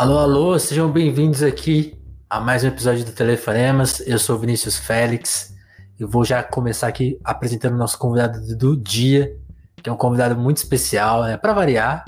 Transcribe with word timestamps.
Alô, 0.00 0.16
alô, 0.16 0.58
sejam 0.58 0.90
bem-vindos 0.90 1.42
aqui 1.42 1.94
a 2.30 2.40
mais 2.40 2.64
um 2.64 2.68
episódio 2.68 3.04
do 3.04 3.12
Telefonemas. 3.12 4.00
Eu 4.06 4.18
sou 4.18 4.38
Vinícius 4.38 4.78
Félix. 4.78 5.54
Eu 5.98 6.08
vou 6.08 6.24
já 6.24 6.42
começar 6.42 6.86
aqui 6.86 7.20
apresentando 7.22 7.74
o 7.74 7.76
nosso 7.76 7.98
convidado 7.98 8.56
do 8.56 8.74
dia, 8.74 9.36
que 9.76 9.90
é 9.90 9.92
um 9.92 9.98
convidado 9.98 10.34
muito 10.40 10.56
especial, 10.56 11.24
né? 11.24 11.36
Para 11.36 11.52
variar, 11.52 12.06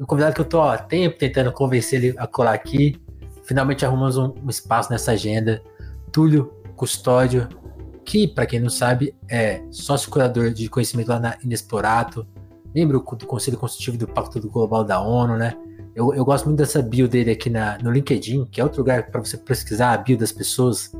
um 0.00 0.06
convidado 0.06 0.34
que 0.34 0.40
eu 0.40 0.44
tô 0.46 0.62
há 0.62 0.78
tempo 0.78 1.18
tentando 1.18 1.52
convencer 1.52 2.02
ele 2.02 2.14
a 2.18 2.26
colar 2.26 2.54
aqui. 2.54 2.98
Finalmente 3.44 3.84
arrumamos 3.84 4.16
um, 4.16 4.32
um 4.42 4.48
espaço 4.48 4.90
nessa 4.90 5.12
agenda. 5.12 5.62
Túlio 6.10 6.50
Custódio, 6.74 7.46
que, 8.06 8.26
para 8.26 8.46
quem 8.46 8.58
não 8.58 8.70
sabe, 8.70 9.14
é 9.28 9.62
sócio 9.70 10.10
curador 10.10 10.50
de 10.50 10.66
conhecimento 10.70 11.08
lá 11.08 11.20
na 11.20 11.36
Inexplorato, 11.44 12.26
membro 12.74 13.00
do 13.00 13.26
Conselho 13.26 13.58
Constitutivo 13.58 13.98
do 13.98 14.08
Pacto 14.08 14.40
Global 14.48 14.82
da 14.82 14.98
ONU, 14.98 15.36
né? 15.36 15.54
Eu, 15.94 16.12
eu 16.12 16.24
gosto 16.24 16.46
muito 16.46 16.58
dessa 16.58 16.82
bio 16.82 17.06
dele 17.06 17.30
aqui 17.30 17.48
na, 17.48 17.78
no 17.78 17.90
LinkedIn, 17.90 18.46
que 18.46 18.60
é 18.60 18.64
outro 18.64 18.80
lugar 18.80 19.10
para 19.10 19.20
você 19.20 19.36
pesquisar 19.36 19.92
a 19.92 19.96
bio 19.96 20.18
das 20.18 20.32
pessoas. 20.32 20.92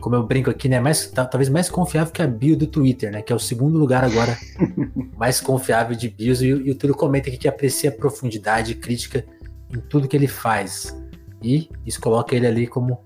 Como 0.00 0.16
eu 0.16 0.26
brinco 0.26 0.50
aqui, 0.50 0.68
né? 0.68 0.80
Mais, 0.80 1.06
talvez 1.10 1.48
mais 1.48 1.70
confiável 1.70 2.12
que 2.12 2.20
a 2.20 2.26
bio 2.26 2.56
do 2.56 2.66
Twitter, 2.66 3.12
né? 3.12 3.22
Que 3.22 3.32
é 3.32 3.36
o 3.36 3.38
segundo 3.38 3.78
lugar 3.78 4.02
agora 4.02 4.36
mais 5.16 5.40
confiável 5.40 5.96
de 5.96 6.08
bios. 6.08 6.42
E, 6.42 6.46
e 6.48 6.70
o 6.72 6.74
Túlio 6.74 6.96
comenta 6.96 7.28
aqui 7.28 7.38
que 7.38 7.46
aprecia 7.46 7.90
a 7.90 7.92
profundidade 7.92 8.72
e 8.72 8.74
crítica 8.74 9.24
em 9.72 9.78
tudo 9.78 10.08
que 10.08 10.16
ele 10.16 10.26
faz. 10.26 10.96
E 11.40 11.70
isso 11.86 12.00
coloca 12.00 12.34
ele 12.34 12.46
ali 12.46 12.66
como 12.66 12.98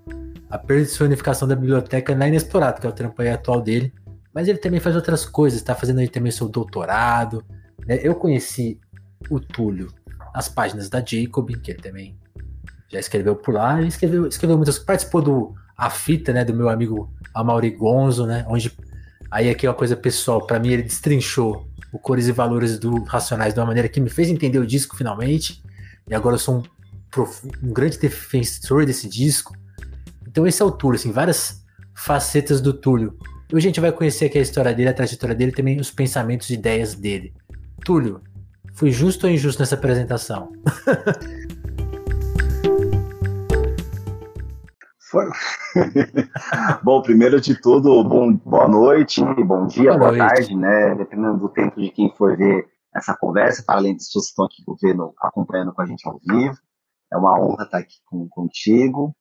a 0.48 0.56
personificação 0.56 1.46
da 1.46 1.54
biblioteca 1.54 2.14
na 2.14 2.28
Inexplorado, 2.28 2.80
que 2.80 2.86
é 2.86 2.90
o 2.90 2.94
trampo 2.94 3.20
atual 3.20 3.60
dele. 3.60 3.92
Mas 4.32 4.48
ele 4.48 4.58
também 4.58 4.80
faz 4.80 4.96
outras 4.96 5.26
coisas, 5.26 5.58
está 5.58 5.74
fazendo 5.74 5.98
aí 5.98 6.08
também 6.08 6.32
seu 6.32 6.48
doutorado. 6.48 7.44
Né? 7.86 8.00
Eu 8.02 8.14
conheci 8.14 8.80
o 9.28 9.38
Túlio 9.38 9.92
as 10.36 10.50
páginas 10.50 10.90
da 10.90 10.98
Jacob, 10.98 11.50
que 11.62 11.70
ele 11.70 11.80
também 11.80 12.14
já 12.92 13.00
escreveu 13.00 13.34
por 13.34 13.54
lá, 13.54 13.80
e 13.80 13.88
escreveu, 13.88 14.26
escreveu 14.26 14.58
muitas 14.58 14.78
participou 14.78 15.22
do 15.22 15.54
A 15.74 15.88
Fita, 15.88 16.30
né, 16.30 16.44
do 16.44 16.52
meu 16.52 16.68
amigo 16.68 17.10
Amaury 17.32 17.70
Gonzo, 17.70 18.26
né, 18.26 18.44
onde 18.46 18.70
aí 19.30 19.48
aqui 19.48 19.64
é 19.64 19.70
uma 19.70 19.74
coisa 19.74 19.96
pessoal, 19.96 20.46
para 20.46 20.60
mim 20.60 20.68
ele 20.68 20.82
destrinchou 20.82 21.66
o 21.90 21.98
cores 21.98 22.28
e 22.28 22.32
valores 22.32 22.78
do 22.78 23.02
Racionais 23.04 23.54
de 23.54 23.60
uma 23.60 23.64
maneira 23.64 23.88
que 23.88 23.98
me 23.98 24.10
fez 24.10 24.28
entender 24.28 24.58
o 24.58 24.66
disco 24.66 24.94
finalmente, 24.94 25.62
e 26.06 26.14
agora 26.14 26.34
eu 26.34 26.38
sou 26.38 26.58
um, 26.58 27.22
um 27.62 27.72
grande 27.72 27.98
defensor 27.98 28.84
desse 28.84 29.08
disco. 29.08 29.56
Então 30.28 30.46
esse 30.46 30.60
é 30.60 30.64
o 30.66 30.70
Túlio, 30.70 31.00
assim, 31.00 31.12
várias 31.12 31.64
facetas 31.94 32.60
do 32.60 32.74
Túlio. 32.74 33.18
Hoje 33.50 33.66
a 33.66 33.70
gente 33.70 33.80
vai 33.80 33.90
conhecer 33.90 34.26
aqui 34.26 34.36
a 34.36 34.42
história 34.42 34.74
dele, 34.74 34.90
a 34.90 34.94
trajetória 34.94 35.34
dele, 35.34 35.52
também 35.52 35.80
os 35.80 35.90
pensamentos 35.90 36.50
e 36.50 36.54
ideias 36.54 36.94
dele. 36.94 37.32
Túlio, 37.82 38.20
Fui 38.76 38.90
justo 38.90 39.26
ou 39.26 39.32
injusto 39.32 39.62
nessa 39.62 39.74
apresentação? 39.74 40.52
Foi. 45.10 45.24
bom, 46.84 47.00
primeiro 47.00 47.40
de 47.40 47.58
tudo, 47.58 48.04
bom, 48.04 48.34
boa 48.34 48.68
noite, 48.68 49.24
bom 49.44 49.66
dia, 49.66 49.96
boa, 49.96 50.12
boa 50.12 50.18
tarde, 50.18 50.54
né? 50.54 50.94
Dependendo 50.94 51.38
do 51.38 51.48
tempo 51.48 51.80
de 51.80 51.90
quem 51.90 52.12
for 52.18 52.36
ver 52.36 52.66
essa 52.94 53.16
conversa, 53.16 53.64
para 53.66 53.76
além 53.76 53.94
pessoas 53.94 54.26
que 54.26 54.30
estão 54.30 54.44
aqui 54.44 54.62
acompanhando 55.22 55.72
com 55.72 55.80
a 55.80 55.86
gente 55.86 56.06
ao 56.06 56.20
vivo. 56.28 56.58
É 57.10 57.16
uma 57.16 57.40
honra 57.40 57.64
estar 57.64 57.78
aqui 57.78 57.96
com, 58.04 58.28
contigo. 58.28 59.16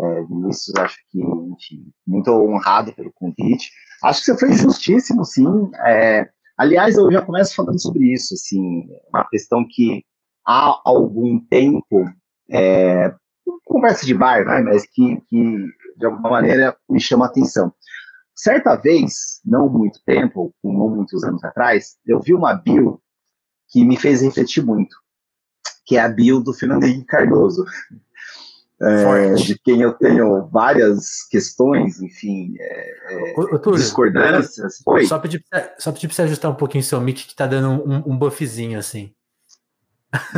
É, 0.00 0.22
Vinícius, 0.22 0.74
acho 0.78 0.96
que, 1.10 1.20
enfim, 1.20 1.92
muito 2.06 2.30
honrado 2.30 2.94
pelo 2.94 3.12
convite. 3.12 3.70
Acho 4.02 4.20
que 4.20 4.26
você 4.32 4.38
foi 4.38 4.52
justíssimo, 4.54 5.26
sim. 5.26 5.70
É, 5.84 6.26
Aliás, 6.56 6.96
eu 6.96 7.10
já 7.10 7.20
começo 7.20 7.54
falando 7.54 7.80
sobre 7.80 8.12
isso, 8.12 8.34
assim, 8.34 8.88
uma 9.08 9.26
questão 9.28 9.66
que 9.68 10.04
há 10.46 10.80
algum 10.84 11.40
tempo, 11.46 12.04
é, 12.50 13.12
conversa 13.64 14.06
de 14.06 14.14
bar, 14.14 14.44
né, 14.44 14.60
mas 14.60 14.86
que, 14.86 15.20
que 15.28 15.66
de 15.96 16.06
alguma 16.06 16.30
maneira 16.30 16.76
me 16.88 17.00
chama 17.00 17.24
a 17.24 17.28
atenção. 17.28 17.72
Certa 18.34 18.76
vez, 18.76 19.40
não 19.44 19.68
muito 19.68 20.00
tempo, 20.04 20.54
não 20.62 20.88
muitos 20.88 21.24
anos 21.24 21.42
atrás, 21.42 21.96
eu 22.06 22.20
vi 22.20 22.34
uma 22.34 22.54
bio 22.54 23.00
que 23.68 23.84
me 23.84 23.96
fez 23.96 24.22
refletir 24.22 24.64
muito, 24.64 24.96
que 25.84 25.96
é 25.96 26.00
a 26.00 26.08
bio 26.08 26.40
do 26.40 26.52
Fernando 26.52 26.84
Henrique 26.84 27.06
Cardoso 27.06 27.64
é, 28.84 29.34
de 29.34 29.58
quem 29.58 29.80
eu 29.80 29.92
tenho 29.92 30.46
várias 30.48 31.26
questões, 31.28 32.00
enfim, 32.00 32.54
é, 32.58 33.32
é 33.32 33.34
ô, 33.36 33.58
Túlio, 33.58 33.78
discordâncias. 33.78 34.82
Oi? 34.86 35.06
Só 35.06 35.18
pedir, 35.18 35.44
só 35.78 35.92
pedir 35.92 36.08
para 36.08 36.16
você 36.16 36.22
ajustar 36.22 36.50
um 36.50 36.56
pouquinho 36.56 36.82
o 36.82 36.86
seu 36.86 37.00
mic, 37.00 37.26
que 37.26 37.34
tá 37.34 37.46
dando 37.46 37.70
um, 37.70 38.12
um 38.12 38.16
buffzinho 38.16 38.78
assim. 38.78 39.12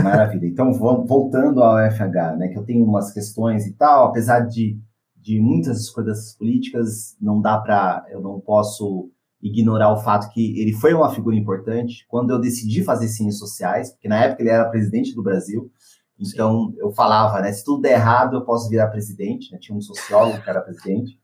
Maravilha. 0.02 0.46
Então, 0.46 0.72
voltando 0.72 1.62
ao 1.62 1.78
FH, 1.90 2.36
né, 2.38 2.48
que 2.48 2.58
eu 2.58 2.64
tenho 2.64 2.84
umas 2.84 3.12
questões 3.12 3.66
e 3.66 3.72
tal, 3.74 4.08
apesar 4.08 4.40
de, 4.40 4.78
de 5.16 5.40
muitas 5.40 5.78
discordâncias 5.78 6.34
políticas, 6.36 7.16
não 7.20 7.40
dá 7.40 7.58
para, 7.58 8.06
eu 8.10 8.20
não 8.20 8.40
posso 8.40 9.10
ignorar 9.42 9.92
o 9.92 9.98
fato 9.98 10.32
que 10.32 10.58
ele 10.60 10.72
foi 10.72 10.94
uma 10.94 11.12
figura 11.12 11.36
importante. 11.36 12.06
Quando 12.08 12.30
eu 12.30 12.40
decidi 12.40 12.82
fazer 12.82 13.08
ciências 13.08 13.38
sociais, 13.38 13.90
porque 13.90 14.08
na 14.08 14.24
época 14.24 14.42
ele 14.42 14.50
era 14.50 14.68
presidente 14.68 15.14
do 15.14 15.22
Brasil, 15.22 15.70
então, 16.18 16.70
Sim. 16.70 16.76
eu 16.78 16.90
falava, 16.92 17.40
né? 17.40 17.52
Se 17.52 17.64
tudo 17.64 17.82
der 17.82 17.92
errado, 17.92 18.36
eu 18.36 18.44
posso 18.44 18.68
virar 18.68 18.88
presidente. 18.88 19.52
Né? 19.52 19.58
Tinha 19.60 19.76
um 19.76 19.80
sociólogo 19.80 20.42
que 20.42 20.48
era 20.48 20.62
presidente. 20.62 21.20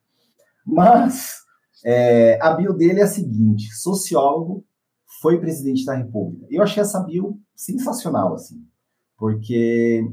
Mas 0.67 1.43
é, 1.85 2.39
a 2.41 2.53
bio 2.55 2.73
dele 2.73 3.01
é 3.01 3.05
a 3.05 3.09
seguinte: 3.09 3.75
sociólogo, 3.75 4.65
foi 5.21 5.41
presidente 5.41 5.85
da 5.85 5.95
República. 5.95 6.47
Eu 6.51 6.63
achei 6.63 6.83
essa 6.83 7.01
bio 7.01 7.39
sensacional, 7.55 8.35
assim, 8.35 8.57
porque 9.17 10.05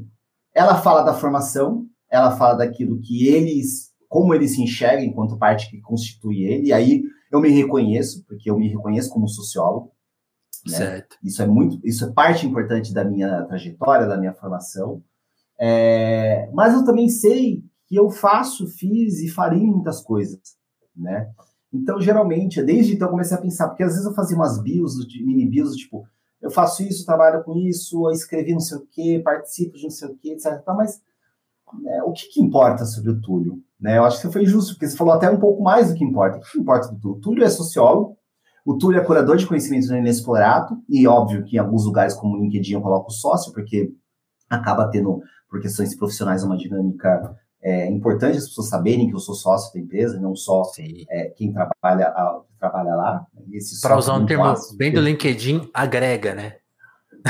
ela 0.54 0.80
fala 0.80 1.02
da 1.02 1.14
formação, 1.14 1.86
ela 2.10 2.36
fala 2.36 2.54
daquilo 2.54 3.00
que 3.00 3.28
eles, 3.28 3.90
como 4.08 4.34
ele 4.34 4.48
se 4.48 4.62
enxerga 4.62 5.02
enquanto 5.02 5.38
parte 5.38 5.70
que 5.70 5.80
constitui 5.80 6.42
ele, 6.44 6.68
e 6.68 6.72
aí 6.72 7.02
eu 7.30 7.40
me 7.40 7.48
reconheço, 7.50 8.24
porque 8.26 8.50
eu 8.50 8.58
me 8.58 8.68
reconheço 8.68 9.10
como 9.10 9.28
sociólogo. 9.28 9.92
Né? 10.66 10.76
Certo. 10.76 11.16
Isso 11.22 11.42
é 11.42 11.46
muito, 11.46 11.80
isso 11.84 12.04
é 12.04 12.12
parte 12.12 12.46
importante 12.46 12.92
da 12.92 13.04
minha 13.04 13.42
trajetória, 13.44 14.06
da 14.06 14.16
minha 14.16 14.34
formação. 14.34 15.02
É, 15.58 16.50
mas 16.52 16.74
eu 16.74 16.84
também 16.84 17.08
sei 17.08 17.62
que 17.86 17.96
eu 17.96 18.08
faço, 18.10 18.66
fiz 18.66 19.20
e 19.20 19.28
farei 19.28 19.66
muitas 19.66 20.00
coisas, 20.00 20.40
né? 20.96 21.30
Então, 21.72 22.00
geralmente, 22.00 22.62
desde 22.62 22.94
então 22.94 23.08
eu 23.08 23.12
comecei 23.12 23.36
a 23.36 23.40
pensar, 23.40 23.68
porque 23.68 23.82
às 23.82 23.92
vezes 23.92 24.06
eu 24.06 24.14
fazia 24.14 24.36
umas 24.36 24.60
bios, 24.60 24.94
mini 25.24 25.46
bios, 25.46 25.76
tipo, 25.76 26.04
eu 26.40 26.50
faço 26.50 26.82
isso, 26.82 27.04
trabalho 27.04 27.44
com 27.44 27.56
isso, 27.56 28.10
escrevi 28.10 28.52
não 28.52 28.60
sei 28.60 28.78
o 28.78 28.86
quê, 28.90 29.20
participo 29.22 29.76
de 29.76 29.84
não 29.84 29.90
sei 29.90 30.08
o 30.08 30.16
quê, 30.16 30.32
etc. 30.32 30.62
Mas 30.68 31.00
né, 31.80 32.02
o 32.02 32.12
que, 32.12 32.26
que, 32.28 32.40
importa 32.40 32.84
sobre 32.84 33.10
o 33.10 33.20
Túlio? 33.20 33.62
Né? 33.78 33.98
Eu 33.98 34.04
acho 34.04 34.16
que 34.16 34.22
você 34.22 34.32
foi 34.32 34.46
justo, 34.46 34.74
porque 34.74 34.88
você 34.88 34.96
falou 34.96 35.14
até 35.14 35.30
um 35.30 35.38
pouco 35.38 35.62
mais 35.62 35.88
do 35.88 35.94
que 35.94 36.04
importa. 36.04 36.38
O 36.38 36.40
que, 36.40 36.52
que 36.52 36.58
importa 36.58 36.88
do 36.88 36.98
Túlio? 36.98 37.18
O 37.18 37.20
Túlio 37.20 37.44
é 37.44 37.50
sociólogo, 37.50 38.16
o 38.64 38.76
Túlio 38.76 39.00
é 39.00 39.04
curador 39.04 39.36
de 39.36 39.46
conhecimentos 39.46 39.88
no 39.88 39.96
Inexplorato, 39.96 40.76
e 40.88 41.06
óbvio 41.06 41.44
que 41.44 41.56
em 41.56 41.58
alguns 41.58 41.84
lugares, 41.84 42.14
como 42.14 42.36
o 42.36 42.40
LinkedIn, 42.40 42.74
eu 42.74 42.80
coloco 42.80 43.10
sócio, 43.10 43.52
porque 43.52 43.92
acaba 44.48 44.90
tendo, 44.90 45.20
por 45.48 45.60
questões 45.60 45.96
profissionais, 45.96 46.44
uma 46.44 46.56
dinâmica 46.56 47.36
é, 47.62 47.86
importante 47.90 48.38
as 48.38 48.48
pessoas 48.48 48.68
saberem 48.68 49.08
que 49.08 49.14
eu 49.14 49.18
sou 49.18 49.34
sócio 49.34 49.72
da 49.74 49.80
empresa, 49.80 50.18
não 50.18 50.34
só 50.34 50.62
é, 51.10 51.30
quem 51.36 51.52
trabalha, 51.52 52.06
a, 52.08 52.40
trabalha 52.58 52.94
lá. 52.94 53.26
Para 53.82 53.98
usar 53.98 54.14
um 54.14 54.24
termo 54.24 54.44
fácil, 54.44 54.76
bem 54.76 54.92
do 54.92 55.00
LinkedIn, 55.00 55.68
agrega, 55.74 56.34
né? 56.34 56.56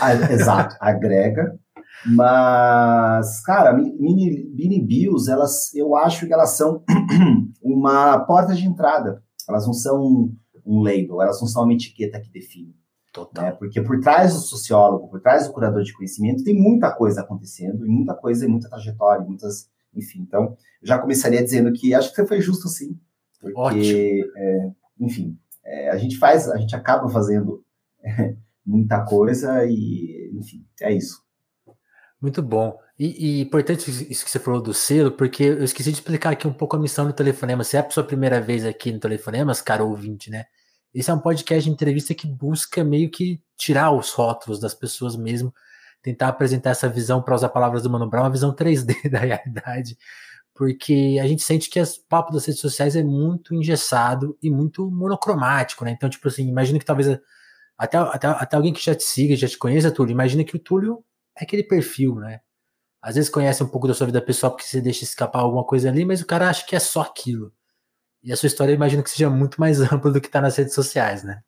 Ah, 0.01 0.15
exato, 0.15 0.77
agrega. 0.81 1.59
Mas, 2.07 3.43
cara, 3.43 3.73
mini, 3.73 4.49
mini 4.55 4.81
bios, 4.81 5.29
elas, 5.29 5.75
eu 5.75 5.97
acho 5.97 6.27
que 6.27 6.33
elas 6.33 6.51
são 6.51 6.83
uma 7.61 8.21
porta 8.21 8.55
de 8.55 8.67
entrada. 8.67 9.23
Elas 9.49 9.67
não 9.67 9.75
são 9.75 10.31
um 10.65 10.83
label, 10.83 11.23
elas 11.23 11.41
não 11.41 11.49
são 11.49 11.65
uma 11.65 11.73
etiqueta 11.73 12.21
que 12.21 12.31
define. 12.31 12.75
Total. 13.13 13.45
Né? 13.45 13.53
Porque 13.53 13.81
por 13.81 14.01
trás 14.01 14.35
do 14.35 14.41
sociólogo, 14.41 15.09
por 15.09 15.21
trás 15.21 15.47
do 15.47 15.53
curador 15.53 15.83
de 15.83 15.93
conhecimento, 15.93 16.45
tem 16.45 16.55
muita 16.55 16.93
coisa 16.93 17.23
acontecendo, 17.23 17.85
e 17.85 17.89
muita 17.89 18.15
coisa, 18.15 18.45
e 18.45 18.49
muita 18.49 18.69
trajetória, 18.69 19.25
muitas. 19.25 19.69
Enfim, 19.95 20.21
então, 20.21 20.57
eu 20.81 20.87
já 20.87 20.99
começaria 20.99 21.43
dizendo 21.43 21.73
que 21.73 21.93
acho 21.93 22.11
que 22.11 22.17
você 22.17 22.27
foi 22.27 22.41
justo 22.41 22.69
sim. 22.69 22.99
Porque, 23.41 24.25
é, 24.37 24.71
enfim, 25.01 25.37
é, 25.65 25.91
a 25.91 25.97
gente 25.97 26.19
faz, 26.19 26.49
a 26.49 26.59
gente 26.59 26.77
acaba 26.77 27.09
fazendo 27.09 27.65
é, 28.05 28.37
muita 28.65 29.05
coisa 29.05 29.65
e, 29.67 30.31
enfim, 30.35 30.65
é 30.81 30.93
isso. 30.93 31.23
Muito 32.21 32.43
bom. 32.43 32.79
E, 32.99 33.39
e, 33.39 33.41
importante 33.41 33.91
isso 33.91 34.25
que 34.25 34.31
você 34.31 34.39
falou 34.39 34.61
do 34.61 34.75
selo, 34.75 35.11
porque 35.11 35.43
eu 35.43 35.65
esqueci 35.65 35.91
de 35.91 35.97
explicar 35.97 36.31
aqui 36.31 36.47
um 36.47 36.53
pouco 36.53 36.77
a 36.77 36.79
missão 36.79 37.07
do 37.07 37.15
Telefonema. 37.15 37.65
Se 37.65 37.79
é 37.79 37.81
a 37.81 37.91
sua 37.91 38.05
primeira 38.05 38.43
vez 38.43 38.65
aqui 38.65 38.93
no 38.93 39.01
Telefonemas, 39.01 39.63
cara 39.63 39.83
ouvinte, 39.83 40.31
né? 40.31 40.45
Esse 40.95 41.11
é 41.11 41.15
um 41.15 41.21
podcast 41.21 41.65
de 41.65 41.71
entrevista 41.71 42.15
que 42.15 42.27
busca 42.27 42.83
meio 42.83 43.11
que 43.11 43.41
tirar 43.57 43.93
os 43.93 44.11
rótulos 44.11 44.59
das 44.59 44.75
pessoas 44.75 45.17
mesmo, 45.17 45.55
tentar 46.03 46.29
apresentar 46.29 46.71
essa 46.71 46.89
visão, 46.89 47.23
para 47.23 47.35
usar 47.35 47.49
palavras 47.51 47.83
do 47.83 47.91
Mano 47.91 48.09
Brown, 48.09 48.25
uma 48.25 48.31
visão 48.31 48.53
3D 48.57 49.09
da 49.11 49.19
realidade, 49.19 49.97
porque 50.55 51.19
a 51.23 51.27
gente 51.27 51.43
sente 51.43 51.71
que 51.71 51.81
o 51.81 51.87
papo 52.09 52.33
das 52.33 52.45
redes 52.47 52.61
sociais 52.61 52.97
é 52.97 53.03
muito 53.03 53.55
engessado 53.55 54.37
e 54.43 54.51
muito 54.51 54.91
monocromático, 54.91 55.85
né? 55.85 55.93
Então, 55.93 56.11
tipo 56.11 56.27
assim, 56.29 56.49
imagina 56.49 56.79
que 56.79 56.85
talvez 56.85 57.19
até, 57.79 57.99
até, 57.99 58.27
até 58.29 58.57
alguém 58.57 58.73
que 58.73 58.85
já 58.85 58.95
te 58.95 59.05
siga, 59.05 59.37
já 59.37 59.49
te 59.49 59.59
conheça, 59.59 59.91
Túlio, 59.91 60.13
imagina 60.13 60.45
que 60.45 60.57
o 60.57 60.59
Túlio 60.59 61.05
é 61.37 61.45
aquele 61.45 61.65
perfil, 61.65 62.17
né? 62.17 62.41
às 63.03 63.15
vezes 63.15 63.31
conhece 63.31 63.63
um 63.63 63.69
pouco 63.69 63.89
da 63.89 63.95
sua 63.95 64.07
vida 64.07 64.21
pessoal 64.21 64.53
porque 64.53 64.67
você 64.67 64.81
deixa 64.81 65.05
escapar 65.05 65.41
alguma 65.41 65.65
coisa 65.65 65.89
ali, 65.89 66.05
mas 66.05 66.21
o 66.21 66.27
cara 66.27 66.49
acha 66.49 66.67
que 66.67 66.77
é 66.77 66.81
só 66.81 67.01
aquilo. 67.03 67.53
E 68.23 68.33
a 68.33 68.37
sua 68.37 68.47
história 68.47 68.73
eu 68.73 68.77
imagino 68.77 69.03
que 69.03 69.11
seja 69.11 69.31
muito 69.31 69.61
mais 69.61 69.81
ampla 69.93 70.11
do 70.11 70.21
que 70.21 70.27
está 70.27 70.41
nas 70.41 70.57
redes 70.57 70.75
sociais, 70.75 71.23
né? 71.23 71.41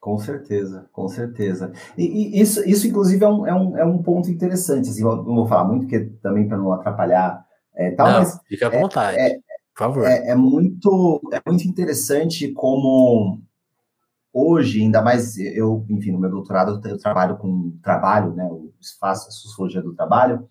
Com 0.00 0.18
certeza, 0.18 0.88
com 0.92 1.08
certeza. 1.08 1.72
E, 1.98 2.04
e, 2.04 2.40
isso, 2.40 2.66
isso, 2.66 2.86
inclusive, 2.86 3.22
é 3.22 3.28
um, 3.28 3.46
é 3.46 3.54
um, 3.54 3.78
é 3.78 3.84
um 3.84 4.02
ponto 4.02 4.30
interessante. 4.30 4.88
Assim, 4.88 5.02
eu 5.02 5.16
não 5.16 5.34
vou 5.34 5.46
falar 5.46 5.64
muito, 5.64 5.82
porque 5.82 6.06
também 6.22 6.48
para 6.48 6.56
não 6.56 6.72
atrapalhar 6.72 7.44
é, 7.74 7.90
tal, 7.90 8.06
não, 8.06 8.18
mas. 8.20 8.40
Fica 8.46 8.68
à 8.68 8.74
é, 8.74 8.80
vontade, 8.80 9.18
é, 9.18 9.34
por 9.74 9.78
favor. 9.78 10.06
É, 10.06 10.30
é, 10.30 10.34
muito, 10.34 11.20
é 11.32 11.40
muito 11.46 11.66
interessante 11.68 12.52
como 12.52 13.40
hoje, 14.32 14.80
ainda 14.80 15.02
mais 15.02 15.36
eu, 15.38 15.84
enfim, 15.88 16.12
no 16.12 16.18
meu 16.18 16.30
doutorado 16.30 16.80
eu 16.86 16.98
trabalho 16.98 17.36
com 17.36 17.76
trabalho, 17.82 18.32
né? 18.34 18.46
Eu 18.48 18.70
faço 18.98 19.28
a 19.28 19.32
sociologia 19.32 19.82
do 19.82 19.94
trabalho, 19.94 20.46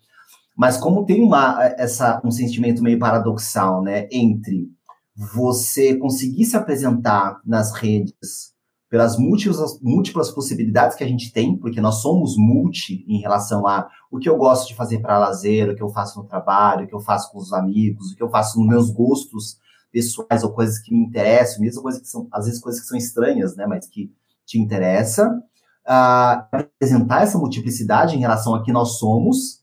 mas 0.56 0.76
como 0.76 1.06
tem 1.06 1.22
uma, 1.22 1.62
essa, 1.78 2.20
um 2.24 2.30
sentimento 2.30 2.82
meio 2.82 2.98
paradoxal, 2.98 3.82
né? 3.82 4.08
Entre 4.10 4.68
você 5.22 5.96
conseguir 5.96 6.46
se 6.46 6.56
apresentar 6.56 7.42
nas 7.44 7.74
redes 7.74 8.54
pelas 8.88 9.18
múltiplas, 9.18 9.78
múltiplas 9.82 10.30
possibilidades 10.30 10.96
que 10.96 11.04
a 11.04 11.06
gente 11.06 11.30
tem, 11.30 11.58
porque 11.58 11.78
nós 11.78 11.96
somos 11.96 12.36
multi 12.38 13.04
em 13.06 13.20
relação 13.20 13.66
a 13.66 13.86
o 14.10 14.18
que 14.18 14.28
eu 14.28 14.38
gosto 14.38 14.68
de 14.68 14.74
fazer 14.74 15.00
para 15.00 15.18
lazer, 15.18 15.68
o 15.68 15.76
que 15.76 15.82
eu 15.82 15.90
faço 15.90 16.18
no 16.18 16.26
trabalho, 16.26 16.86
o 16.86 16.88
que 16.88 16.94
eu 16.94 17.00
faço 17.00 17.30
com 17.30 17.38
os 17.38 17.52
amigos, 17.52 18.10
o 18.10 18.16
que 18.16 18.22
eu 18.22 18.30
faço 18.30 18.58
nos 18.58 18.66
meus 18.66 18.90
gostos 18.90 19.58
pessoais 19.92 20.42
ou 20.42 20.54
coisas 20.54 20.78
que 20.78 20.90
me 20.90 21.04
interessam, 21.04 21.60
mesmo 21.60 21.82
coisas 21.82 22.00
que 22.00 22.08
são, 22.08 22.26
às 22.32 22.46
vezes, 22.46 22.58
coisas 22.58 22.80
que 22.80 22.86
são 22.86 22.96
estranhas, 22.96 23.54
né, 23.54 23.66
mas 23.66 23.86
que 23.86 24.10
te 24.46 24.58
interessam. 24.58 25.38
Uh, 25.86 26.46
apresentar 26.50 27.22
essa 27.22 27.38
multiplicidade 27.38 28.16
em 28.16 28.20
relação 28.20 28.54
a 28.54 28.62
que 28.62 28.72
nós 28.72 28.98
somos, 28.98 29.60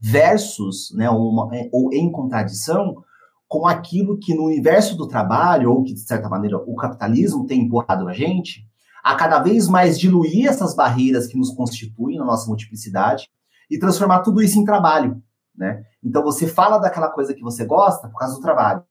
versus, 0.00 0.92
né, 0.94 1.10
uma, 1.10 1.50
ou 1.72 1.92
em 1.92 2.10
contradição 2.10 3.04
com 3.48 3.66
aquilo 3.66 4.18
que 4.18 4.34
no 4.34 4.44
universo 4.44 4.94
do 4.96 5.08
trabalho, 5.08 5.70
ou 5.70 5.82
que, 5.82 5.94
de 5.94 6.00
certa 6.00 6.28
maneira, 6.28 6.58
o 6.58 6.76
capitalismo 6.76 7.46
tem 7.46 7.62
empurrado 7.62 8.06
a 8.06 8.12
gente, 8.12 8.68
a 9.02 9.14
cada 9.14 9.40
vez 9.40 9.66
mais 9.68 9.98
diluir 9.98 10.46
essas 10.46 10.74
barreiras 10.74 11.26
que 11.26 11.38
nos 11.38 11.50
constituem 11.50 12.18
na 12.18 12.24
nossa 12.24 12.46
multiplicidade 12.46 13.26
e 13.70 13.78
transformar 13.78 14.20
tudo 14.20 14.42
isso 14.42 14.58
em 14.58 14.64
trabalho, 14.64 15.22
né? 15.56 15.82
Então, 16.04 16.22
você 16.22 16.46
fala 16.46 16.78
daquela 16.78 17.10
coisa 17.10 17.34
que 17.34 17.42
você 17.42 17.64
gosta 17.64 18.08
por 18.08 18.18
causa 18.18 18.34
do 18.34 18.42
trabalho. 18.42 18.82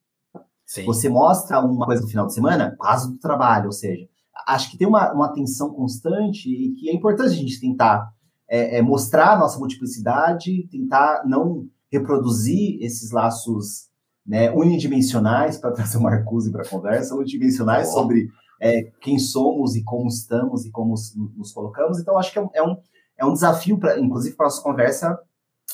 Sim. 0.65 0.85
Você 0.85 1.07
mostra 1.07 1.59
uma 1.61 1.85
coisa 1.85 2.01
no 2.01 2.07
final 2.07 2.25
de 2.25 2.33
semana 2.33 2.71
por 2.71 2.85
causa 2.85 3.09
do 3.09 3.17
trabalho, 3.19 3.67
ou 3.67 3.71
seja, 3.71 4.07
acho 4.47 4.71
que 4.71 4.77
tem 4.77 4.87
uma, 4.87 5.13
uma 5.13 5.33
tensão 5.33 5.69
constante 5.69 6.49
e 6.49 6.73
que 6.73 6.89
é 6.89 6.93
importante 6.93 7.29
a 7.29 7.35
gente 7.35 7.59
tentar 7.59 8.11
é, 8.49 8.77
é, 8.77 8.81
mostrar 8.81 9.33
a 9.33 9.37
nossa 9.37 9.59
multiplicidade, 9.59 10.67
tentar 10.69 11.23
não 11.25 11.67
reproduzir 11.91 12.81
esses 12.81 13.11
laços 13.11 13.86
né, 14.27 14.51
unidimensionais, 14.51 15.57
para 15.57 15.71
trazer 15.73 15.97
o 15.97 16.01
Marcuse 16.01 16.51
para 16.51 16.63
a 16.63 16.69
conversa, 16.69 17.15
unidimensionais 17.15 17.91
sobre 17.91 18.29
é, 18.59 18.83
quem 19.01 19.17
somos 19.17 19.75
e 19.75 19.83
como 19.83 20.07
estamos 20.07 20.65
e 20.65 20.71
como 20.71 20.95
nos 21.35 21.51
colocamos. 21.51 21.99
Então, 21.99 22.17
acho 22.17 22.31
que 22.31 22.39
é 22.39 22.41
um, 22.41 22.49
é 22.53 22.63
um, 22.63 22.77
é 23.17 23.25
um 23.25 23.33
desafio, 23.33 23.77
pra, 23.77 23.99
inclusive, 23.99 24.35
para 24.35 24.47
a 24.47 24.49
nossa 24.49 24.61
conversa, 24.61 25.19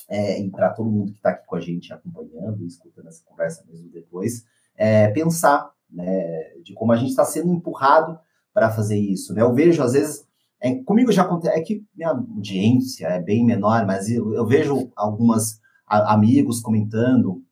é, 0.09 0.39
e 0.39 0.49
para 0.49 0.69
todo 0.69 0.89
mundo 0.89 1.11
que 1.11 1.17
está 1.17 1.29
aqui 1.29 1.45
com 1.45 1.55
a 1.55 1.61
gente 1.61 1.93
acompanhando 1.93 2.61
e 2.63 2.67
escutando 2.67 3.07
essa 3.07 3.23
conversa 3.25 3.63
mesmo 3.67 3.89
depois, 3.91 4.43
é, 4.75 5.07
pensar 5.09 5.71
né, 5.89 6.51
de 6.63 6.73
como 6.73 6.91
a 6.91 6.97
gente 6.97 7.09
está 7.09 7.23
sendo 7.23 7.51
empurrado 7.51 8.19
para 8.53 8.69
fazer 8.69 8.97
isso. 8.97 9.33
Né? 9.33 9.41
Eu 9.41 9.53
vejo, 9.53 9.81
às 9.81 9.93
vezes, 9.93 10.25
é, 10.61 10.75
comigo 10.83 11.11
já 11.11 11.23
acontece, 11.23 11.57
é 11.57 11.61
que 11.61 11.83
minha 11.95 12.09
audiência 12.09 13.07
é 13.07 13.21
bem 13.21 13.45
menor, 13.45 13.85
mas 13.85 14.09
eu, 14.09 14.33
eu 14.33 14.45
vejo 14.45 14.91
algumas 14.95 15.59
a, 15.87 16.13
amigos 16.13 16.59
comentando 16.59 17.43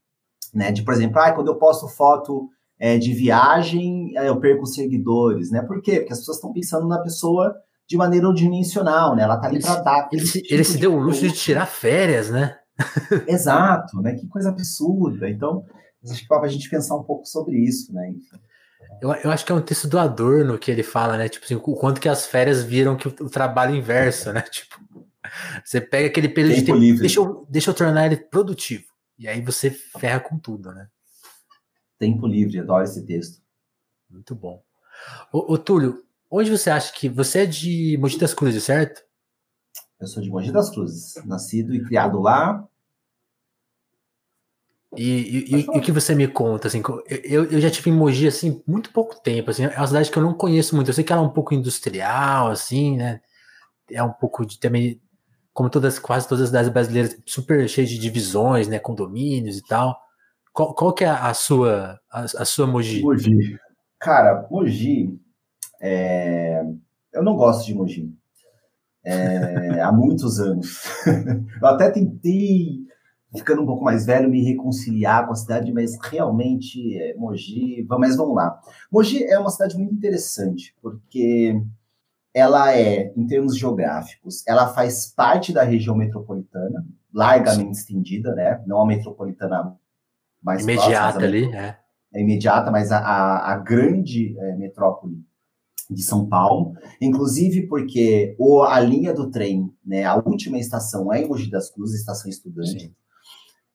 né? 0.53 0.71
De, 0.71 0.83
por 0.83 0.93
exemplo, 0.93 1.19
ah, 1.19 1.31
quando 1.31 1.47
eu 1.47 1.55
posto 1.55 1.87
foto 1.87 2.49
é, 2.79 2.97
de 2.97 3.13
viagem, 3.13 4.11
eu 4.15 4.39
perco 4.39 4.65
seguidores, 4.65 5.51
né? 5.51 5.61
Por 5.61 5.81
quê? 5.81 5.99
Porque 5.99 6.13
as 6.13 6.19
pessoas 6.19 6.37
estão 6.37 6.51
pensando 6.51 6.87
na 6.87 6.99
pessoa 6.99 7.55
de 7.87 7.97
maneira 7.97 8.27
unidimensional, 8.27 9.15
né? 9.15 9.23
Ela 9.23 9.37
tá 9.37 9.47
ali 9.47 9.61
para 9.61 9.81
dar. 9.81 10.09
Ele, 10.11 10.25
se, 10.25 10.41
tipo 10.41 10.53
ele 10.53 10.63
se 10.63 10.77
deu 10.77 10.93
o 10.93 10.99
luxo 10.99 11.21
de 11.21 11.33
tirar 11.33 11.65
férias, 11.65 12.29
né? 12.29 12.57
Exato, 13.27 14.01
né? 14.01 14.15
Que 14.15 14.27
coisa 14.27 14.49
absurda. 14.49 15.29
Então, 15.29 15.63
acho 16.09 16.27
que 16.27 16.33
a 16.33 16.47
gente 16.47 16.69
pensar 16.69 16.95
um 16.95 17.03
pouco 17.03 17.25
sobre 17.25 17.57
isso, 17.57 17.93
né? 17.93 18.09
Enfim. 18.09 18.37
Eu, 19.01 19.11
eu 19.13 19.31
acho 19.31 19.45
que 19.45 19.51
é 19.51 19.55
um 19.55 19.61
texto 19.61 19.87
do 19.87 19.99
Adorno 19.99 20.57
que 20.57 20.71
ele 20.71 20.83
fala, 20.83 21.17
né? 21.17 21.29
Tipo 21.29 21.45
assim, 21.45 21.55
o 21.55 21.59
quanto 21.59 22.01
que 22.01 22.09
as 22.09 22.25
férias 22.25 22.63
viram 22.63 22.95
que 22.95 23.07
o, 23.07 23.15
o 23.21 23.29
trabalho 23.29 23.75
inverso, 23.75 24.31
né? 24.31 24.41
Tipo, 24.51 24.79
você 25.63 25.79
pega 25.79 26.07
aquele 26.07 26.27
período 26.27 26.55
tempo 26.55 26.61
de 26.61 26.71
tempo, 26.71 26.79
livre. 26.79 27.01
Deixa 27.01 27.19
eu, 27.19 27.45
deixa 27.49 27.69
eu 27.69 27.73
tornar 27.73 28.05
ele 28.05 28.17
produtivo. 28.17 28.83
E 29.21 29.27
aí 29.27 29.39
você 29.39 29.69
ferra 29.69 30.19
com 30.19 30.39
tudo, 30.39 30.71
né? 30.71 30.89
Tempo 31.99 32.25
livre, 32.25 32.57
adoro 32.57 32.83
esse 32.83 33.05
texto. 33.05 33.39
Muito 34.09 34.33
bom. 34.33 34.63
Ô, 35.31 35.53
ô 35.53 35.57
Túlio, 35.59 36.03
onde 36.27 36.49
você 36.49 36.71
acha 36.71 36.91
que. 36.91 37.07
Você 37.07 37.41
é 37.41 37.45
de 37.45 37.95
Mogi 37.99 38.17
das 38.17 38.33
Cruzes, 38.33 38.63
certo? 38.63 39.03
Eu 39.99 40.07
sou 40.07 40.23
de 40.23 40.29
Mogi 40.31 40.51
das 40.51 40.71
Cruzes, 40.71 41.23
nascido 41.23 41.75
e 41.75 41.85
criado 41.85 42.19
lá. 42.19 42.67
E, 44.97 45.53
e, 45.53 45.55
e, 45.55 45.69
o 45.69 45.79
que 45.79 45.91
você 45.91 46.15
me 46.15 46.27
conta, 46.27 46.67
assim, 46.67 46.81
eu, 47.23 47.45
eu 47.45 47.61
já 47.61 47.69
tive 47.69 47.91
em 47.91 47.93
Mogi, 47.93 48.27
assim, 48.27 48.63
muito 48.65 48.91
pouco 48.91 49.21
tempo, 49.21 49.51
assim, 49.51 49.65
é 49.65 49.77
uma 49.77 49.87
cidade 49.87 50.09
que 50.09 50.17
eu 50.17 50.23
não 50.23 50.33
conheço 50.33 50.75
muito, 50.75 50.89
eu 50.89 50.93
sei 50.93 51.01
que 51.01 51.13
ela 51.13 51.21
é 51.21 51.25
um 51.25 51.29
pouco 51.29 51.53
industrial, 51.53 52.49
assim, 52.49 52.97
né, 52.97 53.21
é 53.89 54.03
um 54.03 54.11
pouco 54.11 54.45
de 54.45 54.59
também 54.59 55.01
como 55.53 55.69
todas, 55.69 55.99
quase 55.99 56.27
todas 56.27 56.43
as 56.43 56.49
cidades 56.49 56.69
brasileiras, 56.69 57.17
super 57.25 57.67
cheias 57.67 57.89
de 57.89 57.97
divisões, 57.97 58.67
né, 58.67 58.79
condomínios 58.79 59.57
e 59.57 59.63
tal. 59.63 59.97
Qual, 60.53 60.73
qual 60.73 60.93
que 60.93 61.03
é 61.03 61.09
a 61.09 61.33
sua, 61.33 61.99
a, 62.11 62.21
a 62.23 62.45
sua 62.45 62.67
Mogi? 62.67 63.01
Mogi. 63.01 63.57
Cara, 63.99 64.47
Mogi, 64.49 65.19
é... 65.81 66.63
eu 67.13 67.23
não 67.23 67.35
gosto 67.35 67.65
de 67.65 67.73
Mogi. 67.73 68.13
É... 69.03 69.81
há 69.81 69.91
muitos 69.91 70.39
anos. 70.39 70.83
eu 71.61 71.67
até 71.67 71.89
tentei, 71.89 72.79
ficando 73.35 73.61
um 73.61 73.65
pouco 73.65 73.83
mais 73.83 74.05
velho, 74.05 74.29
me 74.29 74.43
reconciliar 74.43 75.25
com 75.25 75.33
a 75.33 75.35
cidade, 75.35 75.71
mas 75.71 75.97
realmente, 76.01 76.97
é, 76.97 77.15
Mogi, 77.15 77.85
mas 77.89 78.15
vamos 78.15 78.35
lá. 78.35 78.59
Mogi 78.91 79.23
é 79.23 79.37
uma 79.39 79.49
cidade 79.49 79.77
muito 79.77 79.93
interessante, 79.93 80.75
porque 80.81 81.61
ela 82.33 82.75
é, 82.75 83.11
em 83.15 83.27
termos 83.27 83.57
geográficos, 83.57 84.45
ela 84.47 84.67
faz 84.67 85.07
parte 85.07 85.51
da 85.51 85.63
região 85.63 85.95
metropolitana, 85.95 86.85
largamente 87.13 87.77
estendida, 87.77 88.33
né? 88.33 88.63
Não 88.65 88.81
a 88.81 88.85
metropolitana 88.85 89.75
mais 90.41 90.63
imediata 90.63 91.19
próxima, 91.19 91.25
ali, 91.25 91.53
é. 91.53 91.77
é. 92.13 92.21
imediata, 92.21 92.71
mas 92.71 92.91
a, 92.91 92.99
a, 92.99 93.53
a 93.53 93.57
grande 93.57 94.37
é, 94.39 94.55
metrópole 94.55 95.21
de 95.89 96.01
São 96.01 96.25
Paulo, 96.25 96.73
inclusive 97.01 97.67
porque 97.67 98.33
o, 98.39 98.63
a 98.63 98.79
linha 98.79 99.13
do 99.13 99.29
trem, 99.29 99.69
né, 99.85 100.05
a 100.05 100.15
última 100.15 100.57
estação 100.57 101.11
é 101.13 101.21
em 101.21 101.27
Mogi 101.27 101.51
das 101.51 101.69
Cruzes, 101.69 101.99
estação 101.99 102.29
estudante. 102.29 102.79
Sim. 102.79 102.95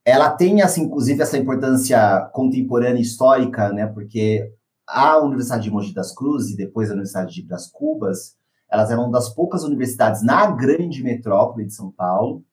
Ela 0.03 0.31
tem, 0.31 0.63
assim, 0.63 0.85
inclusive, 0.85 1.21
essa 1.21 1.37
importância 1.37 2.21
contemporânea 2.33 3.03
histórica, 3.03 3.71
né, 3.71 3.87
porque 3.87 4.51
a 4.87 5.19
Universidade 5.19 5.65
de 5.65 5.71
Mogi 5.71 5.93
das 5.93 6.15
Cruzes 6.15 6.53
e 6.53 6.57
depois 6.57 6.89
a 6.89 6.93
Universidade 6.93 7.35
de 7.35 7.43
Bras 7.43 7.67
Cubas, 7.67 8.37
elas 8.71 8.91
eram 8.91 9.11
das 9.11 9.29
poucas 9.29 9.63
universidades 9.63 10.23
na 10.23 10.47
grande 10.47 11.03
metrópole 11.03 11.67
de 11.67 11.75
São 11.75 11.91
Paulo, 11.91 12.45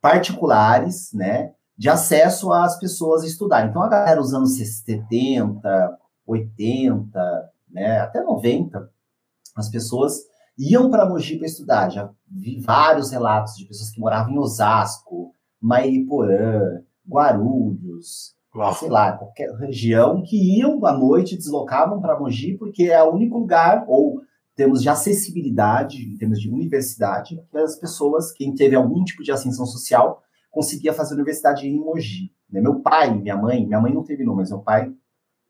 particulares, 0.00 1.12
né, 1.12 1.52
de 1.76 1.88
acesso 1.88 2.52
às 2.52 2.78
pessoas 2.78 3.22
a 3.22 3.26
estudar. 3.26 3.66
Então, 3.66 3.82
a 3.82 3.88
galera 3.88 4.20
dos 4.20 4.32
anos 4.32 4.56
70, 4.56 5.98
80, 6.26 7.50
né, 7.68 7.98
até 8.00 8.22
90, 8.22 8.88
as 9.54 9.68
pessoas 9.68 10.20
iam 10.58 10.90
para 10.90 11.06
Mogi 11.06 11.36
para 11.36 11.46
estudar. 11.46 11.90
Já 11.90 12.10
vi 12.30 12.60
vários 12.60 13.10
relatos 13.10 13.56
de 13.56 13.66
pessoas 13.66 13.90
que 13.90 14.00
moravam 14.00 14.32
em 14.32 14.38
Osasco, 14.38 15.32
Mairiporã, 15.60 16.80
Guarulhos, 17.08 18.34
Uau. 18.54 18.74
sei 18.74 18.88
lá, 18.88 19.12
qualquer 19.12 19.50
região, 19.56 20.22
que 20.22 20.58
iam 20.58 20.84
à 20.86 20.92
noite, 20.92 21.36
deslocavam 21.36 22.00
para 22.00 22.18
Mogi, 22.18 22.56
porque 22.56 22.84
é 22.84 23.02
o 23.02 23.12
único 23.12 23.38
lugar, 23.38 23.84
ou 23.86 24.22
termos 24.56 24.80
de 24.82 24.88
acessibilidade, 24.88 26.02
em 26.02 26.16
termos 26.16 26.40
de 26.40 26.50
universidade, 26.50 27.40
que 27.50 27.58
as 27.58 27.76
pessoas, 27.76 28.32
quem 28.32 28.54
teve 28.54 28.74
algum 28.74 29.04
tipo 29.04 29.22
de 29.22 29.30
ascensão 29.30 29.66
social, 29.66 30.22
conseguia 30.50 30.94
fazer 30.94 31.14
universidade 31.14 31.68
em 31.68 31.78
Mogi. 31.78 32.32
Né? 32.50 32.62
Meu 32.62 32.80
pai, 32.80 33.14
minha 33.14 33.36
mãe, 33.36 33.66
minha 33.66 33.80
mãe 33.80 33.92
não 33.92 34.02
não, 34.24 34.34
mas 34.34 34.48
meu 34.48 34.60
pai 34.60 34.90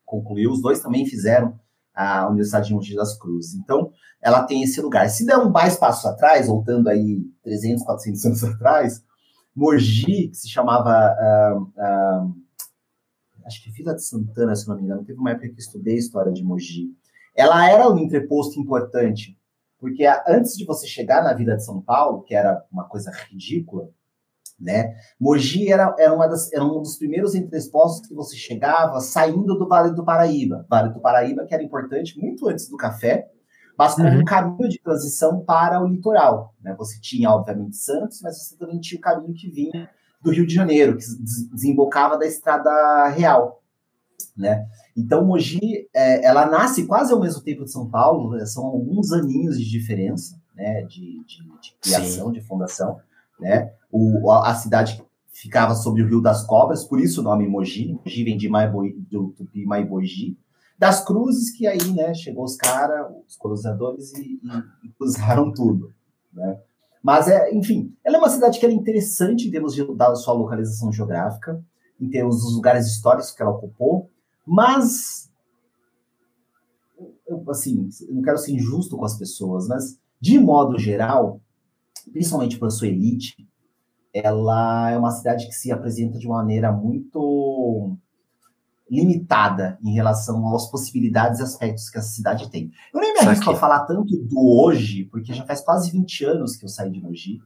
concluiu, 0.05 0.51
os 0.51 0.61
dois 0.61 0.81
também 0.81 1.07
fizeram 1.07 1.59
a 1.95 2.29
Universidade 2.29 2.69
de 2.69 2.75
Mogi 2.75 2.95
das 2.97 3.17
Cruzes. 3.17 3.55
Então, 3.55 3.91
ela 4.21 4.45
tem 4.45 4.63
esse 4.63 4.81
lugar. 4.81 5.09
Se 5.09 5.25
der 5.25 5.39
um 5.39 5.51
mais 5.51 5.77
passo 5.77 6.09
atrás, 6.09 6.49
voltando 6.49 6.89
aí 6.89 7.25
300, 7.43 7.85
400 7.85 8.27
anos 8.27 8.45
atrás, 8.45 9.05
Mogi, 9.55 10.29
que 10.29 10.35
se 10.35 10.51
chamava, 10.51 10.91
uh, 10.91 11.63
uh, 11.63 12.35
acho 13.47 13.63
que 13.63 13.71
Vila 13.71 13.95
de 13.95 14.05
Santana, 14.05 14.55
se 14.55 14.69
não 14.69 14.77
me 14.77 14.83
engano, 14.83 15.05
teve 15.05 15.19
uma 15.19 15.31
época 15.31 15.49
que 15.49 15.55
eu 15.55 15.59
estudei 15.59 15.95
a 15.95 15.99
história 15.99 16.33
de 16.33 16.45
Mogi, 16.45 16.91
ela 17.37 17.71
era 17.71 17.89
um 17.89 17.99
entreposto 17.99 18.59
importante, 18.59 19.39
porque 19.79 20.05
antes 20.27 20.57
de 20.57 20.65
você 20.65 20.87
chegar 20.87 21.23
na 21.23 21.35
vida 21.35 21.57
de 21.57 21.65
São 21.65 21.81
Paulo, 21.81 22.23
que 22.23 22.35
era 22.35 22.65
uma 22.73 22.85
coisa 22.85 23.11
ridícula, 23.11 23.89
Né? 24.59 24.95
Mogi 25.21 25.71
era, 25.71 25.95
era, 25.99 26.15
uma 26.15 26.27
das, 26.27 26.51
era 26.51 26.65
um 26.65 26.81
dos 26.81 26.97
primeiros 26.97 27.35
entrepostos 27.35 28.09
que 28.09 28.15
você 28.15 28.35
chegava 28.37 28.99
saindo 29.01 29.59
do 29.59 29.69
Vale 29.69 29.95
do 29.95 30.03
Paraíba. 30.03 30.65
Vale 30.69 30.95
do 30.95 31.01
Paraíba, 31.01 31.45
que 31.45 31.53
era 31.55 31.63
importante 31.63 32.19
muito 32.19 32.49
antes 32.49 32.67
do 32.71 32.77
café, 32.79 33.29
mas 33.77 33.95
como 33.95 34.09
uhum. 34.09 34.21
um 34.21 34.25
caminho 34.25 34.69
de 34.71 34.81
transição 34.81 35.45
para 35.45 35.83
o 35.83 35.87
litoral. 35.87 36.55
Né? 36.63 36.75
Você 36.79 36.99
tinha, 36.99 37.31
obviamente, 37.31 37.77
Santos, 37.77 38.23
mas 38.23 38.43
você 38.43 38.57
também 38.57 38.81
tinha 38.81 38.99
o 38.99 39.03
caminho 39.03 39.35
que 39.35 39.51
vinha 39.51 39.91
do 40.23 40.31
Rio 40.31 40.47
de 40.47 40.55
Janeiro, 40.55 40.97
que 40.97 41.05
desembocava 41.53 42.17
da 42.17 42.27
Estrada 42.27 43.09
Real. 43.09 43.63
Né? 44.37 44.67
Então, 44.95 45.25
Mogi, 45.25 45.89
é, 45.95 46.25
ela 46.25 46.47
nasce 46.47 46.87
quase 46.87 47.13
ao 47.13 47.21
mesmo 47.21 47.43
tempo 47.43 47.65
de 47.65 47.71
São 47.71 47.89
Paulo, 47.89 48.37
né? 48.37 48.45
são 48.45 48.67
alguns 48.67 49.11
aninhos 49.11 49.59
de 49.59 49.65
diferença, 49.65 50.39
né, 50.55 50.83
de, 50.83 51.25
de, 51.25 51.43
de 51.61 51.75
criação, 51.81 52.27
Sim. 52.27 52.33
de 52.33 52.41
fundação, 52.41 52.99
né? 53.39 53.71
O, 53.91 54.31
a, 54.31 54.51
a, 54.51 54.55
cidade 54.55 55.03
ficava 55.29 55.75
sobre 55.75 56.03
o 56.03 56.09
Rio 56.09 56.21
das 56.21 56.45
Cobras, 56.45 56.85
por 56.85 56.99
isso 56.99 57.21
o 57.21 57.25
nome 57.25 57.47
Mogi. 57.47 57.93
Mogi 57.93 58.25
vem 58.25 58.37
de 58.37 58.49
Maiboi, 58.49 58.95
do 59.11 59.29
Tupi 59.29 59.65
Maibogi. 59.67 60.39
Das 60.79 61.05
Cruzes, 61.05 61.51
que 61.51 61.67
aí, 61.67 61.93
né, 61.93 62.13
chegou 62.15 62.45
os 62.45 62.57
caras, 62.57 63.07
os 63.27 63.37
colonizadores, 63.37 64.13
e, 64.15 64.41
e, 64.43 64.87
e 64.87 64.89
cruzaram 64.99 65.53
tudo, 65.53 65.93
né? 66.33 66.59
Mas, 67.03 67.29
é, 67.29 67.55
enfim, 67.55 67.95
ela 68.05 68.17
é 68.17 68.19
uma 68.19 68.29
cidade 68.29 68.59
que 68.59 68.67
é 68.67 68.71
interessante 68.71 69.47
em 69.47 69.51
termos 69.51 69.75
de, 69.75 69.95
da 69.95 70.15
sua 70.17 70.35
localização 70.35 70.93
geográfica, 70.93 71.63
em 72.01 72.11
termos 72.11 72.43
dos 72.43 72.55
lugares 72.55 72.87
históricos 72.87 73.31
que 73.31 73.41
ela 73.41 73.53
ocupou, 73.53 74.11
mas, 74.47 75.31
eu, 77.27 77.43
assim, 77.49 77.89
não 78.09 78.23
quero 78.23 78.39
ser 78.39 78.53
injusto 78.53 78.97
com 78.97 79.05
as 79.05 79.19
pessoas, 79.19 79.67
mas, 79.67 79.99
de 80.21 80.39
modo 80.39 80.79
geral, 80.79 81.41
principalmente 82.13 82.59
para 82.59 82.69
a 82.69 82.71
sua 82.71 82.87
elite, 82.87 83.47
ela 84.15 84.91
é 84.91 84.97
uma 84.97 85.11
cidade 85.11 85.47
que 85.47 85.55
se 85.55 85.71
apresenta 85.71 86.19
de 86.19 86.27
uma 86.27 86.37
maneira 86.37 86.73
muito 86.73 87.97
limitada 88.89 89.79
em 89.83 89.93
relação 89.93 90.55
às 90.55 90.71
possibilidades 90.71 91.41
e 91.41 91.43
aspectos 91.43 91.91
que 91.91 91.99
essa 91.99 92.09
cidade 92.09 92.49
tem. 92.51 92.71
Eu 92.95 93.01
nem 93.01 93.13
me 93.13 93.19
arrisco 93.19 93.51
a 93.51 93.57
falar 93.57 93.85
tanto 93.85 94.17
do 94.17 94.39
hoje, 94.39 95.05
porque 95.07 95.35
já 95.35 95.45
faz 95.45 95.61
quase 95.61 95.91
20 95.91 96.25
anos 96.25 96.57
que 96.57 96.65
eu 96.65 96.69
saí 96.69 96.91
de 96.91 97.03
Mogi. 97.03 97.41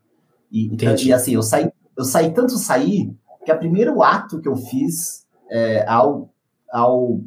E, 0.52 0.71
e 1.02 1.12
assim, 1.12 1.33
eu 1.33 1.42
saí, 1.42 1.71
eu 1.97 2.04
saí 2.04 2.33
tanto 2.33 2.59
saí 2.59 3.16
que 3.45 3.52
o 3.52 3.59
primeiro 3.59 4.02
ato 4.02 4.40
que 4.40 4.49
eu 4.49 4.57
fiz 4.57 5.26
é, 5.50 5.87
ao, 5.88 6.33
ao 6.73 7.21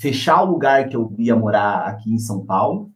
fechar 0.00 0.42
o 0.42 0.50
lugar 0.50 0.88
que 0.88 0.96
eu 0.96 1.14
ia 1.18 1.36
morar 1.36 1.86
aqui 1.86 2.12
em 2.12 2.18
São 2.18 2.44
Paulo, 2.44 2.90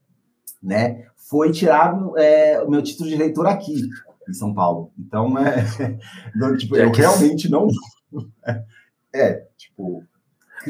né, 0.63 1.07
foi 1.17 1.53
tirar 1.53 1.95
é, 2.17 2.61
o 2.63 2.71
meu 2.71 2.83
título 2.83 3.09
de 3.09 3.15
eleitor 3.15 3.47
aqui 3.47 3.89
em 4.29 4.33
São 4.33 4.55
Paulo. 4.55 4.93
Então, 4.99 5.39
é, 5.39 5.65
tipo, 6.59 6.77
eu 6.77 6.91
realmente 6.93 7.49
não. 7.51 7.67
É, 9.11 9.47
tipo, 9.57 10.05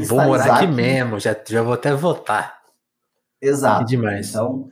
Vou 0.07 0.23
morar 0.23 0.45
aqui, 0.45 0.65
aqui, 0.65 0.73
mesmo, 0.73 1.19
já, 1.19 1.37
já 1.47 1.61
vou 1.61 1.73
até 1.73 1.93
votar. 1.93 2.59
Exato. 3.41 3.81
Que 3.85 3.97
demais. 3.97 4.31
Então, 4.31 4.69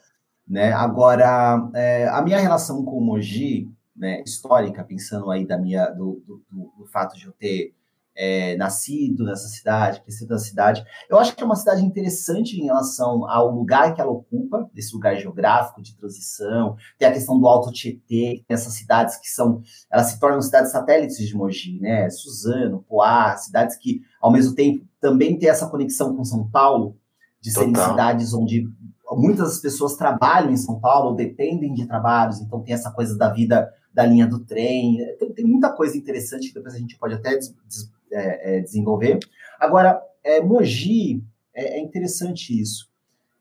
né, 0.47 0.73
agora, 0.73 1.69
é, 1.75 2.09
a 2.09 2.23
minha 2.23 2.38
relação 2.38 2.85
com 2.85 2.99
o 2.99 3.00
Mogi, 3.00 3.69
né, 3.95 4.23
histórica, 4.25 4.85
pensando 4.85 5.31
aí 5.31 5.47
da 5.47 5.59
minha, 5.59 5.87
do, 5.87 6.23
do, 6.26 6.43
do, 6.50 6.73
do 6.79 6.87
fato 6.87 7.17
de 7.17 7.26
eu 7.26 7.33
ter 7.33 7.75
é, 8.17 8.57
nascido 8.57 9.25
nessa 9.25 9.49
cidade, 9.49 10.01
crescido 10.01 10.33
na 10.33 10.39
cidade. 10.39 10.85
Eu 11.09 11.19
acho 11.19 11.37
que 11.37 11.43
é 11.43 11.47
uma 11.47 11.55
cidade 11.55 11.85
interessante 11.85 12.59
em 12.59 12.65
relação 12.65 13.29
ao 13.29 13.55
lugar 13.55 13.95
que 13.95 14.01
ela 14.01 14.11
ocupa, 14.11 14.69
esse 14.75 14.95
lugar 14.95 15.17
geográfico 15.17 15.83
de 15.83 15.95
transição. 15.97 16.77
Tem 16.99 17.09
a 17.09 17.13
questão 17.13 17.39
do 17.39 17.47
Alto 17.47 17.71
Tietê, 17.71 18.45
essas 18.49 18.75
cidades 18.75 19.17
que 19.17 19.29
são, 19.29 19.61
elas 19.91 20.07
se 20.07 20.19
tornam 20.19 20.41
cidades 20.41 20.73
satélites 20.73 21.19
de 21.19 21.37
Mogi, 21.37 21.79
né? 21.81 22.09
Suzano, 22.09 22.85
Poá, 22.89 23.37
cidades 23.37 23.77
que, 23.77 24.01
ao 24.21 24.33
mesmo 24.33 24.55
tempo, 24.55 24.85
também 25.01 25.39
têm 25.39 25.49
essa 25.49 25.69
conexão 25.69 26.17
com 26.17 26.25
São 26.25 26.49
Paulo, 26.49 26.97
de 27.41 27.51
serem 27.51 27.73
Total. 27.73 27.91
cidades 27.91 28.33
onde 28.33 28.67
muitas 29.13 29.59
pessoas 29.59 29.95
trabalham 29.95 30.51
em 30.51 30.57
São 30.57 30.81
Paulo, 30.81 31.15
dependem 31.15 31.73
de 31.75 31.87
trabalhos, 31.87 32.41
então 32.41 32.61
tem 32.63 32.75
essa 32.75 32.91
coisa 32.91 33.17
da 33.17 33.33
vida 33.33 33.71
da 33.97 34.05
linha 34.05 34.27
do 34.27 34.41
trem. 34.41 34.99
Tem, 35.19 35.33
tem 35.33 35.45
muita 35.47 35.73
coisa 35.73 35.97
interessante 35.97 36.49
que 36.49 36.55
depois 36.55 36.75
a 36.75 36.79
gente 36.79 36.99
pode 36.99 37.15
até 37.15 37.35
des, 37.37 37.55
des, 37.67 37.91
é, 38.13 38.59
é, 38.59 38.61
desenvolver. 38.61 39.19
Agora, 39.61 40.01
é, 40.25 40.41
Mogi, 40.41 41.23
é, 41.55 41.79
é 41.79 41.81
interessante 41.81 42.61
isso. 42.61 42.89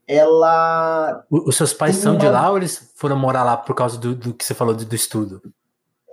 Ela. 0.07 1.25
O, 1.29 1.49
os 1.49 1.55
seus 1.55 1.73
pais 1.73 1.95
são 1.95 2.13
uma... 2.13 2.19
de 2.19 2.27
lá 2.27 2.49
ou 2.49 2.57
eles 2.57 2.93
foram 2.95 3.17
morar 3.17 3.43
lá 3.43 3.57
por 3.57 3.75
causa 3.75 3.97
do, 3.97 4.15
do 4.15 4.33
que 4.33 4.45
você 4.45 4.53
falou 4.53 4.75
do, 4.75 4.85
do 4.85 4.95
estudo? 4.95 5.41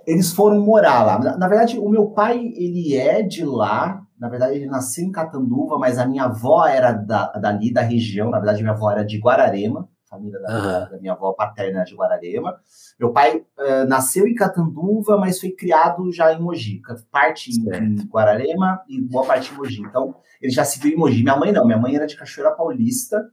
Eles 0.05 0.33
foram 0.33 0.59
morar 0.59 1.03
lá. 1.03 1.19
Na, 1.19 1.37
na, 1.37 1.47
verdade, 1.47 1.79
o 1.79 1.87
meu 1.87 2.07
pai, 2.07 2.37
ele 2.55 2.97
é 2.97 3.21
de 3.21 3.45
lá. 3.45 4.01
Na 4.19 4.27
verdade, 4.29 4.55
ele 4.55 4.65
nasceu 4.65 5.05
em 5.05 5.11
Catanduva, 5.11 5.77
mas 5.77 5.97
a 5.97 6.05
minha 6.05 6.25
avó 6.25 6.65
era 6.65 6.91
da, 6.91 7.31
dali, 7.33 7.71
da 7.71 7.81
região. 7.81 8.29
Na 8.29 8.39
verdade, 8.39 8.61
minha 8.61 8.73
avó 8.73 8.91
era 8.91 9.05
de 9.05 9.19
Guararema 9.19 9.87
família 10.13 10.39
da, 10.39 10.47
uhum. 10.47 10.91
da, 10.91 10.97
minha 11.01 11.13
avó 11.13 11.33
paterna 11.33 11.83
de 11.83 11.95
Guararema. 11.95 12.55
Meu 12.99 13.11
pai 13.11 13.37
uh, 13.37 13.87
nasceu 13.87 14.27
em 14.27 14.35
Catanduva, 14.35 15.17
mas 15.17 15.39
foi 15.39 15.51
criado 15.51 16.11
já 16.11 16.31
em 16.31 16.39
Mogi. 16.39 16.81
Parte 17.11 17.49
em, 17.51 17.75
em, 17.75 18.07
Guararema 18.07 18.81
e 18.87 19.01
boa 19.01 19.25
parte 19.25 19.51
em 19.51 19.57
Mogi. 19.57 19.81
Então, 19.81 20.15
ele 20.41 20.51
já 20.51 20.63
se 20.63 20.79
viu 20.79 20.91
em 20.91 20.97
Mogi. 20.97 21.23
Minha 21.23 21.37
mãe 21.37 21.51
não, 21.51 21.65
minha 21.65 21.77
mãe 21.77 21.95
era 21.95 22.05
de 22.05 22.15
Cachoeira 22.15 22.51
Paulista, 22.51 23.23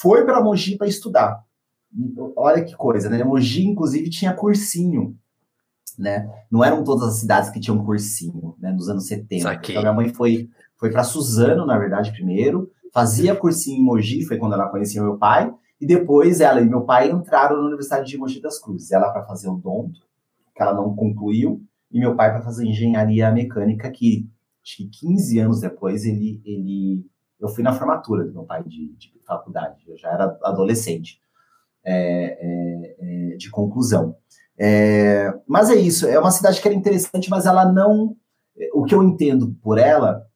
foi 0.00 0.24
para 0.24 0.42
Mogi 0.42 0.76
para 0.76 0.86
estudar. 0.86 1.44
Olha 2.36 2.64
que 2.64 2.76
coisa, 2.76 3.08
né? 3.08 3.22
Mogi, 3.24 3.66
inclusive, 3.66 4.10
tinha 4.10 4.34
cursinho. 4.34 5.16
Né? 5.98 6.28
Não 6.50 6.62
eram 6.62 6.84
todas 6.84 7.08
as 7.08 7.14
cidades 7.16 7.50
que 7.50 7.58
tinham 7.58 7.84
cursinho, 7.84 8.54
né? 8.58 8.70
Nos 8.70 8.88
anos 8.88 9.06
70. 9.06 9.54
Então, 9.54 9.80
minha 9.82 9.92
mãe 9.92 10.08
foi, 10.10 10.48
foi 10.76 10.90
para 10.90 11.02
Suzano, 11.02 11.66
na 11.66 11.78
verdade, 11.78 12.12
primeiro. 12.12 12.70
Fazia 12.92 13.34
cursinho 13.34 13.80
em 13.80 13.84
Mogi, 13.84 14.24
foi 14.24 14.38
quando 14.38 14.54
ela 14.54 14.68
conhecia 14.68 15.02
meu 15.02 15.16
pai. 15.16 15.52
E 15.80 15.86
depois 15.86 16.40
ela 16.40 16.60
e 16.60 16.68
meu 16.68 16.82
pai 16.82 17.10
entraram 17.10 17.56
na 17.56 17.66
Universidade 17.66 18.08
de 18.08 18.18
Mogi 18.18 18.40
das 18.40 18.58
Cruzes. 18.58 18.90
Ela 18.90 19.10
para 19.10 19.24
fazer 19.24 19.48
o 19.48 19.54
odonto, 19.54 20.00
que 20.54 20.62
ela 20.62 20.74
não 20.74 20.94
concluiu, 20.94 21.62
e 21.90 22.00
meu 22.00 22.16
pai 22.16 22.32
para 22.32 22.42
fazer 22.42 22.66
engenharia 22.66 23.30
mecânica, 23.30 23.90
que 23.90 24.28
acho 24.62 24.76
que 24.76 24.88
15 24.88 25.38
anos 25.38 25.60
depois 25.60 26.04
ele, 26.04 26.42
ele 26.44 27.06
eu 27.40 27.48
fui 27.48 27.62
na 27.62 27.72
formatura 27.72 28.24
do 28.24 28.32
meu 28.32 28.44
pai 28.44 28.62
de, 28.64 28.92
de 28.94 29.12
faculdade, 29.24 29.84
eu 29.86 29.96
já 29.96 30.10
era 30.10 30.36
adolescente 30.42 31.20
é, 31.84 32.36
é, 32.40 32.96
é, 33.32 33.36
de 33.36 33.50
conclusão. 33.50 34.16
É, 34.58 35.32
mas 35.46 35.70
é 35.70 35.76
isso, 35.76 36.06
é 36.06 36.18
uma 36.18 36.32
cidade 36.32 36.60
que 36.60 36.66
era 36.66 36.76
interessante, 36.76 37.30
mas 37.30 37.46
ela 37.46 37.70
não. 37.70 38.16
O 38.74 38.84
que 38.84 38.94
eu 38.94 39.04
entendo 39.04 39.54
por 39.62 39.78
ela 39.78 40.26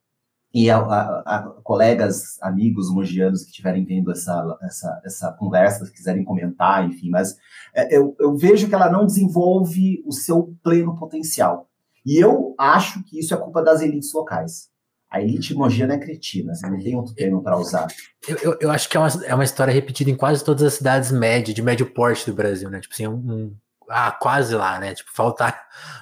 e 0.54 0.70
a, 0.70 0.78
a, 0.78 1.36
a, 1.36 1.42
colegas, 1.62 2.38
amigos 2.42 2.90
mogianos 2.90 3.42
que 3.42 3.50
estiverem 3.50 3.84
vendo 3.84 4.10
essa, 4.10 4.58
essa, 4.62 5.02
essa 5.04 5.32
conversa, 5.32 5.86
se 5.86 5.92
quiserem 5.92 6.24
comentar, 6.24 6.86
enfim, 6.86 7.08
mas 7.08 7.36
é, 7.74 7.96
eu, 7.96 8.14
eu 8.20 8.36
vejo 8.36 8.68
que 8.68 8.74
ela 8.74 8.90
não 8.90 9.06
desenvolve 9.06 10.02
o 10.06 10.12
seu 10.12 10.54
pleno 10.62 10.96
potencial. 10.96 11.68
E 12.04 12.22
eu 12.22 12.54
acho 12.58 13.02
que 13.04 13.18
isso 13.18 13.32
é 13.32 13.36
culpa 13.36 13.62
das 13.62 13.80
elites 13.80 14.12
locais. 14.12 14.70
A 15.10 15.20
elite 15.20 15.54
mogiana 15.54 15.94
é 15.94 15.98
cretina, 15.98 16.54
você 16.54 16.68
não 16.68 16.78
tem 16.78 16.96
outro 16.96 17.14
termo 17.14 17.42
para 17.42 17.58
usar. 17.58 17.86
Eu, 18.26 18.36
eu, 18.38 18.58
eu, 18.62 18.70
acho 18.70 18.88
que 18.88 18.96
é 18.96 19.00
uma, 19.00 19.08
é 19.26 19.34
uma 19.34 19.44
história 19.44 19.72
repetida 19.72 20.10
em 20.10 20.16
quase 20.16 20.42
todas 20.42 20.62
as 20.62 20.74
cidades 20.74 21.12
médias, 21.12 21.54
de 21.54 21.62
médio 21.62 21.86
porte 21.92 22.30
do 22.30 22.34
Brasil, 22.34 22.70
né? 22.70 22.80
Tipo 22.80 22.94
assim, 22.94 23.06
um, 23.06 23.14
um 23.14 23.56
ah, 23.90 24.10
quase 24.10 24.54
lá, 24.54 24.80
né? 24.80 24.94
Tipo, 24.94 25.10
falta, 25.14 25.54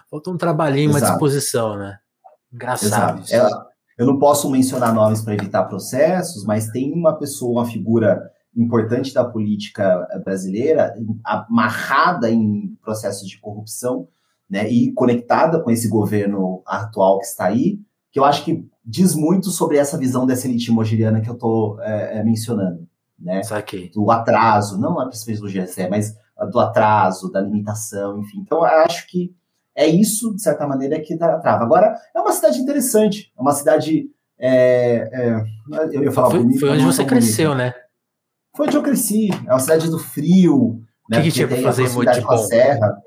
falta 0.09 0.31
um 0.31 0.37
trabalhinho, 0.37 0.91
Exato. 0.91 1.05
uma 1.05 1.11
disposição, 1.11 1.77
né? 1.77 1.99
Engraçado 2.53 3.19
Exato. 3.19 3.23
isso. 3.23 3.35
Ela, 3.35 3.70
eu 4.01 4.07
não 4.07 4.19
posso 4.19 4.49
mencionar 4.49 4.95
nomes 4.95 5.21
para 5.21 5.35
evitar 5.35 5.65
processos, 5.65 6.43
mas 6.47 6.71
tem 6.71 6.91
uma 6.91 7.19
pessoa, 7.19 7.61
uma 7.61 7.71
figura 7.71 8.19
importante 8.57 9.13
da 9.13 9.23
política 9.23 10.09
brasileira, 10.25 10.95
amarrada 11.23 12.31
em 12.31 12.75
processos 12.81 13.29
de 13.29 13.39
corrupção, 13.39 14.09
né, 14.49 14.67
e 14.71 14.91
conectada 14.95 15.61
com 15.61 15.71
esse 15.71 15.87
governo 15.87 16.63
atual 16.67 17.19
que 17.19 17.27
está 17.27 17.45
aí, 17.45 17.79
que 18.11 18.19
eu 18.19 18.25
acho 18.25 18.43
que 18.43 18.67
diz 18.83 19.15
muito 19.15 19.51
sobre 19.51 19.77
essa 19.77 19.99
visão 19.99 20.25
dessa 20.25 20.49
elite 20.49 20.71
mogiriana 20.71 21.21
que 21.21 21.29
eu 21.29 21.35
estou 21.35 21.79
é, 21.83 22.21
é, 22.21 22.25
mencionando, 22.25 22.89
né? 23.19 23.43
Do 23.93 24.11
atraso, 24.11 24.81
não 24.81 24.99
a 24.99 25.09
perspectiva 25.09 25.47
do 25.47 25.53
GSE, 25.53 25.91
mas 25.91 26.17
do 26.51 26.59
atraso, 26.59 27.31
da 27.31 27.43
limitação, 27.43 28.19
enfim. 28.19 28.39
Então, 28.41 28.61
eu 28.61 28.65
acho 28.65 29.07
que 29.09 29.31
é 29.81 29.87
isso, 29.87 30.35
de 30.35 30.43
certa 30.43 30.67
maneira, 30.67 31.01
que 31.01 31.17
trava. 31.17 31.65
Agora, 31.65 31.97
é 32.15 32.21
uma 32.21 32.33
cidade 32.33 32.61
interessante, 32.61 33.33
é 33.37 33.41
uma 33.41 33.53
cidade. 33.53 34.11
É, 34.39 35.09
é, 35.11 35.45
eu 35.93 36.03
ia 36.03 36.13
falar 36.13 36.31
foi, 36.31 36.41
bonito, 36.41 36.61
foi 36.61 36.71
onde 36.71 36.85
você 36.85 37.05
cresceu, 37.05 37.55
né? 37.55 37.73
Foi 38.55 38.67
onde 38.67 38.77
eu 38.77 38.83
cresci, 38.83 39.31
é 39.47 39.51
uma 39.51 39.59
cidade 39.59 39.89
do 39.89 39.99
frio. 39.99 40.57
O 40.57 40.83
né, 41.11 41.19
que, 41.19 41.29
que 41.29 41.33
tinha 41.33 41.49
para 41.49 41.63
fazer 41.63 41.89
de 41.89 42.21
bom? 42.21 42.37
Serra, 42.37 43.03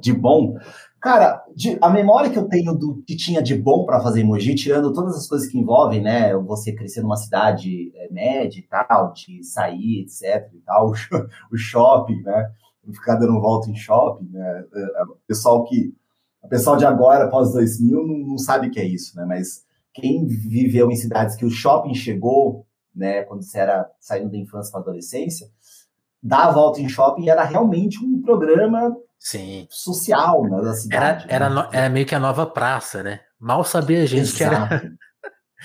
de 0.00 0.12
bom. 0.12 0.56
Cara, 1.00 1.44
de, 1.54 1.78
a 1.80 1.90
memória 1.90 2.30
que 2.30 2.38
eu 2.38 2.48
tenho 2.48 2.74
do 2.74 3.02
que 3.06 3.16
tinha 3.16 3.42
de 3.42 3.56
bom 3.56 3.84
para 3.84 4.00
fazer 4.00 4.20
emoji, 4.20 4.54
tirando 4.54 4.92
todas 4.92 5.16
as 5.16 5.28
coisas 5.28 5.48
que 5.48 5.58
envolvem, 5.58 6.00
né, 6.00 6.34
você 6.36 6.72
crescer 6.72 7.00
numa 7.00 7.16
cidade 7.16 7.92
é, 7.96 8.12
média 8.12 8.58
e 8.58 8.62
tal, 8.62 9.12
de 9.12 9.42
sair, 9.44 10.02
etc 10.02 10.48
e 10.52 10.60
tal, 10.60 10.92
o 11.52 11.56
shopping, 11.56 12.22
né, 12.22 12.50
ficar 12.92 13.16
dando 13.16 13.40
volta 13.40 13.70
em 13.70 13.74
shopping, 13.74 14.28
né? 14.30 14.64
É, 14.74 14.80
é, 14.80 15.02
o 15.04 15.16
pessoal 15.26 15.64
que, 15.64 15.94
o 16.42 16.48
pessoal 16.48 16.76
de 16.76 16.84
agora, 16.84 17.28
pós 17.28 17.52
2000, 17.52 18.06
não, 18.06 18.18
não 18.18 18.38
sabe 18.38 18.68
o 18.68 18.70
que 18.70 18.80
é 18.80 18.84
isso, 18.84 19.16
né? 19.16 19.24
Mas 19.24 19.64
quem 19.92 20.26
viveu 20.26 20.90
em 20.90 20.96
cidades 20.96 21.36
que 21.36 21.44
o 21.44 21.50
shopping 21.50 21.94
chegou, 21.94 22.66
né, 22.94 23.22
quando 23.24 23.42
você 23.42 23.58
era 23.58 23.90
saindo 24.00 24.30
da 24.30 24.38
infância 24.38 24.70
para 24.70 24.80
a 24.80 24.82
adolescência, 24.82 25.48
dar 26.22 26.46
a 26.46 26.50
volta 26.50 26.80
em 26.80 26.88
shopping 26.88 27.28
era 27.28 27.44
realmente 27.44 28.02
um 28.04 28.22
programa 28.22 28.96
Sim. 29.18 29.66
social 29.70 30.44
né, 30.44 30.60
da 30.60 30.74
cidade. 30.74 31.26
Era, 31.28 31.48
né? 31.48 31.60
era, 31.60 31.68
era 31.72 31.90
meio 31.90 32.06
que 32.06 32.14
a 32.14 32.20
nova 32.20 32.46
praça, 32.46 33.02
né? 33.02 33.20
Mal 33.38 33.64
sabia 33.64 34.02
a 34.02 34.06
gente 34.06 34.22
Exato. 34.22 34.36
que 34.36 34.44
era. 34.44 34.92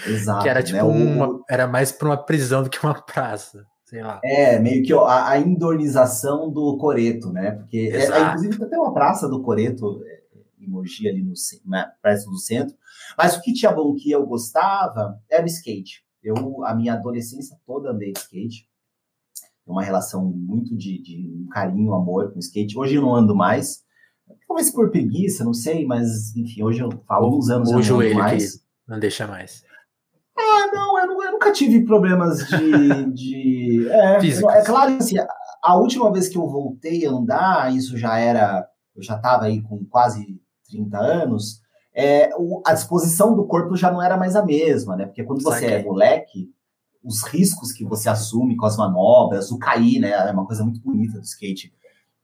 Exato, 0.08 0.42
que 0.44 0.50
era 0.50 0.64
tipo 0.64 0.78
né? 0.78 0.84
uma, 0.84 1.44
era 1.50 1.68
mais 1.68 1.92
para 1.92 2.08
uma 2.08 2.18
prisão 2.18 2.64
do 2.64 2.70
que 2.70 2.84
uma 2.84 3.00
praça. 3.02 3.66
Sei 3.88 4.04
lá. 4.04 4.20
É, 4.22 4.60
meio 4.60 4.84
que 4.84 4.92
a, 4.92 5.30
a 5.30 5.40
indornização 5.40 6.52
do 6.52 6.78
Coreto, 6.78 7.32
né? 7.32 7.52
Porque, 7.52 7.90
é, 7.94 8.06
é, 8.06 8.22
inclusive, 8.22 8.70
tem 8.70 8.78
uma 8.78 8.94
praça 8.94 9.30
do 9.30 9.42
Coreto 9.42 10.04
é, 10.06 10.24
em 10.60 10.68
Mogi, 10.68 11.08
ali 11.08 11.24
no 11.24 11.32
né, 11.66 11.90
perto 12.04 12.30
do 12.30 12.38
centro. 12.38 12.76
Mas 13.18 13.38
o 13.38 13.42
que 13.42 13.54
tinha 13.54 13.72
bom 13.72 13.96
que 13.96 14.12
eu 14.12 14.26
gostava 14.26 15.18
era 15.32 15.44
o 15.44 15.48
skate. 15.48 16.04
Eu, 16.22 16.66
a 16.66 16.76
minha 16.76 16.96
adolescência 16.96 17.58
toda 17.66 17.92
andei 17.92 18.12
de 18.12 18.20
skate. 18.20 18.68
Uma 19.66 19.84
relação 19.84 20.26
muito 20.26 20.76
de, 20.76 21.02
de 21.02 21.34
um 21.34 21.48
carinho, 21.48 21.94
amor 21.94 22.32
com 22.32 22.38
o 22.38 22.40
skate. 22.40 22.78
Hoje 22.78 22.96
eu 22.96 23.02
não 23.02 23.16
ando 23.16 23.34
mais. 23.34 23.86
Talvez 24.46 24.70
por 24.70 24.92
preguiça, 24.92 25.46
não 25.46 25.54
sei, 25.54 25.86
mas 25.86 26.36
enfim, 26.36 26.62
hoje 26.62 26.82
eu 26.82 26.92
falo 27.08 27.38
uns 27.38 27.50
anos 27.50 27.70
o 27.70 27.72
eu 27.72 27.76
não 27.78 27.84
joelho 27.84 28.16
ando 28.16 28.20
mais. 28.20 28.62
não 28.86 29.00
deixa 29.00 29.26
mais. 29.26 29.64
Ah, 30.38 30.70
não, 30.72 31.00
eu, 31.00 31.22
eu 31.24 31.32
nunca 31.32 31.52
tive 31.52 31.84
problemas 31.84 32.40
de. 32.48 33.06
de 33.12 33.90
é, 33.90 34.60
é 34.60 34.64
claro 34.64 34.92
que 34.92 35.04
assim, 35.04 35.16
a 35.64 35.76
última 35.76 36.12
vez 36.12 36.30
que 36.30 36.38
eu 36.38 36.48
voltei 36.48 37.06
a 37.06 37.12
andar, 37.12 37.76
isso 37.76 37.98
já 37.98 38.20
era. 38.20 38.68
Eu 38.96 39.02
já 39.04 39.16
estava 39.16 39.46
aí 39.46 39.62
com 39.62 39.86
quase 39.86 40.40
30 40.70 40.98
anos, 40.98 41.62
é, 41.94 42.30
o, 42.38 42.62
a 42.66 42.74
disposição 42.74 43.36
do 43.36 43.46
corpo 43.46 43.76
já 43.76 43.92
não 43.92 44.02
era 44.02 44.18
mais 44.18 44.36
a 44.36 44.46
mesma, 44.46 44.96
né? 44.96 45.06
Porque 45.06 45.24
quando 45.24 45.42
você 45.42 45.66
é 45.66 45.84
moleque, 45.84 46.52
os 47.04 47.24
riscos 47.24 47.72
que 47.72 47.86
você 47.86 48.10
assume 48.10 48.56
com 48.56 48.66
as 48.66 48.78
manobras, 48.78 49.52
o 49.52 49.58
cair, 49.58 50.00
né? 50.00 50.12
É 50.12 50.32
uma 50.32 50.46
coisa 50.46 50.64
muito 50.64 50.82
bonita 50.82 51.20
do 51.20 51.24
skate, 51.24 51.74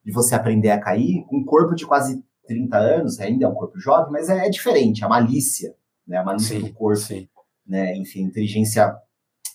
de 0.03 0.11
você 0.11 0.35
aprender 0.35 0.71
a 0.71 0.79
cair, 0.79 1.23
com 1.25 1.37
um 1.37 1.45
corpo 1.45 1.75
de 1.75 1.85
quase 1.85 2.23
30 2.47 2.77
anos, 2.77 3.19
ainda 3.19 3.45
é 3.45 3.47
um 3.47 3.53
corpo 3.53 3.79
jovem, 3.79 4.11
mas 4.11 4.29
é, 4.29 4.45
é 4.45 4.49
diferente, 4.49 5.03
a 5.03 5.07
malícia, 5.07 5.75
né? 6.07 6.17
A 6.17 6.23
malícia 6.23 6.59
sim, 6.59 6.65
do 6.65 6.73
corpo. 6.73 6.99
Sim 6.99 7.27
né? 7.65 7.95
Enfim, 7.95 8.21
inteligência 8.21 8.93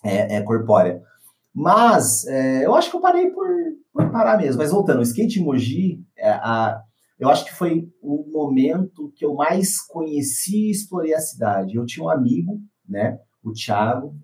é, 0.04 0.36
é 0.36 0.42
corpórea. 0.42 1.00
Mas 1.54 2.26
é, 2.26 2.64
eu 2.64 2.74
acho 2.74 2.90
que 2.90 2.96
eu 2.96 3.00
parei 3.00 3.30
por, 3.30 3.46
por, 3.92 4.10
parar 4.10 4.38
mesmo. 4.38 4.60
Mas 4.60 4.70
voltando, 4.70 5.00
o 5.00 5.02
skate 5.02 5.40
emoji, 5.40 6.00
é, 6.16 6.30
a, 6.30 6.80
eu 7.18 7.28
acho 7.28 7.44
que 7.44 7.52
foi 7.52 7.88
o 8.00 8.30
momento 8.30 9.12
que 9.16 9.24
eu 9.24 9.34
mais 9.34 9.80
conheci 9.80 10.68
e 10.68 10.70
explorei 10.70 11.14
a 11.14 11.20
cidade. 11.20 11.74
Eu 11.74 11.84
tinha 11.84 12.04
um 12.04 12.10
amigo, 12.10 12.60
né, 12.88 13.18
o 13.42 13.52
Thiago, 13.52 14.14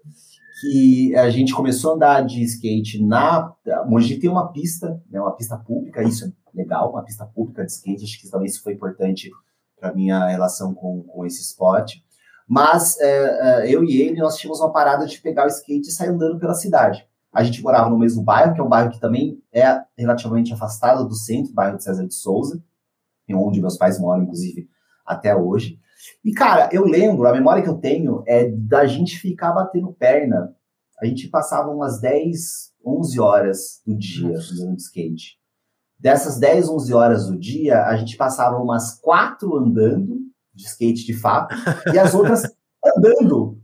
que 0.60 1.14
a 1.16 1.28
gente 1.28 1.52
começou 1.52 1.92
a 1.92 1.94
andar 1.96 2.20
de 2.22 2.42
skate 2.44 3.02
na. 3.02 3.52
Mogi 3.86 4.18
tem 4.18 4.30
uma 4.30 4.52
pista, 4.52 5.02
né, 5.10 5.20
uma 5.20 5.34
pista 5.34 5.58
pública, 5.58 6.02
isso 6.04 6.24
é 6.24 6.32
legal, 6.54 6.92
uma 6.92 7.02
pista 7.02 7.26
pública 7.26 7.64
de 7.64 7.72
skate, 7.72 8.04
acho 8.04 8.20
que 8.20 8.30
também 8.30 8.46
isso 8.46 8.62
foi 8.62 8.74
importante 8.74 9.28
para 9.78 9.92
minha 9.92 10.28
relação 10.28 10.72
com, 10.72 11.02
com 11.02 11.26
esse 11.26 11.42
esporte. 11.42 12.04
Mas 12.46 12.98
é, 13.00 13.64
é, 13.66 13.74
eu 13.74 13.82
e 13.82 14.02
ele, 14.02 14.20
nós 14.20 14.36
tínhamos 14.36 14.60
uma 14.60 14.72
parada 14.72 15.06
de 15.06 15.20
pegar 15.20 15.44
o 15.44 15.48
skate 15.48 15.88
e 15.88 15.92
sair 15.92 16.08
andando 16.08 16.38
pela 16.38 16.54
cidade. 16.54 17.06
A 17.32 17.42
gente 17.42 17.62
morava 17.62 17.90
no 17.90 17.98
mesmo 17.98 18.22
bairro, 18.22 18.54
que 18.54 18.60
é 18.60 18.62
um 18.62 18.68
bairro 18.68 18.90
que 18.90 19.00
também 19.00 19.42
é 19.52 19.80
relativamente 19.96 20.52
afastado 20.52 21.06
do 21.08 21.14
centro, 21.14 21.52
bairro 21.52 21.76
de 21.76 21.84
César 21.84 22.06
de 22.06 22.14
Souza, 22.14 22.62
onde 23.30 23.60
meus 23.60 23.76
pais 23.76 23.98
moram, 23.98 24.22
inclusive, 24.22 24.68
até 25.04 25.34
hoje. 25.34 25.78
E, 26.24 26.32
cara, 26.32 26.68
eu 26.70 26.84
lembro, 26.84 27.26
a 27.26 27.32
memória 27.32 27.62
que 27.62 27.68
eu 27.68 27.78
tenho 27.78 28.22
é 28.26 28.48
da 28.48 28.86
gente 28.86 29.18
ficar 29.18 29.52
batendo 29.52 29.92
perna. 29.92 30.54
A 31.00 31.06
gente 31.06 31.28
passava 31.28 31.70
umas 31.70 32.00
10, 32.00 32.72
11 32.84 33.20
horas 33.20 33.82
do 33.86 33.96
dia 33.96 34.36
andando 34.52 34.76
de 34.76 34.82
skate. 34.82 35.38
Dessas 35.98 36.38
10, 36.38 36.68
11 36.68 36.94
horas 36.94 37.26
do 37.26 37.38
dia, 37.38 37.84
a 37.86 37.96
gente 37.96 38.16
passava 38.16 38.58
umas 38.58 39.00
4 39.00 39.56
andando 39.56 40.23
de 40.54 40.64
skate 40.64 41.04
de 41.04 41.14
fato, 41.14 41.54
e 41.92 41.98
as 41.98 42.14
outras 42.14 42.42
andando 42.84 43.58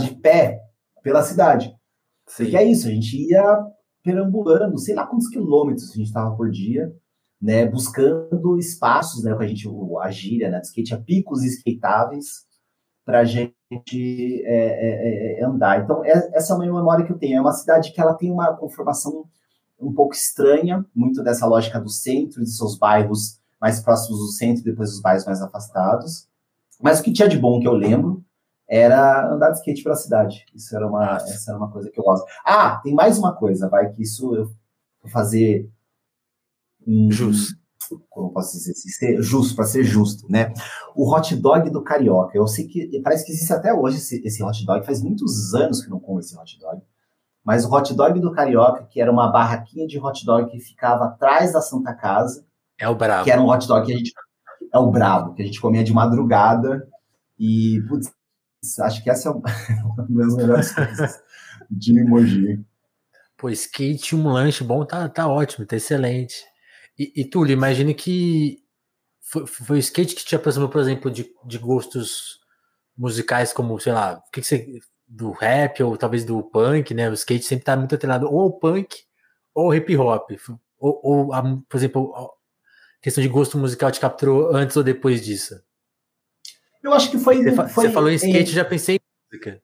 de 0.00 0.14
pé 0.16 0.60
pela 1.02 1.22
cidade. 1.22 1.74
Sim. 2.26 2.44
Porque 2.44 2.56
é 2.56 2.64
isso, 2.64 2.86
a 2.88 2.90
gente 2.90 3.30
ia 3.30 3.66
perambulando, 4.02 4.78
sei 4.78 4.94
lá 4.94 5.06
quantos 5.06 5.28
quilômetros 5.28 5.90
a 5.90 5.94
gente 5.94 6.06
estava 6.06 6.34
por 6.36 6.50
dia, 6.50 6.92
né, 7.40 7.66
buscando 7.66 8.58
espaços, 8.58 9.22
né, 9.24 9.34
com 9.34 9.42
a 9.42 9.46
gente, 9.46 9.68
a 10.00 10.10
gíria, 10.10 10.48
né, 10.48 10.60
de 10.60 10.66
skate, 10.66 10.94
a 10.94 10.98
picos 10.98 11.42
skateáveis, 11.44 12.46
para 13.04 13.20
a 13.20 13.24
gente 13.24 14.42
é, 14.44 14.56
é, 14.56 15.40
é, 15.40 15.44
andar. 15.44 15.82
Então, 15.82 16.04
é, 16.04 16.30
essa 16.34 16.52
é 16.52 16.56
uma 16.56 16.66
memória 16.66 17.04
que 17.04 17.12
eu 17.12 17.18
tenho. 17.18 17.38
É 17.38 17.40
uma 17.40 17.52
cidade 17.52 17.92
que 17.92 18.00
ela 18.00 18.14
tem 18.14 18.32
uma 18.32 18.56
conformação 18.56 19.24
um 19.80 19.92
pouco 19.94 20.14
estranha, 20.14 20.84
muito 20.94 21.22
dessa 21.22 21.46
lógica 21.46 21.78
do 21.80 21.88
centro, 21.88 22.42
de 22.42 22.50
seus 22.50 22.76
bairros 22.76 23.38
mais 23.60 23.80
próximos 23.80 24.18
do 24.18 24.28
centro, 24.28 24.64
depois 24.64 24.92
os 24.92 25.00
bairros 25.00 25.24
mais 25.24 25.40
afastados. 25.40 26.28
Mas 26.80 27.00
o 27.00 27.02
que 27.02 27.12
tinha 27.12 27.28
de 27.28 27.38
bom 27.38 27.58
que 27.60 27.66
eu 27.66 27.72
lembro 27.72 28.24
era 28.68 29.32
andar 29.32 29.50
de 29.50 29.58
skate 29.58 29.82
pela 29.82 29.94
cidade. 29.94 30.44
Isso 30.54 30.74
era 30.74 30.86
uma, 30.86 31.16
essa 31.16 31.52
era 31.52 31.58
uma 31.58 31.70
coisa 31.70 31.90
que 31.90 31.98
eu 31.98 32.04
gosto. 32.04 32.26
Ah, 32.44 32.80
tem 32.82 32.94
mais 32.94 33.18
uma 33.18 33.34
coisa, 33.34 33.68
vai, 33.68 33.90
que 33.90 34.02
isso 34.02 34.34
eu 34.34 34.46
vou 35.02 35.10
fazer. 35.10 35.70
Um, 36.86 37.10
justo. 37.10 37.56
Como 38.10 38.32
posso 38.32 38.56
dizer? 38.56 38.74
Ser 38.74 39.22
justo, 39.22 39.54
para 39.54 39.64
ser 39.64 39.84
justo, 39.84 40.26
né? 40.28 40.52
O 40.94 41.08
hot 41.12 41.34
dog 41.36 41.70
do 41.70 41.82
Carioca. 41.82 42.36
Eu 42.36 42.46
sei 42.48 42.66
que 42.66 43.00
parece 43.00 43.24
que 43.24 43.30
existe 43.30 43.52
até 43.52 43.72
hoje 43.72 43.98
esse, 43.98 44.20
esse 44.26 44.42
hot 44.42 44.64
dog, 44.66 44.84
faz 44.84 45.00
muitos 45.00 45.54
anos 45.54 45.82
que 45.82 45.88
não 45.88 46.00
como 46.00 46.18
esse 46.18 46.36
hot 46.36 46.58
dog. 46.58 46.82
Mas 47.44 47.64
o 47.64 47.72
hot 47.72 47.94
dog 47.94 48.18
do 48.18 48.32
Carioca, 48.32 48.84
que 48.86 49.00
era 49.00 49.10
uma 49.10 49.30
barraquinha 49.30 49.86
de 49.86 50.00
hot 50.00 50.26
dog 50.26 50.50
que 50.50 50.58
ficava 50.58 51.04
atrás 51.04 51.52
da 51.52 51.60
Santa 51.60 51.94
Casa, 51.94 52.44
é 52.78 52.88
o 52.88 52.94
brabo. 52.94 53.24
Que 53.24 53.30
era 53.30 53.40
um 53.40 53.48
hot 53.48 53.66
dog 53.66 53.86
que 53.86 53.92
a 53.92 53.96
gente. 53.96 54.12
É 54.72 54.78
o 54.78 54.90
brabo, 54.90 55.34
que 55.34 55.42
a 55.42 55.46
gente 55.46 55.60
comia 55.60 55.84
de 55.84 55.92
madrugada. 55.92 56.86
E, 57.38 57.82
putz, 57.88 58.10
acho 58.80 59.02
que 59.02 59.10
essa 59.10 59.28
é 59.28 59.32
uma 59.32 59.42
das 60.08 60.36
melhores 60.36 60.72
coisas 60.72 61.20
de 61.70 61.98
emoji. 61.98 62.64
Pô, 63.36 63.50
skate, 63.50 64.16
um 64.16 64.28
lanche 64.28 64.64
bom, 64.64 64.84
tá, 64.84 65.08
tá 65.08 65.28
ótimo, 65.28 65.66
tá 65.66 65.76
excelente. 65.76 66.36
E, 66.98 67.12
e 67.16 67.24
Túlio, 67.24 67.52
imagine 67.52 67.94
que 67.94 68.58
foi, 69.20 69.46
foi 69.46 69.76
o 69.76 69.80
skate 69.80 70.14
que 70.14 70.24
te 70.24 70.34
aproximou, 70.34 70.68
por 70.68 70.80
exemplo, 70.80 71.10
de, 71.10 71.30
de 71.44 71.58
gostos 71.58 72.40
musicais 72.96 73.52
como, 73.52 73.78
sei 73.78 73.92
lá, 73.92 74.22
o 74.26 74.30
que, 74.30 74.40
que 74.40 74.46
você. 74.46 74.80
do 75.06 75.32
rap 75.32 75.82
ou 75.82 75.96
talvez 75.96 76.24
do 76.24 76.42
punk, 76.42 76.94
né? 76.94 77.10
O 77.10 77.14
skate 77.14 77.44
sempre 77.44 77.64
tá 77.64 77.76
muito 77.76 77.94
atrelado 77.94 78.26
ou 78.26 78.40
ao 78.40 78.52
punk 78.52 78.96
ou 79.54 79.66
ao 79.66 79.74
hip 79.74 79.96
hop. 79.96 80.30
Ou, 80.78 81.00
ou 81.02 81.32
a, 81.32 81.42
por 81.42 81.76
exemplo, 81.76 82.35
questão 83.00 83.22
de 83.22 83.28
gosto 83.28 83.58
musical 83.58 83.90
te 83.90 84.00
capturou 84.00 84.54
antes 84.54 84.76
ou 84.76 84.82
depois 84.82 85.24
disso? 85.24 85.54
Eu 86.82 86.92
acho 86.92 87.10
que 87.10 87.18
foi. 87.18 87.42
Você, 87.42 87.52
foi, 87.52 87.66
você 87.66 87.90
falou 87.90 88.10
em 88.10 88.14
skate, 88.14 88.50
em, 88.50 88.54
já 88.54 88.64
pensei 88.64 88.96
em 88.96 89.00
música. 89.32 89.60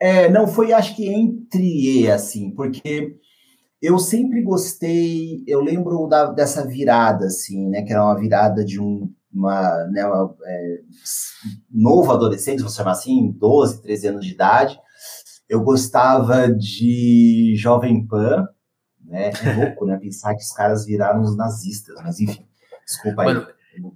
É, 0.00 0.28
não, 0.28 0.46
foi 0.46 0.72
acho 0.72 0.94
que 0.94 1.08
entre 1.08 2.02
e, 2.02 2.10
assim, 2.10 2.50
porque 2.54 3.16
eu 3.80 3.98
sempre 3.98 4.42
gostei, 4.42 5.42
eu 5.46 5.60
lembro 5.60 6.06
da, 6.06 6.26
dessa 6.32 6.66
virada, 6.66 7.26
assim, 7.26 7.68
né, 7.70 7.82
que 7.82 7.92
era 7.92 8.04
uma 8.04 8.18
virada 8.18 8.64
de 8.64 8.80
um 8.80 9.10
uma, 9.36 9.84
né, 9.90 10.06
uma, 10.06 10.34
é, 10.46 10.80
novo 11.70 12.10
adolescente, 12.10 12.60
vamos 12.60 12.74
chamar 12.74 12.92
assim, 12.92 13.30
12, 13.32 13.82
13 13.82 14.08
anos 14.08 14.24
de 14.24 14.32
idade. 14.32 14.80
Eu 15.48 15.62
gostava 15.62 16.50
de 16.50 17.54
Jovem 17.56 18.06
Pan, 18.06 18.48
né? 19.06 19.30
É 19.30 19.52
louco, 19.52 19.86
né? 19.86 19.96
Pensar 19.96 20.34
que 20.34 20.42
os 20.42 20.52
caras 20.52 20.84
viraram 20.84 21.22
os 21.22 21.36
nazistas, 21.36 21.94
mas 22.02 22.20
enfim, 22.20 22.44
desculpa 22.84 23.22
aí. 23.22 23.28
Mano, 23.28 23.46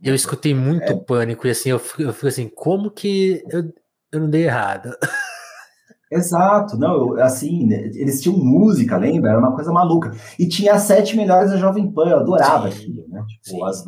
eu 0.03 0.15
escutei 0.15 0.55
muito 0.55 0.93
é. 0.93 0.97
pânico 0.97 1.47
e 1.47 1.51
assim, 1.51 1.71
eu 1.71 1.79
fico, 1.79 2.03
eu 2.03 2.13
fico, 2.13 2.27
assim, 2.27 2.49
como 2.49 2.91
que 2.91 3.43
eu, 3.51 3.73
eu 4.13 4.21
não 4.21 4.31
dei 4.31 4.45
errado? 4.45 4.91
Exato, 6.11 6.77
não, 6.77 7.17
eu, 7.17 7.23
assim, 7.23 7.67
né, 7.67 7.83
eles 7.95 8.21
tinham 8.21 8.37
música, 8.37 8.97
lembra? 8.97 9.31
Era 9.31 9.39
uma 9.39 9.55
coisa 9.55 9.73
maluca. 9.73 10.13
E 10.39 10.49
tinha 10.49 10.75
as 10.75 10.83
sete 10.83 11.17
melhores 11.17 11.51
da 11.51 11.57
Jovem 11.57 11.91
Pan, 11.93 12.09
eu 12.09 12.19
adorava 12.19 12.67
aquilo, 12.67 13.07
né? 13.09 13.25
Tipo, 13.29 13.45
sim. 13.45 13.65
as 13.65 13.85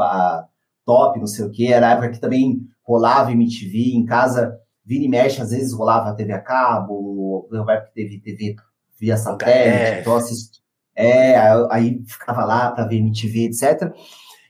top, 0.85 1.18
não 1.18 1.26
sei 1.26 1.46
o 1.46 1.50
quê. 1.50 1.66
Era 1.66 1.88
a 1.88 1.90
época 1.92 2.11
que 2.11 2.20
também 2.20 2.61
rolava 2.85 3.32
MTV, 3.32 3.96
em 3.96 4.04
casa, 4.04 4.56
vira 4.85 5.04
e 5.04 5.08
mexe, 5.08 5.42
às 5.42 5.50
vezes 5.50 5.72
rolava 5.72 6.14
TV 6.14 6.32
a 6.32 6.40
cabo, 6.40 7.48
na 7.50 7.61
época 7.72 7.88
que 7.88 7.94
teve 7.94 8.20
TV 8.20 8.56
via 9.00 9.16
satélite, 9.16 10.00
então 10.00 10.14
assistia 10.14 10.62
é, 10.94 11.37
aí 11.70 12.02
ficava 12.07 12.44
lá 12.44 12.70
para 12.70 12.87
ver 12.87 12.96
MTV, 12.96 13.44
etc. 13.46 13.92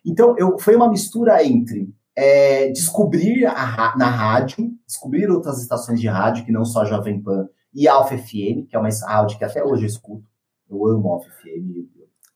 Então, 0.05 0.35
eu, 0.37 0.59
foi 0.59 0.75
uma 0.75 0.91
mistura 0.91 1.45
entre 1.45 1.95
é, 2.17 2.69
descobrir 2.69 3.47
a, 3.47 3.95
na 3.97 4.09
rádio, 4.09 4.73
descobrir 4.87 5.31
outras 5.31 5.61
estações 5.61 6.01
de 6.01 6.09
rádio, 6.09 6.45
que 6.45 6.53
não 6.53 6.65
só 6.65 6.83
a 6.83 6.85
Jovem 6.85 7.21
Pan, 7.21 7.49
e 7.75 7.89
Alfa 7.89 8.17
FM, 8.19 8.67
que 8.69 8.77
é 8.77 8.79
uma 8.79 8.89
rádio 8.89 9.39
que 9.39 9.45
até 9.45 9.65
hoje 9.65 9.85
eu 9.85 9.89
escuto. 9.89 10.25
Eu 10.69 10.87
amo 10.87 11.09
Alfa 11.09 11.31
FM, 11.31 11.87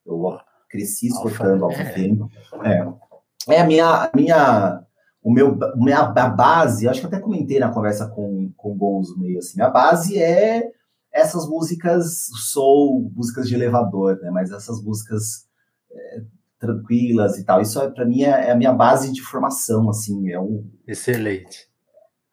eu 0.05 0.39
cresci 0.69 1.09
escutando 1.09 1.65
Alfa 1.65 1.85
FM. 1.85 2.23
É. 2.65 3.55
é 3.55 3.61
a 3.61 3.67
minha, 3.67 4.11
minha, 4.15 4.83
o 5.23 5.31
meu, 5.31 5.59
minha 5.77 6.01
a 6.01 6.29
base, 6.29 6.89
acho 6.89 7.01
que 7.01 7.07
até 7.07 7.21
comentei 7.21 7.59
na 7.59 7.73
conversa 7.73 8.09
com, 8.09 8.51
com 8.57 8.73
o 8.73 8.75
Gonzo 8.75 9.19
meio 9.19 9.39
assim, 9.39 9.57
minha 9.57 9.71
base 9.71 10.19
é 10.19 10.71
essas 11.21 11.49
músicas 11.49 12.27
soul, 12.53 13.11
músicas 13.15 13.49
de 13.49 13.55
elevador, 13.55 14.19
né? 14.21 14.31
Mas 14.31 14.51
essas 14.51 14.83
músicas 14.83 15.47
é, 15.91 16.23
tranquilas 16.59 17.39
e 17.39 17.45
tal. 17.45 17.61
Isso 17.61 17.81
é, 17.81 17.91
para 17.91 18.05
mim 18.05 18.23
é, 18.23 18.49
é, 18.49 18.51
a 18.51 18.57
minha 18.57 18.73
base 18.73 19.13
de 19.13 19.23
formação, 19.23 19.89
assim, 19.89 20.31
é 20.31 20.39
o 20.39 20.65
excelente 20.87 21.69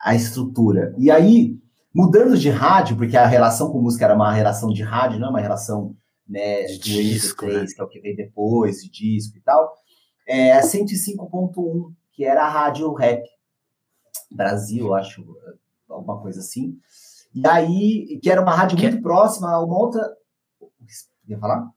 a 0.04 0.14
estrutura. 0.14 0.94
E 0.98 1.10
aí 1.10 1.58
mudando 1.94 2.38
de 2.38 2.50
rádio, 2.50 2.98
porque 2.98 3.16
a 3.16 3.26
relação 3.26 3.72
com 3.72 3.82
música 3.82 4.06
era 4.06 4.16
uma 4.16 4.34
relação 4.34 4.70
de 4.70 4.84
rádio, 4.84 5.20
não 5.20 5.28
é 5.28 5.30
uma 5.30 5.40
relação 5.40 5.96
né, 6.28 6.64
de 6.66 6.80
disco, 6.80 7.46
3, 7.46 7.62
né? 7.62 7.68
que 7.76 7.82
é 7.82 7.84
o 7.84 7.88
que 7.88 8.02
veio 8.02 8.16
depois, 8.16 8.78
de 8.84 8.90
disco 8.90 9.38
e 9.38 9.42
tal. 9.42 9.74
É 10.28 10.60
105.1, 10.60 11.94
que 12.12 12.26
era 12.26 12.44
a 12.44 12.50
rádio 12.50 12.92
rap 12.94 13.24
Brasil, 14.32 14.94
acho, 14.94 15.24
alguma 15.88 16.20
coisa 16.22 16.40
assim. 16.40 16.78
E 17.34 17.48
aí, 17.48 18.20
que 18.22 18.30
era 18.30 18.42
uma 18.42 18.56
rádio 18.56 18.78
que... 18.78 18.88
muito 18.88 19.02
próxima 19.02 19.52
a 19.52 19.64
uma 19.64 19.78
outra. 19.78 20.02
Quer 21.28 21.40
falar? 21.40 21.68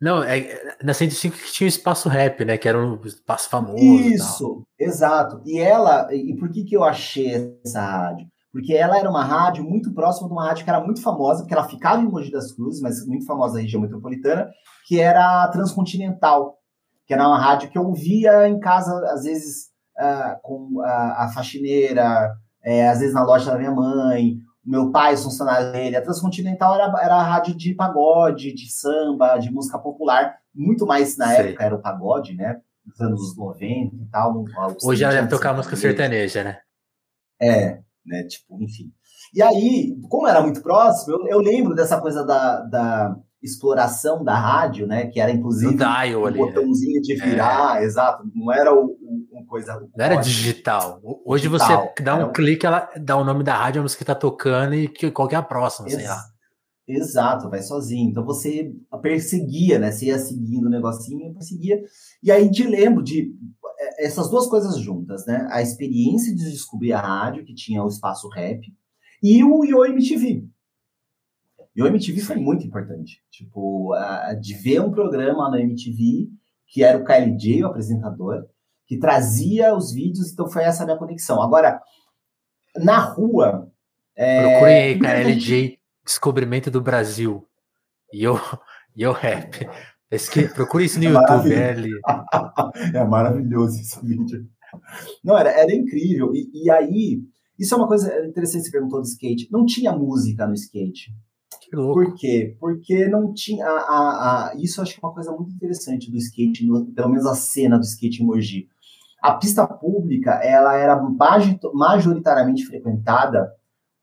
Não, 0.00 0.22
é 0.22 0.76
na 0.82 0.92
105 0.92 1.36
que 1.36 1.52
tinha 1.52 1.66
o 1.66 1.68
espaço 1.68 2.08
rap, 2.08 2.44
né? 2.44 2.58
Que 2.58 2.68
era 2.68 2.78
um 2.78 3.00
espaço 3.04 3.48
famoso. 3.48 3.82
Isso, 3.82 4.66
exato. 4.78 5.40
E 5.44 5.58
ela, 5.58 6.14
e 6.14 6.36
por 6.36 6.50
que, 6.50 6.64
que 6.64 6.76
eu 6.76 6.84
achei 6.84 7.58
essa 7.64 7.80
rádio? 7.80 8.26
Porque 8.52 8.74
ela 8.74 8.98
era 8.98 9.08
uma 9.08 9.24
rádio 9.24 9.64
muito 9.64 9.92
próxima 9.92 10.28
de 10.28 10.32
uma 10.32 10.46
rádio 10.46 10.64
que 10.64 10.70
era 10.70 10.82
muito 10.82 11.02
famosa, 11.02 11.40
porque 11.40 11.54
ela 11.54 11.68
ficava 11.68 12.02
em 12.02 12.08
Mogi 12.08 12.30
das 12.30 12.52
Cruzes, 12.52 12.80
mas 12.80 13.06
muito 13.06 13.26
famosa 13.26 13.54
na 13.54 13.60
região 13.60 13.82
metropolitana, 13.82 14.48
que 14.86 15.00
era 15.00 15.44
a 15.44 15.48
Transcontinental, 15.48 16.56
que 17.06 17.12
era 17.12 17.26
uma 17.26 17.38
rádio 17.38 17.70
que 17.70 17.76
eu 17.76 17.84
ouvia 17.84 18.48
em 18.48 18.58
casa, 18.58 18.92
às 19.12 19.24
vezes, 19.24 19.66
uh, 19.98 20.40
com 20.42 20.80
a, 20.82 21.24
a 21.24 21.28
faxineira, 21.34 22.34
é, 22.64 22.88
às 22.88 22.98
vezes 22.98 23.14
na 23.14 23.24
loja 23.24 23.50
da 23.50 23.58
minha 23.58 23.70
mãe, 23.70 24.38
meu 24.66 24.90
pai, 24.90 25.14
os 25.14 25.22
funcionários 25.22 25.72
dele. 25.72 25.96
A 25.96 26.02
Transcontinental 26.02 26.74
era, 26.74 26.84
era 27.00 27.14
a 27.14 27.22
rádio 27.22 27.54
de 27.54 27.74
pagode, 27.74 28.52
de 28.52 28.70
samba, 28.70 29.38
de 29.38 29.50
música 29.50 29.78
popular, 29.78 30.38
muito 30.54 30.84
mais 30.84 31.16
na 31.16 31.28
Sei. 31.28 31.48
época 31.48 31.64
era 31.64 31.74
o 31.74 31.80
pagode, 31.80 32.34
né? 32.34 32.60
Nos 32.84 33.00
anos 33.00 33.36
90 33.36 33.94
e 33.94 34.06
tal. 34.10 34.44
Hoje 34.82 35.04
ela 35.04 35.14
deve 35.14 35.28
tocar 35.28 35.54
música 35.54 35.76
sertaneja, 35.76 36.42
né? 36.42 36.58
É, 37.40 37.80
né? 38.04 38.24
Tipo, 38.24 38.62
enfim. 38.62 38.92
E 39.32 39.42
aí, 39.42 39.96
como 40.08 40.26
era 40.26 40.40
muito 40.40 40.62
próximo, 40.62 41.16
eu, 41.16 41.26
eu 41.28 41.38
lembro 41.38 41.74
dessa 41.74 42.00
coisa 42.00 42.24
da, 42.24 42.60
da 42.62 43.16
exploração 43.46 44.22
da 44.22 44.34
rádio, 44.34 44.86
né? 44.86 45.06
Que 45.06 45.20
era 45.20 45.30
inclusive 45.30 45.82
um 45.82 46.24
ali, 46.26 46.38
botãozinho 46.38 47.00
de 47.00 47.14
é. 47.14 47.24
virar, 47.24 47.80
é. 47.80 47.84
exato. 47.84 48.24
Não 48.34 48.52
era 48.52 48.74
o, 48.74 48.84
o, 48.86 49.46
coisa. 49.46 49.76
O 49.76 49.88
não 49.96 50.04
era 50.04 50.16
digital. 50.16 51.00
Hoje 51.24 51.48
digital. 51.48 51.92
você 51.96 52.02
dá 52.02 52.16
um 52.16 52.32
clique, 52.32 52.66
ela 52.66 52.90
dá 53.00 53.16
o 53.16 53.24
nome 53.24 53.44
da 53.44 53.56
rádio, 53.56 53.80
a 53.80 53.82
música 53.82 54.00
que 54.00 54.04
tá 54.04 54.14
tocando 54.14 54.74
e 54.74 54.88
que, 54.88 55.10
qual 55.10 55.28
que 55.28 55.34
é 55.34 55.38
a 55.38 55.42
próxima, 55.42 55.88
Ex 55.88 55.96
sei 55.96 56.06
lá. 56.06 56.22
Exato, 56.88 57.50
vai 57.50 57.62
sozinho. 57.62 58.10
Então 58.10 58.24
você 58.24 58.72
perseguia, 59.02 59.78
né? 59.78 59.90
Você 59.90 60.06
ia 60.06 60.18
seguindo 60.18 60.66
o 60.66 60.70
negocinho, 60.70 61.32
perseguia. 61.32 61.80
E 62.22 62.30
aí 62.30 62.50
te 62.50 62.64
lembro 62.64 63.02
de 63.02 63.32
é, 63.78 64.06
essas 64.06 64.30
duas 64.30 64.46
coisas 64.46 64.78
juntas, 64.78 65.26
né? 65.26 65.48
A 65.50 65.60
experiência 65.60 66.34
de 66.34 66.50
descobrir 66.50 66.92
a 66.92 67.00
rádio, 67.00 67.44
que 67.44 67.54
tinha 67.54 67.82
o 67.82 67.88
espaço 67.88 68.28
rap, 68.28 68.60
e 69.22 69.42
o 69.42 69.64
Yo 69.64 69.84
MTV. 69.84 70.46
E 71.76 71.82
o 71.82 71.86
MTV 71.86 72.20
foi 72.22 72.36
muito 72.36 72.66
importante. 72.66 73.20
Tipo, 73.30 73.92
de 74.40 74.54
ver 74.54 74.80
um 74.80 74.90
programa 74.90 75.50
na 75.50 75.60
MTV, 75.60 76.28
que 76.66 76.82
era 76.82 76.96
o 76.96 77.04
KLJ, 77.04 77.62
o 77.62 77.66
apresentador, 77.66 78.46
que 78.86 78.98
trazia 78.98 79.74
os 79.76 79.92
vídeos, 79.92 80.32
então 80.32 80.48
foi 80.48 80.64
essa 80.64 80.84
a 80.84 80.86
minha 80.86 80.98
conexão. 80.98 81.42
Agora, 81.42 81.80
na 82.76 82.98
rua. 82.98 83.70
É... 84.14 84.42
Procurem 84.42 84.76
aí, 84.76 84.98
KLJ, 84.98 85.78
Descobrimento 86.04 86.70
do 86.70 86.80
Brasil. 86.80 87.46
E 88.12 88.22
eu, 88.22 88.40
e 88.96 89.02
eu 89.02 89.12
rap. 89.12 89.68
Esse, 90.10 90.48
procure 90.54 90.84
isso 90.84 90.98
no 90.98 91.04
é 91.04 91.08
YouTube, 91.08 91.52
é, 91.52 91.76
é 92.96 93.04
maravilhoso 93.04 93.80
esse 93.80 94.00
vídeo. 94.04 94.46
Não, 95.22 95.36
era, 95.36 95.50
era 95.50 95.74
incrível. 95.74 96.32
E, 96.32 96.48
e 96.54 96.70
aí, 96.70 97.20
isso 97.58 97.74
é 97.74 97.76
uma 97.76 97.88
coisa 97.88 98.24
interessante 98.24 98.62
que 98.62 98.66
você 98.66 98.72
perguntou 98.72 99.00
do 99.00 99.06
skate. 99.06 99.48
Não 99.50 99.66
tinha 99.66 99.92
música 99.92 100.46
no 100.46 100.54
skate. 100.54 101.12
Por 101.70 102.14
quê? 102.14 102.56
Porque 102.60 103.08
não 103.08 103.32
tinha. 103.32 103.66
A, 103.66 104.50
a, 104.50 104.54
isso 104.56 104.80
eu 104.80 104.82
acho 104.82 104.94
que 104.94 105.00
é 105.04 105.06
uma 105.06 105.14
coisa 105.14 105.32
muito 105.32 105.52
interessante 105.54 106.10
do 106.10 106.16
skate, 106.16 106.66
pelo 106.94 107.08
menos 107.08 107.26
a 107.26 107.34
cena 107.34 107.76
do 107.76 107.84
skate 107.84 108.22
em 108.22 108.26
Mogi. 108.26 108.68
A 109.20 109.34
pista 109.34 109.66
pública 109.66 110.32
ela 110.42 110.76
era 110.76 111.00
majoritariamente 111.74 112.64
frequentada 112.64 113.52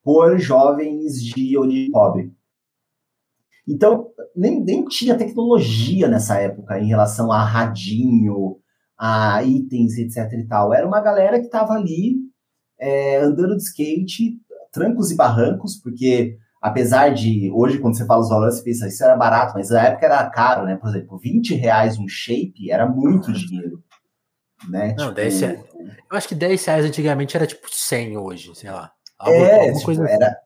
por 0.04 0.38
jovens 0.38 1.24
de 1.24 1.58
origem 1.58 1.92
pobre. 1.92 2.34
Então, 3.66 4.08
nem, 4.36 4.62
nem 4.62 4.84
tinha 4.86 5.18
tecnologia 5.18 6.10
nessa 6.10 6.38
época 6.38 6.78
em 6.78 6.88
relação 6.88 7.32
a 7.32 7.44
radinho, 7.46 8.58
a 8.98 9.42
itens, 9.44 9.98
etc 9.98 10.34
e 10.34 10.48
tal. 10.48 10.74
Era 10.74 10.86
uma 10.86 11.00
galera 11.00 11.40
que 11.40 11.46
estava 11.46 11.74
ali 11.74 12.18
é, 12.78 13.20
andando 13.20 13.56
de 13.56 13.64
skate, 13.64 14.38
trancos 14.72 15.12
e 15.12 15.16
barrancos, 15.16 15.80
porque 15.82 16.38
apesar 16.64 17.10
de 17.10 17.52
hoje, 17.54 17.78
quando 17.78 17.98
você 17.98 18.06
fala 18.06 18.22
os 18.22 18.30
valores, 18.30 18.56
você 18.56 18.64
pensa, 18.64 18.88
isso 18.88 19.04
era 19.04 19.18
barato, 19.18 19.54
mas 19.54 19.70
na 19.70 19.82
época 19.82 20.06
era 20.06 20.30
caro, 20.30 20.66
né? 20.66 20.78
Por 20.78 20.90
exemplo, 20.90 21.20
20 21.20 21.56
reais 21.56 22.00
um 22.00 22.08
shape 22.08 22.72
era 22.72 22.88
muito 22.88 23.34
dinheiro. 23.34 23.84
Né? 24.70 24.96
Não, 24.98 25.08
tipo, 25.08 25.16
10 25.16 25.42
reais. 25.42 25.66
Eu 26.10 26.18
acho 26.18 26.28
que 26.30 26.36
10 26.36 26.66
reais 26.66 26.86
antigamente 26.86 27.36
era 27.36 27.46
tipo 27.46 27.68
100 27.70 28.18
hoje, 28.18 28.56
sei 28.56 28.72
lá. 28.72 28.94
Algo, 29.20 29.44
é, 29.44 29.74
tipo, 29.74 29.84
coisa 29.84 30.08
era, 30.08 30.28
assim 30.28 30.38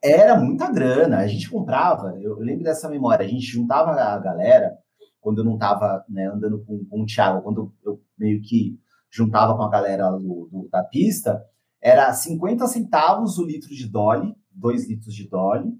era 0.00 0.38
muita 0.38 0.70
grana. 0.70 1.18
A 1.18 1.26
gente 1.26 1.50
comprava, 1.50 2.14
eu, 2.20 2.38
eu, 2.38 2.44
lembro 2.44 2.62
dessa 2.62 2.88
memória, 2.88 3.26
a 3.26 3.28
gente 3.28 3.44
juntava 3.46 3.90
a 3.90 4.18
galera, 4.18 4.78
quando 5.20 5.38
eu 5.38 5.44
não 5.44 5.54
estava 5.54 6.04
né, 6.08 6.26
andando 6.26 6.64
com, 6.64 6.84
com 6.88 7.02
o 7.02 7.06
Thiago, 7.06 7.42
quando 7.42 7.74
eu 7.84 8.00
meio 8.16 8.40
que 8.42 8.78
juntava 9.10 9.56
com 9.56 9.62
a 9.62 9.70
galera 9.70 10.08
do, 10.12 10.48
do, 10.52 10.68
da 10.70 10.84
pista, 10.84 11.42
era 11.80 12.12
50 12.12 12.64
centavos 12.68 13.38
o 13.38 13.44
litro 13.44 13.70
de 13.70 13.88
Dolly, 13.88 14.34
2 14.58 14.88
litros 14.88 15.14
de 15.14 15.28
Dolly, 15.28 15.72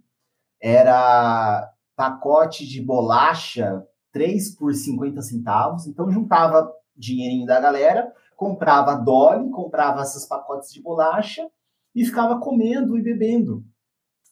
era 0.60 1.70
pacote 1.96 2.66
de 2.66 2.80
bolacha, 2.80 3.84
3 4.12 4.56
por 4.56 4.72
50 4.72 5.20
centavos, 5.22 5.86
então 5.86 6.10
juntava 6.10 6.72
dinheirinho 6.96 7.46
da 7.46 7.60
galera, 7.60 8.12
comprava 8.36 8.94
Dolly, 8.94 9.50
comprava 9.50 10.02
esses 10.02 10.26
pacotes 10.26 10.72
de 10.72 10.82
bolacha 10.82 11.48
e 11.94 12.04
ficava 12.04 12.40
comendo 12.40 12.96
e 12.96 13.02
bebendo. 13.02 13.64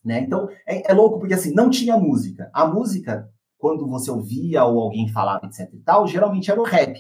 Né? 0.05 0.21
Então, 0.21 0.49
é, 0.67 0.91
é, 0.91 0.95
louco 0.95 1.19
porque 1.19 1.35
assim, 1.35 1.53
não 1.53 1.69
tinha 1.69 1.97
música. 1.97 2.49
A 2.53 2.67
música, 2.67 3.29
quando 3.59 3.89
você 3.89 4.11
ouvia 4.11 4.65
ou 4.65 4.81
alguém 4.81 5.09
falava, 5.09 5.47
etc 5.47 5.69
e 5.73 5.81
tal, 5.81 6.07
geralmente 6.07 6.51
era 6.51 6.61
o 6.61 6.65
rap, 6.65 6.97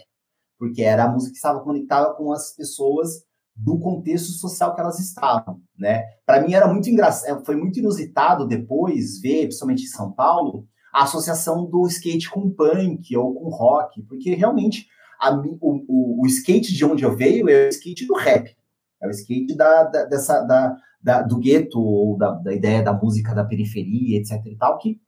porque 0.59 0.83
era 0.83 1.05
a 1.05 1.09
música 1.09 1.31
que 1.31 1.37
estava 1.37 1.61
conectada 1.61 2.13
com 2.15 2.33
as 2.33 2.55
pessoas 2.57 3.26
do 3.57 3.79
contexto 3.79 4.33
social 4.33 4.75
que 4.75 4.81
elas 4.81 4.99
estavam, 4.99 5.61
né? 5.79 6.05
Para 6.27 6.43
mim 6.43 6.53
era 6.53 6.71
muito 6.71 6.91
engraçado, 6.91 7.41
é, 7.41 7.45
foi 7.45 7.57
muito 7.57 7.79
inusitado 7.79 8.47
depois 8.47 9.21
ver, 9.21 9.45
principalmente 9.45 9.85
em 9.85 9.89
São 9.89 10.13
Paulo, 10.13 10.67
a 10.93 11.05
associação 11.05 11.65
do 11.65 11.87
skate 11.87 12.31
com 12.31 12.51
punk 12.51 13.17
ou 13.17 13.35
com 13.35 13.49
rock, 13.49 14.03
porque 14.03 14.35
realmente 14.35 14.87
a, 15.21 15.35
o, 15.35 15.59
o, 15.61 16.23
o, 16.23 16.27
skate 16.27 16.75
de 16.75 16.85
onde 16.85 17.05
eu 17.05 17.17
veio 17.17 17.49
é 17.49 17.67
o 17.67 17.69
skate 17.69 18.07
do 18.07 18.15
rap, 18.15 18.55
é 19.03 19.07
o 19.07 19.11
skate 19.11 19.57
da, 19.57 19.85
da 19.85 20.05
dessa, 20.05 20.43
da, 20.43 20.77
da, 21.03 21.23
do 21.23 21.39
gueto, 21.39 21.81
ou 21.81 22.17
da, 22.17 22.33
da, 22.33 22.55
ideia 22.55 22.83
da 22.83 22.93
música 22.93 23.35
da 23.35 23.45
periferia, 23.45 24.19
etc 24.19 24.45
e 24.47 24.57
tal, 24.57 24.79
que 24.79 25.01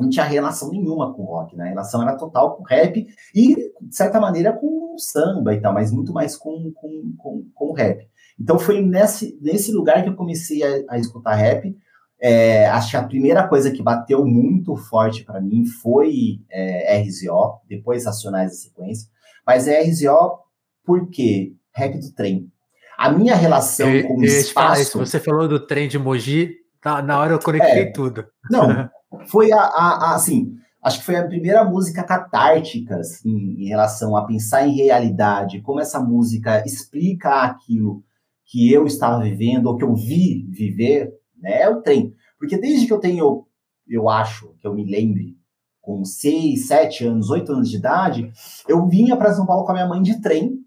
não 0.00 0.08
tinha 0.08 0.24
relação 0.24 0.70
nenhuma 0.70 1.12
com 1.14 1.24
rock, 1.24 1.56
né? 1.56 1.64
A 1.64 1.68
relação 1.68 2.02
era 2.02 2.16
total 2.16 2.56
com 2.56 2.62
rap 2.62 3.06
e, 3.34 3.54
de 3.54 3.96
certa 3.96 4.20
maneira, 4.20 4.52
com 4.52 4.96
samba 4.98 5.54
e 5.54 5.60
tal, 5.60 5.72
mas 5.72 5.92
muito 5.92 6.12
mais 6.12 6.36
com, 6.36 6.72
com, 6.74 7.14
com, 7.16 7.44
com 7.54 7.72
rap. 7.72 8.08
Então 8.38 8.58
foi 8.58 8.80
nesse, 8.80 9.38
nesse 9.40 9.72
lugar 9.72 10.02
que 10.02 10.08
eu 10.08 10.16
comecei 10.16 10.62
a, 10.62 10.94
a 10.94 10.98
escutar 10.98 11.34
rap. 11.34 11.76
É, 12.22 12.66
acho 12.68 12.90
que 12.90 12.96
a 12.96 13.02
primeira 13.02 13.48
coisa 13.48 13.70
que 13.70 13.82
bateu 13.82 14.26
muito 14.26 14.76
forte 14.76 15.24
para 15.24 15.40
mim 15.40 15.64
foi 15.64 16.40
é, 16.50 17.00
RZO, 17.00 17.60
depois 17.68 18.04
Racionais 18.04 18.50
da 18.50 18.56
Sequência. 18.56 19.08
Mas 19.46 19.66
é 19.66 19.82
RZO 19.82 20.38
porque 20.84 21.54
rap 21.74 21.98
do 21.98 22.12
trem. 22.12 22.50
A 22.98 23.10
minha 23.10 23.34
relação 23.34 23.88
eu, 23.88 24.06
com 24.06 24.18
o 24.18 24.24
espaço. 24.24 24.82
Isso, 24.82 24.98
você 24.98 25.18
falou 25.18 25.48
do 25.48 25.58
trem 25.58 25.88
de 25.88 25.98
Mogi, 25.98 26.56
na, 26.84 27.00
na 27.00 27.18
hora 27.18 27.32
eu 27.32 27.38
conectei 27.38 27.84
é, 27.84 27.92
tudo. 27.92 28.26
Não, 28.50 28.68
foi 29.26 29.52
a, 29.52 29.60
a, 29.60 30.10
a, 30.10 30.14
assim. 30.14 30.54
Acho 30.82 31.00
que 31.00 31.04
foi 31.04 31.16
a 31.16 31.26
primeira 31.26 31.62
música 31.62 32.02
catártica 32.02 32.96
assim, 32.96 33.54
em 33.58 33.68
relação 33.68 34.16
a 34.16 34.24
pensar 34.24 34.66
em 34.66 34.74
realidade, 34.74 35.60
como 35.60 35.78
essa 35.78 36.00
música 36.00 36.64
explica 36.64 37.42
aquilo 37.42 38.02
que 38.46 38.72
eu 38.72 38.86
estava 38.86 39.22
vivendo 39.22 39.66
ou 39.66 39.76
que 39.76 39.84
eu 39.84 39.94
vi 39.94 40.46
viver, 40.50 41.12
né? 41.36 41.62
É 41.62 41.68
o 41.68 41.82
trem. 41.82 42.14
Porque 42.38 42.56
desde 42.56 42.86
que 42.86 42.92
eu 42.92 42.98
tenho, 42.98 43.46
eu 43.86 44.08
acho, 44.08 44.54
que 44.58 44.66
eu 44.66 44.74
me 44.74 44.84
lembre, 44.84 45.36
com 45.80 46.04
seis, 46.04 46.66
sete 46.66 47.04
anos, 47.04 47.30
oito 47.30 47.52
anos 47.52 47.68
de 47.68 47.76
idade, 47.76 48.32
eu 48.68 48.86
vinha 48.88 49.16
para 49.16 49.32
São 49.34 49.46
Paulo 49.46 49.64
com 49.64 49.72
a 49.72 49.74
minha 49.74 49.88
mãe 49.88 50.02
de 50.02 50.20
trem 50.20 50.58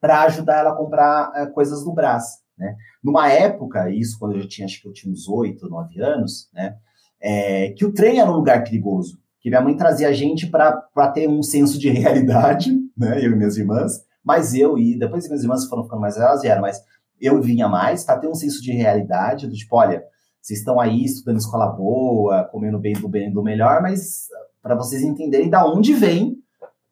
para 0.00 0.22
ajudar 0.24 0.58
ela 0.58 0.70
a 0.70 0.76
comprar 0.76 1.32
é, 1.34 1.46
coisas 1.46 1.84
no 1.84 1.94
Brás. 1.94 2.24
Né? 2.58 2.76
Numa 3.02 3.30
época, 3.30 3.90
isso 3.90 4.18
quando 4.18 4.34
eu 4.34 4.42
já 4.42 4.48
tinha, 4.48 4.64
acho 4.66 4.82
que 4.82 4.88
eu 4.88 4.92
tinha 4.92 5.12
uns 5.12 5.28
8, 5.28 5.68
9 5.68 6.00
anos, 6.02 6.50
né? 6.52 6.76
É, 7.22 7.70
que 7.70 7.84
o 7.84 7.92
trem 7.92 8.18
era 8.18 8.30
um 8.30 8.34
lugar 8.34 8.64
perigoso, 8.64 9.18
que 9.40 9.48
minha 9.48 9.60
mãe 9.60 9.76
trazia 9.76 10.08
a 10.08 10.12
gente 10.12 10.46
para 10.46 11.08
ter 11.14 11.28
um 11.28 11.42
senso 11.42 11.78
de 11.78 11.88
realidade, 11.90 12.70
né? 12.96 13.24
Eu 13.24 13.32
e 13.32 13.36
minhas 13.36 13.56
irmãs, 13.56 14.04
mas 14.24 14.54
eu 14.54 14.78
e 14.78 14.98
depois 14.98 15.26
minhas 15.26 15.42
irmãs 15.42 15.66
foram 15.66 15.84
ficando 15.84 16.00
mais 16.00 16.16
elas 16.16 16.42
vieram, 16.42 16.62
mas 16.62 16.80
eu 17.20 17.40
vinha 17.40 17.68
mais 17.68 18.04
para 18.04 18.18
ter 18.18 18.28
um 18.28 18.34
senso 18.34 18.60
de 18.60 18.72
realidade, 18.72 19.46
do 19.46 19.54
tipo, 19.54 19.76
olha, 19.76 20.02
vocês 20.40 20.58
estão 20.58 20.80
aí 20.80 21.04
estudando 21.04 21.38
escola 21.38 21.66
boa, 21.66 22.44
comendo 22.50 22.78
bem 22.78 22.94
do 22.94 23.08
bem 23.08 23.32
do 23.32 23.42
melhor, 23.42 23.80
mas 23.80 24.26
para 24.60 24.74
vocês 24.74 25.02
entenderem 25.02 25.48
da 25.48 25.64
onde 25.64 25.94
vem, 25.94 26.36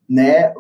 né, 0.09 0.53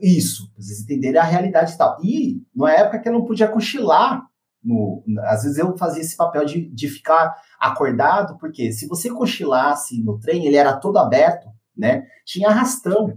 isso, 0.00 0.50
pra 0.52 0.62
vocês 0.62 0.80
entenderem 0.80 1.20
a 1.20 1.24
realidade 1.24 1.72
e 1.72 1.78
tal. 1.78 1.98
E 2.02 2.42
na 2.54 2.72
época 2.72 2.98
que 2.98 3.08
eu 3.08 3.12
não 3.12 3.24
podia 3.24 3.48
cochilar, 3.48 4.25
no, 4.66 5.04
às 5.20 5.44
vezes 5.44 5.58
eu 5.58 5.78
fazia 5.78 6.02
esse 6.02 6.16
papel 6.16 6.44
de, 6.44 6.68
de 6.68 6.88
ficar 6.88 7.36
acordado, 7.58 8.36
porque 8.38 8.72
se 8.72 8.88
você 8.88 9.08
cochilasse 9.08 10.02
no 10.02 10.18
trem, 10.18 10.44
ele 10.44 10.56
era 10.56 10.76
todo 10.76 10.98
aberto, 10.98 11.48
né? 11.76 12.04
Tinha 12.24 12.48
arrastão. 12.48 13.16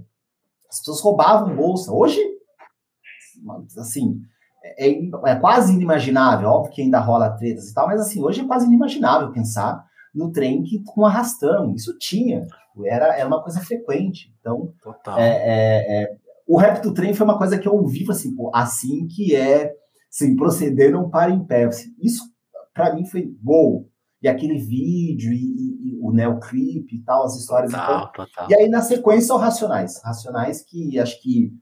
As 0.69 0.77
pessoas 0.79 1.01
roubavam 1.01 1.55
bolsa. 1.55 1.91
Hoje, 1.91 2.21
assim, 3.79 4.21
é, 4.63 4.87
é, 4.87 5.09
é, 5.25 5.35
quase 5.35 5.73
inimaginável. 5.73 6.49
Óbvio 6.49 6.73
que 6.73 6.81
ainda 6.83 6.99
rola 6.99 7.31
tretas 7.31 7.69
e 7.69 7.73
tal, 7.73 7.87
mas 7.87 7.99
assim, 7.99 8.21
hoje 8.21 8.41
é 8.41 8.47
quase 8.47 8.67
inimaginável 8.67 9.31
pensar 9.31 9.83
no 10.13 10.31
trem 10.31 10.61
que 10.61 10.83
com 10.83 11.03
arrastão. 11.03 11.73
Isso 11.73 11.97
tinha. 11.97 12.45
Era, 12.85 13.17
era 13.17 13.27
uma 13.27 13.41
coisa 13.41 13.59
frequente. 13.59 14.31
Então, 14.39 14.71
é, 15.17 15.27
é, 15.27 16.03
é, 16.03 16.17
o 16.47 16.57
rap 16.57 16.81
do 16.81 16.93
trem 16.93 17.13
foi 17.13 17.25
uma 17.25 17.37
coisa 17.37 17.57
que 17.57 17.67
eu 17.67 17.73
ouvi 17.73 18.05
assim, 18.09 18.35
pô, 18.35 18.51
assim 18.53 19.07
que 19.07 19.35
é, 19.35 19.73
assim, 20.11 20.35
proceder 20.35 20.91
não 20.91 21.09
para 21.09 21.31
em 21.31 21.45
pé. 21.45 21.69
Isso, 22.01 22.23
para 22.73 22.95
mim, 22.95 23.05
foi 23.05 23.33
wow. 23.43 23.87
E 24.21 24.27
aquele 24.27 24.57
vídeo, 24.57 25.31
e, 25.31 25.37
e, 25.37 25.91
e 25.91 25.99
o 26.01 26.11
neoclip 26.11 26.93
e 26.93 27.03
tal, 27.03 27.25
as 27.25 27.37
histórias. 27.37 27.71
Total, 27.71 28.09
então, 28.11 28.25
total. 28.25 28.47
E 28.49 28.55
aí, 28.55 28.69
na 28.69 28.81
sequência, 28.81 29.33
o 29.33 29.37
Racionais. 29.37 30.01
Racionais 30.03 30.63
que 30.63 30.99
acho 30.99 31.21
que 31.21 31.53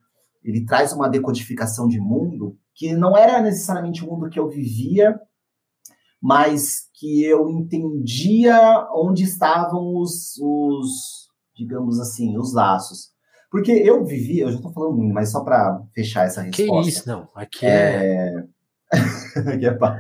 ele 0.44 0.66
traz 0.66 0.94
uma 0.94 1.10
decodificação 1.10 1.88
de 1.88 2.00
mundo 2.00 2.58
que 2.74 2.94
não 2.96 3.18
era 3.18 3.42
necessariamente 3.42 4.06
o 4.06 4.08
mundo 4.08 4.30
que 4.30 4.40
eu 4.40 4.48
vivia, 4.48 5.20
mas 6.22 6.88
que 6.94 7.24
eu 7.24 7.50
entendia 7.50 8.88
onde 8.94 9.24
estavam 9.24 9.96
os, 9.98 10.38
os 10.40 11.28
digamos 11.56 12.00
assim, 12.00 12.38
os 12.38 12.54
laços. 12.54 13.12
Porque 13.50 13.72
eu 13.72 14.04
vivi, 14.06 14.40
eu 14.40 14.50
já 14.50 14.58
estou 14.58 14.74
falando 14.74 14.98
muito, 14.98 15.14
mas 15.14 15.32
só 15.32 15.42
para 15.42 15.82
fechar 15.94 16.26
essa 16.26 16.42
resposta. 16.42 16.84
Que 16.84 16.90
isso, 16.90 17.08
não. 17.08 17.30
Aqui 17.34 17.66
é. 17.66 17.70
é... 17.70 18.44
Aqui 19.54 19.66
é 19.66 19.74
pá. 19.74 20.00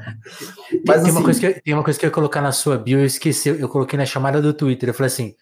Tem, 0.69 0.81
mas, 0.86 1.01
tem, 1.01 1.10
assim... 1.10 1.12
uma 1.12 1.23
coisa 1.23 1.39
que 1.39 1.45
eu, 1.45 1.62
tem 1.62 1.73
uma 1.73 1.83
coisa 1.83 1.99
que 1.99 2.05
eu 2.05 2.07
ia 2.07 2.13
colocar 2.13 2.41
na 2.41 2.51
sua 2.51 2.77
bio, 2.77 2.99
eu 2.99 3.05
esqueci, 3.05 3.49
eu 3.49 3.69
coloquei 3.69 3.97
na 3.97 4.05
chamada 4.05 4.41
do 4.41 4.53
Twitter. 4.53 4.89
Eu 4.89 4.93
falei 4.93 5.07
assim: 5.07 5.36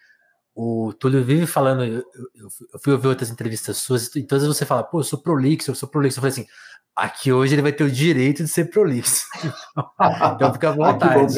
o 0.56 0.94
Túlio 0.94 1.24
vive 1.24 1.46
falando, 1.46 1.84
eu, 1.84 2.04
eu, 2.34 2.48
eu 2.74 2.80
fui 2.84 2.94
ouvir 2.94 3.08
outras 3.08 3.30
entrevistas 3.30 3.78
suas, 3.78 4.16
e 4.16 4.24
todas 4.24 4.48
você 4.48 4.66
fala, 4.66 4.84
pô, 4.84 5.00
eu 5.00 5.04
sou 5.04 5.22
prolixo, 5.22 5.70
eu 5.70 5.76
sou 5.76 5.90
prolixo. 5.90 6.18
Eu 6.18 6.22
falei 6.22 6.32
assim: 6.32 6.48
aqui 6.96 7.32
hoje 7.32 7.54
ele 7.54 7.62
vai 7.62 7.74
ter 7.74 7.84
o 7.84 7.92
direito 7.92 8.44
de 8.44 8.50
ser 8.50 8.70
prolixo. 8.70 9.26
então 10.36 10.54
fica 10.54 10.70
à 10.70 10.72
vontade. 10.74 11.36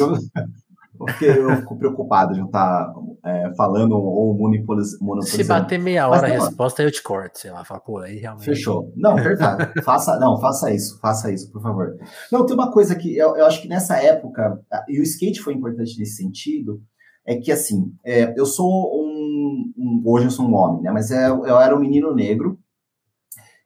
Porque 0.98 1.26
eu 1.26 1.56
fico 1.56 1.78
preocupado 1.78 2.34
de 2.34 2.40
não 2.40 2.46
estar 2.46 2.92
tá, 2.92 2.94
é, 3.24 3.54
falando 3.54 3.92
ou 3.92 4.36
monopolizando. 4.36 5.22
Se 5.22 5.44
bater 5.44 5.78
meia 5.78 6.08
hora 6.08 6.26
a 6.26 6.30
resposta, 6.30 6.82
eu 6.82 6.90
te 6.90 7.02
corto, 7.02 7.38
sei 7.38 7.52
lá, 7.52 7.64
fala, 7.64 7.80
pô, 7.80 7.98
aí 7.98 8.18
realmente. 8.18 8.44
Fechou. 8.44 8.92
Não, 8.96 9.14
perfeito. 9.14 9.80
faça, 9.84 10.18
não, 10.18 10.40
faça 10.40 10.72
isso, 10.72 10.98
faça 11.00 11.32
isso, 11.32 11.52
por 11.52 11.62
favor. 11.62 11.96
Não, 12.32 12.44
tem 12.44 12.54
uma 12.54 12.72
coisa 12.72 12.96
que 12.96 13.16
eu, 13.16 13.36
eu 13.36 13.46
acho 13.46 13.62
que 13.62 13.68
nessa 13.68 13.96
época, 13.96 14.60
e 14.88 14.98
o 14.98 15.02
skate 15.04 15.40
foi 15.40 15.54
importante 15.54 15.96
nesse 15.98 16.16
sentido, 16.16 16.82
é 17.24 17.36
que 17.36 17.52
assim, 17.52 17.94
é, 18.04 18.34
eu 18.36 18.44
sou 18.44 18.68
um, 18.68 19.72
um, 19.76 20.02
Hoje 20.04 20.26
eu 20.26 20.30
sou 20.30 20.46
um 20.46 20.54
homem, 20.54 20.82
né? 20.82 20.90
Mas 20.90 21.10
é, 21.12 21.28
eu 21.28 21.60
era 21.60 21.76
um 21.76 21.80
menino 21.80 22.12
negro, 22.12 22.58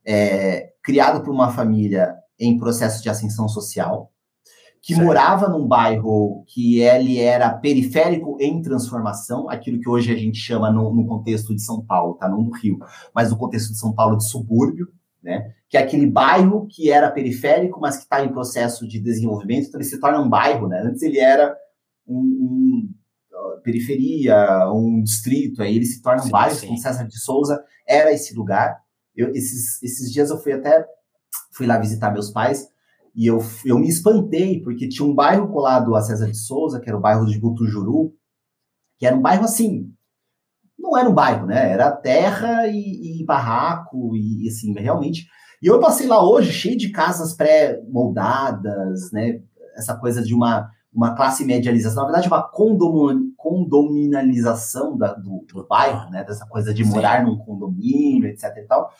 é, 0.07 0.71
criado 0.83 1.23
por 1.23 1.33
uma 1.33 1.51
família 1.51 2.15
em 2.39 2.59
processo 2.59 3.03
de 3.03 3.09
ascensão 3.09 3.49
social 3.49 4.12
que 4.83 4.95
certo. 4.95 5.07
morava 5.07 5.49
num 5.49 5.67
bairro 5.67 6.45
que 6.49 6.81
ele 6.81 7.21
era 7.21 7.49
periférico 7.55 8.37
em 8.41 8.61
transformação, 8.61 9.49
aquilo 9.49 9.81
que 9.81 9.89
hoje 9.89 10.13
a 10.13 10.17
gente 10.17 10.39
chama 10.39 10.73
no, 10.73 10.93
no 10.93 11.07
contexto 11.07 11.55
de 11.55 11.63
São 11.63 11.81
Paulo, 11.81 12.15
tá? 12.15 12.29
Não 12.29 12.43
do 12.43 12.51
Rio, 12.51 12.81
mas 13.15 13.31
no 13.31 13.39
contexto 13.39 13.71
de 13.71 13.79
São 13.79 13.95
Paulo 13.95 14.17
de 14.17 14.29
subúrbio, 14.29 14.89
né? 15.23 15.55
Que 15.69 15.77
é 15.77 15.81
aquele 15.81 16.07
bairro 16.07 16.67
que 16.67 16.91
era 16.91 17.09
periférico, 17.13 17.81
mas 17.81 17.97
que 17.97 18.03
está 18.03 18.25
em 18.25 18.33
processo 18.33 18.87
de 18.89 18.99
desenvolvimento, 18.99 19.69
então 19.69 19.81
ele 19.81 19.89
se 19.89 20.01
torna 20.01 20.21
um 20.21 20.29
bairro, 20.29 20.67
né? 20.67 20.83
Antes 20.85 21.01
ele 21.03 21.21
era 21.21 21.57
um, 22.05 22.19
um 22.19 22.91
periferia, 23.63 24.69
um 24.73 25.01
distrito, 25.01 25.63
aí 25.63 25.77
ele 25.77 25.87
se 25.87 26.03
torna 26.03 26.23
um 26.23 26.27
sim, 26.27 26.33
bairro, 26.33 26.57
sim. 26.57 26.67
com 26.67 26.77
César 26.77 27.05
de 27.05 27.19
Souza 27.21 27.63
era 27.87 28.13
esse 28.13 28.35
lugar. 28.35 28.81
Eu, 29.15 29.31
esses, 29.31 29.81
esses 29.81 30.13
dias 30.13 30.31
eu 30.31 30.39
fui 30.39 30.53
até 30.53 30.85
fui 31.53 31.67
lá 31.67 31.79
visitar 31.79 32.11
meus 32.11 32.31
pais 32.31 32.72
e 33.15 33.27
eu, 33.27 33.39
eu 33.65 33.79
me 33.79 33.89
espantei, 33.89 34.61
porque 34.63 34.89
tinha 34.89 35.07
um 35.07 35.15
bairro 35.15 35.49
colado 35.49 35.95
a 35.95 36.01
César 36.01 36.31
de 36.31 36.39
Souza, 36.39 36.81
que 36.81 36.89
era 36.89 36.97
o 36.97 37.01
bairro 37.01 37.27
de 37.27 37.39
Butujuru, 37.39 38.15
que 38.99 39.07
era 39.07 39.15
um 39.15 39.21
bairro 39.21 39.45
assim, 39.45 39.93
não 40.79 40.97
era 40.97 41.09
um 41.09 41.15
bairro, 41.15 41.47
né? 41.47 41.71
Era 41.71 41.93
terra 41.93 42.67
e, 42.69 43.21
e 43.21 43.25
barraco, 43.25 44.17
e 44.17 44.49
assim, 44.49 44.73
realmente. 44.73 45.27
E 45.63 45.67
eu 45.67 45.79
passei 45.79 46.07
lá 46.07 46.25
hoje 46.27 46.51
cheio 46.53 46.77
de 46.77 46.91
casas 46.91 47.35
pré-moldadas, 47.35 49.13
né? 49.13 49.41
Essa 49.77 49.95
coisa 49.97 50.23
de 50.23 50.35
uma, 50.35 50.69
uma 50.93 51.15
classe 51.15 51.45
medialização, 51.45 52.03
na 52.03 52.09
verdade, 52.09 52.29
uma 52.29 52.43
condominalização 53.37 54.97
da, 54.97 55.13
do, 55.15 55.45
do 55.47 55.67
bairro, 55.67 56.11
né? 56.11 56.25
Dessa 56.25 56.47
coisa 56.47 56.73
de 56.73 56.83
morar 56.85 57.21
Sim. 57.21 57.27
num 57.27 57.39
condomínio, 57.39 58.29
etc 58.29 58.57
e 58.57 58.67
tal 58.67 58.91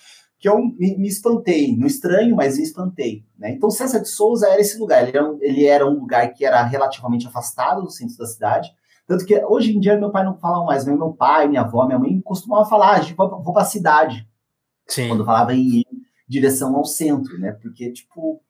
que 0.43 0.49
eu 0.49 0.59
me, 0.59 0.97
me, 0.97 1.07
espantei, 1.07 1.77
no 1.77 1.87
estranho, 1.87 2.35
mas 2.35 2.59
me 2.59 2.65
espantei. 2.65 3.25
Né? 3.39 3.53
Então, 3.53 3.71
César 3.71 4.01
de 4.01 4.09
Souza 4.09 4.49
era 4.49 4.61
esse 4.61 4.77
lugar, 4.77 5.07
ele 5.07 5.17
era, 5.17 5.31
um, 5.31 5.39
ele 5.41 5.65
era, 5.67 5.87
um, 5.89 6.01
lugar 6.01 6.35
que 6.35 6.45
era 6.45 6.61
relativamente 6.65 7.29
afastado 7.29 7.83
do 7.83 7.91
centro 7.93 8.19
da 8.19 8.27
cidade, 8.27 8.75
tanto 9.07 9.25
que 9.25 9.41
hoje 9.45 9.77
em 9.77 9.79
dia 9.79 9.97
meu 9.97 10.11
pai 10.11 10.25
não 10.25 10.37
fala 10.37 10.65
mais, 10.65 10.85
meu 10.85 11.13
pai, 11.13 11.47
minha 11.47 11.61
avó, 11.61 11.87
minha 11.87 11.99
mãe 11.99 12.21
costumavam 12.23 12.69
falar, 12.69 12.97
ah, 12.97 13.15
vou, 13.17 13.41
vou 13.41 13.53
para 13.53 13.63
a 13.63 13.67
cidade, 13.67 14.29
Sim. 14.89 15.07
quando 15.07 15.25
falava 15.25 15.55
em 15.55 15.85
direção 16.29 16.75
ao 16.75 16.85
centro, 16.85 17.39
né? 17.39 17.53
Porque, 17.53 17.93
tipo, 17.93 18.43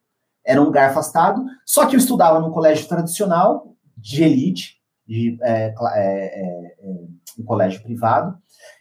era 0.43 0.59
um 0.59 0.65
lugar 0.65 0.89
afastado, 0.89 1.45
só 1.63 1.85
que 1.85 1.95
eu 1.95 1.99
estudava 1.99 2.39
num 2.39 2.49
colégio 2.49 2.87
tradicional, 2.87 3.75
de 3.95 4.23
elite, 4.23 4.81
de 5.05 5.37
é, 5.43 5.65
é, 5.65 5.75
é, 5.93 6.75
é 6.79 6.95
um 7.37 7.43
colégio 7.45 7.83
privado, 7.83 8.35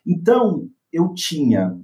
então 0.06 0.66
eu 0.90 1.12
tinha 1.12 1.78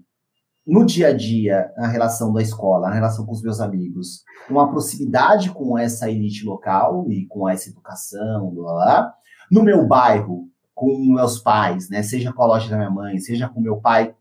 no 0.68 0.84
dia 0.84 1.08
a 1.08 1.12
dia, 1.14 1.72
na 1.78 1.88
relação 1.88 2.30
da 2.30 2.42
escola, 2.42 2.88
na 2.88 2.94
relação 2.94 3.24
com 3.24 3.32
os 3.32 3.40
meus 3.40 3.58
amigos, 3.58 4.22
uma 4.50 4.70
proximidade 4.70 5.50
com 5.50 5.78
essa 5.78 6.10
elite 6.10 6.44
local 6.44 7.10
e 7.10 7.24
com 7.26 7.48
essa 7.48 7.70
educação, 7.70 8.50
blá, 8.50 8.74
blá, 8.74 9.14
no 9.50 9.62
meu 9.62 9.86
bairro, 9.86 10.46
com 10.74 10.94
meus 10.98 11.38
pais, 11.38 11.88
né, 11.88 12.02
seja 12.02 12.34
com 12.34 12.42
a 12.42 12.46
loja 12.46 12.68
da 12.68 12.76
minha 12.76 12.90
mãe, 12.90 13.18
seja 13.18 13.48
com 13.48 13.62
meu 13.62 13.78
pai, 13.78 14.14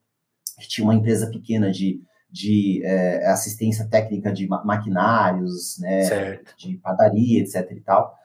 que 0.57 0.69
tinha 0.69 0.86
uma 0.86 0.95
empresa 0.95 1.29
pequena 1.29 1.69
de, 1.69 1.99
de 2.31 2.81
é, 2.86 3.29
assistência 3.29 3.86
técnica 3.86 4.31
de 4.31 4.47
maquinários, 4.47 5.77
né, 5.79 6.03
certo. 6.03 6.55
de 6.57 6.77
padaria, 6.77 7.41
etc 7.41 7.69
e 7.71 7.81
tal. 7.81 8.15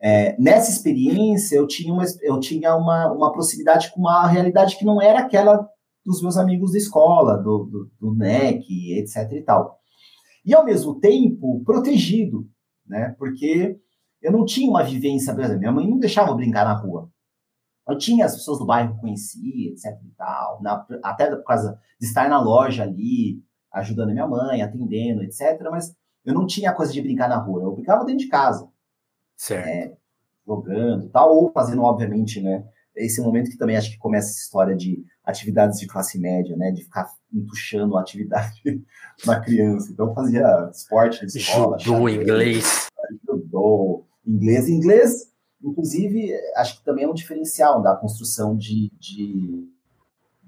É, 0.00 0.36
nessa 0.38 0.70
experiência, 0.70 1.56
eu 1.56 1.66
tinha, 1.66 1.92
uma, 1.92 2.04
eu 2.22 2.38
tinha 2.38 2.76
uma, 2.76 3.10
uma 3.12 3.32
proximidade 3.32 3.90
com 3.90 4.00
uma 4.00 4.26
realidade 4.28 4.76
que 4.76 4.84
não 4.84 5.02
era 5.02 5.18
aquela 5.18 5.68
dos 6.04 6.22
meus 6.22 6.36
amigos 6.36 6.72
da 6.72 6.78
escola, 6.78 7.36
do, 7.36 7.64
do, 7.64 7.90
do 8.00 8.14
NEC, 8.14 8.98
etc 8.98 9.30
e 9.32 9.42
tal. 9.42 9.78
E, 10.44 10.54
ao 10.54 10.64
mesmo 10.64 10.98
tempo, 10.98 11.62
protegido, 11.64 12.48
né? 12.86 13.14
Porque 13.18 13.78
eu 14.20 14.32
não 14.32 14.44
tinha 14.44 14.68
uma 14.68 14.82
vivência, 14.82 15.34
por 15.34 15.42
exemplo, 15.42 15.60
minha 15.60 15.72
mãe 15.72 15.88
não 15.88 15.98
deixava 15.98 16.30
eu 16.30 16.36
brincar 16.36 16.64
na 16.64 16.74
rua. 16.74 17.10
Eu 17.88 17.98
tinha 17.98 18.24
as 18.24 18.34
pessoas 18.34 18.58
do 18.58 18.66
bairro 18.66 18.94
que 18.94 19.00
conhecia, 19.00 19.70
etc 19.70 19.84
e 20.04 20.10
tal, 20.16 20.62
na, 20.62 20.86
até 21.02 21.34
por 21.34 21.44
causa 21.44 21.78
de 22.00 22.06
estar 22.06 22.28
na 22.28 22.40
loja 22.40 22.84
ali, 22.84 23.42
ajudando 23.72 24.10
a 24.10 24.12
minha 24.12 24.26
mãe, 24.26 24.62
atendendo, 24.62 25.22
etc. 25.22 25.60
Mas 25.70 25.94
eu 26.24 26.34
não 26.34 26.46
tinha 26.46 26.70
a 26.70 26.74
coisa 26.74 26.92
de 26.92 27.02
brincar 27.02 27.28
na 27.28 27.38
rua, 27.38 27.62
eu 27.62 27.72
brincava 27.72 28.04
dentro 28.04 28.24
de 28.24 28.28
casa. 28.28 28.68
Certo. 29.36 29.66
É, 29.66 29.96
jogando 30.46 31.08
tal, 31.08 31.34
ou 31.34 31.50
fazendo, 31.52 31.82
obviamente, 31.82 32.40
né? 32.40 32.64
Esse 32.94 33.20
momento 33.20 33.50
que 33.50 33.56
também 33.56 33.76
acho 33.76 33.90
que 33.90 33.98
começa 33.98 34.30
essa 34.30 34.40
história 34.40 34.76
de 34.76 35.04
atividades 35.24 35.78
de 35.78 35.86
classe 35.86 36.18
média, 36.18 36.56
né? 36.56 36.70
De 36.70 36.84
ficar 36.84 37.10
entuchando 37.32 37.96
a 37.96 38.00
atividade 38.00 38.60
na 39.24 39.40
criança. 39.40 39.90
Então 39.90 40.14
fazia 40.14 40.70
esporte 40.72 41.20
na 41.20 41.26
escola. 41.26 41.78
Judô, 41.78 42.08
inglês. 42.08 42.86
Judô, 43.26 44.04
inglês. 44.26 44.68
Inglês, 44.68 45.32
inclusive, 45.62 46.34
acho 46.56 46.78
que 46.78 46.84
também 46.84 47.04
é 47.04 47.08
um 47.08 47.14
diferencial 47.14 47.82
da 47.82 47.96
construção 47.96 48.56
de, 48.56 48.90
de, 48.98 49.68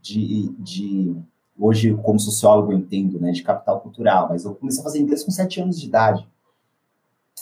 de, 0.00 0.48
de 0.58 1.16
hoje, 1.58 1.94
como 2.02 2.18
sociólogo, 2.18 2.72
eu 2.72 2.78
entendo, 2.78 3.20
né, 3.20 3.32
de 3.32 3.42
capital 3.42 3.80
cultural, 3.80 4.28
mas 4.28 4.44
eu 4.44 4.54
comecei 4.54 4.80
a 4.80 4.84
fazer 4.84 5.00
inglês 5.00 5.22
com 5.22 5.30
sete 5.30 5.60
anos 5.60 5.80
de 5.80 5.86
idade, 5.86 6.28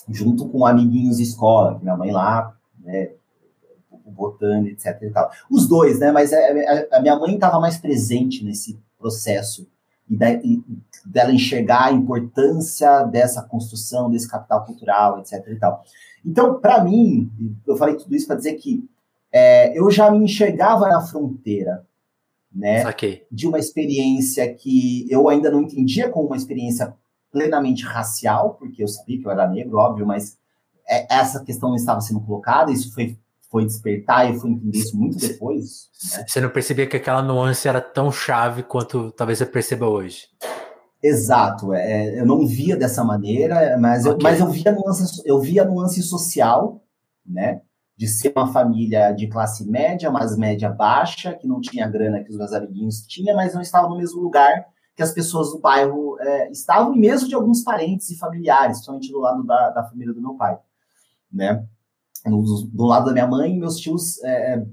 junto 0.09 0.49
com 0.49 0.67
amiguinhos 0.67 1.17
de 1.17 1.23
escola, 1.23 1.77
que 1.77 1.83
minha 1.83 1.97
mãe 1.97 2.11
lá, 2.11 2.57
né, 2.81 3.12
botando, 4.11 4.67
etc 4.67 4.99
e 5.03 5.11
tal. 5.11 5.31
Os 5.51 5.69
dois, 5.69 5.99
né, 5.99 6.11
mas 6.11 6.33
a, 6.33 6.37
é, 6.37 6.59
é, 6.59 6.97
a 6.97 7.01
minha 7.01 7.19
mãe 7.19 7.35
estava 7.35 7.61
mais 7.61 7.77
presente 7.77 8.45
nesse 8.45 8.79
processo 8.99 9.67
e, 10.09 10.17
da, 10.17 10.33
e 10.33 10.62
dela 11.05 11.33
enxergar 11.33 11.87
a 11.87 11.93
importância 11.93 13.05
dessa 13.05 13.43
construção, 13.43 14.11
desse 14.11 14.29
capital 14.29 14.65
cultural, 14.65 15.19
etc 15.21 15.47
e 15.49 15.57
tal. 15.57 15.85
Então, 16.25 16.61
para 16.61 16.83
mim, 16.85 17.31
eu 17.67 17.77
falei 17.77 17.97
tudo 17.97 18.15
isso 18.15 18.27
para 18.27 18.37
dizer 18.37 18.55
que 18.55 18.88
é, 19.33 19.77
eu 19.79 19.91
já 19.91 20.11
me 20.11 20.25
enxergava 20.25 20.87
na 20.88 21.01
fronteira, 21.01 21.87
né? 22.55 22.83
De 23.31 23.47
uma 23.47 23.59
experiência 23.59 24.53
que 24.55 25.07
eu 25.11 25.29
ainda 25.29 25.51
não 25.51 25.62
entendia 25.62 26.11
como 26.11 26.27
uma 26.27 26.37
experiência 26.37 26.95
plenamente 27.31 27.85
racial, 27.85 28.55
porque 28.55 28.83
eu 28.83 28.88
sabia 28.88 29.19
que 29.19 29.27
eu 29.27 29.31
era 29.31 29.49
negro, 29.49 29.79
óbvio, 29.79 30.07
mas 30.07 30.37
é, 30.87 31.07
essa 31.12 31.43
questão 31.43 31.71
não 31.71 31.77
estava 31.77 32.01
sendo 32.03 32.21
colocada, 32.21 32.71
isso 32.71 32.93
foi, 32.93 33.19
foi 33.53 33.67
despertar 33.67 34.27
e 34.27 34.35
eu 34.35 34.41
fui 34.41 34.51
entender 34.51 34.79
isso 34.79 34.97
muito 34.97 35.19
depois. 35.19 35.91
Né? 36.17 36.25
Você 36.27 36.41
não 36.41 36.49
percebia 36.49 36.87
que 36.87 36.97
aquela 36.97 37.23
nuance 37.23 37.69
era 37.69 37.83
tão 37.83 38.11
chave 38.11 38.62
quanto 38.62 39.12
talvez 39.12 39.38
você 39.38 39.47
perceba 39.47 39.87
hoje. 39.87 40.27
Exato, 41.03 41.75
é, 41.75 42.19
eu 42.19 42.25
não 42.25 42.47
via 42.47 42.77
dessa 42.77 43.05
maneira, 43.05 43.77
mas, 43.79 44.07
okay. 44.07 44.15
eu, 44.15 44.23
mas 44.23 44.41
eu 44.41 44.49
via 44.49 44.73
nuance, 44.73 45.23
eu 45.27 45.38
via 45.38 45.65
nuance 45.65 46.03
social, 46.03 46.83
né? 47.27 47.61
de 47.97 48.09
ser 48.09 48.33
uma 48.35 48.53
família 48.53 49.12
de 49.12 49.29
classe 49.29 49.69
média, 49.69 50.11
mas 50.11 50.37
média 50.37 50.69
baixa, 50.69 51.35
que 51.35 51.47
não 51.47 51.61
tinha 51.61 51.87
grana 51.87 52.25
que 52.25 52.31
os 52.31 52.37
meus 52.37 52.53
amiguinhos 52.53 53.07
tinham, 53.07 53.37
mas 53.37 53.55
não 53.55 53.61
estava 53.61 53.88
no 53.88 53.97
mesmo 53.97 54.21
lugar 54.21 54.67
que 54.97 55.03
as 55.03 55.12
pessoas 55.12 55.53
do 55.53 55.61
bairro 55.61 56.19
é, 56.21 56.51
estavam, 56.51 56.95
e 56.95 56.99
mesmo 56.99 57.29
de 57.29 57.35
alguns 57.35 57.62
parentes 57.62 58.11
e 58.11 58.19
familiares, 58.19 58.79
principalmente 58.79 59.12
do 59.12 59.21
lado 59.21 59.45
da, 59.45 59.71
da 59.71 59.85
família 59.85 60.12
do 60.12 60.21
meu 60.21 60.35
pai, 60.35 60.59
né? 61.33 61.65
No, 62.26 62.42
do 62.42 62.85
lado 62.85 63.06
da 63.06 63.12
minha 63.12 63.26
mãe, 63.26 63.58
meus 63.58 63.78
tios 63.78 64.22
é, 64.22 64.54
é, 64.54 64.66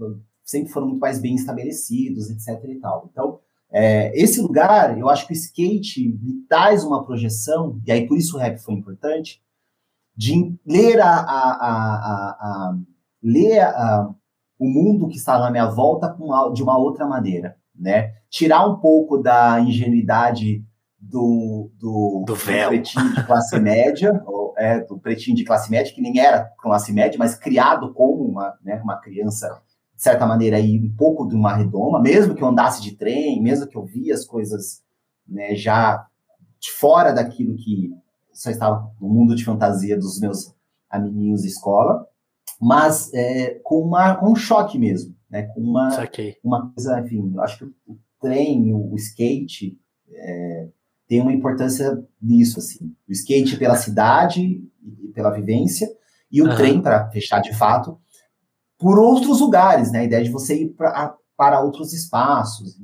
sempre 0.43 0.71
foram 0.71 0.88
muito 0.88 0.99
mais 0.99 1.19
bem 1.19 1.35
estabelecidos, 1.35 2.29
etc 2.29 2.63
e 2.69 2.75
tal. 2.79 3.09
Então, 3.12 3.39
é, 3.71 4.12
esse 4.19 4.41
lugar, 4.41 4.97
eu 4.97 5.09
acho 5.09 5.27
que 5.27 5.33
o 5.33 5.35
skate 5.35 6.17
me 6.21 6.41
traz 6.47 6.83
uma 6.83 7.03
projeção, 7.05 7.79
e 7.85 7.91
aí 7.91 8.07
por 8.07 8.17
isso 8.17 8.35
o 8.35 8.39
rap 8.39 8.57
foi 8.57 8.73
importante, 8.73 9.41
de 10.15 10.55
ler 10.65 10.99
a, 10.99 11.12
a, 11.12 11.51
a, 11.51 12.38
a 12.41 12.77
ler 13.23 13.63
o 14.59 14.67
mundo 14.67 15.07
que 15.07 15.15
está 15.15 15.39
na 15.39 15.49
minha 15.49 15.67
volta 15.67 16.15
de 16.53 16.62
uma 16.62 16.77
outra 16.77 17.07
maneira, 17.07 17.55
né? 17.73 18.12
Tirar 18.29 18.67
um 18.67 18.77
pouco 18.79 19.17
da 19.17 19.62
ingenuidade 19.62 20.63
do, 20.99 21.71
do, 21.79 22.25
do, 22.27 22.33
do 22.33 22.38
pretinho 22.38 23.15
de 23.15 23.25
classe 23.25 23.57
média, 23.59 24.21
é, 24.60 24.82
do 24.82 25.00
pretinho 25.00 25.36
de 25.36 25.45
classe 25.45 25.72
média, 25.72 25.93
que 25.93 26.02
nem 26.02 26.19
era 26.19 26.43
classe 26.60 26.91
média, 26.91 27.17
mas 27.17 27.36
criado 27.36 27.93
como 27.93 28.26
uma, 28.26 28.58
né, 28.62 28.80
uma 28.84 28.98
criança, 28.98 29.62
de 29.95 30.04
certa 30.04 30.26
maneira, 30.26 30.58
aí, 30.58 30.78
um 30.78 30.93
pouco 30.95 31.28
de 31.28 31.36
uma 31.36 31.56
redoma, 31.56 32.02
mesmo 32.02 32.36
que 32.36 32.43
eu 32.43 32.48
andasse 32.48 32.82
de 32.82 32.95
trem, 32.95 33.41
mesmo 33.41 33.67
que 33.67 33.78
eu 33.78 33.86
via 33.86 34.13
as 34.13 34.26
coisas 34.26 34.84
né, 35.28 35.56
já 35.56 36.06
de 36.60 36.72
fora 36.72 37.13
daquilo 37.13 37.56
que 37.56 37.91
só 38.34 38.50
estava 38.50 38.91
no 39.00 39.08
mundo 39.08 39.34
de 39.34 39.45
fantasia 39.45 39.98
dos 39.98 40.19
meus 40.19 40.54
amiguinhos 40.89 41.41
de 41.41 41.48
escola, 41.48 42.06
mas 42.60 43.13
é, 43.13 43.60
com, 43.63 43.82
uma, 43.82 44.15
com 44.15 44.32
um 44.32 44.36
choque 44.36 44.78
mesmo, 44.78 45.15
né? 45.30 45.43
Com 45.43 45.62
uma, 45.62 45.89
uma 46.43 46.72
coisa, 46.74 47.00
enfim, 47.00 47.32
eu 47.34 47.41
acho 47.41 47.60
que 47.60 47.65
o 47.88 47.98
trem, 48.19 48.74
o, 48.74 48.91
o 48.91 48.95
skate 48.95 49.80
é, 50.12 50.67
tem 51.10 51.19
uma 51.19 51.34
importância 51.34 52.02
nisso, 52.22 52.60
assim. 52.60 52.95
O 53.08 53.12
skate 53.12 53.58
pela 53.58 53.76
cidade 53.76 54.63
e 55.04 55.08
pela 55.10 55.32
vivência, 55.32 55.89
e 56.32 56.41
o 56.41 56.48
uhum. 56.48 56.56
trem, 56.56 56.82
para 56.82 57.10
fechar 57.10 57.41
de 57.41 57.54
fato, 57.58 58.00
por 58.78 59.00
outros 59.00 59.41
lugares, 59.41 59.91
né? 59.91 60.02
A 60.02 60.04
ideia 60.04 60.24
de 60.24 60.30
você 60.30 60.62
ir 60.62 60.69
pra, 60.69 61.15
para 61.36 61.60
outros 61.60 61.91
espaços. 61.91 62.78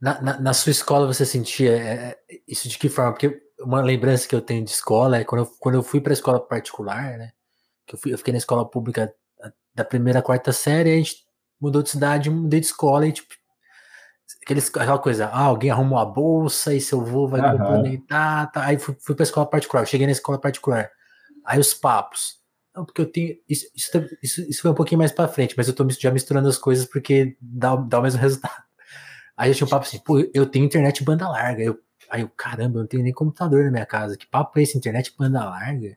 Na, 0.00 0.20
na, 0.20 0.40
na, 0.40 0.52
sua 0.52 0.72
escola 0.72 1.06
você 1.06 1.24
sentia 1.24 1.72
é, 1.72 2.18
isso 2.46 2.68
de 2.68 2.76
que 2.76 2.88
forma? 2.88 3.12
Porque 3.12 3.40
uma 3.60 3.80
lembrança 3.80 4.28
que 4.28 4.34
eu 4.34 4.42
tenho 4.42 4.64
de 4.64 4.72
escola 4.72 5.18
é 5.18 5.24
quando 5.24 5.42
eu, 5.42 5.50
quando 5.60 5.76
eu 5.76 5.82
fui 5.82 6.00
para 6.00 6.12
a 6.12 6.14
escola 6.14 6.40
particular, 6.40 7.16
né? 7.16 7.30
que 7.86 7.94
eu, 7.94 7.98
fui, 7.98 8.12
eu 8.12 8.18
fiquei 8.18 8.32
na 8.32 8.38
escola 8.38 8.68
pública 8.68 9.14
da 9.74 9.84
primeira 9.84 10.18
à 10.18 10.22
quarta 10.22 10.52
série, 10.52 10.92
a 10.92 10.96
gente 10.96 11.24
mudou 11.60 11.82
de 11.82 11.90
cidade, 11.90 12.30
mudei 12.30 12.60
de 12.60 12.66
escola 12.66 13.06
e 13.06 13.12
tipo 13.12 13.34
aqueles, 14.44 14.68
aquela 14.68 14.98
coisa, 14.98 15.26
ah, 15.26 15.44
alguém 15.44 15.70
arrumou 15.70 15.98
a 15.98 16.04
bolsa 16.04 16.74
e 16.74 16.80
seu 16.80 17.00
avô 17.00 17.26
vai 17.26 17.40
uhum. 17.40 17.58
complementar, 17.58 18.52
tá. 18.52 18.64
aí 18.64 18.78
fui, 18.78 18.94
fui 19.00 19.14
pra 19.14 19.24
escola 19.24 19.46
particular, 19.46 19.86
cheguei 19.86 20.06
na 20.06 20.12
escola 20.12 20.38
particular, 20.38 20.90
aí 21.44 21.58
os 21.58 21.72
papos, 21.72 22.38
não, 22.76 22.84
porque 22.84 23.00
eu 23.00 23.10
tenho, 23.10 23.36
isso, 23.48 23.66
isso, 23.74 23.90
tá, 23.90 24.04
isso, 24.22 24.42
isso 24.42 24.62
foi 24.62 24.70
um 24.70 24.74
pouquinho 24.74 24.98
mais 24.98 25.12
pra 25.12 25.26
frente, 25.26 25.54
mas 25.56 25.66
eu 25.66 25.74
tô 25.74 25.88
já 25.88 26.10
misturando 26.10 26.48
as 26.48 26.58
coisas 26.58 26.84
porque 26.84 27.36
dá, 27.40 27.74
dá 27.74 27.98
o 27.98 28.02
mesmo 28.02 28.20
resultado, 28.22 28.62
aí 29.36 29.50
eu 29.50 29.54
tinha 29.54 29.66
um 29.66 29.70
papo 29.70 29.86
assim, 29.86 29.98
pô, 29.98 30.20
eu 30.32 30.46
tenho 30.46 30.66
internet 30.66 31.02
banda 31.02 31.28
larga, 31.28 31.62
eu, 31.62 31.78
aí 32.10 32.20
eu, 32.20 32.28
caramba, 32.28 32.78
eu 32.78 32.82
não 32.82 32.86
tenho 32.86 33.02
nem 33.02 33.12
computador 33.12 33.64
na 33.64 33.70
minha 33.70 33.86
casa, 33.86 34.16
que 34.16 34.26
papo 34.26 34.58
é 34.58 34.62
esse, 34.62 34.76
internet 34.76 35.14
banda 35.18 35.42
larga? 35.44 35.96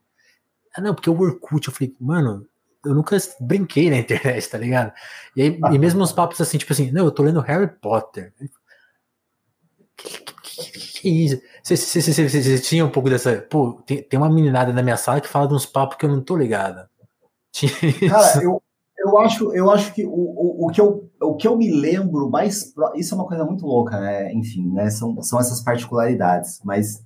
Ah, 0.74 0.82
não, 0.82 0.96
porque 0.96 1.10
o 1.10 1.20
Orkut, 1.20 1.68
eu 1.68 1.74
falei, 1.74 1.94
mano, 2.00 2.48
eu 2.88 2.96
nunca 2.96 3.18
brinquei 3.40 3.90
na 3.90 3.98
internet, 3.98 4.50
tá 4.50 4.58
ligado? 4.58 4.94
E, 5.36 5.42
aí, 5.42 5.60
e 5.72 5.80
mesmo 5.80 6.02
uns 6.02 6.12
papos 6.12 6.40
assim, 6.42 6.58
tipo 6.58 6.74
assim, 6.74 6.92
não, 6.92 7.06
eu 7.06 7.12
tô 7.12 7.24
lendo 7.24 7.40
Harry 7.42 7.68
Potter. 7.68 8.34
Que, 9.96 10.10
que, 10.44 10.72
que, 10.72 11.02
que 11.02 11.10
isso? 11.10 11.42
Você 11.64 12.60
tinha 12.60 12.86
um 12.86 12.90
pouco 12.90 13.10
dessa. 13.10 13.46
Pô, 13.50 13.82
tem, 13.86 14.02
tem 14.02 14.20
uma 14.20 14.30
meninada 14.30 14.72
na 14.72 14.84
minha 14.84 14.98
sala 14.98 15.22
que 15.22 15.28
fala 15.28 15.48
de 15.48 15.54
uns 15.54 15.66
papos 15.66 15.98
que 15.98 16.06
eu 16.06 16.10
não 16.10 16.22
tô 16.22 16.36
ligado. 16.38 16.88
Cara, 18.10 18.44
eu, 18.44 18.62
eu 18.98 19.18
acho, 19.20 19.54
eu 19.54 19.70
acho 19.72 19.94
que 19.94 20.06
o, 20.06 20.10
o, 20.10 20.66
o, 20.66 20.70
que 20.70 20.82
eu, 20.82 21.10
o 21.22 21.36
que 21.36 21.48
eu 21.48 21.58
me 21.58 21.72
lembro 21.72 22.30
mais. 22.30 22.74
Isso 22.96 23.14
é 23.14 23.18
uma 23.18 23.28
coisa 23.28 23.46
muito 23.46 23.66
louca, 23.66 24.00
né? 24.00 24.34
Enfim, 24.34 24.72
né? 24.72 24.90
São, 24.90 25.22
são 25.22 25.40
essas 25.40 25.62
particularidades. 25.62 26.62
Mas 26.64 27.04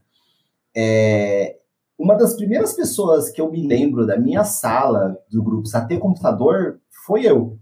é, 0.75 1.57
uma 2.01 2.15
das 2.15 2.33
primeiras 2.33 2.73
pessoas 2.73 3.29
que 3.29 3.39
eu 3.39 3.51
me 3.51 3.67
lembro 3.67 4.07
da 4.07 4.17
minha 4.17 4.43
sala 4.43 5.15
do 5.29 5.43
grupo 5.43 5.69
a 5.71 5.81
ter 5.81 5.99
computador 5.99 6.79
foi 7.05 7.27
eu. 7.27 7.59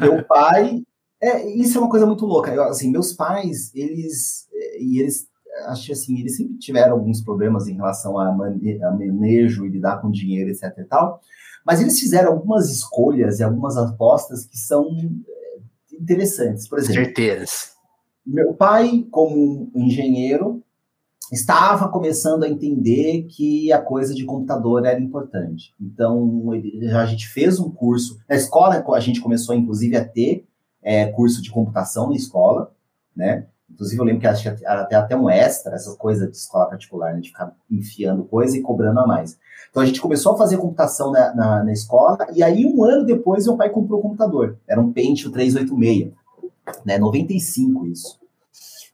Meu 0.00 0.24
pai. 0.26 0.82
É, 1.20 1.48
isso 1.48 1.78
é 1.78 1.80
uma 1.80 1.90
coisa 1.90 2.06
muito 2.06 2.26
louca. 2.26 2.52
Eu, 2.52 2.64
assim, 2.64 2.90
meus 2.90 3.12
pais, 3.12 3.72
eles. 3.74 4.48
E 4.80 5.00
eles. 5.00 5.28
Acho 5.66 5.92
assim, 5.92 6.18
eles 6.18 6.36
sempre 6.36 6.58
tiveram 6.58 6.94
alguns 6.94 7.20
problemas 7.20 7.66
em 7.66 7.74
relação 7.74 8.18
a, 8.18 8.30
mane 8.32 8.82
a 8.82 8.90
manejo 8.90 9.64
e 9.64 9.68
lidar 9.68 10.00
com 10.00 10.10
dinheiro, 10.10 10.50
etc 10.50 10.72
e 10.78 10.84
tal. 10.84 11.20
Mas 11.64 11.80
eles 11.80 11.98
fizeram 11.98 12.32
algumas 12.32 12.68
escolhas 12.70 13.38
e 13.38 13.44
algumas 13.44 13.76
apostas 13.76 14.44
que 14.44 14.56
são 14.56 14.88
é, 15.28 15.96
interessantes. 16.00 16.68
Por 16.68 16.78
exemplo. 16.78 17.04
Certeiras. 17.04 17.72
Meu 18.26 18.54
pai, 18.54 19.06
como 19.10 19.70
engenheiro, 19.74 20.62
estava 21.32 21.88
começando 21.88 22.44
a 22.44 22.48
entender 22.48 23.24
que 23.24 23.72
a 23.72 23.80
coisa 23.80 24.14
de 24.14 24.24
computador 24.24 24.84
era 24.84 24.98
importante. 24.98 25.74
Então, 25.80 26.50
a 26.96 27.06
gente 27.06 27.28
fez 27.28 27.60
um 27.60 27.70
curso. 27.70 28.18
Na 28.28 28.36
escola, 28.36 28.82
a 28.94 29.00
gente 29.00 29.20
começou, 29.20 29.54
inclusive, 29.54 29.96
a 29.96 30.04
ter 30.04 30.46
é, 30.82 31.06
curso 31.06 31.42
de 31.42 31.50
computação 31.50 32.08
na 32.08 32.16
escola, 32.16 32.72
né? 33.14 33.46
Inclusive, 33.70 34.00
eu 34.00 34.04
lembro 34.04 34.20
que 34.20 34.26
era 34.26 34.80
até, 34.82 34.96
até 34.96 35.16
um 35.16 35.28
extra, 35.28 35.74
essas 35.74 35.94
coisas 35.96 36.30
de 36.30 36.36
escola 36.36 36.66
particular, 36.66 37.14
né? 37.14 37.20
de 37.20 37.28
ficar 37.28 37.54
enfiando 37.70 38.24
coisa 38.24 38.56
e 38.56 38.62
cobrando 38.62 38.98
a 38.98 39.06
mais. 39.06 39.38
Então, 39.70 39.82
a 39.82 39.86
gente 39.86 40.00
começou 40.00 40.32
a 40.32 40.38
fazer 40.38 40.56
computação 40.56 41.12
na, 41.12 41.34
na, 41.34 41.64
na 41.64 41.72
escola, 41.72 42.26
e 42.34 42.42
aí, 42.42 42.64
um 42.64 42.82
ano 42.82 43.04
depois, 43.04 43.46
meu 43.46 43.56
pai 43.56 43.68
comprou 43.68 43.98
o 43.98 44.00
um 44.00 44.02
computador. 44.02 44.58
Era 44.66 44.80
um 44.80 44.92
Pentium 44.92 45.30
386, 45.30 46.12
né? 46.84 46.98
95 46.98 47.86
isso. 47.86 48.18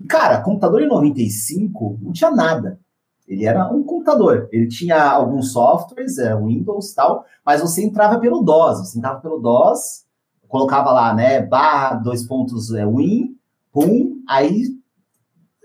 Cara, 0.09 0.41
computador 0.43 0.83
em 0.83 0.89
95 0.89 1.99
não 2.03 2.13
tinha 2.13 2.31
nada. 2.31 2.79
Ele 3.27 3.45
era 3.47 3.73
um 3.73 3.83
computador. 3.83 4.49
Ele 4.53 4.69
tinha 4.69 5.03
alguns 5.03 5.53
softwares, 5.53 6.19
é, 6.19 6.37
Windows 6.37 6.91
e 6.91 6.95
tal, 6.95 7.25
mas 7.45 7.61
você 7.61 7.83
entrava 7.83 8.19
pelo 8.19 8.43
DOS. 8.43 8.81
Você 8.81 8.99
entrava 8.99 9.21
pelo 9.21 9.39
DOS, 9.41 10.05
colocava 10.49 10.93
lá, 10.93 11.15
né, 11.15 11.41
barra, 11.41 11.95
dois 11.95 12.27
pontos, 12.27 12.73
é, 12.73 12.87
Win, 12.87 13.37
pum, 13.73 14.23
aí 14.29 14.65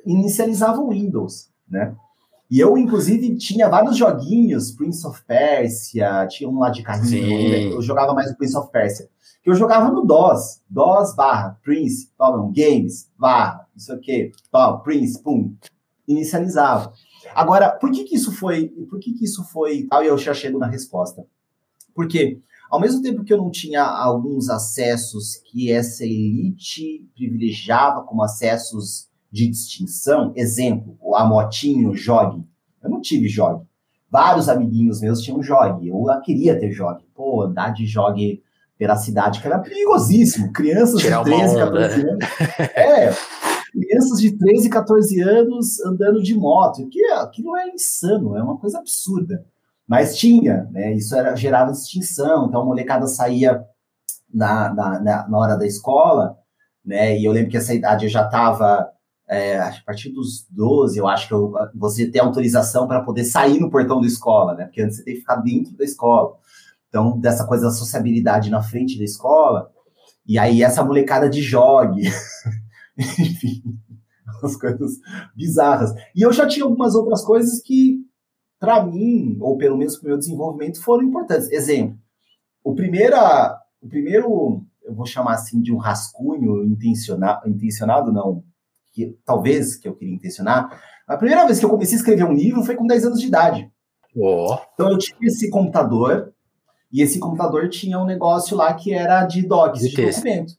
inicializava 0.06 0.80
o 0.80 0.90
Windows, 0.90 1.50
né? 1.70 1.96
E 2.50 2.60
eu, 2.60 2.78
inclusive, 2.78 3.38
tinha 3.38 3.70
vários 3.70 3.96
joguinhos, 3.96 4.72
Prince 4.72 5.06
of 5.06 5.24
Persia, 5.26 6.28
tinha 6.28 6.50
um 6.50 6.58
lá 6.58 6.70
de 6.70 6.82
carrinho, 6.82 7.74
eu 7.74 7.82
jogava 7.82 8.14
mais 8.14 8.32
o 8.32 8.36
Prince 8.36 8.58
of 8.58 8.72
Persia 8.72 9.08
que 9.42 9.50
eu 9.50 9.56
jogava 9.56 9.90
no 9.92 10.06
DOS, 10.06 10.62
DOS 10.70 11.16
barra, 11.16 11.60
Prince, 11.64 12.12
toma, 12.18 12.52
games, 12.54 13.10
barra, 13.18 13.68
isso 13.76 13.92
aqui, 13.94 14.32
toma, 14.52 14.82
Prince, 14.82 15.22
pum, 15.22 15.56
inicializava. 16.08 16.94
Agora, 17.34 17.72
por 17.72 17.92
que 17.92 18.04
que 18.04 18.16
isso 18.16 18.32
foi, 18.32 18.68
por 18.90 19.00
que 19.00 19.14
que 19.14 19.26
isso 19.26 19.44
foi, 19.46 19.84
tal, 19.90 20.04
e 20.04 20.08
eu 20.08 20.18
já 20.18 20.34
chego 20.34 20.60
na 20.60 20.68
resposta. 20.68 21.26
Porque 21.96 22.40
ao 22.70 22.80
mesmo 22.80 23.02
tempo 23.02 23.24
que 23.24 23.34
eu 23.34 23.38
não 23.38 23.50
tinha 23.50 23.84
alguns 23.84 24.50
acessos 24.50 25.38
que 25.38 25.72
essa 25.72 26.04
elite 26.04 27.08
privilegiava 27.16 28.04
como 28.04 28.24
acessos 28.24 29.09
de 29.32 29.48
distinção, 29.48 30.32
exemplo, 30.36 30.98
a 31.16 31.26
motinho, 31.26 31.92
o 31.92 31.96
jogue, 31.96 32.44
eu 32.82 32.90
não 32.90 33.02
tive 33.02 33.28
jogue. 33.28 33.66
Vários 34.10 34.50
amiguinhos 34.50 35.02
meus 35.02 35.22
tinham 35.22 35.42
jogue, 35.44 35.88
eu 35.88 36.06
queria 36.24 36.60
ter 36.60 36.72
jogue. 36.72 37.06
Pô, 37.14 37.44
andar 37.44 37.74
de 37.74 37.86
jogue 37.86 38.42
pela 38.78 38.96
cidade, 38.96 39.42
que 39.42 39.48
era 39.48 39.60
perigosíssimo. 39.60 40.54
Crianças 40.54 41.02
Tirar 41.02 41.24
de 41.24 41.32
13, 41.32 41.56
14 41.56 42.02
anos. 42.02 42.26
É, 42.76 43.14
crianças 43.72 44.20
de 44.20 44.38
13, 44.38 44.70
14 44.70 45.22
anos 45.22 45.80
andando 45.82 46.24
de 46.24 46.34
moto. 46.34 46.88
Que, 46.90 47.04
aquilo 47.12 47.56
é 47.58 47.68
insano, 47.68 48.38
é 48.38 48.42
uma 48.42 48.58
coisa 48.58 48.80
absurda. 48.80 49.46
Mas 49.88 50.18
tinha, 50.18 50.70
né? 50.72 50.94
Isso 50.94 51.16
era, 51.16 51.36
gerava 51.36 51.72
distinção. 51.72 52.48
Então 52.48 52.62
a 52.62 52.66
molecada 52.66 53.06
saía 53.06 53.62
na, 54.34 54.74
na, 54.74 55.00
na, 55.02 55.28
na 55.28 55.38
hora 55.38 55.58
da 55.58 55.66
escola, 55.66 56.38
né? 56.86 57.18
E 57.18 57.26
eu 57.26 57.32
lembro 57.32 57.52
que 57.52 57.58
essa 57.58 57.74
idade 57.74 58.06
eu 58.06 58.10
já 58.10 58.24
estava. 58.24 58.90
É, 59.30 59.60
a 59.60 59.74
partir 59.86 60.10
dos 60.10 60.48
12, 60.50 60.98
eu 60.98 61.08
acho 61.08 61.28
que 61.28 61.34
eu, 61.34 61.54
você 61.76 62.10
tem 62.10 62.20
autorização 62.20 62.88
para 62.88 63.04
poder 63.04 63.24
sair 63.24 63.60
no 63.60 63.70
portão 63.70 64.02
da 64.02 64.08
escola, 64.08 64.56
né? 64.56 64.66
Porque 64.66 64.82
antes 64.82 64.98
você 64.98 65.04
tem 65.04 65.14
que 65.14 65.20
ficar 65.20 65.36
dentro 65.36 65.78
da 65.78 65.84
escola. 65.84 66.36
Então, 66.88 67.20
dessa 67.20 67.46
coisa 67.46 67.66
da 67.66 67.72
sociabilidade 67.72 68.50
na 68.50 68.64
frente 68.64 68.98
da 68.98 69.04
escola. 69.04 69.72
E 70.26 70.40
aí, 70.40 70.64
essa 70.64 70.84
molecada 70.84 71.30
de 71.30 71.42
jogue. 71.42 72.02
Enfim, 72.98 73.62
umas 74.42 74.56
coisas 74.56 75.00
bizarras. 75.36 75.94
E 76.16 76.22
eu 76.24 76.34
já 76.34 76.48
tinha 76.48 76.66
algumas 76.66 76.96
outras 76.96 77.24
coisas 77.24 77.62
que, 77.62 78.00
para 78.60 78.84
mim, 78.84 79.38
ou 79.40 79.58
pelo 79.58 79.78
menos 79.78 79.96
para 79.96 80.06
o 80.06 80.10
meu 80.10 80.18
desenvolvimento, 80.18 80.82
foram 80.82 81.04
importantes. 81.04 81.52
Exemplo, 81.52 81.98
o, 82.64 82.74
primeira, 82.74 83.58
o 83.82 83.88
primeiro, 83.88 84.66
eu 84.84 84.94
vou 84.94 85.06
chamar 85.06 85.34
assim 85.34 85.62
de 85.62 85.72
um 85.72 85.78
rascunho 85.78 86.64
intencionado, 86.64 87.48
intencionado 87.48 88.12
não, 88.12 88.44
que 88.92 89.18
talvez 89.26 89.76
que 89.76 89.88
eu 89.88 89.96
queria 89.96 90.16
intencionar. 90.16 90.82
A 91.08 91.18
primeira 91.18 91.46
vez 91.46 91.60
que 91.60 91.66
eu 91.66 91.70
comecei 91.70 91.96
a 91.96 92.00
escrever 92.00 92.24
um 92.24 92.34
livro 92.34 92.64
foi 92.64 92.76
com 92.76 92.86
10 92.86 93.06
anos 93.06 93.20
de 93.20 93.28
idade. 93.28 93.72
Oh. 94.16 94.58
Então 94.74 94.92
eu 94.92 94.98
tinha 94.98 95.18
esse 95.24 95.50
computador, 95.50 96.34
e 96.92 97.02
esse 97.02 97.20
computador 97.20 97.70
tinha 97.70 98.00
um 98.00 98.06
negócio 98.06 98.58
lá 98.58 98.74
que 98.74 98.94
era 98.94 99.24
de 99.26 99.46
docs, 99.46 99.82
de, 99.82 99.90
de 99.90 100.06
documento. 100.06 100.54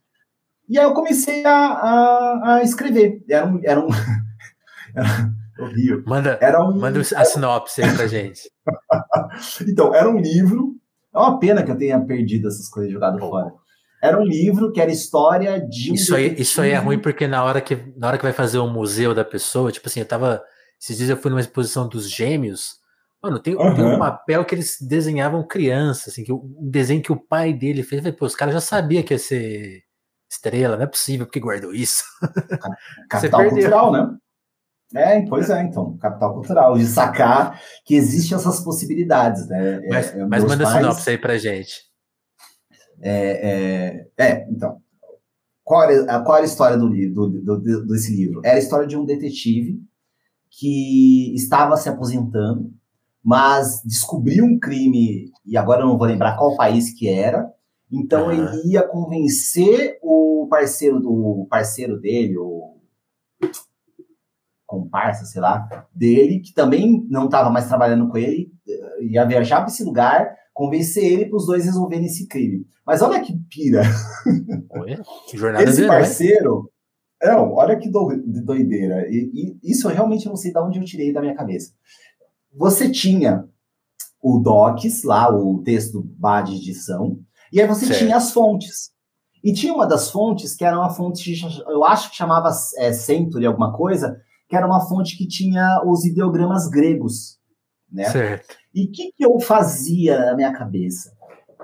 E 0.69 0.79
aí 0.79 0.85
eu 0.85 0.95
comecei 0.95 1.45
a, 1.45 1.53
a, 1.53 2.55
a 2.55 2.63
escrever. 2.63 3.25
Era 3.29 3.45
um. 3.47 3.61
Era 3.65 3.81
um 3.81 3.89
era 4.95 5.33
horrível. 5.59 6.03
Manda, 6.07 6.39
era 6.41 6.65
um, 6.65 6.79
manda 6.79 7.01
a 7.01 7.25
sinopse 7.25 7.83
aí 7.83 7.97
pra 7.97 8.07
gente. 8.07 8.43
então, 9.67 9.93
era 9.93 10.09
um 10.09 10.19
livro. 10.19 10.77
É 11.13 11.19
uma 11.19 11.41
pena 11.41 11.65
que 11.65 11.73
eu 11.73 11.77
tenha 11.77 11.99
perdido 12.01 12.47
essas 12.47 12.69
coisas 12.69 12.93
jogado 12.93 13.19
fora. 13.19 13.53
Era 14.03 14.19
um 14.19 14.25
livro 14.25 14.73
que 14.73 14.81
era 14.81 14.91
história 14.91 15.61
de 15.61 15.91
um 15.91 15.95
Isso 15.95 16.15
aí, 16.15 16.35
isso 16.39 16.61
aí 16.61 16.71
é 16.71 16.77
ruim 16.77 16.99
porque 16.99 17.27
na 17.27 17.45
hora, 17.45 17.61
que, 17.61 17.77
na 17.97 18.09
hora 18.09 18.17
que 18.17 18.25
vai 18.25 18.33
fazer 18.33 18.59
o 18.59 18.65
um 18.65 18.73
museu 18.73 19.15
da 19.15 19.25
pessoa, 19.25 19.71
tipo 19.71 19.89
assim, 19.89 20.01
eu 20.01 20.07
tava. 20.07 20.43
Esses 20.81 20.97
dias 20.97 21.11
eu 21.11 21.17
fui 21.17 21.31
numa 21.31 21.41
exposição 21.41 21.87
dos 21.87 22.09
gêmeos. 22.11 22.81
Mano, 23.23 23.39
tem, 23.39 23.55
uhum. 23.55 23.75
tem 23.75 23.85
um 23.85 23.99
papel 23.99 24.43
que 24.47 24.55
eles 24.55 24.79
desenhavam 24.81 25.47
criança, 25.47 26.09
assim, 26.09 26.25
que 26.25 26.33
o 26.33 26.37
um 26.37 26.71
desenho 26.71 27.03
que 27.03 27.13
o 27.13 27.21
pai 27.21 27.53
dele 27.53 27.83
fez. 27.83 28.01
Falei, 28.01 28.17
Pô, 28.17 28.25
os 28.25 28.35
caras 28.35 28.55
já 28.55 28.61
sabiam 28.61 29.03
que 29.03 29.13
ia 29.13 29.19
ser 29.19 29.83
estrela, 30.31 30.77
não 30.77 30.85
é 30.85 30.87
possível, 30.87 31.27
porque 31.27 31.41
guardou 31.41 31.75
isso. 31.75 32.03
Capital 33.11 33.51
cultural, 33.51 33.93
né? 33.93 34.17
É, 34.95 35.21
pois 35.27 35.49
é, 35.51 35.63
então, 35.63 35.97
capital 35.99 36.35
cultural, 36.35 36.77
de 36.77 36.85
sacar 36.85 37.61
que 37.85 37.95
existem 37.95 38.37
essas 38.37 38.61
possibilidades, 38.61 39.47
né? 39.47 39.77
É, 39.85 39.89
mas, 39.89 40.15
é, 40.15 40.25
mas 40.25 40.45
manda 40.45 40.65
pais... 40.65 40.77
sinopse 40.77 41.11
aí 41.11 41.19
pra 41.19 41.39
gente. 41.39 41.90
É, 43.01 44.07
é, 44.19 44.25
é 44.25 44.47
então, 44.51 44.81
qual 45.65 45.89
era, 45.89 46.21
qual 46.21 46.37
era 46.37 46.45
a 46.45 46.49
história 46.49 46.77
do, 46.77 46.89
do, 46.89 47.41
do, 47.41 47.87
desse 47.87 48.15
livro? 48.15 48.41
Era 48.45 48.57
a 48.57 48.59
história 48.59 48.87
de 48.87 48.97
um 48.97 49.05
detetive 49.05 49.81
que 50.51 51.33
estava 51.35 51.77
se 51.77 51.89
aposentando, 51.89 52.73
mas 53.23 53.81
descobriu 53.85 54.45
um 54.45 54.59
crime, 54.59 55.31
e 55.47 55.57
agora 55.57 55.83
eu 55.83 55.87
não 55.87 55.97
vou 55.97 56.07
lembrar 56.07 56.37
qual 56.37 56.57
país 56.57 56.93
que 56.93 57.09
era, 57.09 57.49
então 57.91 58.27
uhum. 58.27 58.33
ele 58.33 58.73
ia 58.73 58.83
convencer 58.83 59.99
o 60.03 60.47
parceiro 60.51 60.99
do 61.01 61.47
parceiro 61.49 61.99
dele, 62.01 62.37
o 62.37 62.77
comparsa, 64.67 65.25
sei 65.25 65.41
lá, 65.41 65.69
dele, 65.93 66.39
que 66.39 66.55
também 66.55 67.05
não 67.11 67.25
estava 67.25 67.51
mais 67.51 67.67
trabalhando 67.67 68.09
com 68.09 68.17
ele, 68.17 68.53
eh, 68.69 69.05
ia 69.05 69.25
viajar 69.25 69.63
para 69.63 69.69
esse 69.69 69.83
lugar, 69.83 70.33
convencer 70.61 71.03
ele 71.03 71.25
para 71.25 71.39
os 71.39 71.47
dois 71.47 71.65
resolverem 71.65 72.05
esse 72.05 72.29
crime. 72.29 72.67
Mas 72.87 73.01
olha 73.01 73.19
que 73.23 73.35
pira. 73.49 73.81
Oi? 74.69 74.99
Que 75.27 75.39
jornada 75.39 75.65
esse 75.65 75.87
parceiro, 75.87 76.71
não, 77.23 77.55
olha 77.55 77.79
que 77.79 77.89
doideira. 77.89 79.09
E, 79.09 79.59
e, 79.65 79.71
isso 79.71 79.89
eu 79.89 79.95
realmente 79.95 80.27
não 80.27 80.37
sei 80.37 80.53
de 80.53 80.59
onde 80.59 80.79
eu 80.79 80.85
tirei 80.85 81.15
da 81.15 81.23
minha 81.23 81.35
cabeça. 81.35 81.73
Você 82.55 82.91
tinha 82.91 83.49
o 84.23 84.39
docs 84.39 85.03
lá, 85.03 85.35
o 85.35 85.63
texto 85.63 86.03
bar 86.19 86.43
de 86.43 86.57
edição, 86.57 87.19
e 87.51 87.59
aí 87.59 87.67
você 87.67 87.87
certo. 87.87 88.01
tinha 88.01 88.17
as 88.19 88.31
fontes. 88.31 88.91
E 89.43 89.55
tinha 89.55 89.73
uma 89.73 89.87
das 89.87 90.11
fontes 90.11 90.55
que 90.55 90.63
era 90.67 90.79
uma 90.79 90.91
fonte, 90.91 91.33
eu 91.69 91.85
acho 91.85 92.11
que 92.11 92.17
chamava 92.17 92.51
é, 92.77 92.93
Century, 92.93 93.47
alguma 93.47 93.73
coisa, 93.75 94.15
que 94.47 94.55
era 94.55 94.67
uma 94.67 94.87
fonte 94.87 95.17
que 95.17 95.27
tinha 95.27 95.83
os 95.87 96.05
ideogramas 96.05 96.69
gregos. 96.69 97.40
Né? 97.93 98.05
Certo. 98.05 98.57
E 98.75 98.85
o 98.85 98.93
que, 98.93 99.13
que 99.13 99.25
eu 99.25 99.39
fazia 99.41 100.27
na 100.27 100.37
minha 100.37 100.53
cabeça? 100.53 101.13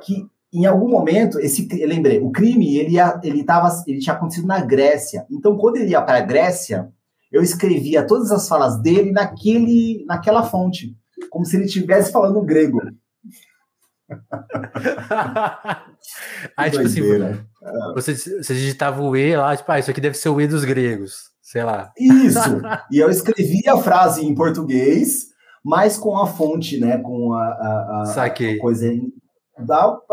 Que 0.03 0.27
em 0.53 0.65
algum 0.65 0.89
momento, 0.89 1.39
esse, 1.39 1.69
eu 1.79 1.89
lembrei, 1.89 2.19
o 2.19 2.31
crime 2.31 2.79
ele, 2.79 2.95
ia, 2.95 3.21
ele, 3.23 3.45
tava, 3.45 3.69
ele 3.87 3.99
tinha 3.99 4.15
acontecido 4.15 4.47
na 4.47 4.61
Grécia. 4.61 5.27
Então, 5.31 5.57
quando 5.57 5.77
ele 5.77 5.91
ia 5.91 6.01
para 6.01 6.19
a 6.19 6.23
Grécia, 6.23 6.89
eu 7.31 7.43
escrevia 7.43 8.07
todas 8.07 8.33
as 8.33 8.49
falas 8.49 8.81
dele 8.81 9.13
naquele, 9.13 10.05
naquela 10.07 10.45
fonte, 10.45 10.97
como 11.31 11.45
se 11.45 11.57
ele 11.57 11.67
estivesse 11.67 12.11
falando 12.11 12.43
grego. 12.43 12.81
Aí, 16.57 16.71
tipo 16.71 16.85
assim, 16.85 17.03
você, 17.95 18.15
você 18.15 18.55
digitava 18.55 19.03
o 19.03 19.17
E 19.17 19.37
lá, 19.37 19.57
tipo, 19.57 19.71
ah, 19.71 19.79
isso 19.79 19.91
aqui 19.91 20.01
deve 20.01 20.17
ser 20.17 20.29
o 20.29 20.41
E 20.41 20.47
dos 20.47 20.65
gregos, 20.65 21.31
sei 21.43 21.65
lá. 21.65 21.93
Isso! 21.99 22.63
e 22.91 22.99
eu 22.99 23.11
escrevi 23.11 23.69
a 23.69 23.77
frase 23.77 24.25
em 24.25 24.35
português, 24.35 25.27
mas 25.67 25.99
com 25.99 26.17
a 26.17 26.29
fonte, 26.29 26.79
né, 26.79 26.97
com 26.99 27.33
a, 27.33 27.45
a, 27.45 28.03
a, 28.05 28.25
a 28.25 28.61
coisa 28.61 28.87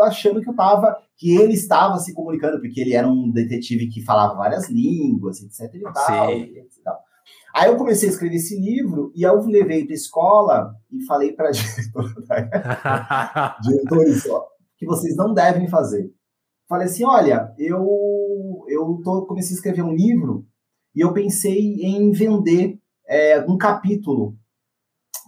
achando 0.00 0.40
que 0.40 0.50
eu 0.50 0.56
tava, 0.56 0.96
que 1.16 1.36
ele 1.36 1.52
estava 1.52 1.96
se 2.00 2.12
comunicando, 2.12 2.60
porque 2.60 2.80
ele 2.80 2.92
era 2.92 3.06
um 3.06 3.30
detetive 3.30 3.86
que 3.86 4.02
falava 4.02 4.34
várias 4.34 4.68
línguas, 4.68 5.40
etc 5.40 5.72
e 5.72 5.92
tal. 5.92 6.32
E 6.32 6.68
tal. 6.82 6.98
Aí 7.54 7.70
eu 7.70 7.76
comecei 7.76 8.08
a 8.08 8.12
escrever 8.12 8.34
esse 8.34 8.58
livro 8.58 9.12
e 9.14 9.22
eu 9.22 9.46
levei 9.46 9.84
para 9.84 9.92
a 9.92 9.94
escola 9.94 10.74
e 10.90 11.06
falei 11.06 11.32
para 11.32 11.50
a 11.50 11.52
diretora, 11.52 13.56
diretores, 13.62 14.28
ó, 14.28 14.44
que 14.76 14.84
vocês 14.84 15.14
não 15.14 15.32
devem 15.32 15.68
fazer. 15.68 16.12
Falei 16.68 16.86
assim, 16.86 17.04
olha, 17.04 17.54
eu 17.56 18.64
eu 18.66 19.00
tô, 19.04 19.24
comecei 19.24 19.54
a 19.54 19.58
escrever 19.58 19.82
um 19.82 19.94
livro 19.94 20.44
e 20.96 21.00
eu 21.00 21.12
pensei 21.12 21.80
em 21.80 22.10
vender 22.10 22.76
é, 23.06 23.38
um 23.48 23.56
capítulo 23.56 24.36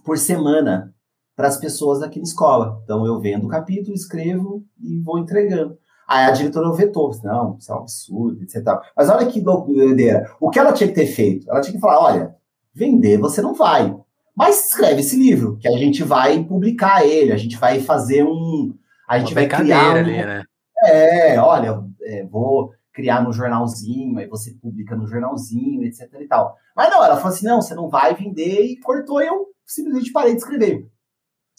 por 0.07 0.17
semana 0.17 0.95
para 1.35 1.49
as 1.49 1.57
pessoas 1.57 1.99
daquela 1.99 2.23
escola. 2.23 2.79
Então 2.85 3.05
eu 3.05 3.19
vendo 3.19 3.45
o 3.45 3.49
capítulo, 3.49 3.93
escrevo 3.93 4.63
e 4.81 5.01
vou 5.01 5.19
entregando. 5.19 5.77
Aí 6.07 6.23
a 6.23 6.31
diretora 6.31 6.71
vetou, 6.71 7.11
não, 7.25 7.57
isso 7.57 7.69
é 7.69 7.75
um 7.75 7.79
absurdo, 7.79 8.41
etc. 8.41 8.63
Mas 8.95 9.09
olha 9.09 9.27
que 9.27 9.41
doideira. 9.41 10.33
O 10.39 10.49
que 10.49 10.57
ela 10.57 10.71
tinha 10.71 10.87
que 10.87 10.95
ter 10.95 11.07
feito? 11.07 11.51
Ela 11.51 11.59
tinha 11.59 11.73
que 11.73 11.81
falar, 11.81 11.99
olha, 11.99 12.35
vender 12.73 13.17
você 13.17 13.41
não 13.41 13.53
vai, 13.53 13.93
mas 14.33 14.67
escreve 14.67 15.01
esse 15.01 15.17
livro, 15.17 15.57
que 15.57 15.67
a 15.67 15.77
gente 15.77 16.01
vai 16.03 16.41
publicar 16.41 17.05
ele, 17.05 17.33
a 17.33 17.37
gente 17.37 17.57
vai 17.57 17.81
fazer 17.81 18.23
um... 18.23 18.73
A 19.09 19.19
gente 19.19 19.33
Uma 19.33 19.41
vai 19.41 19.47
criar 19.47 19.93
um, 19.93 19.97
ali, 19.97 20.25
né? 20.25 20.43
É, 20.85 21.37
olha, 21.41 21.83
é, 22.03 22.25
vou 22.25 22.71
criar 22.93 23.21
no 23.21 23.33
jornalzinho, 23.33 24.17
aí 24.17 24.27
você 24.27 24.53
publica 24.53 24.95
no 24.95 25.05
jornalzinho, 25.05 25.83
etc 25.83 26.07
e 26.21 26.27
tal. 26.27 26.55
Mas 26.73 26.89
não, 26.89 27.03
ela 27.03 27.17
falou 27.17 27.33
assim, 27.33 27.45
não, 27.45 27.61
você 27.61 27.75
não 27.75 27.89
vai 27.89 28.15
vender, 28.15 28.61
e 28.61 28.79
cortou, 28.79 29.21
eu 29.21 29.56
simplesmente 29.67 30.11
parei 30.11 30.33
de 30.33 30.39
escrever. 30.39 30.89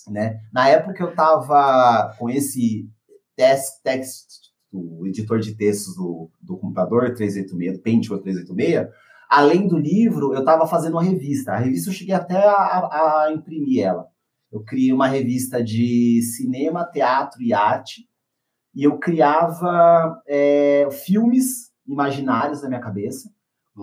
Né? 0.08 0.40
Na 0.52 0.68
época 0.68 1.02
eu 1.02 1.10
estava 1.10 2.14
com 2.18 2.30
esse 2.30 2.88
text, 3.36 3.82
text 3.82 4.48
o 4.72 5.06
editor 5.06 5.38
de 5.40 5.54
textos 5.54 5.94
do, 5.96 6.30
do 6.40 6.56
computador 6.56 7.14
386, 7.14 7.78
do 7.78 7.82
Pentium 7.82 8.18
386, 8.18 8.88
além 9.28 9.66
do 9.66 9.76
livro, 9.76 10.32
eu 10.32 10.40
estava 10.40 10.66
fazendo 10.66 10.94
uma 10.94 11.02
revista. 11.02 11.52
A 11.52 11.58
revista 11.58 11.90
eu 11.90 11.94
cheguei 11.94 12.14
até 12.14 12.36
a, 12.36 12.52
a, 12.52 13.24
a 13.24 13.32
imprimir 13.32 13.84
ela. 13.84 14.06
Eu 14.50 14.62
criei 14.62 14.92
uma 14.92 15.06
revista 15.06 15.62
de 15.62 16.22
cinema, 16.22 16.84
teatro 16.84 17.42
e 17.42 17.52
arte, 17.52 18.08
e 18.74 18.84
eu 18.84 18.98
criava 18.98 20.22
é, 20.26 20.88
filmes 20.90 21.70
imaginários 21.86 22.62
na 22.62 22.68
minha 22.68 22.80
cabeça, 22.80 23.30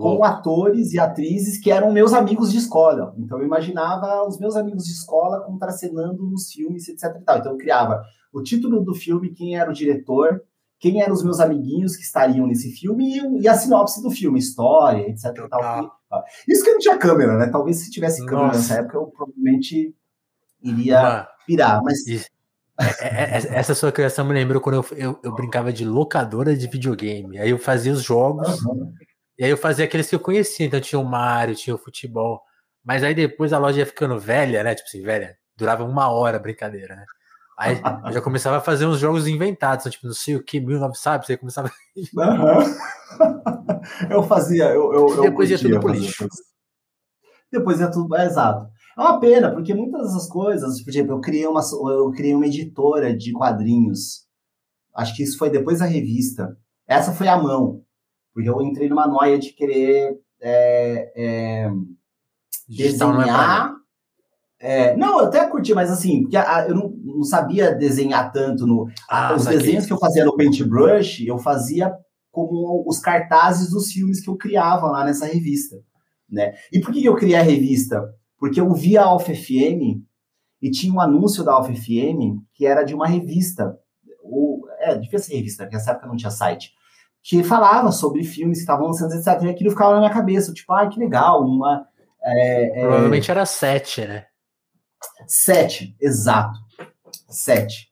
com 0.02 0.24
atores 0.24 0.94
e 0.94 1.00
atrizes 1.00 1.58
que 1.58 1.72
eram 1.72 1.92
meus 1.92 2.14
amigos 2.14 2.52
de 2.52 2.58
escola. 2.58 3.16
Então 3.18 3.40
eu 3.40 3.46
imaginava 3.46 4.28
os 4.28 4.38
meus 4.38 4.56
amigos 4.56 4.84
de 4.84 4.92
escola 4.92 5.42
contracenando 5.42 6.24
nos 6.24 6.52
filmes, 6.52 6.88
etc. 6.90 7.16
Então 7.22 7.54
eu 7.54 7.58
criava 7.58 8.04
o 8.34 8.44
título 8.44 8.84
do 8.84 8.94
filme, 8.94 9.34
quem 9.34 9.56
era 9.56 9.70
o 9.70 9.74
diretor, 9.74 10.42
quem 10.80 11.02
eram 11.02 11.14
os 11.14 11.24
meus 11.24 11.40
amiguinhos 11.40 11.96
que 11.96 12.04
estariam 12.04 12.46
nesse 12.46 12.72
filme 12.72 13.40
e, 13.40 13.48
a 13.48 13.54
sinopse 13.54 14.04
do 14.04 14.12
filme, 14.12 14.38
história, 14.38 15.10
etc. 15.10 15.32
Tal. 15.50 15.92
Isso 16.48 16.64
que 16.64 16.72
não 16.72 16.80
tinha 16.80 16.98
câmera, 16.98 17.38
né? 17.38 17.48
Talvez 17.48 17.78
se 17.78 17.90
tivesse 17.90 18.20
Nossa. 18.20 18.30
câmera 18.30 18.58
nessa 18.58 18.74
época 18.76 18.98
eu 18.98 19.06
provavelmente 19.08 19.96
iria 20.62 21.26
pirar, 21.48 21.82
mas... 21.82 22.06
Isso. 22.06 22.36
É, 22.78 23.08
é, 23.08 23.38
é, 23.38 23.56
essa 23.58 23.74
sua 23.74 23.90
criação 23.90 24.26
me 24.26 24.34
lembrou 24.34 24.62
quando 24.62 24.76
eu, 24.76 24.98
eu, 24.98 25.20
eu, 25.24 25.34
brincava 25.34 25.72
de 25.72 25.86
locadora 25.86 26.54
de 26.58 26.68
videogame. 26.68 27.40
Aí 27.40 27.50
eu 27.50 27.58
fazia 27.58 27.94
os 27.94 28.04
jogos, 28.04 28.62
uhum. 28.66 28.92
E 29.38 29.44
aí 29.44 29.50
eu 29.50 29.58
fazia 29.58 29.86
aqueles 29.86 30.10
que 30.10 30.16
eu 30.16 30.20
conhecia. 30.20 30.66
Então 30.66 30.80
tinha 30.80 31.00
o 31.00 31.06
Mario, 31.06 31.56
tinha 31.56 31.76
o 31.76 31.80
futebol. 31.80 32.42
Mas 32.84 33.04
aí 33.04 33.14
depois 33.14 33.54
a 33.54 33.58
loja 33.58 33.80
ia 33.80 33.86
ficando 33.86 34.20
velha, 34.20 34.64
né? 34.64 34.76
Tipo 34.76 34.88
assim, 34.88 35.02
velha. 35.02 35.38
Durava 35.58 35.84
uma 35.84 36.10
hora 36.10 36.38
a 36.38 36.40
brincadeira, 36.40 36.96
né? 36.96 37.06
Aí 37.58 37.82
eu 38.06 38.12
já 38.12 38.22
começava 38.22 38.58
a 38.58 38.62
fazer 38.62 38.86
uns 38.86 39.00
jogos 39.00 39.28
inventados, 39.28 39.90
tipo, 39.90 40.08
não 40.08 40.14
sei 40.14 40.36
o 40.36 40.44
que, 40.44 40.60
1900, 40.60 41.02
sabe? 41.02 41.26
Você 41.26 41.38
começava. 41.38 41.72
Uhum. 41.96 44.12
eu 44.12 44.24
fazia, 44.24 44.66
eu, 44.66 44.94
eu, 44.94 45.22
depois 45.22 45.50
ia 45.50 45.58
tudo 45.58 45.80
pro 45.80 45.94
lixo. 45.94 46.28
Depois 47.50 47.80
ia 47.80 47.90
tudo, 47.90 48.14
é, 48.18 48.26
exato. 48.26 48.68
É 48.98 49.02
uma 49.02 49.22
pena, 49.22 49.52
porque 49.52 49.74
muitas 49.74 50.02
dessas 50.02 50.28
coisas, 50.28 50.84
por 50.84 50.90
exemplo, 50.90 51.14
eu 51.14 51.22
criei 51.22 51.48
uma, 51.48 51.62
eu 51.62 52.12
criei 52.12 52.36
uma 52.36 52.46
editora 52.46 53.16
de 53.16 53.32
quadrinhos. 53.32 54.26
Acho 54.94 55.16
que 55.16 55.24
isso 55.24 55.38
foi 55.38 55.50
depois 55.50 55.80
da 55.80 55.86
revista. 55.86 56.58
Essa 56.86 57.14
foi 57.14 57.30
a 57.30 57.38
mão, 57.38 57.85
porque 58.36 58.50
eu 58.50 58.62
entrei 58.62 58.90
numa 58.90 59.08
noia 59.08 59.40
de 59.40 59.54
querer 59.54 60.20
é, 60.42 61.12
é, 61.16 61.72
desenhar. 62.68 63.74
É, 64.60 64.96
não, 64.98 65.20
eu 65.20 65.28
até 65.28 65.48
curti, 65.48 65.74
mas 65.74 65.90
assim, 65.90 66.24
porque 66.24 66.36
a, 66.36 66.68
eu 66.68 66.76
não, 66.76 66.90
não, 66.90 67.24
sabia 67.24 67.74
desenhar 67.74 68.34
tanto 68.34 68.68
no. 68.68 68.90
Ah, 69.10 69.34
os 69.34 69.46
desenhos 69.46 69.86
que 69.86 69.94
eu 69.94 69.98
fazia 69.98 70.26
no 70.26 70.36
Paintbrush, 70.36 71.26
eu 71.26 71.38
fazia 71.38 71.94
como 72.30 72.84
os 72.86 73.00
cartazes 73.00 73.70
dos 73.70 73.90
filmes 73.90 74.22
que 74.22 74.30
eu 74.30 74.36
criava 74.36 74.88
lá 74.88 75.06
nessa 75.06 75.26
revista. 75.26 75.78
Né? 76.30 76.54
E 76.74 76.82
por 76.82 76.92
que 76.92 77.06
eu 77.06 77.16
criei 77.16 77.38
a 77.38 77.42
revista? 77.42 78.04
Porque 78.38 78.60
eu 78.60 78.74
via 78.74 79.02
a 79.02 79.06
Alfa 79.06 79.34
FM 79.34 80.04
e 80.62 80.70
tinha 80.70 80.94
um 80.94 81.00
anúncio 81.00 81.42
da 81.42 81.54
Alfa 81.54 81.74
FM 81.74 82.42
que 82.54 82.66
era 82.66 82.84
de 82.84 82.94
uma 82.94 83.08
revista, 83.08 83.78
ou, 84.22 84.62
é, 84.80 84.98
devia 84.98 85.20
ser 85.20 85.36
revista, 85.36 85.64
porque 85.64 85.78
nessa 85.78 85.92
época 85.92 86.08
não 86.08 86.18
tinha 86.18 86.32
site, 86.32 86.74
que 87.28 87.44
falava 87.44 87.92
sobre 87.92 88.24
filmes 88.24 88.60
que 88.60 88.62
estavam 88.62 88.86
lançando, 88.86 89.16
etc. 89.16 89.42
E 89.42 89.50
aquilo 89.50 89.72
ficava 89.72 89.94
na 89.94 90.00
minha 90.00 90.14
cabeça, 90.14 90.54
tipo, 90.54 90.72
ah, 90.72 90.88
que 90.88 91.00
legal, 91.00 91.44
uma... 91.44 91.88
É, 92.24 92.80
é... 92.80 92.82
Provavelmente 92.82 93.32
era 93.32 93.44
sete, 93.48 94.06
né? 94.06 94.28
Sete, 95.26 95.96
exato. 96.00 96.60
Sete. 97.28 97.92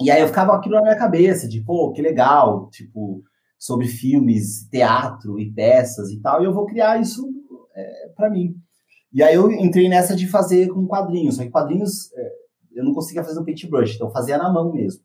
E 0.00 0.10
aí 0.10 0.22
eu 0.22 0.28
ficava 0.28 0.54
aquilo 0.54 0.76
na 0.76 0.82
minha 0.82 0.96
cabeça, 0.96 1.46
de, 1.46 1.60
pô, 1.60 1.92
que 1.92 2.00
legal, 2.00 2.70
tipo, 2.70 3.22
sobre 3.58 3.86
filmes, 3.86 4.66
teatro 4.70 5.38
e 5.38 5.52
peças 5.52 6.10
e 6.10 6.18
tal, 6.18 6.40
e 6.40 6.46
eu 6.46 6.54
vou 6.54 6.64
criar 6.64 6.98
isso 6.98 7.28
é, 7.76 8.08
para 8.16 8.30
mim. 8.30 8.54
E 9.12 9.22
aí 9.22 9.34
eu 9.34 9.52
entrei 9.52 9.86
nessa 9.86 10.16
de 10.16 10.26
fazer 10.26 10.68
com 10.68 10.86
quadrinhos, 10.86 11.36
só 11.36 11.42
que 11.42 11.50
quadrinhos 11.50 12.10
é, 12.14 12.32
eu 12.72 12.84
não 12.84 12.94
conseguia 12.94 13.22
fazer 13.22 13.38
no 13.38 13.44
paintbrush, 13.44 13.96
então 13.96 14.06
eu 14.06 14.12
fazia 14.14 14.38
na 14.38 14.50
mão 14.50 14.72
mesmo. 14.72 15.02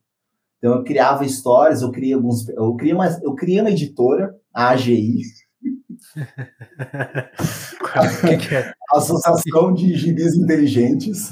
Então 0.58 0.74
eu 0.74 0.84
criava 0.84 1.24
histórias, 1.24 1.82
eu 1.82 1.90
criei 1.90 2.14
alguns, 2.14 2.48
eu 2.48 2.74
criei 2.74 2.94
uma, 2.94 3.06
eu 3.22 3.34
criei 3.34 3.60
uma 3.60 3.70
editora, 3.70 4.34
a 4.52 4.70
AGI, 4.70 5.22
que 8.48 8.54
é? 8.54 8.72
Associação 8.92 9.74
de 9.74 9.94
Gibis 9.94 10.34
Inteligentes. 10.34 11.30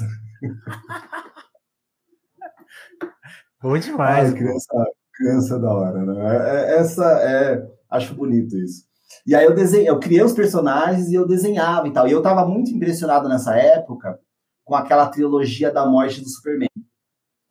Bom 3.61 3.77
demais. 3.77 4.31
Ai, 4.31 4.37
criança, 4.37 4.85
criança 5.13 5.59
da 5.59 5.73
hora, 5.73 6.05
né? 6.05 6.13
É, 6.21 6.75
é, 6.75 6.79
essa 6.79 7.05
é, 7.21 7.65
acho 7.89 8.13
bonito 8.13 8.57
isso. 8.57 8.85
E 9.25 9.33
aí 9.33 9.45
eu 9.45 9.55
desenhei, 9.55 9.89
eu 9.89 9.99
criei 9.99 10.21
os 10.21 10.33
personagens 10.33 11.09
e 11.09 11.15
eu 11.15 11.25
desenhava 11.25 11.87
e 11.87 11.93
tal. 11.93 12.07
E 12.07 12.11
eu 12.11 12.21
tava 12.21 12.45
muito 12.45 12.69
impressionado 12.71 13.27
nessa 13.27 13.55
época 13.55 14.19
com 14.63 14.75
aquela 14.75 15.07
trilogia 15.07 15.71
da 15.71 15.85
morte 15.85 16.21
do 16.21 16.29
Superman. 16.29 16.69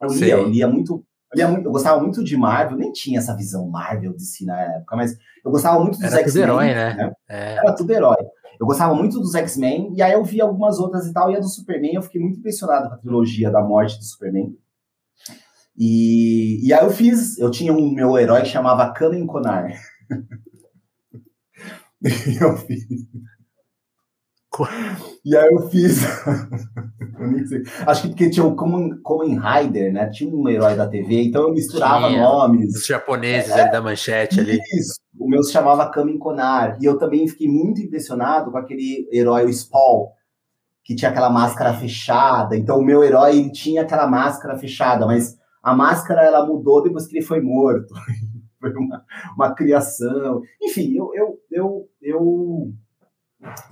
Eu 0.00 0.08
lia, 0.08 0.34
eu 0.34 0.48
lia 0.48 0.68
muito, 0.68 1.04
eu 1.34 1.36
lia 1.36 1.48
muito, 1.48 1.66
eu 1.66 1.72
gostava 1.72 2.00
muito 2.00 2.22
de 2.22 2.36
Marvel, 2.36 2.78
nem 2.78 2.92
tinha 2.92 3.18
essa 3.18 3.36
visão 3.36 3.68
Marvel 3.68 4.14
de 4.14 4.24
si 4.24 4.44
na 4.44 4.60
época, 4.60 4.96
mas 4.96 5.16
eu 5.44 5.50
gostava 5.50 5.82
muito 5.82 5.98
dos 5.98 6.12
X-Men. 6.12 6.18
Era 6.18 6.24
tudo 6.24 6.38
herói, 6.42 6.66
né? 6.66 6.94
né? 6.94 7.12
É. 7.28 7.56
Era 7.56 7.72
tudo 7.74 7.92
herói. 7.92 8.16
Eu 8.58 8.66
gostava 8.66 8.94
muito 8.94 9.18
dos 9.18 9.34
X-Men, 9.34 9.92
e 9.94 10.02
aí 10.02 10.12
eu 10.12 10.24
vi 10.24 10.40
algumas 10.40 10.78
outras 10.78 11.06
e 11.06 11.12
tal, 11.12 11.30
e 11.30 11.36
a 11.36 11.40
do 11.40 11.48
Superman 11.48 11.94
eu 11.94 12.02
fiquei 12.02 12.20
muito 12.20 12.38
impressionado 12.38 12.88
com 12.88 12.94
a 12.94 12.98
trilogia 12.98 13.50
da 13.50 13.60
morte 13.60 13.98
do 13.98 14.04
Superman. 14.04 14.56
E, 15.76 16.64
e 16.66 16.72
aí 16.72 16.84
eu 16.84 16.90
fiz, 16.90 17.36
eu 17.38 17.50
tinha 17.50 17.72
um 17.72 17.92
meu 17.92 18.16
herói 18.16 18.42
que 18.42 18.48
chamava 18.48 18.92
Kamen 18.92 19.26
Konar. 19.26 19.72
eu 22.40 22.56
fiz. 22.58 22.84
E 25.24 25.36
aí 25.36 25.48
eu 25.52 25.68
fiz. 25.68 26.02
eu 27.18 27.26
nem 27.26 27.46
sei. 27.46 27.62
Acho 27.86 28.02
que 28.02 28.08
porque 28.08 28.30
tinha 28.30 28.44
o 28.44 28.54
Kamen 28.54 29.38
Rider, 29.38 29.92
né? 29.92 30.08
Tinha 30.10 30.34
um 30.34 30.48
herói 30.48 30.76
da 30.76 30.86
TV, 30.86 31.24
então 31.24 31.42
eu 31.42 31.52
misturava 31.52 32.08
tinha, 32.08 32.22
nomes. 32.22 32.74
Os 32.74 32.86
japoneses 32.86 33.50
é, 33.50 33.62
ali 33.62 33.72
da 33.72 33.80
manchete 33.80 34.40
ali. 34.40 34.58
Isso. 34.78 35.00
O 35.18 35.28
meu 35.28 35.42
se 35.42 35.52
chamava 35.52 35.90
Kamen 35.90 36.18
Konar. 36.18 36.78
E 36.80 36.84
eu 36.84 36.98
também 36.98 37.26
fiquei 37.26 37.48
muito 37.48 37.80
impressionado 37.80 38.50
com 38.50 38.58
aquele 38.58 39.08
herói, 39.12 39.44
o 39.44 39.52
Spawn, 39.52 40.08
que 40.84 40.94
tinha 40.94 41.10
aquela 41.10 41.30
máscara 41.30 41.74
fechada. 41.74 42.56
Então 42.56 42.78
o 42.78 42.84
meu 42.84 43.02
herói 43.02 43.38
ele 43.38 43.50
tinha 43.50 43.82
aquela 43.82 44.06
máscara 44.06 44.58
fechada, 44.58 45.06
mas 45.06 45.36
a 45.62 45.74
máscara 45.74 46.22
ela 46.22 46.46
mudou 46.46 46.82
depois 46.82 47.06
que 47.06 47.16
ele 47.16 47.24
foi 47.24 47.40
morto. 47.40 47.94
foi 48.60 48.72
uma, 48.74 49.04
uma 49.36 49.54
criação. 49.54 50.40
Enfim, 50.62 50.96
eu, 50.96 51.10
eu, 51.14 51.38
eu, 51.50 51.88
eu, 52.00 52.72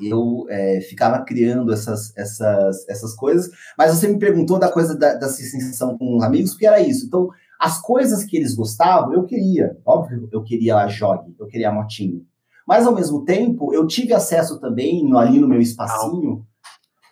eu 0.01 0.47
é, 0.49 0.81
ficava 0.81 1.25
criando 1.25 1.73
essas, 1.73 2.17
essas, 2.17 2.89
essas 2.89 3.15
coisas, 3.15 3.51
mas 3.77 3.95
você 3.95 4.09
me 4.09 4.19
perguntou 4.19 4.59
da 4.59 4.71
coisa 4.71 4.97
da, 4.97 5.15
da 5.15 5.29
sensação 5.29 5.97
com 5.97 6.17
os 6.17 6.23
amigos, 6.23 6.53
porque 6.53 6.67
era 6.67 6.81
isso. 6.81 7.07
Então, 7.07 7.29
as 7.59 7.81
coisas 7.81 8.25
que 8.25 8.37
eles 8.37 8.55
gostavam, 8.55 9.15
eu 9.15 9.25
queria. 9.25 9.77
Óbvio, 9.87 10.29
eu 10.33 10.43
queria 10.43 10.77
a 10.77 10.89
Jog, 10.89 11.35
eu 11.39 11.47
queria 11.47 11.69
a 11.69 11.73
motinho. 11.73 12.25
Mas, 12.67 12.87
ao 12.87 12.95
mesmo 12.95 13.25
tempo, 13.25 13.73
eu 13.73 13.87
tive 13.87 14.13
acesso 14.13 14.61
também, 14.61 15.09
no, 15.09 15.19
ali 15.19 15.39
no 15.39 15.49
meu 15.49 15.61
espacinho, 15.61 16.45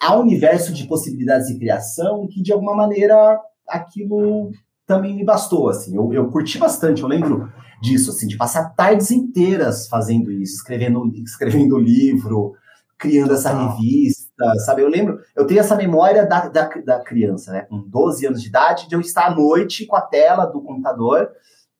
ao 0.00 0.20
universo 0.20 0.72
de 0.72 0.86
possibilidades 0.86 1.48
de 1.48 1.58
criação 1.58 2.26
que, 2.28 2.42
de 2.42 2.52
alguma 2.52 2.74
maneira, 2.74 3.40
aquilo 3.68 4.50
também 4.90 5.14
me 5.14 5.24
bastou, 5.24 5.68
assim. 5.68 5.94
Eu, 5.94 6.12
eu 6.12 6.28
curti 6.28 6.58
bastante, 6.58 7.02
eu 7.02 7.08
lembro 7.08 7.48
disso, 7.80 8.10
assim, 8.10 8.26
de 8.26 8.36
passar 8.36 8.70
tardes 8.70 9.12
inteiras 9.12 9.86
fazendo 9.86 10.32
isso, 10.32 10.56
escrevendo, 10.56 11.06
escrevendo 11.24 11.78
livro, 11.78 12.54
criando 12.98 13.32
essa 13.32 13.52
revista, 13.52 14.44
sabe? 14.66 14.82
Eu 14.82 14.88
lembro, 14.88 15.20
eu 15.36 15.46
tenho 15.46 15.60
essa 15.60 15.76
memória 15.76 16.26
da, 16.26 16.48
da, 16.48 16.68
da, 16.84 17.04
criança, 17.04 17.52
né? 17.52 17.60
Com 17.62 17.88
12 17.88 18.26
anos 18.26 18.42
de 18.42 18.48
idade, 18.48 18.88
de 18.88 18.96
eu 18.96 19.00
estar 19.00 19.26
à 19.26 19.34
noite 19.34 19.86
com 19.86 19.94
a 19.94 20.00
tela 20.00 20.44
do 20.44 20.60
computador, 20.60 21.30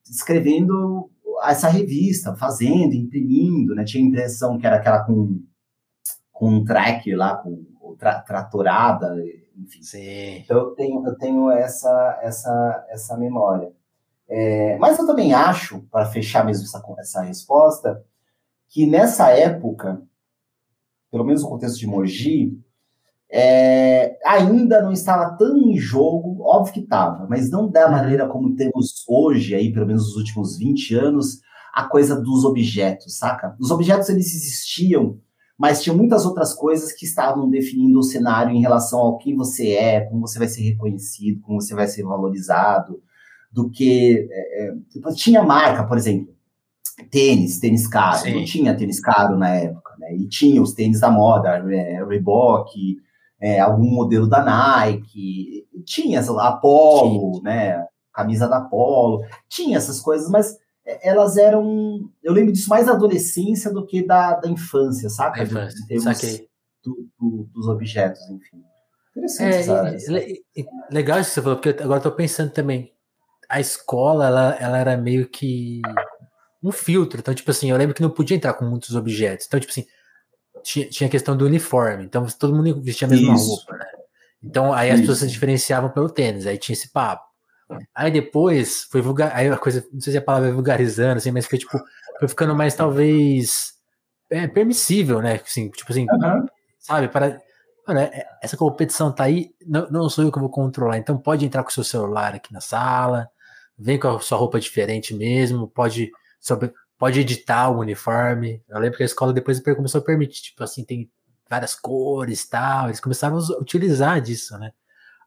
escrevendo 0.09 1.11
essa 1.43 1.67
revista, 1.67 2.33
fazendo, 2.37 2.93
imprimindo, 2.93 3.75
né? 3.75 3.83
Tinha 3.83 4.07
impressão 4.07 4.57
que 4.57 4.65
era 4.65 4.77
aquela 4.77 5.03
com, 5.03 5.37
com 6.31 6.49
um 6.49 6.63
tracker 6.63 7.17
lá, 7.17 7.35
com 7.35 7.61
tra, 7.99 8.21
tratorada, 8.21 9.13
enfim. 9.57 9.83
Sim. 9.83 10.37
Então 10.39 10.57
eu 10.57 10.71
tenho, 10.71 11.05
eu 11.05 11.17
tenho 11.17 11.51
essa, 11.51 12.19
essa, 12.21 12.85
essa 12.89 13.17
memória. 13.17 13.71
É, 14.27 14.77
mas 14.77 14.97
eu 14.97 15.05
também 15.05 15.33
acho, 15.33 15.81
para 15.91 16.05
fechar 16.05 16.45
mesmo 16.45 16.63
essa, 16.63 16.81
essa 16.99 17.21
resposta, 17.21 18.03
que 18.69 18.87
nessa 18.87 19.29
época, 19.29 20.01
pelo 21.11 21.25
menos 21.25 21.43
no 21.43 21.49
contexto 21.49 21.77
de 21.77 21.87
Mogi, 21.87 22.57
é, 23.29 24.17
ainda 24.25 24.81
não 24.81 24.91
estava 24.91 25.35
tão 25.37 25.57
em 25.57 25.77
jogo, 25.77 26.41
óbvio 26.43 26.73
que 26.73 26.79
estava, 26.81 27.25
mas 27.29 27.49
não 27.49 27.69
da 27.69 27.85
uhum. 27.85 27.91
maneira 27.91 28.27
como 28.27 28.55
temos 28.55 29.05
hoje, 29.07 29.55
aí, 29.55 29.71
pelo 29.71 29.87
menos 29.87 30.07
nos 30.07 30.17
últimos 30.17 30.57
20 30.57 30.95
anos, 30.95 31.41
a 31.73 31.85
coisa 31.85 32.19
dos 32.19 32.43
objetos, 32.43 33.17
saca? 33.17 33.55
Os 33.59 33.71
objetos 33.71 34.09
eles 34.09 34.33
existiam, 34.35 35.17
mas 35.61 35.83
tinha 35.83 35.95
muitas 35.95 36.25
outras 36.25 36.55
coisas 36.55 36.91
que 36.91 37.05
estavam 37.05 37.47
definindo 37.47 37.99
o 37.99 38.03
cenário 38.03 38.51
em 38.51 38.61
relação 38.61 38.97
ao 38.97 39.19
que 39.19 39.31
você 39.31 39.73
é, 39.73 40.01
como 40.01 40.27
você 40.27 40.39
vai 40.39 40.47
ser 40.47 40.63
reconhecido, 40.63 41.39
como 41.41 41.61
você 41.61 41.75
vai 41.75 41.87
ser 41.87 42.01
valorizado, 42.01 42.99
do 43.51 43.69
que. 43.69 44.27
É, 44.31 44.63
é, 44.63 44.73
tipo, 44.89 45.13
tinha 45.13 45.43
marca, 45.43 45.83
por 45.83 45.97
exemplo, 45.97 46.33
tênis, 47.11 47.59
tênis 47.59 47.85
caro. 47.85 48.17
Sim. 48.17 48.33
Não 48.33 48.43
tinha 48.43 48.75
tênis 48.75 48.99
caro 48.99 49.37
na 49.37 49.49
época, 49.49 49.93
né? 49.99 50.15
E 50.15 50.27
tinha 50.27 50.59
os 50.59 50.73
tênis 50.73 50.99
da 50.99 51.11
moda, 51.11 51.49
é, 51.71 52.03
Reebok, 52.03 52.97
é, 53.39 53.59
algum 53.59 53.87
modelo 53.87 54.27
da 54.27 54.43
Nike, 54.43 55.67
tinha 55.85 56.21
a 56.21 56.51
Polo, 56.53 57.33
tinha. 57.33 57.43
né? 57.43 57.85
Camisa 58.11 58.47
da 58.47 58.61
Polo, 58.61 59.23
tinha 59.47 59.77
essas 59.77 59.99
coisas, 59.99 60.27
mas 60.27 60.57
elas 60.85 61.37
eram. 61.37 62.09
Eu 62.23 62.33
lembro 62.33 62.51
disso 62.51 62.69
mais 62.69 62.85
da 62.85 62.93
adolescência 62.93 63.71
do 63.71 63.85
que 63.85 64.05
da, 64.05 64.35
da 64.35 64.49
infância, 64.49 65.09
saca? 65.09 65.43
Infância, 65.43 65.85
de, 65.87 65.99
saquei. 65.99 66.47
Do, 66.83 67.07
do, 67.19 67.49
dos 67.53 67.67
objetos, 67.67 68.21
enfim. 68.29 68.63
Interessante, 69.15 70.05
é, 70.57 70.63
Legal 70.89 71.19
isso 71.19 71.29
que 71.29 71.35
você 71.35 71.41
falou, 71.41 71.57
porque 71.57 71.83
agora 71.83 71.99
eu 71.99 72.03
tô 72.03 72.11
pensando 72.11 72.51
também. 72.51 72.93
A 73.49 73.59
escola, 73.59 74.27
ela, 74.27 74.55
ela 74.55 74.77
era 74.77 74.97
meio 74.97 75.27
que 75.27 75.81
um 76.63 76.71
filtro. 76.71 77.19
Então, 77.19 77.33
tipo 77.33 77.51
assim, 77.51 77.69
eu 77.69 77.77
lembro 77.77 77.93
que 77.93 78.01
não 78.01 78.09
podia 78.09 78.37
entrar 78.37 78.53
com 78.53 78.65
muitos 78.65 78.95
objetos. 78.95 79.45
Então, 79.45 79.59
tipo 79.59 79.71
assim, 79.71 79.85
tinha, 80.63 80.87
tinha 80.87 81.07
a 81.07 81.11
questão 81.11 81.35
do 81.35 81.45
uniforme. 81.45 82.05
Então, 82.05 82.25
todo 82.39 82.55
mundo 82.55 82.81
vestia 82.81 83.07
a 83.07 83.11
mesma 83.11 83.35
isso. 83.35 83.47
roupa, 83.47 83.77
né? 83.77 83.85
Então, 84.41 84.73
aí 84.73 84.89
as 84.89 84.95
isso. 84.95 85.03
pessoas 85.03 85.19
se 85.19 85.27
diferenciavam 85.27 85.89
pelo 85.89 86.09
tênis. 86.09 86.47
Aí 86.47 86.57
tinha 86.57 86.73
esse 86.73 86.91
papo. 86.91 87.30
Aí 87.95 88.11
depois 88.11 88.83
foi 88.83 89.01
vulgar, 89.01 89.31
aí 89.35 89.47
a 89.49 89.57
coisa, 89.57 89.85
não 89.91 90.01
sei 90.01 90.13
se 90.13 90.17
a 90.17 90.21
palavra 90.21 90.49
é 90.49 90.51
vulgarizando, 90.51 91.17
assim, 91.17 91.31
mas 91.31 91.45
foi 91.45 91.57
tipo, 91.57 91.77
foi 92.19 92.27
ficando 92.27 92.55
mais 92.55 92.75
talvez 92.75 93.73
é, 94.29 94.47
permissível, 94.47 95.21
né? 95.21 95.39
Assim, 95.43 95.69
tipo 95.69 95.91
assim, 95.91 96.05
uhum. 96.09 96.45
sabe? 96.79 97.07
Para, 97.09 97.41
mano, 97.87 97.99
é, 97.99 98.25
essa 98.41 98.57
competição 98.57 99.11
tá 99.11 99.25
aí, 99.25 99.53
não, 99.65 99.89
não 99.89 100.09
sou 100.09 100.23
eu 100.23 100.31
que 100.31 100.39
vou 100.39 100.49
controlar. 100.49 100.97
Então 100.97 101.17
pode 101.17 101.45
entrar 101.45 101.63
com 101.63 101.69
o 101.69 101.73
seu 101.73 101.83
celular 101.83 102.35
aqui 102.35 102.53
na 102.53 102.61
sala, 102.61 103.29
vem 103.77 103.99
com 103.99 104.07
a 104.07 104.19
sua 104.19 104.37
roupa 104.37 104.59
diferente 104.59 105.13
mesmo, 105.13 105.67
pode, 105.67 106.11
sobre, 106.39 106.73
pode 106.97 107.19
editar 107.19 107.69
o 107.69 107.79
uniforme. 107.79 108.63
Eu 108.69 108.79
lembro 108.79 108.97
que 108.97 109.03
a 109.03 109.05
escola 109.05 109.33
depois 109.33 109.59
começou 109.59 109.99
a 109.99 110.03
permitir, 110.03 110.41
tipo 110.43 110.63
assim, 110.63 110.83
tem 110.83 111.09
várias 111.49 111.75
cores 111.75 112.47
tal. 112.47 112.87
Eles 112.87 112.99
começaram 112.99 113.37
a 113.37 113.59
utilizar 113.59 114.21
disso, 114.21 114.57
né? 114.57 114.71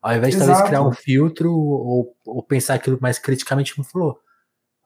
Ao 0.05 0.15
invés 0.15 0.35
de 0.35 0.43
Exato. 0.43 0.51
talvez 0.51 0.69
criar 0.69 0.87
um 0.87 0.93
filtro 0.93 1.51
ou, 1.51 2.15
ou 2.27 2.43
pensar 2.43 2.75
aquilo 2.75 2.99
mais 3.01 3.19
criticamente, 3.19 3.75
como 3.75 3.87
falou, 3.87 4.19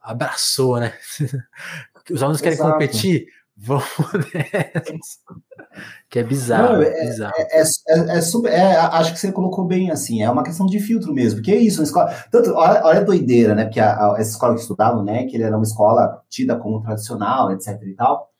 abraçou, 0.01 0.79
né? 0.79 0.93
Os 2.09 2.23
alunos 2.23 2.41
querem 2.41 2.57
Exato. 2.57 2.71
competir, 2.71 3.27
vamos 3.57 3.85
nessa. 4.33 5.19
Que 6.09 6.21
é 6.21 6.25
bizarro. 6.25 6.75
Não, 6.75 6.83
é, 6.83 7.05
bizarro. 7.05 7.35
É, 7.37 7.61
é, 7.61 7.62
é, 7.62 8.16
é 8.16 8.21
super, 8.21 8.53
é, 8.53 8.77
acho 8.77 9.12
que 9.12 9.19
você 9.21 9.31
colocou 9.31 9.64
bem 9.64 9.91
assim, 9.91 10.23
é 10.23 10.31
uma 10.31 10.43
questão 10.43 10.66
de 10.66 10.81
filtro 10.81 11.12
mesmo. 11.12 11.43
Que 11.43 11.53
é 11.53 11.57
isso, 11.57 11.81
uma 11.81 11.85
escola. 11.85 12.11
Tanto, 12.31 12.53
olha, 12.53 12.85
olha 12.85 13.01
a 13.01 13.05
doideira, 13.05 13.55
né? 13.55 13.64
Porque 13.64 13.79
a, 13.79 13.93
a, 13.93 14.16
essa 14.19 14.31
escola 14.31 14.55
que 14.55 14.61
estudava, 14.61 15.03
né? 15.03 15.27
Que 15.27 15.37
ele 15.37 15.45
era 15.45 15.57
uma 15.57 15.64
escola 15.64 16.23
tida 16.29 16.57
como 16.57 16.81
tradicional, 16.81 17.53
etc. 17.53 17.81
e 17.83 17.95
tal. 17.95 18.31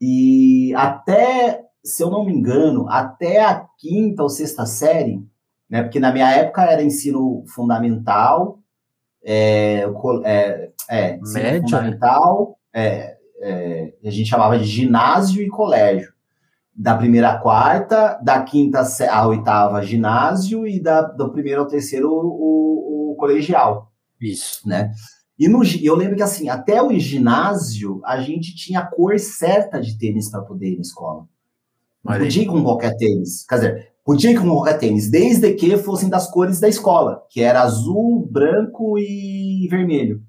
E 0.00 0.74
até, 0.76 1.62
se 1.84 2.02
eu 2.02 2.10
não 2.10 2.24
me 2.24 2.32
engano, 2.32 2.88
até 2.88 3.42
a 3.42 3.66
quinta 3.78 4.22
ou 4.22 4.28
sexta 4.30 4.64
série, 4.64 5.20
né? 5.70 5.82
Porque 5.82 6.00
na 6.00 6.12
minha 6.12 6.30
época 6.32 6.64
era 6.64 6.82
ensino 6.82 7.44
fundamental, 7.46 8.58
é, 9.24 9.86
é, 10.24 10.70
é 10.90 11.16
ensino 11.16 11.44
Médio, 11.44 11.60
né? 11.60 11.68
fundamental, 11.68 12.58
é, 12.74 13.16
é, 13.40 13.94
a 14.04 14.10
gente 14.10 14.28
chamava 14.28 14.58
de 14.58 14.64
ginásio 14.64 15.42
e 15.42 15.48
colégio. 15.48 16.12
Da 16.74 16.96
primeira 16.96 17.30
à 17.30 17.38
quarta, 17.38 18.18
da 18.22 18.42
quinta 18.42 18.82
à 19.10 19.26
oitava, 19.26 19.82
ginásio, 19.82 20.66
e 20.66 20.80
da, 20.80 21.02
do 21.02 21.30
primeiro 21.30 21.60
ao 21.60 21.66
terceiro, 21.66 22.10
o, 22.10 23.12
o, 23.12 23.16
colegial. 23.16 23.92
Isso. 24.20 24.66
Né? 24.66 24.90
E 25.38 25.46
no, 25.46 25.62
eu 25.82 25.94
lembro 25.94 26.16
que, 26.16 26.22
assim, 26.22 26.48
até 26.48 26.82
o 26.82 26.90
ginásio, 26.98 28.00
a 28.04 28.20
gente 28.20 28.54
tinha 28.54 28.80
a 28.80 28.86
cor 28.86 29.18
certa 29.18 29.78
de 29.78 29.98
tênis 29.98 30.30
para 30.30 30.40
poder 30.40 30.72
ir 30.72 30.76
na 30.76 30.82
escola. 30.82 31.26
Não 32.02 32.16
podia 32.16 32.42
ir 32.42 32.46
com 32.46 32.62
qualquer 32.62 32.96
tênis. 32.96 33.44
Quer 33.46 33.54
dizer, 33.56 33.92
Podia 34.10 34.40
qualquer 34.40 34.76
tênis, 34.76 35.08
desde 35.08 35.54
que 35.54 35.76
fossem 35.76 36.08
das 36.08 36.28
cores 36.28 36.58
da 36.58 36.68
escola, 36.68 37.24
que 37.30 37.40
era 37.40 37.62
azul, 37.62 38.28
branco 38.28 38.98
e 38.98 39.68
vermelho. 39.70 40.20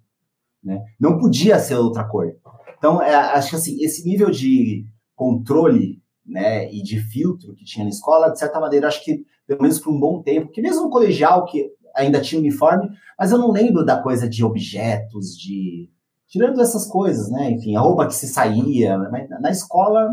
Né? 0.64 0.84
Não 1.00 1.18
podia 1.18 1.58
ser 1.58 1.78
outra 1.78 2.04
cor. 2.04 2.32
Então, 2.78 3.02
é, 3.02 3.16
acho 3.16 3.50
que 3.50 3.56
assim, 3.56 3.84
esse 3.84 4.08
nível 4.08 4.30
de 4.30 4.86
controle 5.16 6.00
né, 6.24 6.72
e 6.72 6.84
de 6.84 7.00
filtro 7.00 7.56
que 7.56 7.66
tinha 7.66 7.84
na 7.84 7.90
escola, 7.90 8.30
de 8.30 8.38
certa 8.38 8.60
maneira, 8.60 8.88
acho 8.88 9.04
que, 9.04 9.26
pelo 9.48 9.64
menos 9.64 9.80
por 9.80 9.92
um 9.92 10.00
bom 10.00 10.22
tempo, 10.22 10.52
que 10.52 10.62
mesmo 10.62 10.84
no 10.84 10.90
colegial, 10.92 11.46
que 11.46 11.72
ainda 11.96 12.22
tinha 12.22 12.40
uniforme, 12.40 12.88
mas 13.18 13.32
eu 13.32 13.40
não 13.40 13.50
lembro 13.50 13.84
da 13.84 14.00
coisa 14.00 14.30
de 14.30 14.44
objetos, 14.44 15.36
de. 15.36 15.90
Tirando 16.28 16.62
essas 16.62 16.86
coisas, 16.86 17.32
né? 17.32 17.50
Enfim, 17.50 17.76
a 17.76 17.82
roupa 17.82 18.06
que 18.06 18.14
se 18.14 18.28
saía, 18.28 18.96
mas 19.12 19.28
na 19.28 19.50
escola 19.50 20.08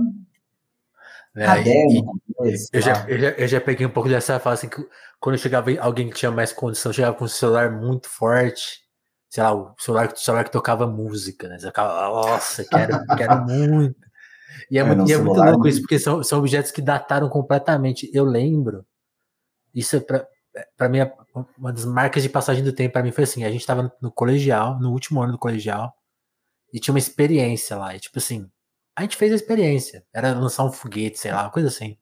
é, 1.42 1.46
Caderno, 1.46 2.20
eu, 2.72 2.80
já, 2.80 3.06
eu, 3.08 3.18
já, 3.18 3.28
eu 3.30 3.48
já 3.48 3.60
peguei 3.60 3.86
um 3.86 3.90
pouco 3.90 4.08
dessa 4.08 4.38
fase 4.40 4.66
assim, 4.66 4.68
que 4.68 4.88
quando 5.20 5.38
chegava 5.38 5.70
alguém 5.80 6.08
que 6.08 6.16
tinha 6.16 6.30
mais 6.30 6.52
condição, 6.52 6.92
chegava 6.92 7.16
com 7.16 7.24
um 7.24 7.28
celular 7.28 7.70
muito 7.70 8.08
forte, 8.08 8.82
sei 9.28 9.42
lá, 9.42 9.54
o 9.54 9.74
celular, 9.78 10.12
o 10.12 10.16
celular 10.16 10.44
que 10.44 10.52
tocava 10.52 10.86
música, 10.86 11.48
né? 11.48 11.58
Você 11.58 11.66
ficava, 11.66 12.08
nossa, 12.08 12.64
quero, 12.64 13.04
quero 13.16 13.44
muito. 13.46 14.08
E 14.70 14.78
é, 14.78 14.80
é, 14.80 14.84
muito, 14.84 15.10
e 15.10 15.12
é 15.12 15.18
muito 15.18 15.40
louco 15.40 15.68
isso, 15.68 15.80
porque 15.80 15.98
são, 15.98 16.22
são 16.22 16.38
objetos 16.38 16.70
que 16.70 16.82
dataram 16.82 17.28
completamente. 17.28 18.10
Eu 18.12 18.24
lembro, 18.24 18.84
isso 19.74 19.96
é 19.96 20.00
pra, 20.00 20.26
pra 20.76 20.88
mim, 20.88 20.98
uma 21.56 21.72
das 21.72 21.84
marcas 21.84 22.22
de 22.22 22.28
passagem 22.28 22.64
do 22.64 22.72
tempo 22.72 22.92
para 22.92 23.02
mim 23.02 23.12
foi 23.12 23.24
assim: 23.24 23.44
a 23.44 23.50
gente 23.50 23.66
tava 23.66 23.82
no, 23.82 23.92
no 24.00 24.12
colegial, 24.12 24.78
no 24.80 24.90
último 24.90 25.22
ano 25.22 25.32
do 25.32 25.38
colegial, 25.38 25.94
e 26.72 26.80
tinha 26.80 26.92
uma 26.92 26.98
experiência 26.98 27.76
lá, 27.76 27.94
e 27.94 28.00
tipo 28.00 28.18
assim, 28.18 28.50
a 28.98 29.02
gente 29.02 29.16
fez 29.16 29.30
a 29.30 29.36
experiência. 29.36 30.04
Era 30.12 30.32
lançar 30.32 30.64
um 30.64 30.72
foguete, 30.72 31.20
sei 31.20 31.30
lá, 31.30 31.42
uma 31.44 31.50
coisa 31.50 31.68
assim. 31.68 31.96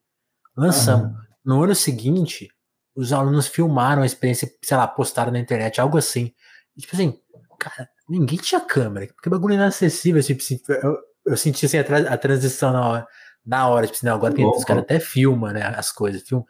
Lançamos. 0.55 1.11
Uhum. 1.11 1.17
No 1.45 1.63
ano 1.63 1.75
seguinte, 1.75 2.49
os 2.95 3.13
alunos 3.13 3.47
filmaram 3.47 4.01
a 4.01 4.05
experiência, 4.05 4.51
sei 4.63 4.75
lá, 4.75 4.87
postaram 4.87 5.31
na 5.31 5.37
internet, 5.37 5.79
algo 5.79 5.95
assim. 5.95 6.33
E, 6.75 6.81
tipo 6.81 6.95
assim, 6.95 7.19
cara, 7.59 7.87
ninguém 8.09 8.39
tinha 8.39 8.59
câmera, 8.59 9.05
porque 9.13 9.29
bagulho 9.29 9.53
inacessível. 9.53 10.23
Tipo 10.23 10.41
eu, 10.71 10.97
eu 11.27 11.37
senti 11.37 11.67
assim, 11.67 11.77
a, 11.77 11.83
tra 11.83 11.99
a, 11.99 12.17
transição 12.17 12.73
na 12.73 12.87
hora. 12.87 13.07
Na 13.45 13.69
hora, 13.69 13.85
tipo 13.85 13.97
assim, 13.97 14.07
não, 14.07 14.15
agora 14.15 14.33
tem, 14.33 14.43
os 14.43 14.63
caras 14.65 14.81
até 14.81 14.99
filmam, 14.99 15.53
né? 15.53 15.61
As 15.77 15.91
coisas. 15.91 16.23
Film. 16.23 16.41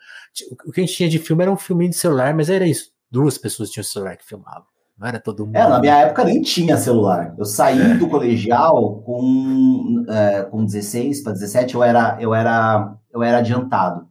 O 0.65 0.71
que 0.71 0.79
a 0.79 0.85
gente 0.85 0.95
tinha 0.95 1.09
de 1.09 1.19
filme 1.19 1.43
era 1.43 1.51
um 1.51 1.57
filminho 1.57 1.89
de 1.89 1.97
celular, 1.97 2.33
mas 2.33 2.49
era 2.49 2.65
isso. 2.65 2.89
Duas 3.11 3.37
pessoas 3.37 3.69
tinham 3.69 3.83
celular 3.83 4.15
que 4.15 4.25
filmavam. 4.25 4.65
Não 4.97 5.07
era 5.07 5.19
todo 5.19 5.45
mundo. 5.45 5.55
É, 5.55 5.67
na 5.67 5.79
minha 5.79 5.97
época 5.97 6.23
nem 6.23 6.41
tinha 6.41 6.75
celular. 6.75 7.35
Eu 7.37 7.45
saí 7.45 7.79
é. 7.79 7.93
do 7.95 8.09
colegial 8.09 9.01
com, 9.05 10.05
é, 10.09 10.43
com 10.43 10.65
16 10.65 11.21
para 11.21 11.33
17, 11.33 11.75
eu 11.75 11.83
era, 11.83 12.17
eu 12.19 12.33
era, 12.33 12.95
eu 13.13 13.21
era 13.21 13.37
adiantado. 13.37 14.07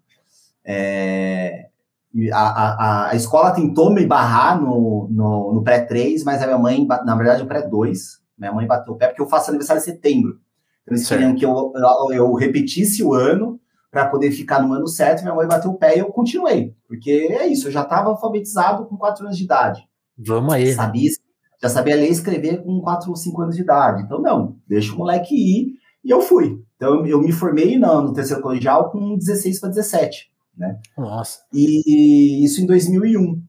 É, 0.64 1.66
a, 2.32 2.39
a, 2.39 3.11
a 3.11 3.14
escola 3.14 3.51
tentou 3.51 3.93
me 3.93 4.07
barrar 4.07 4.61
no, 4.61 5.09
no, 5.11 5.55
no 5.55 5.62
pré-3, 5.62 6.22
mas 6.24 6.43
a 6.43 6.47
minha 6.47 6.59
mãe, 6.59 6.87
na 7.05 7.14
verdade, 7.16 7.43
o 7.43 7.47
pré-2, 7.47 7.99
minha 8.39 8.53
mãe 8.53 8.66
bateu 8.66 8.95
o 8.95 8.97
pé, 8.97 9.09
porque 9.09 9.22
eu 9.22 9.28
faço 9.28 9.51
aniversário 9.51 9.80
em 9.80 9.84
setembro. 9.84 10.39
Então, 10.82 10.97
eles 10.97 11.09
queriam 11.09 11.34
que 11.34 11.45
eu, 11.45 11.72
eu, 11.74 12.12
eu 12.12 12.34
repetisse 12.34 13.03
o 13.03 13.12
ano 13.12 13.61
para 13.91 14.07
poder 14.07 14.30
ficar 14.30 14.62
no 14.62 14.72
ano 14.72 14.87
certo. 14.87 15.22
Minha 15.22 15.34
mãe 15.34 15.47
bateu 15.47 15.70
o 15.70 15.78
pé 15.78 15.97
e 15.97 16.01
eu 16.01 16.07
continuei. 16.07 16.74
Porque 16.87 17.11
é 17.11 17.47
isso, 17.47 17.68
eu 17.68 17.72
já 17.72 17.82
estava 17.82 18.11
alfabetizado 18.11 18.87
com 18.87 18.97
4 18.97 19.24
anos 19.24 19.37
de 19.37 19.45
idade. 19.45 19.86
Vamos 20.19 20.55
aí. 20.55 20.73
Sabia, 20.73 21.11
já 21.62 21.69
sabia 21.69 21.97
ler 21.97 22.09
e 22.09 22.12
escrever 22.12 22.62
com 22.62 22.81
4 22.81 23.11
ou 23.11 23.17
5 23.17 23.43
anos 23.43 23.57
de 23.57 23.62
idade. 23.62 24.03
Então, 24.03 24.21
não, 24.21 24.57
deixa 24.69 24.93
o 24.95 24.99
moleque 24.99 25.35
ir. 25.35 25.75
E 26.05 26.11
eu 26.11 26.21
fui. 26.21 26.62
Então, 26.77 27.05
eu 27.07 27.21
me 27.21 27.33
formei 27.33 27.79
no, 27.79 28.03
no 28.03 28.12
terceiro 28.12 28.43
colegial 28.43 28.91
com 28.91 29.17
16 29.17 29.61
para 29.61 29.71
17. 29.71 30.31
Né? 30.57 30.79
Nossa. 30.97 31.41
E 31.53 32.45
isso 32.45 32.61
em 32.61 32.67
2001. 32.67 33.43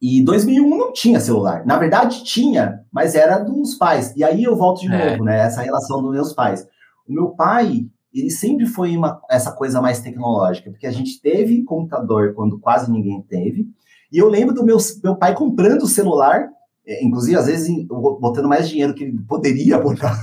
E 0.00 0.24
2001 0.24 0.68
não 0.68 0.92
tinha 0.92 1.20
celular. 1.20 1.64
Na 1.64 1.78
verdade, 1.78 2.24
tinha, 2.24 2.84
mas 2.90 3.14
era 3.14 3.38
dos 3.38 3.76
pais. 3.76 4.12
E 4.16 4.24
aí 4.24 4.42
eu 4.42 4.56
volto 4.56 4.80
de 4.80 4.92
é. 4.92 5.10
novo, 5.10 5.24
né? 5.24 5.38
Essa 5.38 5.62
relação 5.62 6.02
dos 6.02 6.10
meus 6.10 6.32
pais. 6.32 6.66
O 7.06 7.12
meu 7.12 7.30
pai, 7.30 7.86
ele 8.12 8.30
sempre 8.30 8.66
foi 8.66 8.96
uma, 8.96 9.20
essa 9.30 9.52
coisa 9.52 9.80
mais 9.80 10.00
tecnológica, 10.00 10.70
porque 10.70 10.88
a 10.88 10.90
gente 10.90 11.20
teve 11.20 11.62
computador 11.62 12.34
quando 12.34 12.58
quase 12.58 12.90
ninguém 12.90 13.22
teve. 13.22 13.68
E 14.12 14.18
eu 14.18 14.28
lembro 14.28 14.54
do 14.54 14.64
meu, 14.64 14.76
meu 15.02 15.16
pai 15.16 15.34
comprando 15.34 15.82
o 15.82 15.88
celular, 15.88 16.46
é, 16.86 17.02
inclusive 17.04 17.36
às 17.36 17.46
vezes 17.46 17.86
botando 17.86 18.48
mais 18.48 18.68
dinheiro 18.68 18.94
que 18.94 19.04
ele 19.04 19.18
poderia 19.26 19.78
botar. 19.78 20.14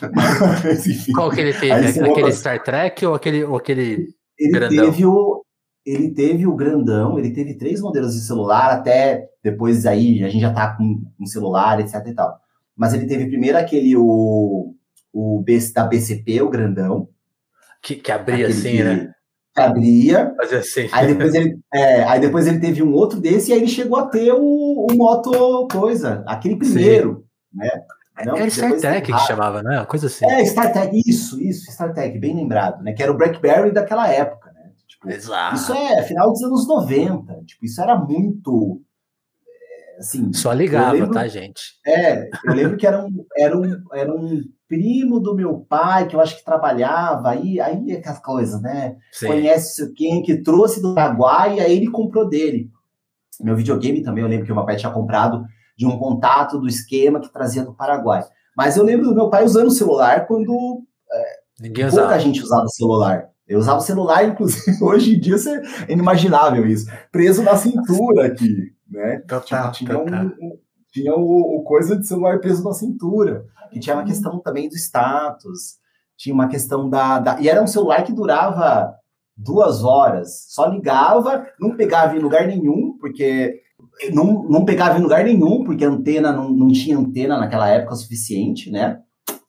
Mas, 0.14 0.86
enfim, 0.86 1.12
Qual 1.12 1.30
que 1.30 1.40
ele 1.40 1.52
teve? 1.52 2.00
Aquele 2.00 2.32
Star 2.32 2.62
Trek 2.62 3.04
ou 3.04 3.14
aquele, 3.14 3.44
ou 3.44 3.56
aquele 3.56 4.14
ele 4.38 4.52
grandão? 4.52 4.84
Teve 4.84 5.04
o, 5.04 5.44
ele 5.84 6.10
teve 6.10 6.46
o 6.46 6.54
grandão, 6.54 7.18
ele 7.18 7.32
teve 7.32 7.54
três 7.54 7.80
modelos 7.80 8.14
de 8.14 8.20
celular, 8.20 8.70
até 8.70 9.28
depois 9.42 9.84
aí 9.86 10.22
a 10.22 10.28
gente 10.28 10.42
já 10.42 10.52
tá 10.52 10.76
com 10.76 11.02
um 11.18 11.26
celular, 11.26 11.80
etc 11.80 11.94
e 12.06 12.14
tal. 12.14 12.38
Mas 12.76 12.94
ele 12.94 13.06
teve 13.06 13.26
primeiro 13.26 13.58
aquele, 13.58 13.96
o, 13.96 14.74
o 15.12 15.44
da 15.74 15.84
BCP, 15.84 16.42
o 16.42 16.50
grandão. 16.50 17.08
Que, 17.82 17.96
que 17.96 18.12
abria 18.12 18.48
assim, 18.48 18.76
que, 18.76 18.84
né? 18.84 19.14
Abria. 19.56 20.34
Assim. 20.40 20.88
Aí 20.92 21.06
depois, 21.06 21.34
ele, 21.34 21.58
é, 21.72 22.04
aí 22.04 22.20
depois 22.20 22.46
ele 22.46 22.60
teve 22.60 22.82
um 22.82 22.92
outro 22.92 23.20
desse 23.20 23.50
e 23.50 23.54
aí 23.54 23.60
ele 23.60 23.68
chegou 23.68 23.98
a 23.98 24.06
ter 24.06 24.32
o, 24.32 24.86
o 24.90 24.94
Moto 24.94 25.66
coisa, 25.70 26.22
aquele 26.26 26.56
primeiro, 26.56 27.24
Sim. 27.52 27.58
né? 27.58 27.70
Não, 28.24 28.36
era 28.36 28.50
Star 28.50 28.76
Trek 28.76 29.12
que 29.12 29.18
chamava, 29.20 29.62
né? 29.62 29.78
Uma 29.78 29.86
coisa 29.86 30.06
assim. 30.06 30.26
É, 30.26 30.44
Star 30.44 30.72
Trek, 30.72 31.00
isso, 31.06 31.40
isso, 31.40 31.70
Star 31.72 31.94
Trek, 31.94 32.18
bem 32.18 32.36
lembrado, 32.36 32.82
né? 32.82 32.92
Que 32.92 33.02
era 33.02 33.10
o 33.10 33.16
BlackBerry 33.16 33.72
daquela 33.72 34.08
época, 34.08 34.52
né? 34.52 34.70
Tipo, 34.86 35.10
Exato. 35.10 35.54
Isso 35.54 35.72
é 35.72 36.02
final 36.02 36.30
dos 36.30 36.42
anos 36.42 36.68
90, 36.68 37.44
tipo, 37.46 37.64
isso 37.64 37.80
era 37.80 37.96
muito... 37.96 38.82
É, 39.42 39.98
assim. 40.00 40.30
Só 40.34 40.52
ligava, 40.52 40.92
lembro, 40.92 41.12
tá, 41.12 41.26
gente? 41.28 41.62
É, 41.86 42.28
eu 42.44 42.52
lembro 42.52 42.76
que 42.76 42.86
era 42.86 43.02
um, 43.02 43.24
era, 43.38 43.58
um, 43.58 43.82
era 43.94 44.14
um 44.14 44.42
primo 44.70 45.18
do 45.18 45.34
meu 45.34 45.66
pai, 45.68 46.06
que 46.06 46.14
eu 46.14 46.20
acho 46.20 46.38
que 46.38 46.44
trabalhava, 46.44 47.30
aí, 47.30 47.60
aí 47.60 47.90
é 47.90 47.96
aquelas 47.96 48.20
coisas, 48.20 48.62
né? 48.62 48.96
Sim. 49.10 49.26
Conhece 49.26 49.92
quem 49.94 50.22
que 50.22 50.36
trouxe 50.36 50.80
do 50.80 50.94
Paraguai, 50.94 51.56
e 51.56 51.60
aí 51.60 51.76
ele 51.76 51.90
comprou 51.90 52.28
dele. 52.28 52.70
Meu 53.40 53.56
videogame 53.56 54.00
também, 54.00 54.22
eu 54.22 54.30
lembro 54.30 54.46
que 54.46 54.52
o 54.52 54.54
meu 54.54 54.64
pai 54.64 54.76
tinha 54.76 54.92
comprado 54.92 55.44
de 55.76 55.86
um 55.86 55.98
contato 55.98 56.60
do 56.60 56.68
esquema 56.68 57.18
que 57.18 57.32
trazia 57.32 57.64
do 57.64 57.74
Paraguai. 57.74 58.22
Mas 58.56 58.76
eu 58.76 58.84
lembro 58.84 59.08
do 59.08 59.14
meu 59.14 59.28
pai 59.28 59.44
usando 59.44 59.66
o 59.66 59.72
celular 59.72 60.26
quando 60.28 60.84
é, 61.12 61.24
Ninguém 61.60 61.88
pouca 61.88 62.04
usava. 62.04 62.20
gente 62.20 62.40
usava 62.40 62.68
celular. 62.68 63.28
Eu 63.48 63.58
usava 63.58 63.78
o 63.78 63.82
celular, 63.82 64.24
inclusive, 64.24 64.76
hoje 64.84 65.16
em 65.16 65.20
dia 65.20 65.34
é 65.88 65.92
inimaginável 65.92 66.64
isso. 66.68 66.86
Preso 67.10 67.42
na 67.42 67.56
cintura 67.56 68.26
aqui, 68.26 68.72
né? 68.88 69.18
Total, 69.26 69.72
tipo, 69.72 69.90
tinha 69.90 69.98
total. 69.98 70.24
Um, 70.26 70.46
um, 70.46 70.58
tinha 70.92 71.14
o, 71.14 71.58
o, 71.58 71.62
coisa 71.62 71.96
de 71.96 72.06
celular 72.06 72.40
preso 72.40 72.64
na 72.64 72.72
cintura. 72.72 73.44
E 73.72 73.78
tinha 73.78 73.96
uma 73.96 74.04
questão 74.04 74.40
também 74.40 74.68
do 74.68 74.74
status. 74.74 75.78
Tinha 76.16 76.34
uma 76.34 76.48
questão 76.48 76.88
da, 76.88 77.18
da... 77.18 77.40
E 77.40 77.48
era 77.48 77.62
um 77.62 77.66
celular 77.66 78.02
que 78.02 78.12
durava 78.12 78.94
duas 79.36 79.84
horas. 79.84 80.46
Só 80.48 80.66
ligava, 80.66 81.46
não 81.58 81.76
pegava 81.76 82.16
em 82.16 82.20
lugar 82.20 82.46
nenhum, 82.46 82.96
porque 82.98 83.60
não, 84.12 84.44
não 84.48 84.64
pegava 84.64 84.98
em 84.98 85.02
lugar 85.02 85.24
nenhum, 85.24 85.64
porque 85.64 85.84
a 85.84 85.88
antena 85.88 86.32
não, 86.32 86.50
não 86.50 86.68
tinha 86.68 86.98
antena 86.98 87.38
naquela 87.38 87.68
época 87.68 87.94
suficiente, 87.94 88.70
né? 88.70 89.00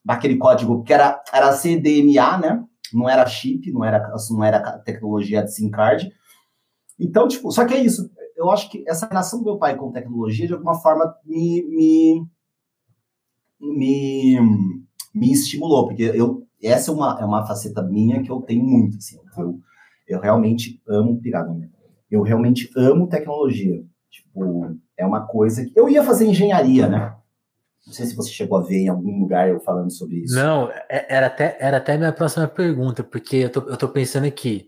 Daquele 0.03 0.37
código 0.37 0.83
que 0.83 0.93
era, 0.93 1.21
era 1.33 1.53
CDMA, 1.53 2.37
né? 2.37 2.63
Não 2.93 3.09
era 3.09 3.25
chip, 3.25 3.71
não 3.71 3.83
era, 3.83 4.13
não 4.29 4.43
era 4.43 4.79
tecnologia 4.79 5.43
de 5.43 5.53
SIM 5.53 5.69
card. 5.69 6.11
Então, 6.99 7.27
tipo, 7.27 7.51
só 7.51 7.65
que 7.65 7.73
é 7.73 7.79
isso. 7.79 8.10
Eu 8.41 8.49
acho 8.49 8.69
que 8.69 8.83
essa 8.87 9.07
relação 9.07 9.39
do 9.39 9.45
meu 9.45 9.57
pai 9.57 9.75
com 9.77 9.91
tecnologia, 9.91 10.47
de 10.47 10.53
alguma 10.53 10.73
forma, 10.73 11.15
me, 11.23 11.63
me, 11.63 12.27
me, 13.59 14.39
me 15.13 15.31
estimulou, 15.31 15.87
porque 15.87 16.03
eu, 16.03 16.43
essa 16.61 16.89
é 16.89 16.93
uma, 16.93 17.19
é 17.21 17.25
uma 17.25 17.45
faceta 17.45 17.83
minha 17.83 18.23
que 18.23 18.31
eu 18.31 18.41
tenho 18.41 18.63
muito, 18.63 18.97
assim. 18.97 19.19
Eu, 19.37 19.59
eu 20.07 20.19
realmente 20.19 20.81
amo, 20.87 21.11
obrigado, 21.11 21.55
eu 22.09 22.23
realmente 22.23 22.69
amo 22.75 23.07
tecnologia. 23.07 23.83
Tipo, 24.09 24.75
é 24.97 25.05
uma 25.05 25.25
coisa 25.27 25.63
que. 25.63 25.71
Eu 25.79 25.87
ia 25.87 26.03
fazer 26.03 26.25
engenharia, 26.25 26.87
né? 26.89 27.15
Não 27.85 27.93
sei 27.93 28.05
se 28.05 28.15
você 28.15 28.31
chegou 28.31 28.57
a 28.57 28.63
ver 28.63 28.79
em 28.79 28.89
algum 28.89 29.19
lugar 29.19 29.49
eu 29.49 29.59
falando 29.59 29.91
sobre 29.91 30.17
isso. 30.17 30.35
Não, 30.35 30.69
é, 30.89 31.05
era 31.09 31.27
até, 31.27 31.57
era 31.59 31.77
até 31.77 31.97
minha 31.97 32.11
próxima 32.11 32.47
pergunta, 32.47 33.03
porque 33.03 33.37
eu 33.37 33.49
tô, 33.51 33.61
eu 33.61 33.77
tô 33.77 33.87
pensando 33.87 34.25
aqui. 34.25 34.67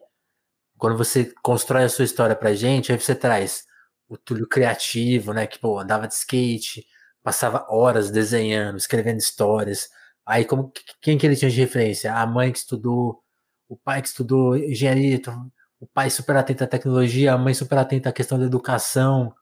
Quando 0.84 0.98
você 0.98 1.34
constrói 1.42 1.86
a 1.86 1.90
sua 1.90 2.04
história 2.04 2.36
pra 2.36 2.54
gente, 2.54 2.92
aí 2.92 3.00
você 3.00 3.16
traz 3.16 3.64
o 4.10 4.18
Túlio 4.18 4.46
criativo, 4.46 5.32
né? 5.32 5.48
Que, 5.48 5.58
pô, 5.58 5.80
andava 5.80 6.10
de 6.10 6.14
skate, 6.14 6.86
passava 7.24 7.66
horas 7.70 8.12
desenhando, 8.12 8.78
escrevendo 8.78 9.18
histórias. 9.18 9.88
Aí, 10.26 10.44
como, 10.44 10.74
quem 11.02 11.18
que 11.18 11.26
ele 11.26 11.38
tinha 11.38 11.50
de 11.50 11.58
referência? 11.58 12.14
A 12.14 12.28
mãe 12.28 12.52
que 12.52 12.58
estudou, 12.58 13.24
o 13.70 13.78
pai 13.78 14.02
que 14.02 14.10
estudou 14.10 14.58
engenharia, 14.58 15.16
então, 15.16 15.50
o 15.80 15.88
pai 15.88 16.10
super 16.10 16.36
atento 16.36 16.66
à 16.66 16.68
tecnologia, 16.68 17.32
a 17.32 17.38
mãe 17.38 17.54
super 17.54 17.78
atenta 17.78 18.10
à 18.10 18.12
questão 18.12 18.38
da 18.38 18.44
educação. 18.44 19.34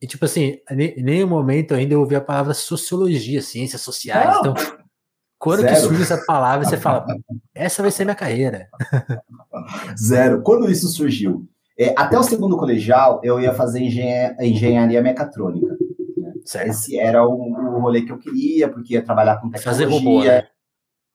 E, 0.00 0.06
tipo 0.08 0.24
assim, 0.24 0.58
em 0.68 1.00
nenhum 1.00 1.28
momento 1.28 1.74
ainda 1.74 1.94
eu 1.94 2.00
ouvi 2.00 2.16
a 2.16 2.20
palavra 2.20 2.54
sociologia, 2.54 3.40
ciências 3.40 3.82
sociais. 3.82 4.34
Não. 4.42 4.50
Então, 4.50 4.81
quando 5.42 5.62
Zero. 5.62 5.74
que 5.74 5.80
surge 5.80 6.02
essa 6.02 6.18
palavra, 6.24 6.64
você 6.64 6.76
fala, 6.76 7.04
essa 7.52 7.82
vai 7.82 7.90
ser 7.90 8.04
minha 8.04 8.14
carreira. 8.14 8.68
Zero. 10.00 10.40
Quando 10.40 10.70
isso 10.70 10.86
surgiu? 10.86 11.48
É, 11.76 11.92
até 11.98 12.16
o 12.16 12.22
segundo 12.22 12.56
colegial, 12.56 13.20
eu 13.24 13.40
ia 13.40 13.52
fazer 13.52 13.80
engenharia, 13.80 14.36
engenharia 14.40 15.02
mecatrônica. 15.02 15.76
Né? 16.16 16.32
Esse 16.66 16.96
era 16.96 17.26
o, 17.26 17.32
o 17.32 17.80
rolê 17.80 18.02
que 18.02 18.12
eu 18.12 18.18
queria, 18.18 18.68
porque 18.68 18.94
ia 18.94 19.02
trabalhar 19.02 19.40
com 19.40 19.50
tecnologia. 19.50 19.84
Fazer 19.84 19.84
robô, 19.86 20.22
né? 20.22 20.44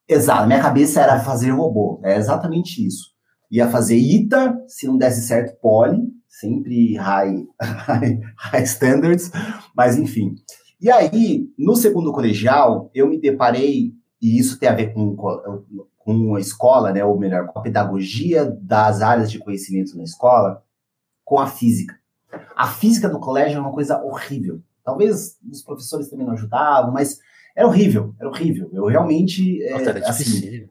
Exato, 0.06 0.46
minha 0.46 0.60
cabeça 0.60 1.00
era 1.00 1.20
fazer 1.20 1.52
robô. 1.52 1.98
É 2.04 2.18
exatamente 2.18 2.86
isso. 2.86 3.06
Ia 3.50 3.66
fazer 3.70 3.96
ITA, 3.96 4.58
se 4.66 4.86
não 4.86 4.98
desse 4.98 5.26
certo, 5.26 5.58
poli, 5.58 6.02
sempre 6.28 6.96
high, 6.96 7.46
high, 7.58 8.20
high 8.36 8.64
standards, 8.64 9.30
mas 9.74 9.96
enfim. 9.96 10.34
E 10.78 10.90
aí, 10.90 11.48
no 11.58 11.74
segundo 11.74 12.12
colegial, 12.12 12.90
eu 12.94 13.08
me 13.08 13.18
deparei, 13.18 13.94
e 14.20 14.38
isso 14.38 14.58
tem 14.58 14.68
a 14.68 14.74
ver 14.74 14.92
com, 14.92 15.16
com 15.96 16.34
a 16.34 16.40
escola, 16.40 16.92
né, 16.92 17.04
ou 17.04 17.18
melhor, 17.18 17.46
com 17.46 17.58
a 17.58 17.62
pedagogia 17.62 18.44
das 18.60 19.02
áreas 19.02 19.30
de 19.30 19.38
conhecimento 19.38 19.96
na 19.96 20.02
escola, 20.02 20.62
com 21.24 21.38
a 21.38 21.46
física. 21.46 21.94
A 22.56 22.66
física 22.66 23.08
do 23.08 23.20
colégio 23.20 23.58
é 23.58 23.60
uma 23.60 23.72
coisa 23.72 24.02
horrível. 24.02 24.60
Talvez 24.84 25.36
os 25.50 25.62
professores 25.62 26.08
também 26.08 26.26
não 26.26 26.32
ajudavam, 26.32 26.92
mas 26.92 27.18
era 27.54 27.66
horrível, 27.66 28.14
era 28.18 28.28
horrível. 28.28 28.70
Eu 28.72 28.86
realmente. 28.86 29.58
Nossa, 29.70 29.84
é, 29.84 29.88
era 29.88 30.08
assim, 30.08 30.68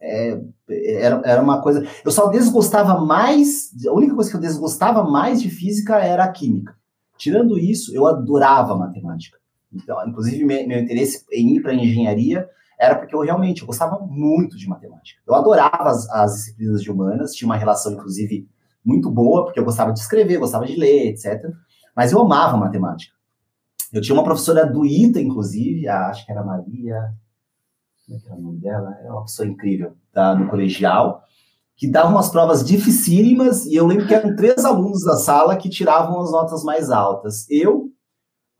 é, 0.00 0.40
era, 0.68 1.22
era 1.24 1.42
uma 1.42 1.60
coisa. 1.60 1.86
Eu 2.04 2.10
só 2.10 2.28
desgostava 2.28 3.04
mais. 3.04 3.70
A 3.86 3.92
única 3.92 4.14
coisa 4.14 4.30
que 4.30 4.36
eu 4.36 4.40
desgostava 4.40 5.02
mais 5.02 5.42
de 5.42 5.50
física 5.50 5.98
era 5.98 6.24
a 6.24 6.32
química. 6.32 6.74
Tirando 7.18 7.58
isso, 7.58 7.94
eu 7.94 8.06
adorava 8.06 8.76
matemática. 8.76 9.38
Então, 9.72 9.96
inclusive, 10.06 10.44
meu, 10.44 10.66
meu 10.66 10.78
interesse 10.78 11.24
em 11.32 11.56
ir 11.56 11.60
para 11.60 11.74
engenharia 11.74 12.48
era 12.80 12.96
porque 12.96 13.14
eu 13.14 13.20
realmente 13.20 13.60
eu 13.60 13.66
gostava 13.66 13.98
muito 14.00 14.56
de 14.56 14.66
matemática. 14.66 15.20
Eu 15.26 15.34
adorava 15.34 15.90
as, 15.90 16.08
as, 16.10 16.34
disciplinas 16.34 16.82
de 16.82 16.90
humanas, 16.90 17.34
tinha 17.34 17.46
uma 17.46 17.56
relação, 17.56 17.92
inclusive, 17.92 18.48
muito 18.84 19.10
boa, 19.10 19.44
porque 19.44 19.60
eu 19.60 19.64
gostava 19.64 19.92
de 19.92 20.00
escrever, 20.00 20.38
gostava 20.38 20.66
de 20.66 20.76
ler, 20.76 21.08
etc. 21.08 21.42
Mas 21.94 22.10
eu 22.10 22.20
amava 22.20 22.56
matemática. 22.56 23.14
Eu 23.92 24.00
tinha 24.00 24.14
uma 24.14 24.24
professora 24.24 24.64
do 24.64 24.86
ITA, 24.86 25.20
inclusive, 25.20 25.86
a, 25.86 26.08
acho 26.08 26.24
que 26.24 26.32
era 26.32 26.42
Maria 26.42 26.96
como 28.10 28.16
é 28.16 28.20
que 28.20 28.26
era 28.26 28.36
o 28.36 28.42
nome 28.42 28.58
dela? 28.58 28.98
É 29.04 29.10
uma 29.10 29.22
pessoa 29.22 29.48
incrível, 29.48 29.92
tá? 30.12 30.34
No 30.34 30.48
colegial, 30.48 31.22
que 31.76 31.88
dava 31.88 32.08
umas 32.08 32.28
provas 32.28 32.64
dificílimas, 32.64 33.66
e 33.66 33.76
eu 33.76 33.86
lembro 33.86 34.06
que 34.06 34.14
eram 34.14 34.34
três 34.34 34.64
alunos 34.64 35.04
da 35.04 35.16
sala 35.16 35.56
que 35.56 35.68
tiravam 35.68 36.20
as 36.20 36.32
notas 36.32 36.64
mais 36.64 36.90
altas. 36.90 37.48
Eu, 37.48 37.90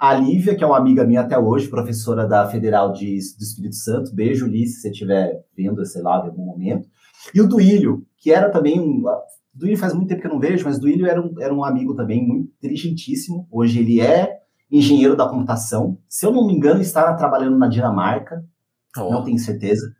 a 0.00 0.14
Lívia, 0.14 0.56
que 0.56 0.64
é 0.64 0.66
uma 0.66 0.78
amiga 0.78 1.04
minha 1.04 1.20
até 1.20 1.38
hoje, 1.38 1.68
professora 1.68 2.26
da 2.26 2.48
Federal 2.48 2.90
de, 2.90 3.18
do 3.36 3.42
Espírito 3.42 3.76
Santo, 3.76 4.14
beijo, 4.14 4.46
Li, 4.46 4.66
se 4.66 4.80
você 4.80 4.90
estiver 4.90 5.44
vendo, 5.54 5.84
sei 5.84 6.00
lá, 6.00 6.22
em 6.24 6.28
algum 6.28 6.46
momento, 6.46 6.88
e 7.34 7.40
o 7.42 7.46
Duílio, 7.46 8.06
que 8.16 8.32
era 8.32 8.48
também 8.48 8.80
um. 8.80 9.02
Duílio 9.52 9.76
faz 9.76 9.92
muito 9.92 10.08
tempo 10.08 10.22
que 10.22 10.26
eu 10.26 10.32
não 10.32 10.40
vejo, 10.40 10.64
mas 10.64 10.78
Duílio 10.78 11.06
era 11.06 11.20
um, 11.20 11.34
era 11.38 11.52
um 11.52 11.62
amigo 11.62 11.94
também 11.94 12.26
muito 12.26 12.50
inteligentíssimo. 12.56 13.46
Hoje 13.50 13.80
ele 13.80 14.00
é 14.00 14.38
engenheiro 14.72 15.14
da 15.14 15.28
computação. 15.28 15.98
Se 16.08 16.24
eu 16.24 16.32
não 16.32 16.46
me 16.46 16.54
engano, 16.54 16.80
está 16.80 17.12
trabalhando 17.14 17.58
na 17.58 17.68
Dinamarca. 17.68 18.42
Oh. 18.96 19.10
Não 19.10 19.22
tenho 19.22 19.38
certeza. 19.38 19.92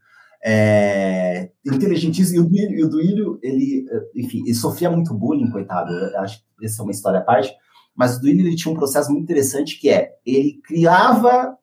É, 0.43 1.51
inteligentíssimo. 1.67 2.39
E 2.39 2.41
o, 2.41 2.49
Duílio, 2.49 2.79
e 2.79 2.85
o 2.85 2.89
Duílio, 2.89 3.39
ele, 3.43 3.85
enfim, 4.17 4.41
ele 4.47 4.55
sofria 4.55 4.91
muito 4.91 5.13
bullying, 5.13 5.51
coitado. 5.51 5.93
Eu 5.93 6.21
acho 6.21 6.39
que 6.59 6.65
essa 6.65 6.81
é 6.81 6.85
uma 6.85 6.93
história 6.93 7.19
à 7.19 7.23
parte. 7.23 7.53
Mas 7.95 8.17
o 8.17 8.21
Duílio 8.21 8.47
ele 8.47 8.57
tinha 8.57 8.73
um 8.73 8.77
processo 8.77 9.11
muito 9.11 9.25
interessante 9.25 9.79
que 9.79 9.91
é, 9.91 10.13
ele 10.25 10.61
criava, 10.65 11.57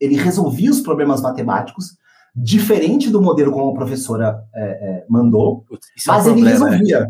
ele 0.00 0.16
resolvia 0.16 0.70
os 0.70 0.80
problemas 0.80 1.20
matemáticos, 1.20 1.96
diferente 2.34 3.10
do 3.10 3.20
modelo 3.20 3.52
como 3.52 3.70
a 3.70 3.74
professora 3.74 4.42
é, 4.54 4.62
é, 4.62 5.06
mandou, 5.08 5.66
mas 6.06 6.26
é 6.26 6.30
um 6.30 6.32
ele 6.32 6.42
problema, 6.42 6.70
né? 6.70 6.76
resolvia. 6.76 7.08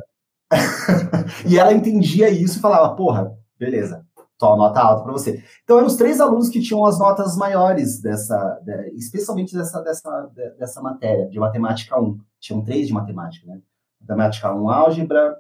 e 1.47 1.59
ela 1.59 1.73
entendia 1.73 2.29
isso 2.29 2.59
e 2.59 2.61
falava, 2.61 2.95
porra, 2.95 3.33
beleza, 3.59 4.05
só 4.39 4.57
nota 4.57 4.81
alta 4.81 5.05
para 5.05 5.12
você. 5.12 5.43
Então, 5.62 5.79
eram 5.79 5.87
os 5.87 5.95
três 5.95 6.20
alunos 6.20 6.49
que 6.49 6.61
tinham 6.61 6.85
as 6.85 6.99
notas 6.99 7.37
maiores 7.37 8.01
dessa, 8.01 8.61
de, 8.64 8.91
especialmente 8.97 9.55
dessa, 9.55 9.81
dessa, 9.81 10.31
dessa 10.59 10.83
matéria, 10.83 11.29
de 11.29 11.39
matemática 11.39 12.01
1. 12.01 12.18
Tinham 12.41 12.64
três 12.64 12.89
de 12.89 12.93
matemática, 12.93 13.47
né? 13.47 13.61
Matemática 14.01 14.53
1, 14.53 14.68
álgebra, 14.68 15.37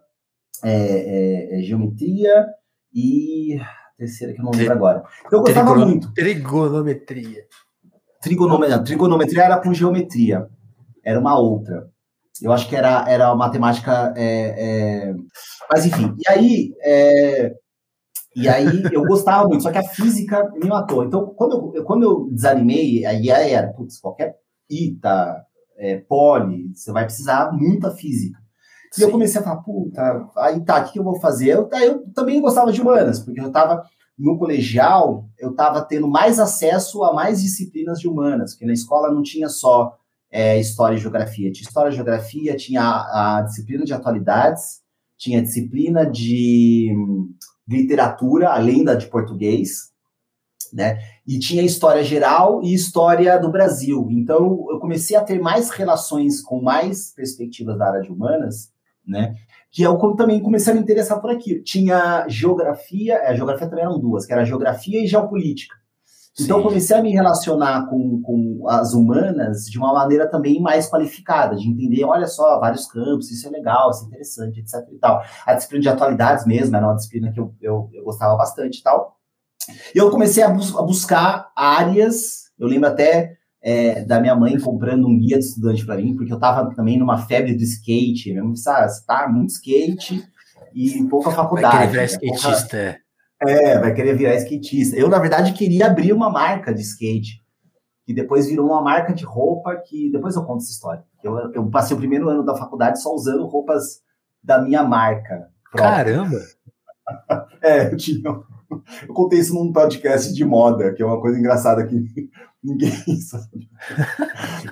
é, 0.62 0.70
é, 0.70 1.58
é 1.58 1.62
geometria 1.62 2.46
e 2.94 3.58
a 3.60 3.96
terceira 3.96 4.32
que 4.32 4.40
eu 4.40 4.44
não 4.44 4.52
lembro 4.52 4.72
agora. 4.72 5.02
Eu 5.30 5.40
gostava 5.40 5.70
Trigono 5.70 5.86
muito. 5.86 6.12
Trigonometria. 6.12 7.44
Trigonometria. 8.20 8.82
Trigonometria 8.82 9.42
era 9.44 9.58
com 9.58 9.74
geometria. 9.74 10.48
Era 11.04 11.18
uma 11.18 11.38
outra. 11.38 11.90
Eu 12.40 12.52
acho 12.52 12.68
que 12.68 12.76
era, 12.76 13.04
era 13.08 13.34
matemática. 13.34 14.12
É, 14.16 15.10
é... 15.10 15.14
Mas, 15.70 15.86
enfim. 15.86 16.14
E 16.18 16.28
aí, 16.28 16.74
é, 16.82 17.54
e 18.34 18.48
aí 18.48 18.82
eu 18.90 19.04
gostava 19.04 19.46
muito, 19.46 19.62
só 19.62 19.70
que 19.70 19.78
a 19.78 19.82
física 19.82 20.50
me 20.54 20.68
matou. 20.68 21.04
Então, 21.04 21.26
quando 21.36 21.74
eu, 21.74 21.84
quando 21.84 22.02
eu 22.02 22.28
desanimei, 22.32 23.04
aí 23.04 23.28
era, 23.28 23.72
putz, 23.72 23.98
qualquer 23.98 24.36
ITA, 24.70 25.44
é, 25.76 25.98
poli, 25.98 26.72
você 26.74 26.90
vai 26.92 27.04
precisar 27.04 27.52
muita 27.52 27.90
física. 27.90 28.38
E 28.92 28.96
Sim. 28.96 29.02
eu 29.04 29.10
comecei 29.10 29.40
a 29.40 29.44
falar, 29.44 29.62
puta, 29.62 30.28
aí 30.36 30.60
tá, 30.60 30.80
o 30.80 30.92
que 30.92 30.98
eu 30.98 31.04
vou 31.04 31.18
fazer? 31.18 31.50
Eu, 31.50 31.68
eu 31.80 32.04
também 32.12 32.40
gostava 32.40 32.72
de 32.72 32.80
humanas, 32.80 33.20
porque 33.20 33.40
eu 33.40 33.46
estava 33.46 33.84
no 34.18 34.38
colegial, 34.38 35.28
eu 35.38 35.50
estava 35.50 35.82
tendo 35.82 36.06
mais 36.06 36.38
acesso 36.38 37.02
a 37.02 37.12
mais 37.12 37.42
disciplinas 37.42 37.98
de 37.98 38.08
humanas, 38.08 38.52
porque 38.52 38.66
na 38.66 38.72
escola 38.72 39.12
não 39.12 39.22
tinha 39.22 39.48
só 39.48 39.96
é, 40.30 40.58
história 40.58 40.96
e 40.96 40.98
geografia, 40.98 41.50
tinha 41.50 41.66
história 41.66 41.90
e 41.90 41.94
geografia, 41.94 42.56
tinha 42.56 42.82
a, 42.82 43.38
a 43.38 43.42
disciplina 43.42 43.84
de 43.84 43.92
atualidades, 43.92 44.82
tinha 45.16 45.38
a 45.38 45.42
disciplina 45.42 46.04
de 46.04 46.90
literatura, 47.68 48.50
além 48.50 48.84
da 48.84 48.94
de 48.94 49.06
português, 49.06 49.92
né? 50.72 50.98
E 51.26 51.38
tinha 51.38 51.62
história 51.62 52.02
geral 52.02 52.62
e 52.62 52.72
história 52.72 53.38
do 53.38 53.50
Brasil. 53.50 54.08
Então 54.10 54.66
eu 54.70 54.78
comecei 54.78 55.16
a 55.16 55.22
ter 55.22 55.40
mais 55.40 55.70
relações 55.70 56.40
com 56.40 56.60
mais 56.62 57.12
perspectivas 57.14 57.78
da 57.78 57.88
área 57.88 58.00
de 58.00 58.10
humanas, 58.10 58.71
né? 59.06 59.34
Que 59.70 59.82
eu 59.82 59.96
também 60.16 60.40
comecei 60.40 60.72
a 60.72 60.76
me 60.76 60.82
interessar 60.82 61.20
por 61.20 61.30
aqui. 61.30 61.62
Tinha 61.62 62.26
geografia, 62.28 63.16
a 63.18 63.32
é, 63.32 63.36
geografia 63.36 63.68
também 63.68 63.84
eram 63.84 63.98
duas, 63.98 64.26
que 64.26 64.32
era 64.32 64.44
geografia 64.44 65.02
e 65.02 65.06
geopolítica. 65.06 65.74
Então 66.40 66.58
eu 66.58 66.62
comecei 66.62 66.96
a 66.96 67.02
me 67.02 67.12
relacionar 67.12 67.86
com, 67.90 68.22
com 68.22 68.66
as 68.66 68.94
humanas 68.94 69.66
de 69.66 69.78
uma 69.78 69.92
maneira 69.92 70.26
também 70.26 70.60
mais 70.62 70.88
qualificada, 70.88 71.56
de 71.56 71.68
entender, 71.68 72.04
olha 72.04 72.26
só, 72.26 72.58
vários 72.58 72.86
campos, 72.86 73.30
isso 73.30 73.46
é 73.46 73.50
legal, 73.50 73.90
isso 73.90 74.04
é 74.04 74.06
interessante, 74.06 74.60
etc 74.60 74.74
e 74.90 74.98
tal. 74.98 75.22
A 75.46 75.52
disciplina 75.52 75.82
de 75.82 75.88
atualidades 75.90 76.46
mesmo 76.46 76.74
era 76.74 76.86
uma 76.86 76.96
disciplina 76.96 77.30
que 77.30 77.38
eu, 77.38 77.54
eu, 77.60 77.90
eu 77.92 78.04
gostava 78.04 78.34
bastante 78.34 78.78
e 78.78 78.82
tal. 78.82 79.18
E 79.94 79.98
eu 79.98 80.10
comecei 80.10 80.42
a, 80.42 80.48
bus 80.48 80.74
a 80.74 80.82
buscar 80.82 81.52
áreas, 81.54 82.50
eu 82.58 82.66
lembro 82.66 82.88
até 82.88 83.36
é, 83.62 84.04
da 84.04 84.20
minha 84.20 84.34
mãe 84.34 84.58
comprando 84.58 85.06
um 85.06 85.18
guia 85.18 85.38
de 85.38 85.44
estudante 85.44 85.86
para 85.86 85.96
mim, 85.96 86.16
porque 86.16 86.32
eu 86.32 86.36
estava 86.36 86.74
também 86.74 86.98
numa 86.98 87.18
febre 87.18 87.54
do 87.54 87.62
skate, 87.62 88.32
mesmo, 88.32 88.56
sabe, 88.56 88.90
tá 89.06 89.28
muito 89.28 89.50
skate 89.50 90.22
e 90.74 91.02
pouca 91.04 91.30
faculdade. 91.30 91.76
Vai 91.76 91.88
querer 91.88 91.90
virar 91.90 92.02
né? 92.02 92.06
skatista. 92.06 92.96
É, 93.40 93.78
vai 93.78 93.94
querer 93.94 94.16
virar 94.16 94.34
skatista. 94.36 94.96
Eu, 94.96 95.08
na 95.08 95.18
verdade, 95.18 95.52
queria 95.52 95.86
abrir 95.86 96.12
uma 96.12 96.30
marca 96.30 96.74
de 96.74 96.82
skate, 96.82 97.40
que 98.04 98.12
depois 98.12 98.48
virou 98.48 98.66
uma 98.66 98.82
marca 98.82 99.12
de 99.12 99.24
roupa, 99.24 99.76
que 99.76 100.10
depois 100.10 100.34
eu 100.34 100.44
conto 100.44 100.62
essa 100.62 100.72
história. 100.72 101.04
Eu, 101.22 101.52
eu 101.52 101.70
passei 101.70 101.96
o 101.96 101.98
primeiro 102.00 102.28
ano 102.28 102.44
da 102.44 102.56
faculdade 102.56 103.00
só 103.00 103.14
usando 103.14 103.46
roupas 103.46 104.00
da 104.42 104.60
minha 104.60 104.82
marca. 104.82 105.48
Própria. 105.70 106.04
Caramba! 106.04 106.38
é, 107.62 107.92
eu 107.92 107.96
tinha 107.96 108.20
eu 109.06 109.14
contei 109.14 109.38
isso 109.38 109.54
num 109.54 109.72
podcast 109.72 110.32
de 110.32 110.44
moda, 110.44 110.94
que 110.94 111.02
é 111.02 111.06
uma 111.06 111.20
coisa 111.20 111.38
engraçada 111.38 111.86
que 111.86 112.30
ninguém 112.62 112.92
sabe. 113.20 113.68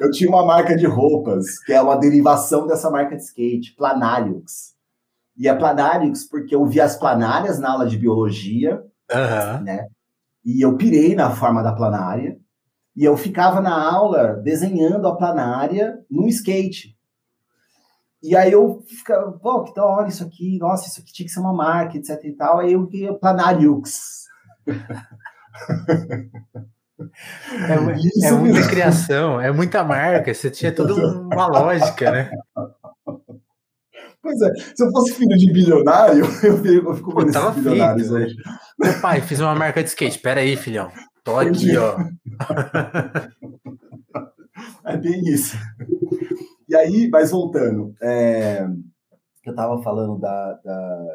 Eu 0.00 0.10
tinha 0.10 0.30
uma 0.30 0.44
marca 0.44 0.76
de 0.76 0.86
roupas, 0.86 1.58
que 1.64 1.72
é 1.72 1.80
uma 1.80 1.96
derivação 1.96 2.66
dessa 2.66 2.90
marca 2.90 3.16
de 3.16 3.22
skate, 3.22 3.74
Planariux. 3.74 4.74
E 5.36 5.48
é 5.48 5.54
Planariux 5.54 6.24
porque 6.24 6.54
eu 6.54 6.64
vi 6.66 6.80
as 6.80 6.96
planárias 6.96 7.58
na 7.58 7.72
aula 7.72 7.86
de 7.86 7.98
biologia, 7.98 8.82
uhum. 9.10 9.64
né? 9.64 9.86
E 10.44 10.64
eu 10.64 10.76
pirei 10.76 11.14
na 11.14 11.30
forma 11.30 11.62
da 11.62 11.72
planária. 11.72 12.38
E 12.96 13.04
eu 13.04 13.16
ficava 13.16 13.60
na 13.60 13.90
aula 13.90 14.34
desenhando 14.34 15.06
a 15.06 15.16
planária 15.16 15.98
no 16.10 16.26
skate. 16.28 16.96
E 18.22 18.36
aí 18.36 18.52
eu 18.52 18.82
ficava, 18.86 19.32
pô, 19.32 19.64
que 19.64 19.74
da 19.74 19.84
hora 19.84 20.08
isso 20.08 20.22
aqui, 20.22 20.58
nossa, 20.58 20.88
isso 20.88 21.00
aqui 21.00 21.12
tinha 21.12 21.26
que 21.26 21.32
ser 21.32 21.40
uma 21.40 21.54
marca, 21.54 21.96
etc 21.96 22.22
e 22.24 22.32
tal. 22.32 22.58
Aí 22.58 22.74
eu 22.74 22.86
vi 22.86 23.10
Planariux. 23.18 24.26
É, 27.68 28.28
é 28.28 28.32
muita 28.32 28.68
criação, 28.68 29.40
é 29.40 29.50
muita 29.52 29.82
marca, 29.84 30.32
você 30.32 30.50
tinha 30.50 30.72
toda 30.72 30.94
uma 30.94 31.46
lógica, 31.46 32.10
né? 32.10 32.30
Pois 34.22 34.40
é, 34.42 34.52
se 34.74 34.84
eu 34.84 34.90
fosse 34.90 35.14
filho 35.14 35.36
de 35.36 35.52
bilionário, 35.52 36.24
eu 36.44 36.58
fico, 36.58 36.90
eu 36.90 36.94
fico 36.94 37.12
Pô, 37.12 37.26
tava 37.32 37.52
bilionários 37.52 38.10
hoje. 38.10 38.36
Meu 38.78 39.00
pai, 39.00 39.20
fiz 39.22 39.40
uma 39.40 39.54
marca 39.54 39.82
de 39.82 39.88
skate, 39.88 40.18
pera 40.18 40.40
aí, 40.40 40.56
filhão. 40.56 40.90
Tô 41.24 41.38
aqui, 41.38 41.76
ó. 41.76 41.96
É 44.84 44.96
bem 44.96 45.22
isso. 45.24 45.56
E 46.68 46.76
aí, 46.76 47.08
mas 47.10 47.30
voltando, 47.30 47.94
é, 48.02 48.66
eu 49.44 49.54
tava 49.54 49.82
falando 49.82 50.18
da. 50.18 50.54
da 50.64 51.06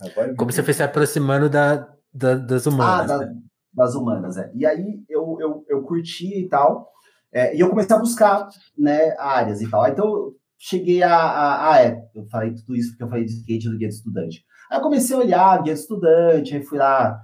agora, 0.00 0.34
Como 0.34 0.52
você 0.52 0.62
foi 0.62 0.74
se 0.74 0.82
aproximando 0.82 1.48
da, 1.48 1.88
da 2.12 2.34
das 2.34 2.66
humanas. 2.66 3.10
Ah, 3.10 3.18
da, 3.18 3.26
né? 3.26 3.34
Das 3.76 3.94
humanas, 3.94 4.36
é. 4.36 4.50
E 4.54 4.64
aí 4.64 5.04
eu, 5.08 5.36
eu, 5.40 5.64
eu 5.68 5.82
curti 5.82 6.44
e 6.44 6.48
tal. 6.48 6.88
É, 7.32 7.54
e 7.54 7.60
eu 7.60 7.68
comecei 7.68 7.94
a 7.94 7.98
buscar 7.98 8.48
né, 8.76 9.14
áreas 9.18 9.60
e 9.60 9.70
tal. 9.70 9.86
Então 9.86 10.32
cheguei 10.58 11.02
a, 11.02 11.14
a, 11.14 11.72
a. 11.74 11.82
é, 11.82 11.96
eu 12.14 12.26
falei 12.26 12.54
tudo 12.54 12.74
isso 12.74 12.90
porque 12.90 13.04
eu 13.04 13.08
falei 13.08 13.24
de 13.24 13.32
skate 13.32 13.68
do 13.68 13.76
guia 13.76 13.88
de 13.88 13.94
estudante. 13.94 14.44
Aí 14.70 14.80
comecei 14.80 15.14
a 15.14 15.18
olhar 15.20 15.62
guia 15.62 15.74
de 15.74 15.80
estudante, 15.80 16.56
aí 16.56 16.62
fui 16.62 16.78
lá, 16.78 17.20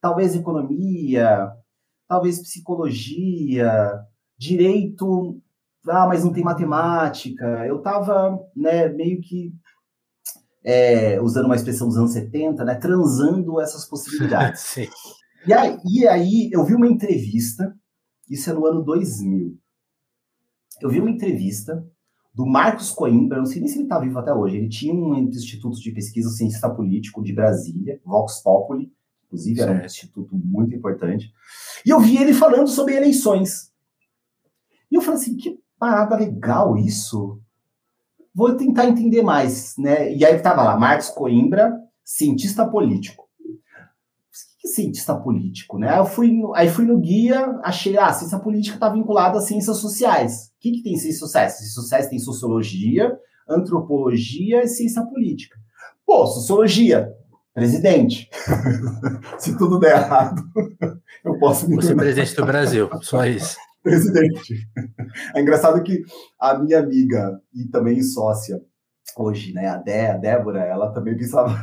talvez 0.00 0.36
economia, 0.36 1.50
talvez 2.06 2.40
psicologia, 2.40 3.98
direito 4.38 5.40
ah, 5.88 6.06
mas 6.06 6.24
não 6.24 6.32
tem 6.32 6.42
matemática. 6.42 7.44
Eu 7.66 7.78
estava 7.78 8.38
né, 8.54 8.88
meio 8.88 9.20
que, 9.20 9.52
é, 10.64 11.20
usando 11.20 11.46
uma 11.46 11.56
expressão 11.56 11.86
dos 11.86 11.96
anos 11.96 12.12
70, 12.12 12.64
né, 12.64 12.74
transando 12.74 13.60
essas 13.60 13.84
possibilidades. 13.88 14.74
E 15.46 15.52
aí, 15.52 15.78
e 15.84 16.08
aí 16.08 16.50
eu 16.52 16.64
vi 16.64 16.74
uma 16.74 16.88
entrevista, 16.88 17.72
isso 18.28 18.50
é 18.50 18.52
no 18.52 18.66
ano 18.66 18.82
2000. 18.82 19.56
Eu 20.80 20.90
vi 20.90 21.00
uma 21.00 21.10
entrevista 21.10 21.86
do 22.34 22.44
Marcos 22.44 22.90
Coimbra, 22.90 23.38
não 23.38 23.46
sei 23.46 23.60
nem 23.60 23.68
se 23.68 23.76
ele 23.76 23.84
está 23.84 23.98
vivo 23.98 24.18
até 24.18 24.32
hoje. 24.34 24.56
Ele 24.56 24.68
tinha 24.68 24.92
um 24.92 25.14
instituto 25.14 25.80
de 25.80 25.92
pesquisa 25.92 26.28
cientista 26.30 26.68
político 26.68 27.22
de 27.22 27.32
Brasília, 27.32 28.00
Vox 28.04 28.42
Populi, 28.42 28.92
inclusive 29.24 29.60
era 29.60 29.72
um 29.72 29.84
instituto 29.84 30.36
muito 30.36 30.74
importante. 30.74 31.32
E 31.84 31.90
eu 31.90 32.00
vi 32.00 32.16
ele 32.18 32.34
falando 32.34 32.68
sobre 32.68 32.94
eleições. 32.94 33.72
E 34.90 34.96
eu 34.96 35.00
falei 35.00 35.20
assim, 35.20 35.36
que 35.36 35.58
parada 35.78 36.16
legal 36.16 36.76
isso. 36.76 37.40
Vou 38.34 38.54
tentar 38.56 38.86
entender 38.86 39.22
mais, 39.22 39.76
né? 39.78 40.12
E 40.14 40.24
aí 40.24 40.36
estava 40.36 40.62
lá, 40.62 40.76
Marcos 40.76 41.08
Coimbra, 41.08 41.72
cientista 42.04 42.68
político. 42.68 43.25
Cientista 44.66 45.14
político, 45.14 45.78
né? 45.78 45.98
Eu 45.98 46.04
fui 46.04 46.32
no, 46.32 46.54
aí 46.54 46.68
fui 46.68 46.84
no 46.84 46.98
guia, 46.98 47.58
achei, 47.62 47.96
ah, 47.96 48.12
ciência 48.12 48.38
política 48.38 48.76
está 48.76 48.88
vinculada 48.88 49.38
às 49.38 49.44
ciências 49.44 49.76
sociais. 49.78 50.46
O 50.56 50.60
que, 50.60 50.72
que 50.72 50.82
tem 50.82 50.96
ciências 50.96 51.20
sociais? 51.20 51.52
Ciências 51.52 51.74
sociais 51.74 52.08
tem 52.08 52.18
sociologia, 52.18 53.16
antropologia 53.48 54.62
e 54.62 54.68
ciência 54.68 55.02
política. 55.04 55.56
Pô, 56.04 56.26
sociologia, 56.26 57.12
presidente. 57.54 58.28
Se 59.38 59.56
tudo 59.56 59.78
der 59.78 59.96
errado, 59.96 60.42
eu 61.24 61.38
posso 61.38 61.68
me 61.68 61.76
Você 61.76 61.92
é 61.92 61.96
presidente 61.96 62.34
do 62.34 62.46
Brasil, 62.46 62.90
só 63.02 63.24
isso 63.24 63.56
presidente. 63.86 64.68
É 65.32 65.40
engraçado 65.40 65.80
que 65.84 66.02
a 66.40 66.58
minha 66.58 66.80
amiga 66.80 67.40
e 67.54 67.66
também 67.66 68.02
sócia 68.02 68.60
hoje, 69.16 69.52
né, 69.52 69.68
a, 69.68 69.76
Dé, 69.76 70.10
a 70.10 70.16
Débora, 70.16 70.60
ela 70.64 70.92
também 70.92 71.16
pensava, 71.16 71.50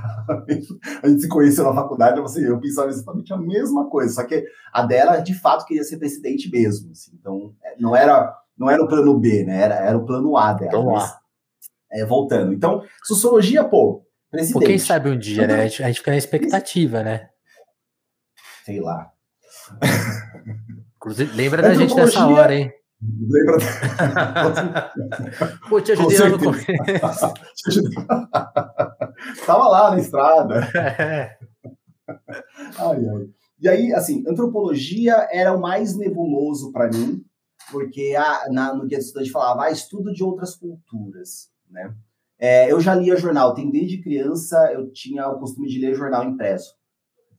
a 1.02 1.08
gente 1.08 1.22
se 1.22 1.28
conheceu 1.28 1.66
na 1.66 1.74
faculdade, 1.74 2.22
você, 2.22 2.48
eu 2.48 2.60
pensava 2.60 2.89
exatamente 2.89 3.34
a 3.34 3.38
mesma 3.38 3.89
coisa, 3.89 4.14
só 4.14 4.24
que 4.24 4.46
a 4.72 4.84
dela 4.84 5.18
de 5.18 5.34
fato 5.34 5.66
queria 5.66 5.84
ser 5.84 5.98
presidente 5.98 6.50
mesmo, 6.50 6.91
assim, 6.91 7.12
então 7.20 7.54
é, 7.64 7.76
não 7.80 7.96
era 7.96 8.38
não 8.56 8.70
era 8.70 8.84
o 8.84 8.88
plano 8.88 9.20
B, 9.20 9.44
né, 9.44 9.62
era, 9.62 9.76
era 9.76 9.98
o 9.98 10.06
plano 10.06 10.38
A 10.38 10.54
dela. 10.54 10.70
Então, 10.70 10.86
mas, 10.86 11.14
é, 11.91 12.06
voltando, 12.06 12.54
então, 12.54 12.84
sociologia, 13.04 13.64
pô, 13.64 14.06
presidente. 14.32 14.62
Pô, 14.62 14.68
quem 14.68 14.80
sabe 14.80 15.10
um 15.10 15.18
dia, 15.18 15.48
né, 15.48 15.62
a 15.62 15.68
gente, 15.68 15.84
a 15.84 15.88
gente 15.88 16.00
fica 16.00 16.12
na 16.12 16.18
expectativa, 16.18 17.04
né? 17.04 17.30
Sei 18.64 18.80
lá. 18.80 19.12
Inclusive, 20.96 21.36
lembra 21.36 21.62
da 21.62 21.74
gente 21.74 21.94
nessa 21.96 22.26
hora, 22.28 22.56
hein? 22.56 22.72
Lembra? 23.30 23.58
Pô, 25.70 25.80
te 25.82 25.91
ajudei 25.93 26.20
lá 26.20 26.30
no 26.30 26.39
começo. 26.39 26.66
Tava 29.45 29.68
lá 29.68 29.91
na 29.91 29.99
estrada. 29.99 30.62
É. 30.76 31.38
Ai, 32.78 33.08
ai. 33.08 33.30
E 33.60 33.70
aí, 33.70 33.93
assim, 33.93 34.24
antropologia 34.28 35.28
era 35.32 35.54
o 35.54 35.62
mais 35.62 35.95
nebuloso 35.95 36.74
para 36.74 36.89
mim, 36.89 37.24
porque 37.72 38.14
a, 38.18 38.49
na, 38.51 38.74
no 38.74 38.86
guia 38.86 38.97
do 38.97 39.01
estudante 39.01 39.32
falava, 39.32 39.64
ah, 39.64 39.72
estudo 39.72 40.14
de 40.14 40.22
outras 40.22 40.54
culturas, 40.56 41.49
né? 41.70 41.95
É, 42.38 42.70
eu 42.70 42.82
já 42.82 42.93
lia 42.93 43.16
jornal, 43.16 43.54
tem 43.54 43.72
desde 43.72 44.01
criança 44.01 44.70
eu 44.74 44.91
tinha 44.91 45.30
o 45.30 45.39
costume 45.39 45.70
de 45.70 45.80
ler 45.80 45.95
jornal 45.95 46.26
impresso. 46.26 46.76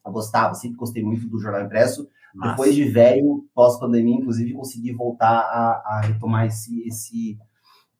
Eu 0.05 0.13
gostava, 0.13 0.55
sempre 0.55 0.79
gostei 0.79 1.03
muito 1.03 1.29
do 1.29 1.39
jornal 1.39 1.63
impresso, 1.63 2.09
nossa. 2.35 2.51
Depois 2.51 2.75
de 2.75 2.85
velho, 2.85 3.45
pós-pandemia, 3.55 4.17
inclusive, 4.17 4.53
consegui 4.53 4.93
voltar 4.93 5.39
a, 5.39 5.83
a 5.87 6.01
retomar 6.05 6.47
esse, 6.47 6.83
esse, 6.87 7.39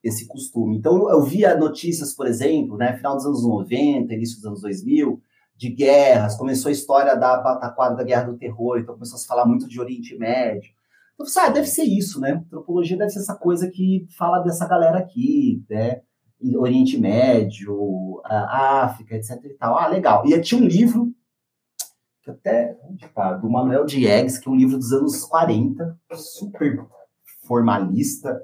esse 0.03 0.27
costume. 0.27 0.77
Então, 0.77 1.09
eu 1.09 1.21
via 1.21 1.57
notícias, 1.57 2.13
por 2.13 2.27
exemplo, 2.27 2.77
né, 2.77 2.97
final 2.97 3.15
dos 3.15 3.25
anos 3.25 3.43
90, 3.43 4.13
início 4.13 4.35
dos 4.37 4.45
anos 4.45 4.61
2000, 4.61 5.21
de 5.57 5.69
guerras, 5.69 6.35
começou 6.35 6.67
a 6.67 6.73
história 6.73 7.15
da 7.15 7.37
pataquada 7.37 7.95
da 7.95 8.03
Guerra 8.03 8.23
do 8.23 8.37
Terror, 8.37 8.77
então 8.77 8.95
começou 8.95 9.15
a 9.15 9.19
se 9.19 9.27
falar 9.27 9.45
muito 9.45 9.69
de 9.69 9.79
Oriente 9.79 10.17
Médio. 10.17 10.69
Então, 11.13 11.25
sabe, 11.25 11.47
ah, 11.47 11.53
deve 11.53 11.67
ser 11.67 11.83
isso, 11.83 12.19
né? 12.19 12.33
Antropologia 12.33 12.97
deve 12.97 13.09
ser 13.09 13.19
essa 13.19 13.35
coisa 13.35 13.69
que 13.69 14.05
fala 14.17 14.39
dessa 14.39 14.67
galera 14.67 14.99
aqui, 14.99 15.63
né? 15.69 16.01
Oriente 16.57 16.97
Médio, 16.99 18.21
África, 18.25 19.15
etc 19.15 19.39
e 19.45 19.53
tal. 19.53 19.77
Ah, 19.77 19.87
legal. 19.87 20.27
E 20.27 20.39
tinha 20.41 20.61
um 20.61 20.67
livro 20.67 21.14
até 22.31 22.75
tá, 23.13 23.33
do 23.33 23.49
Manuel 23.49 23.85
Diegues, 23.85 24.37
que 24.37 24.47
é 24.47 24.51
um 24.51 24.55
livro 24.55 24.77
dos 24.77 24.91
anos 24.91 25.23
40, 25.25 25.97
super 26.13 26.85
formalista, 27.45 28.41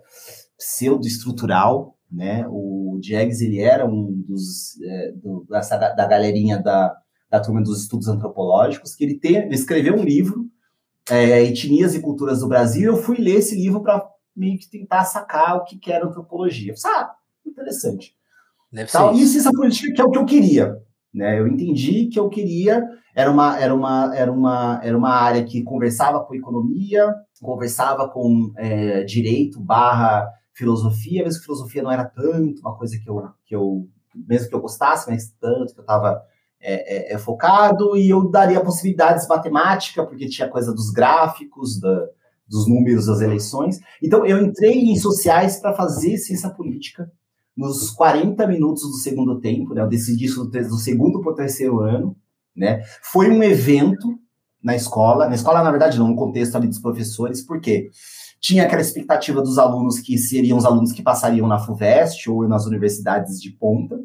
pseudo-estrutural, 0.57 1.97
né? 2.11 2.45
O 2.49 2.99
Diegues, 3.01 3.41
ele 3.41 3.59
era 3.59 3.85
um 3.85 4.23
dos, 4.27 4.79
é, 4.81 5.11
do, 5.13 5.45
dessa, 5.49 5.77
da 5.77 6.05
galerinha 6.05 6.61
da, 6.61 6.95
da 7.29 7.39
turma 7.39 7.61
dos 7.61 7.81
estudos 7.81 8.07
antropológicos, 8.07 8.93
que 8.93 9.03
ele, 9.03 9.19
tem, 9.19 9.37
ele 9.37 9.55
escreveu 9.55 9.95
um 9.95 10.03
livro 10.03 10.49
é, 11.09 11.43
Etnias 11.43 11.95
e 11.95 12.01
Culturas 12.01 12.41
do 12.41 12.47
Brasil, 12.47 12.91
eu 12.93 13.01
fui 13.01 13.17
ler 13.17 13.37
esse 13.37 13.55
livro 13.55 13.81
para 13.81 14.05
meio 14.35 14.57
que 14.57 14.69
tentar 14.69 15.03
sacar 15.03 15.57
o 15.57 15.63
que, 15.63 15.77
que 15.77 15.91
era 15.91 16.05
antropologia. 16.05 16.75
Sabe, 16.75 17.09
ah, 17.09 17.15
interessante. 17.45 18.15
Tal, 18.91 19.13
isso, 19.15 19.37
essa 19.37 19.51
política 19.51 19.93
que 19.93 20.01
é 20.01 20.03
o 20.03 20.11
que 20.11 20.17
eu 20.17 20.25
queria. 20.25 20.77
Né? 21.13 21.39
Eu 21.39 21.47
entendi 21.47 22.07
que 22.07 22.19
eu 22.19 22.29
queria 22.29 22.87
era 23.13 23.29
uma, 23.29 23.59
era 23.59 23.73
uma, 23.73 24.15
era 24.15 24.31
uma, 24.31 24.79
era 24.83 24.97
uma 24.97 25.09
área 25.09 25.43
que 25.43 25.63
conversava 25.63 26.23
com 26.23 26.33
economia, 26.33 27.13
conversava 27.41 28.07
com 28.09 28.53
é, 28.55 29.03
direito 29.03 29.59
barra 29.59 30.29
filosofia, 30.53 31.23
mesmo 31.23 31.39
que 31.39 31.45
filosofia 31.45 31.83
não 31.83 31.91
era 31.91 32.05
tanto 32.05 32.61
uma 32.61 32.77
coisa 32.77 32.97
que 32.97 33.09
eu, 33.09 33.21
que 33.45 33.55
eu 33.55 33.87
mesmo 34.15 34.49
que 34.49 34.55
eu 34.55 34.61
gostasse, 34.61 35.09
mas 35.09 35.33
tanto 35.39 35.73
que 35.73 35.79
eu 35.79 35.83
estava 35.83 36.21
é, 36.61 37.13
é, 37.13 37.13
é, 37.13 37.17
focado, 37.17 37.97
e 37.97 38.09
eu 38.09 38.29
daria 38.29 38.61
possibilidades 38.61 39.27
matemática, 39.27 40.05
porque 40.05 40.29
tinha 40.29 40.49
coisa 40.49 40.73
dos 40.73 40.91
gráficos, 40.91 41.79
da, 41.79 42.07
dos 42.47 42.67
números 42.67 43.07
das 43.07 43.21
eleições. 43.21 43.79
Então, 44.01 44.25
eu 44.25 44.37
entrei 44.37 44.73
em 44.73 44.95
sociais 44.97 45.59
para 45.59 45.73
fazer 45.73 46.17
ciência 46.17 46.49
política 46.49 47.11
nos 47.55 47.91
40 47.91 48.47
minutos 48.47 48.83
do 48.83 48.97
segundo 48.97 49.39
tempo, 49.39 49.73
né? 49.73 49.81
Eu 49.81 49.87
decidi 49.87 50.25
isso 50.25 50.45
do 50.45 50.77
segundo 50.77 51.21
para 51.21 51.31
o 51.31 51.35
terceiro 51.35 51.79
ano, 51.81 52.15
né? 52.55 52.81
Foi 53.03 53.29
um 53.29 53.43
evento 53.43 54.19
na 54.63 54.75
escola, 54.75 55.27
na 55.27 55.35
escola, 55.35 55.63
na 55.63 55.71
verdade, 55.71 55.97
não, 55.97 56.09
no 56.09 56.15
contexto 56.15 56.55
ali 56.55 56.67
dos 56.67 56.79
professores, 56.79 57.41
porque 57.45 57.89
tinha 58.39 58.63
aquela 58.63 58.81
expectativa 58.81 59.41
dos 59.41 59.57
alunos 59.57 59.99
que 59.99 60.17
seriam 60.17 60.57
os 60.57 60.65
alunos 60.65 60.91
que 60.91 61.03
passariam 61.03 61.47
na 61.47 61.59
FUVEST 61.59 62.29
ou 62.29 62.47
nas 62.47 62.65
universidades 62.65 63.39
de 63.39 63.51
ponta, 63.51 63.99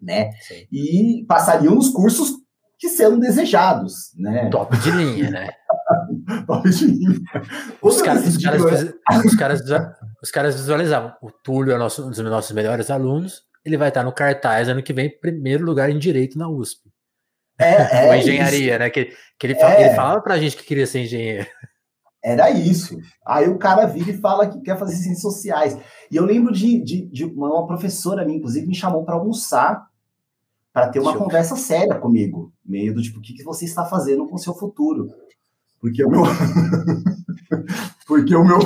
né? 0.00 0.32
Sim. 0.42 0.66
E 0.70 1.24
passariam 1.26 1.74
nos 1.74 1.88
cursos 1.88 2.32
que 2.78 2.88
sendo 2.88 3.18
desejados, 3.18 4.12
né? 4.16 4.48
Top 4.50 4.76
de 4.76 4.90
linha, 4.90 5.30
né? 5.30 5.50
Top 6.46 6.68
de 6.68 6.86
linha. 6.86 7.20
Os, 7.80 8.02
caras, 8.02 8.26
os, 8.26 8.36
caras, 8.36 8.62
os, 9.24 9.34
caras, 9.34 9.60
os 10.24 10.30
caras 10.30 10.54
visualizavam. 10.54 11.12
O 11.20 11.30
Túlio 11.30 11.74
é 11.74 11.76
nosso, 11.76 12.06
um 12.06 12.08
dos 12.08 12.18
nossos 12.18 12.50
melhores 12.52 12.90
alunos. 12.90 13.42
Ele 13.62 13.76
vai 13.76 13.88
estar 13.88 14.02
no 14.02 14.10
cartaz 14.10 14.70
ano 14.70 14.82
que 14.82 14.94
vem, 14.94 15.10
primeiro 15.20 15.66
lugar 15.66 15.90
em 15.90 15.98
direito 15.98 16.38
na 16.38 16.48
USP. 16.48 16.90
É, 17.58 18.08
é 18.08 18.18
engenharia, 18.18 18.70
isso. 18.70 18.78
né? 18.78 18.88
Que, 18.88 19.12
que 19.38 19.46
ele, 19.46 19.52
é. 19.54 19.82
ele 19.82 19.94
falava 19.94 20.22
pra 20.22 20.38
gente 20.38 20.56
que 20.56 20.64
queria 20.64 20.86
ser 20.86 21.02
engenheiro. 21.02 21.46
Era 22.24 22.50
isso. 22.50 22.96
Aí 23.26 23.46
o 23.50 23.58
cara 23.58 23.84
vira 23.84 24.10
e 24.10 24.16
fala 24.16 24.48
que 24.48 24.58
quer 24.62 24.78
fazer 24.78 24.94
ciências 24.94 25.20
sociais. 25.20 25.76
E 26.10 26.16
eu 26.16 26.24
lembro 26.24 26.54
de, 26.54 26.82
de, 26.82 27.06
de 27.10 27.24
uma 27.26 27.66
professora 27.66 28.24
minha, 28.24 28.38
inclusive, 28.38 28.66
me 28.66 28.74
chamou 28.74 29.04
para 29.04 29.16
almoçar 29.16 29.86
para 30.72 30.88
ter 30.88 31.00
uma 31.00 31.12
Deixa 31.12 31.22
conversa 31.22 31.52
eu... 31.52 31.58
séria 31.58 31.96
comigo. 31.96 32.50
Meio 32.64 32.94
do 32.94 33.02
tipo, 33.02 33.18
o 33.18 33.20
que, 33.20 33.34
que 33.34 33.44
você 33.44 33.66
está 33.66 33.84
fazendo 33.84 34.26
com 34.26 34.36
o 34.36 34.38
seu 34.38 34.54
futuro? 34.54 35.10
Porque 35.78 36.02
o 36.02 36.08
meu. 36.08 36.22
Porque 38.08 38.34
o 38.34 38.42
meu. 38.42 38.58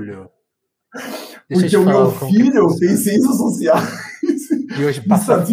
Túlio. 0.00 0.30
Porque 1.48 1.76
o 1.76 1.84
meu 1.84 2.10
filho 2.10 2.78
tem 2.78 2.96
ciências 2.96 3.36
sociais. 3.36 4.10
E 4.78 4.84
hoje 4.84 5.00
passa. 5.06 5.44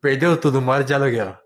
Perdeu 0.00 0.36
tudo, 0.36 0.60
mora 0.60 0.84
de 0.84 0.92
aluguel. 0.92 1.36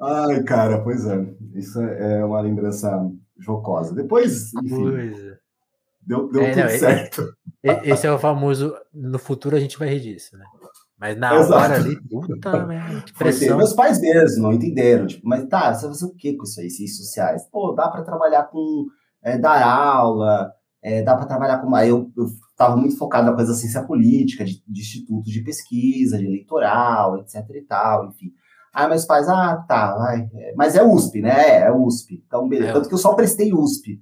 Ai, 0.00 0.42
cara, 0.44 0.80
pois 0.82 1.06
é. 1.06 1.26
Isso 1.54 1.80
é 1.80 2.24
uma 2.24 2.40
lembrança 2.40 3.10
jocosa. 3.38 3.94
Depois, 3.94 4.52
enfim, 4.54 4.96
é. 4.96 5.38
deu, 6.02 6.30
deu 6.30 6.42
é, 6.42 6.50
tudo 6.50 6.62
não, 6.62 6.68
certo. 6.78 7.36
Esse 7.62 8.06
é 8.06 8.12
o 8.12 8.18
famoso. 8.18 8.76
No 8.92 9.18
futuro 9.18 9.56
a 9.56 9.60
gente 9.60 9.78
vai 9.78 9.88
rir 9.88 10.00
disso, 10.00 10.36
né? 10.36 10.44
Mas 11.04 11.18
na 11.18 11.34
Exato. 11.34 11.52
hora 11.52 11.74
ali, 11.74 12.00
puta 12.08 12.64
merda, 12.64 13.02
que 13.02 13.12
pressão. 13.12 13.58
Meus 13.58 13.74
pais 13.74 14.00
mesmo 14.00 14.44
não 14.44 14.54
entenderam. 14.54 15.06
Tipo, 15.06 15.28
mas 15.28 15.46
tá, 15.48 15.74
você 15.74 15.82
vai 15.82 15.94
fazer 15.94 16.06
o 16.06 16.14
que 16.14 16.32
com 16.32 16.44
isso 16.44 16.58
aí, 16.58 16.70
ciências 16.70 16.96
sociais? 16.96 17.46
Pô, 17.52 17.72
dá 17.72 17.90
para 17.90 18.02
trabalhar 18.02 18.44
com. 18.44 18.86
É, 19.22 19.36
dar 19.36 19.62
aula, 19.62 20.50
é, 20.82 21.02
dá 21.02 21.14
para 21.14 21.26
trabalhar 21.26 21.58
com. 21.58 21.74
Aí 21.74 21.90
eu, 21.90 22.10
eu 22.16 22.24
estava 22.50 22.74
muito 22.74 22.96
focado 22.96 23.26
na 23.26 23.34
coisa 23.34 23.52
da 23.52 23.58
ciência 23.58 23.82
política, 23.82 24.46
de, 24.46 24.62
de, 24.66 24.80
institutos 24.80 25.30
de 25.30 25.42
pesquisa, 25.42 26.16
de 26.16 26.24
eleitoral, 26.24 27.18
etc 27.18 27.44
e 27.50 27.60
tal, 27.60 28.06
enfim. 28.06 28.32
Aí 28.72 28.88
meus 28.88 29.04
pais, 29.04 29.28
ah, 29.28 29.62
tá, 29.68 29.94
vai. 29.94 30.26
É, 30.32 30.54
mas 30.56 30.74
é 30.74 30.82
USP, 30.82 31.20
né? 31.20 31.58
É, 31.58 31.60
é 31.64 31.72
USP. 31.72 32.24
Então, 32.26 32.48
beleza. 32.48 32.70
É. 32.70 32.72
Tanto 32.72 32.88
que 32.88 32.94
eu 32.94 32.98
só 32.98 33.12
prestei 33.12 33.52
USP. 33.52 34.00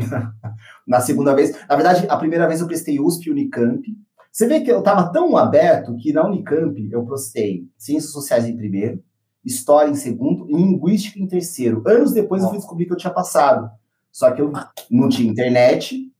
na 0.86 1.00
segunda 1.00 1.32
vez. 1.32 1.52
Na 1.68 1.76
verdade, 1.76 2.06
a 2.08 2.16
primeira 2.16 2.48
vez 2.48 2.60
eu 2.60 2.66
prestei 2.66 2.98
USP 2.98 3.28
e 3.28 3.30
Unicamp. 3.30 3.86
Você 4.30 4.46
vê 4.46 4.60
que 4.60 4.70
eu 4.70 4.78
estava 4.78 5.10
tão 5.12 5.36
aberto 5.36 5.96
que 5.96 6.12
na 6.12 6.26
Unicamp 6.26 6.88
eu 6.90 7.04
prestei 7.04 7.68
Ciências 7.76 8.12
Sociais 8.12 8.46
em 8.46 8.56
primeiro, 8.56 9.02
História 9.44 9.90
em 9.90 9.94
segundo 9.94 10.48
e 10.50 10.54
Linguística 10.54 11.18
em 11.18 11.26
terceiro. 11.26 11.82
Anos 11.86 12.12
depois 12.12 12.42
eu 12.42 12.50
fui 12.50 12.58
descobrir 12.58 12.86
que 12.86 12.92
eu 12.92 12.96
tinha 12.96 13.12
passado. 13.12 13.70
Só 14.12 14.30
que 14.30 14.42
eu 14.42 14.52
não 14.90 15.08
tinha 15.08 15.30
internet, 15.30 16.10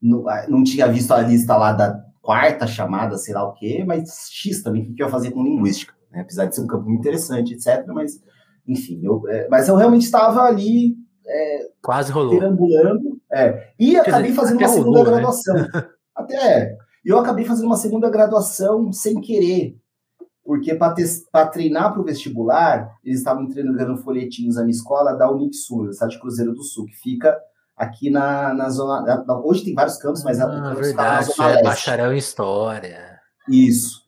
não, 0.00 0.28
ah, 0.28 0.46
não 0.48 0.62
tinha 0.62 0.86
visto 0.86 1.12
a 1.12 1.20
lista 1.22 1.56
lá 1.56 1.72
da 1.72 2.04
quarta 2.20 2.66
chamada, 2.66 3.16
sei 3.16 3.34
lá 3.34 3.44
o 3.44 3.54
quê, 3.54 3.84
mas 3.86 4.28
X 4.30 4.62
também, 4.62 4.82
o 4.82 4.94
que 4.94 5.02
eu 5.02 5.06
ia 5.06 5.12
fazer 5.12 5.30
com 5.30 5.42
linguística, 5.42 5.94
né? 6.10 6.20
Apesar 6.20 6.46
de 6.46 6.54
ser 6.54 6.62
um 6.62 6.66
campo 6.66 6.90
interessante, 6.90 7.54
etc. 7.54 7.86
Mas, 7.88 8.20
enfim, 8.66 9.00
eu, 9.02 9.22
é, 9.28 9.48
mas 9.48 9.68
eu 9.68 9.76
realmente 9.76 10.04
estava 10.04 10.42
ali. 10.42 10.96
É, 11.26 11.68
Quase 11.82 12.12
rolou. 12.12 12.38
Perambulando. 12.38 13.20
É, 13.32 13.72
e 13.78 13.92
Quer 13.92 14.00
acabei 14.00 14.30
dizer, 14.30 14.34
fazendo 14.34 14.58
uma 14.58 14.68
segunda 14.68 14.98
rolou, 14.98 15.04
né? 15.04 15.10
graduação. 15.10 15.56
Até. 16.14 16.76
E 17.04 17.08
eu 17.08 17.18
acabei 17.18 17.44
fazendo 17.44 17.66
uma 17.66 17.76
segunda 17.76 18.10
graduação 18.10 18.92
sem 18.92 19.20
querer. 19.20 19.76
Porque 20.44 20.74
para 20.74 21.46
treinar 21.46 21.92
para 21.92 22.02
o 22.02 22.04
vestibular, 22.04 22.90
eles 23.04 23.18
estavam 23.18 23.44
entregando 23.44 23.96
folhetinhos 23.98 24.56
na 24.56 24.62
minha 24.62 24.74
escola 24.74 25.12
da 25.14 25.30
Unixul, 25.30 25.86
na 25.86 25.92
cidade 25.92 26.12
de 26.12 26.20
Cruzeiro 26.20 26.52
do 26.52 26.62
Sul, 26.62 26.86
que 26.86 26.96
fica 26.96 27.36
aqui 27.76 28.10
na, 28.10 28.52
na 28.52 28.68
zona. 28.68 29.24
Hoje 29.44 29.64
tem 29.64 29.74
vários 29.74 29.96
campos, 29.96 30.24
mas 30.24 30.40
ah, 30.40 30.70
a 30.70 30.74
verdade, 30.74 31.30
na 31.38 31.50
é 31.50 31.62
bacharel 31.62 32.12
em 32.12 32.18
história. 32.18 33.18
Isso. 33.48 34.00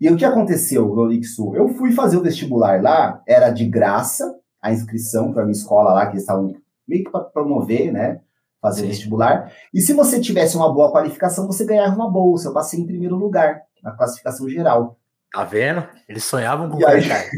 E 0.00 0.08
o 0.08 0.16
que 0.16 0.24
aconteceu 0.24 0.86
no 0.86 1.02
Unixul? 1.02 1.56
Eu 1.56 1.68
fui 1.70 1.92
fazer 1.92 2.16
o 2.16 2.22
vestibular 2.22 2.80
lá, 2.80 3.20
era 3.26 3.50
de 3.50 3.66
graça 3.66 4.38
a 4.60 4.72
inscrição 4.72 5.32
para 5.32 5.42
a 5.42 5.44
minha 5.44 5.56
escola 5.56 5.92
lá, 5.92 6.06
que 6.06 6.12
eles 6.12 6.22
estavam 6.22 6.54
meio 6.86 7.04
que 7.04 7.10
para 7.10 7.24
promover, 7.24 7.92
né? 7.92 8.20
Fazer 8.60 8.82
Sim. 8.82 8.88
vestibular. 8.88 9.52
E 9.72 9.80
se 9.80 9.92
você 9.92 10.20
tivesse 10.20 10.56
uma 10.56 10.72
boa 10.72 10.90
qualificação, 10.90 11.46
você 11.46 11.64
ganhava 11.64 11.94
uma 11.94 12.10
bolsa. 12.10 12.48
Eu 12.48 12.54
passei 12.54 12.80
em 12.80 12.86
primeiro 12.86 13.16
lugar 13.16 13.62
na 13.82 13.92
classificação 13.92 14.48
geral. 14.48 14.98
Tá 15.32 15.44
vendo? 15.44 15.86
Eles 16.08 16.24
sonhavam 16.24 16.70
com 16.70 16.78
o 16.78 16.86
aí... 16.86 17.06
cartaz. 17.06 17.30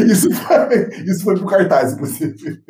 isso, 0.10 0.30
foi, 0.32 0.88
isso 1.04 1.24
foi 1.24 1.36
pro 1.36 1.46
cartaz, 1.46 1.92
inclusive. 1.92 2.62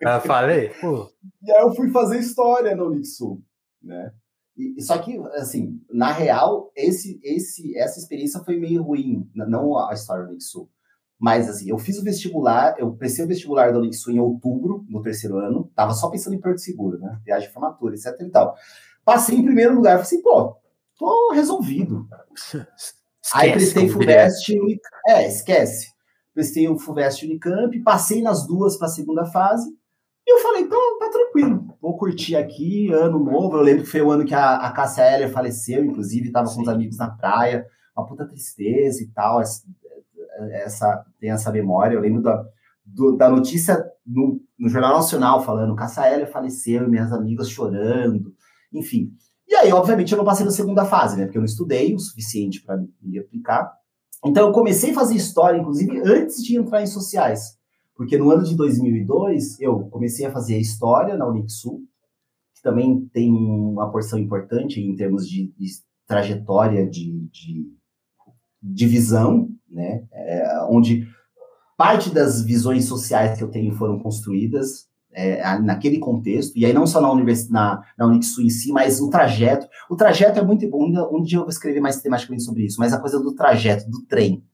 Eu 0.00 0.20
falei? 0.20 0.70
Pô. 0.80 1.10
E 1.42 1.50
aí 1.50 1.62
eu 1.62 1.74
fui 1.74 1.90
fazer 1.90 2.18
história 2.18 2.76
no 2.76 2.86
Unixul, 2.86 3.42
né? 3.82 4.12
E, 4.56 4.80
só 4.80 4.98
que, 4.98 5.18
assim, 5.34 5.80
na 5.90 6.12
real, 6.12 6.70
esse, 6.74 7.20
esse, 7.22 7.76
essa 7.76 7.98
experiência 7.98 8.40
foi 8.40 8.56
meio 8.56 8.82
ruim, 8.82 9.28
não 9.34 9.76
a 9.76 9.92
história 9.92 10.24
do 10.24 10.30
Unixul. 10.30 10.70
Mas, 11.18 11.48
assim, 11.48 11.70
eu 11.70 11.78
fiz 11.78 11.98
o 11.98 12.04
vestibular, 12.04 12.74
eu 12.78 12.92
prestei 12.92 13.24
o 13.24 13.28
vestibular 13.28 13.72
da 13.72 13.78
Unixul 13.78 14.12
em 14.12 14.20
outubro, 14.20 14.84
no 14.88 15.00
terceiro 15.00 15.38
ano, 15.38 15.70
tava 15.74 15.94
só 15.94 16.10
pensando 16.10 16.34
em 16.34 16.40
Porto 16.40 16.60
Seguro, 16.60 16.98
né? 16.98 17.18
Viagem 17.24 17.48
de 17.48 17.54
formatura, 17.54 17.94
etc 17.94 18.20
e 18.20 18.30
tal. 18.30 18.54
Passei 19.04 19.36
em 19.36 19.44
primeiro 19.44 19.74
lugar, 19.74 19.92
falei 19.92 20.02
assim, 20.02 20.22
pô, 20.22 20.56
tô 20.98 21.32
resolvido. 21.32 22.06
Esquece, 23.26 23.44
Aí 23.44 23.52
prestei 23.52 23.88
FUVEST, 23.88 24.56
é, 25.08 25.26
esquece. 25.26 25.92
Prestei 26.32 26.68
o 26.68 26.78
FUVEST 26.78 27.24
Unicamp, 27.24 27.82
passei 27.82 28.22
nas 28.22 28.46
duas 28.46 28.76
para 28.76 28.86
a 28.86 28.90
segunda 28.90 29.24
fase, 29.24 29.68
e 30.26 30.32
eu 30.32 30.38
falei, 30.42 30.62
então 30.62 30.98
tá 30.98 31.08
tranquilo, 31.08 31.76
vou 31.80 31.96
curtir 31.96 32.34
aqui, 32.34 32.92
ano 32.92 33.18
novo. 33.18 33.56
Eu 33.56 33.62
lembro 33.62 33.84
que 33.84 33.90
foi 33.90 34.02
o 34.02 34.10
ano 34.10 34.24
que 34.24 34.34
a, 34.34 34.56
a 34.56 34.72
Cássia 34.72 35.04
Heller 35.04 35.30
faleceu, 35.30 35.84
inclusive, 35.84 36.26
estava 36.26 36.52
com 36.52 36.62
os 36.62 36.68
amigos 36.68 36.98
na 36.98 37.08
praia, 37.08 37.64
uma 37.96 38.04
puta 38.04 38.26
tristeza 38.26 39.04
e 39.04 39.06
tal. 39.06 39.40
Essa, 40.52 41.04
tem 41.18 41.30
essa 41.30 41.50
memória. 41.50 41.94
Eu 41.94 42.00
lembro 42.00 42.22
da, 42.22 42.44
do, 42.84 43.16
da 43.16 43.28
notícia 43.28 43.82
no, 44.06 44.40
no, 44.58 44.68
Jornal 44.68 44.94
Nacional 44.94 45.42
falando 45.42 45.76
Heller 45.78 46.30
faleceu 46.30 46.88
minhas 46.88 47.12
amigas 47.12 47.48
chorando, 47.48 48.32
enfim. 48.72 49.12
E 49.48 49.54
aí, 49.54 49.72
obviamente, 49.72 50.12
eu 50.12 50.18
não 50.18 50.24
passei 50.24 50.44
na 50.44 50.50
segunda 50.50 50.84
fase, 50.84 51.16
né? 51.16 51.24
Porque 51.24 51.38
eu 51.38 51.42
não 51.42 51.46
estudei 51.46 51.94
o 51.94 51.98
suficiente 51.98 52.62
para 52.62 52.82
me 53.00 53.18
aplicar. 53.18 53.72
Então, 54.24 54.48
eu 54.48 54.52
comecei 54.52 54.90
a 54.90 54.94
fazer 54.94 55.14
história, 55.14 55.58
inclusive, 55.58 56.00
antes 56.04 56.42
de 56.42 56.58
entrar 56.58 56.82
em 56.82 56.86
sociais. 56.86 57.56
Porque 57.94 58.18
no 58.18 58.30
ano 58.30 58.42
de 58.42 58.54
2002, 58.56 59.60
eu 59.60 59.88
comecei 59.88 60.26
a 60.26 60.30
fazer 60.30 60.58
história 60.58 61.16
na 61.16 61.26
Unixul, 61.26 61.82
que 62.54 62.62
também 62.62 63.08
tem 63.12 63.32
uma 63.32 63.90
porção 63.90 64.18
importante 64.18 64.80
em 64.80 64.94
termos 64.94 65.28
de, 65.28 65.52
de 65.56 65.66
trajetória 66.06 66.88
de, 66.88 67.26
de, 67.30 67.72
de, 68.74 68.86
visão, 68.86 69.48
né? 69.70 70.04
É, 70.12 70.66
onde 70.68 71.06
parte 71.76 72.10
das 72.10 72.42
visões 72.42 72.86
sociais 72.86 73.36
que 73.36 73.44
eu 73.44 73.50
tenho 73.50 73.74
foram 73.74 73.98
construídas 73.98 74.86
é, 75.12 75.58
naquele 75.60 75.98
contexto, 75.98 76.58
e 76.58 76.66
aí 76.66 76.72
não 76.72 76.86
só 76.86 77.00
na, 77.00 77.10
univers, 77.10 77.48
na, 77.48 77.82
na 77.96 78.06
Unixu 78.06 78.42
em 78.42 78.50
si, 78.50 78.70
mas 78.70 79.00
o 79.00 79.08
trajeto. 79.08 79.66
O 79.88 79.96
trajeto 79.96 80.38
é 80.38 80.42
muito 80.42 80.68
bom, 80.68 80.84
um 81.10 81.22
dia 81.22 81.38
eu 81.38 81.42
vou 81.42 81.48
escrever 81.48 81.80
mais 81.80 82.02
tematicamente 82.02 82.44
sobre 82.44 82.64
isso, 82.64 82.78
mas 82.78 82.92
a 82.92 83.00
coisa 83.00 83.18
do 83.18 83.34
trajeto, 83.34 83.88
do 83.90 84.04
trem, 84.06 84.44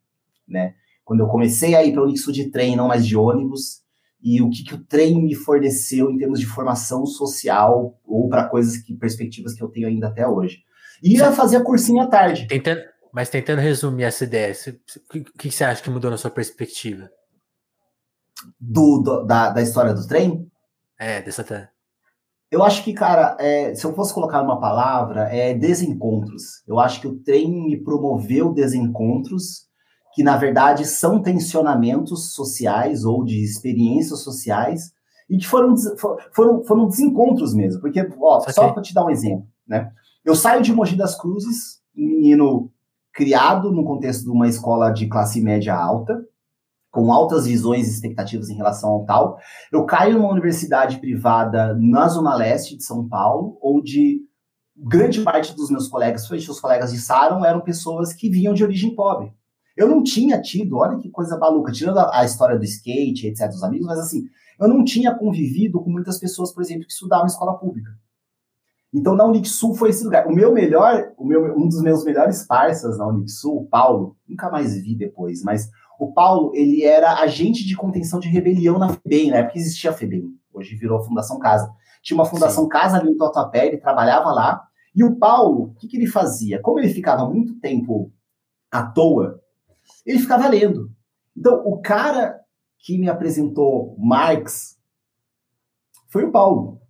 né? 0.47 0.75
Quando 1.05 1.21
eu 1.21 1.27
comecei 1.27 1.75
a 1.75 1.85
ir 1.85 1.93
para 1.93 2.03
o 2.03 2.05
Unixu 2.05 2.31
de 2.33 2.49
trem, 2.49 2.77
não 2.77 2.87
mais 2.87 3.05
de 3.05 3.17
ônibus, 3.17 3.83
e 4.23 4.41
o 4.41 4.49
que, 4.49 4.63
que 4.63 4.75
o 4.75 4.85
trem 4.85 5.21
me 5.21 5.35
forneceu 5.35 6.09
em 6.11 6.17
termos 6.17 6.39
de 6.39 6.47
formação 6.47 7.05
social 7.05 7.99
ou 8.05 8.29
para 8.29 8.45
coisas 8.45 8.77
que 8.77 8.95
perspectivas 8.95 9.53
que 9.53 9.63
eu 9.63 9.69
tenho 9.69 9.89
ainda 9.89 10.07
até 10.07 10.27
hoje. 10.27 10.61
E 11.03 11.17
ia 11.17 11.33
fazer 11.33 11.57
a 11.57 11.65
cursinha 11.65 12.05
à 12.05 12.07
tarde. 12.07 12.47
Tentando, 12.47 12.81
mas 13.13 13.29
tentando 13.29 13.61
resumir 13.61 14.05
essa 14.05 14.25
ideia, 14.25 14.55
o 14.55 15.39
que, 15.39 15.51
você 15.51 15.65
acha 15.65 15.83
que 15.83 15.91
mudou 15.91 16.11
na 16.11 16.17
sua 16.17 16.31
perspectiva? 16.31 17.11
Do, 18.59 19.03
do 19.03 19.25
da, 19.25 19.51
da 19.51 19.61
história 19.61 19.93
do 19.93 20.07
trem? 20.07 20.51
É, 20.99 21.21
dessa. 21.21 21.71
Eu 22.51 22.63
acho 22.63 22.83
que, 22.83 22.93
cara, 22.93 23.37
é, 23.39 23.75
se 23.75 23.85
eu 23.85 23.95
fosse 23.95 24.13
colocar 24.15 24.43
uma 24.43 24.59
palavra, 24.61 25.23
é 25.35 25.55
desencontros. 25.55 26.63
Eu 26.67 26.79
acho 26.79 27.01
que 27.01 27.07
o 27.07 27.19
trem 27.19 27.51
me 27.51 27.83
promoveu 27.83 28.53
desencontros 28.53 29.67
que, 30.15 30.23
na 30.23 30.37
verdade, 30.37 30.85
são 30.87 31.23
tensionamentos 31.23 32.35
sociais 32.35 33.05
ou 33.05 33.25
de 33.25 33.43
experiências 33.43 34.21
sociais 34.21 34.93
e 35.29 35.39
que 35.39 35.47
foram, 35.47 35.75
foram, 36.35 36.63
foram 36.65 36.89
desencontros 36.89 37.55
mesmo. 37.55 37.81
Porque, 37.81 38.07
ó, 38.21 38.41
só 38.41 38.73
para 38.73 38.83
te 38.83 38.93
dar 38.93 39.07
um 39.07 39.11
exemplo, 39.11 39.47
né? 39.67 39.91
Eu 40.25 40.35
saio 40.35 40.63
de 40.63 40.73
Mogi 40.73 40.95
das 40.95 41.19
Cruzes, 41.19 41.81
um 41.97 42.07
menino 42.07 42.71
criado 43.13 43.71
no 43.71 43.85
contexto 43.85 44.25
de 44.25 44.31
uma 44.31 44.49
escola 44.49 44.91
de 44.91 45.07
classe 45.07 45.41
média 45.41 45.75
alta, 45.75 46.19
com 46.91 47.13
altas 47.13 47.47
visões 47.47 47.89
e 47.89 47.91
expectativas 47.91 48.51
em 48.51 48.55
relação 48.55 48.91
ao 48.91 49.05
tal. 49.05 49.39
Eu 49.73 49.85
caio 49.87 50.19
numa 50.19 50.31
universidade 50.31 50.99
privada 50.99 51.75
na 51.81 52.07
Zona 52.09 52.35
Leste 52.35 52.77
de 52.77 52.85
São 52.85 53.09
Paulo, 53.09 53.59
onde 53.63 54.21
grande 54.77 55.23
parte 55.23 55.55
dos 55.55 55.71
meus 55.71 55.89
colegas, 55.89 56.23
principalmente 56.23 56.51
os 56.51 56.61
colegas 56.61 56.93
de 56.93 56.99
Saron, 56.99 57.45
eram 57.45 57.61
pessoas 57.61 58.13
que 58.13 58.31
vinham 58.31 58.53
de 58.53 58.63
origem 58.63 58.95
pobre. 58.95 59.33
Eu 59.77 59.89
não 59.89 60.03
tinha 60.03 60.41
tido, 60.41 60.77
olha 60.77 60.99
que 60.99 61.11
coisa 61.11 61.39
maluca, 61.39 61.73
tirando 61.73 61.99
a, 61.99 62.21
a 62.21 62.25
história 62.25 62.59
do 62.59 62.65
skate, 62.65 63.27
etc., 63.27 63.49
dos 63.49 63.63
amigos, 63.63 63.87
mas 63.87 63.99
assim, 63.99 64.25
eu 64.61 64.69
não 64.69 64.85
tinha 64.85 65.15
convivido 65.15 65.83
com 65.83 65.91
muitas 65.91 66.19
pessoas, 66.19 66.53
por 66.53 66.63
exemplo, 66.63 66.85
que 66.87 66.93
estudavam 66.93 67.25
em 67.25 67.29
escola 67.29 67.59
pública. 67.59 67.91
Então, 68.93 69.15
na 69.15 69.25
Unixul 69.25 69.75
foi 69.75 69.91
esse 69.91 70.05
lugar. 70.05 70.27
O 70.27 70.35
meu 70.35 70.53
melhor, 70.53 71.13
o 71.17 71.25
meu, 71.25 71.57
um 71.57 71.67
dos 71.67 71.81
meus 71.81 72.05
melhores 72.05 72.45
parceiros 72.45 72.99
na 72.99 73.07
Unixul, 73.07 73.63
o 73.63 73.67
Paulo, 73.67 74.17
nunca 74.29 74.51
mais 74.51 74.77
vi 74.77 74.95
depois, 74.95 75.43
mas 75.43 75.71
o 75.99 76.13
Paulo, 76.13 76.53
ele 76.55 76.85
era 76.85 77.21
agente 77.21 77.65
de 77.65 77.75
contenção 77.75 78.21
de 78.21 78.29
rebelião 78.29 78.79
na 78.79 78.91
FEBEM, 78.91 79.31
na 79.31 79.39
época 79.39 79.59
existia 79.59 79.91
a 79.91 79.95
FEBEM, 79.95 80.35
hoje 80.53 80.75
virou 80.75 80.99
a 80.99 81.03
Fundação 81.03 81.39
Casa. 81.39 81.73
Tinha 82.03 82.19
uma 82.19 82.27
Fundação 82.27 82.65
Sim. 82.65 82.69
Casa 82.69 82.99
ali 82.99 83.11
no 83.11 83.17
Tatuapé, 83.17 83.67
ele 83.69 83.79
trabalhava 83.79 84.31
lá, 84.33 84.63
e 84.95 85.03
o 85.03 85.17
Paulo, 85.17 85.71
o 85.71 85.75
que, 85.75 85.89
que 85.89 85.97
ele 85.97 86.07
fazia? 86.07 86.61
Como 86.61 86.79
ele 86.79 86.93
ficava 86.93 87.29
muito 87.29 87.59
tempo 87.61 88.13
à 88.71 88.83
toa, 88.83 89.41
ele 90.05 90.19
ficava 90.19 90.49
lendo. 90.49 90.91
Então, 91.37 91.63
o 91.65 91.81
cara 91.81 92.41
que 92.79 92.99
me 92.99 93.09
apresentou 93.09 93.97
Marx 93.99 94.77
foi 96.09 96.25
o 96.25 96.33
Paulo. 96.33 96.82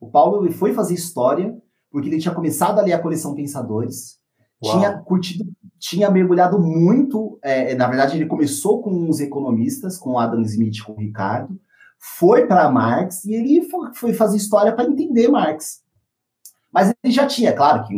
O 0.00 0.10
Paulo 0.10 0.44
ele 0.44 0.54
foi 0.54 0.72
fazer 0.72 0.94
história 0.94 1.56
porque 1.90 2.08
ele 2.08 2.18
tinha 2.18 2.34
começado 2.34 2.78
a 2.78 2.82
ler 2.82 2.92
a 2.92 3.02
coleção 3.02 3.34
Pensadores, 3.34 4.18
Uau. 4.62 4.78
tinha 4.78 4.98
curtido 4.98 5.44
tinha 5.78 6.10
mergulhado 6.10 6.58
muito. 6.58 7.38
É, 7.42 7.74
na 7.74 7.86
verdade, 7.86 8.16
ele 8.16 8.26
começou 8.26 8.82
com 8.82 9.08
os 9.08 9.20
economistas, 9.20 9.96
com 9.96 10.18
Adam 10.18 10.42
Smith, 10.42 10.82
com 10.84 10.92
o 10.92 10.98
Ricardo, 10.98 11.58
foi 11.98 12.46
para 12.46 12.70
Marx 12.70 13.24
e 13.24 13.34
ele 13.34 13.62
foi, 13.62 13.94
foi 13.94 14.12
fazer 14.12 14.36
história 14.36 14.74
para 14.74 14.88
entender 14.88 15.28
Marx. 15.28 15.82
Mas 16.72 16.92
ele 17.02 17.12
já 17.12 17.26
tinha, 17.26 17.52
claro, 17.52 17.84
que 17.84 17.94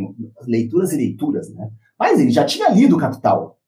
leituras 0.47 0.93
e 0.93 0.97
leituras, 0.97 1.53
né? 1.53 1.71
Mas 1.99 2.21
ele 2.21 2.31
já 2.31 2.45
tinha 2.45 2.71
lido 2.71 2.97
Capital, 2.97 3.59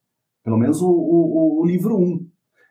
pelo 0.44 0.56
menos 0.56 0.80
o, 0.80 0.88
o, 0.88 1.60
o 1.60 1.66
livro 1.66 1.96
1. 1.96 2.02
Um, 2.02 2.28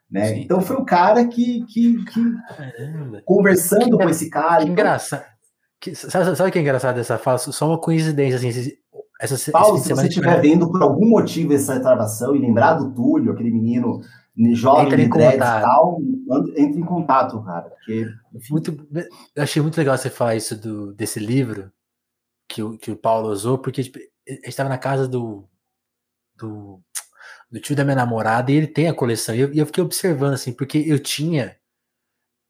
né? 0.10 0.40
Então 0.40 0.60
foi 0.62 0.76
o 0.76 0.86
cara 0.86 1.26
que, 1.28 1.66
que, 1.66 2.04
que 2.06 3.24
conversando 3.24 3.98
que, 3.98 4.04
com 4.04 4.10
esse 4.10 4.30
cara. 4.30 4.58
Que 4.58 4.64
então 4.64 4.74
engraçado. 4.74 5.24
Que, 5.82 5.96
sabe, 5.96 6.36
sabe 6.36 6.50
o 6.50 6.54
que 6.54 6.60
é 6.60 6.62
engraçado 6.62 6.96
dessa 6.96 7.18
fala? 7.18 7.40
Só 7.40 7.68
uma 7.68 7.78
coincidência, 7.80 8.38
assim, 8.38 8.72
essa, 9.20 9.52
Paulo, 9.52 9.80
se 9.80 9.90
você 9.90 10.08
estiver 10.08 10.40
vendo 10.40 10.72
por 10.72 10.82
algum 10.82 11.10
motivo 11.10 11.54
essa 11.54 11.74
retravação 11.74 12.36
e 12.36 12.40
lembrar 12.40 12.76
do 12.76 12.94
Túlio, 12.94 13.32
aquele 13.32 13.50
menino 13.50 14.02
jovem 14.54 14.86
entra 14.86 15.02
em 15.02 15.10
contato. 15.10 15.62
Tal, 15.64 16.02
entre 16.56 16.80
em 16.80 16.86
contato, 16.86 17.44
cara. 17.44 17.70
Porque, 17.70 18.08
muito, 18.52 18.88
eu 19.36 19.44
achei 19.44 19.60
muito 19.60 19.78
legal 19.78 19.98
você 19.98 20.10
falar 20.12 20.36
isso 20.36 20.56
do, 20.56 20.94
desse 20.94 21.20
livro 21.20 21.72
que 22.48 22.62
o, 22.62 22.78
que 22.78 22.92
o 22.92 22.96
Paulo 22.96 23.30
usou, 23.30 23.58
porque 23.58 23.84
tipo, 23.84 23.98
a 24.00 24.32
gente 24.32 24.48
estava 24.50 24.70
na 24.70 24.78
casa 24.78 25.08
do, 25.08 25.48
do, 26.36 26.80
do, 27.50 27.60
tio 27.60 27.76
da 27.76 27.84
minha 27.84 27.96
namorada 27.96 28.52
e 28.52 28.56
ele 28.56 28.68
tem 28.68 28.88
a 28.88 28.94
coleção. 28.94 29.34
E 29.34 29.40
eu, 29.40 29.54
eu 29.54 29.66
fiquei 29.66 29.84
observando, 29.84 30.34
assim, 30.34 30.54
porque 30.54 30.78
eu 30.78 31.00
tinha, 31.00 31.58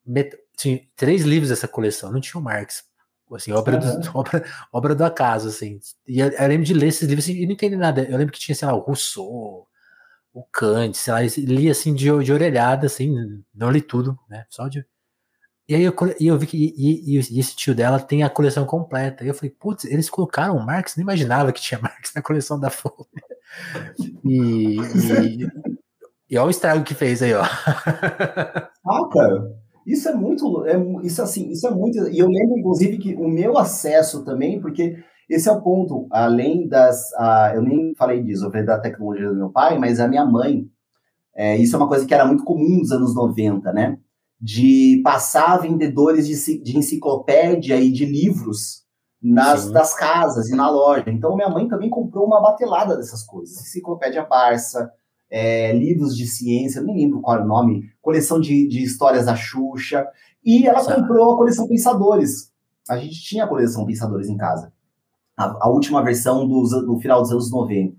met, 0.05 0.38
tinha 0.57 0.82
três 0.97 1.23
livros 1.23 1.49
dessa 1.49 1.67
coleção, 1.67 2.11
não 2.11 2.19
tinha 2.19 2.39
o 2.39 2.43
Marx 2.43 2.90
assim, 3.36 3.51
obra, 3.51 3.79
uhum. 3.79 3.99
do, 3.99 4.11
obra, 4.17 4.45
obra 4.71 4.95
do 4.95 5.03
acaso, 5.03 5.49
assim. 5.49 5.79
E 6.07 6.19
eu, 6.19 6.29
eu, 6.29 6.47
lembro 6.47 6.65
de 6.65 6.73
ler 6.73 6.88
esses 6.88 7.07
livros 7.07 7.25
assim, 7.25 7.36
e 7.36 7.45
não 7.45 7.53
entender 7.53 7.77
nada. 7.77 8.03
Eu 8.03 8.17
lembro 8.17 8.34
que 8.34 8.39
tinha, 8.39 8.55
sei 8.55 8.67
lá, 8.67 8.73
o 8.73 8.79
Rousseau, 8.79 9.67
o 10.34 10.43
Kant, 10.51 10.97
sei 10.97 11.13
lá, 11.13 11.19
li 11.38 11.69
assim 11.69 11.93
de, 11.93 12.05
de 12.23 12.34
orelhada, 12.34 12.86
assim, 12.86 13.13
não 13.53 13.69
li 13.69 13.82
tudo, 13.82 14.17
né? 14.29 14.45
Só 14.49 14.67
de. 14.67 14.86
E 15.67 15.75
aí 15.75 15.84
eu, 15.84 15.93
e 16.19 16.27
eu 16.27 16.38
vi 16.38 16.47
que 16.47 16.57
e, 16.57 17.17
e, 17.17 17.19
e, 17.19 17.39
esse 17.39 17.55
tio 17.55 17.73
dela 17.73 17.99
tem 17.99 18.23
a 18.23 18.29
coleção 18.29 18.65
completa. 18.65 19.23
E 19.23 19.27
eu 19.27 19.34
falei, 19.34 19.51
putz, 19.51 19.86
eles 19.86 20.09
colocaram 20.09 20.59
Marx, 20.59 20.95
não 20.95 21.03
imaginava 21.03 21.51
que 21.53 21.61
tinha 21.61 21.79
Marx 21.82 22.13
na 22.13 22.21
coleção 22.21 22.59
da 22.59 22.69
Folha. 22.69 22.95
E, 24.25 24.77
e, 24.77 25.47
e 26.29 26.38
olha 26.38 26.47
o 26.47 26.49
estrago 26.49 26.84
que 26.84 26.93
fez 26.93 27.21
aí, 27.21 27.34
ó. 27.34 27.43
Ah, 27.43 29.09
cara. 29.13 29.61
Isso 29.86 30.09
é 30.09 30.13
muito, 30.15 30.65
é, 30.65 30.75
isso 31.03 31.21
assim, 31.21 31.49
isso 31.49 31.67
é 31.67 31.71
muito. 31.71 31.97
E 32.09 32.19
eu 32.19 32.27
lembro, 32.27 32.57
inclusive, 32.57 32.97
que 32.97 33.15
o 33.15 33.27
meu 33.27 33.57
acesso 33.57 34.23
também, 34.23 34.59
porque 34.61 34.97
esse 35.29 35.47
é 35.47 35.51
o 35.51 35.61
ponto, 35.61 36.07
além 36.11 36.67
das. 36.67 37.11
A, 37.13 37.53
eu 37.55 37.61
nem 37.61 37.93
falei 37.95 38.21
disso, 38.21 38.45
eu 38.45 38.51
falei 38.51 38.65
da 38.65 38.79
tecnologia 38.79 39.29
do 39.29 39.36
meu 39.36 39.49
pai, 39.49 39.77
mas 39.79 39.99
a 39.99 40.07
minha 40.07 40.25
mãe, 40.25 40.65
é, 41.36 41.57
isso 41.57 41.75
é 41.75 41.79
uma 41.79 41.88
coisa 41.88 42.05
que 42.05 42.13
era 42.13 42.25
muito 42.25 42.43
comum 42.43 42.79
nos 42.79 42.91
anos 42.91 43.15
90, 43.15 43.71
né? 43.71 43.97
De 44.39 45.01
passar 45.03 45.57
vendedores 45.57 46.27
de, 46.27 46.61
de 46.61 46.77
enciclopédia 46.77 47.79
e 47.79 47.91
de 47.91 48.05
livros 48.05 48.82
nas 49.21 49.71
das 49.71 49.93
casas 49.93 50.49
e 50.49 50.55
na 50.55 50.69
loja. 50.69 51.05
Então, 51.07 51.36
minha 51.36 51.49
mãe 51.49 51.67
também 51.67 51.89
comprou 51.89 52.25
uma 52.25 52.41
batelada 52.41 52.97
dessas 52.97 53.23
coisas. 53.23 53.55
Enciclopédia 53.61 54.25
Barça, 54.25 54.91
é, 55.32 55.71
livros 55.71 56.15
de 56.15 56.27
ciência, 56.27 56.82
não 56.82 56.93
lembro 56.93 57.21
qual 57.21 57.38
é 57.38 57.41
o 57.41 57.47
nome, 57.47 57.89
coleção 58.01 58.39
de, 58.39 58.67
de 58.67 58.84
histórias 58.84 59.25
da 59.25 59.36
Xuxa, 59.36 60.05
e 60.43 60.67
ela 60.67 60.84
comprou 60.84 61.34
a 61.34 61.38
coleção 61.38 61.67
Pensadores. 61.67 62.51
A 62.89 62.97
gente 62.97 63.23
tinha 63.23 63.45
a 63.45 63.47
coleção 63.47 63.86
Pensadores 63.86 64.28
em 64.28 64.36
casa, 64.36 64.74
a, 65.37 65.66
a 65.66 65.70
última 65.70 66.03
versão 66.03 66.45
dos, 66.47 66.71
do 66.71 66.99
final 66.99 67.21
dos 67.21 67.32
anos 67.32 67.49
90. 67.49 67.95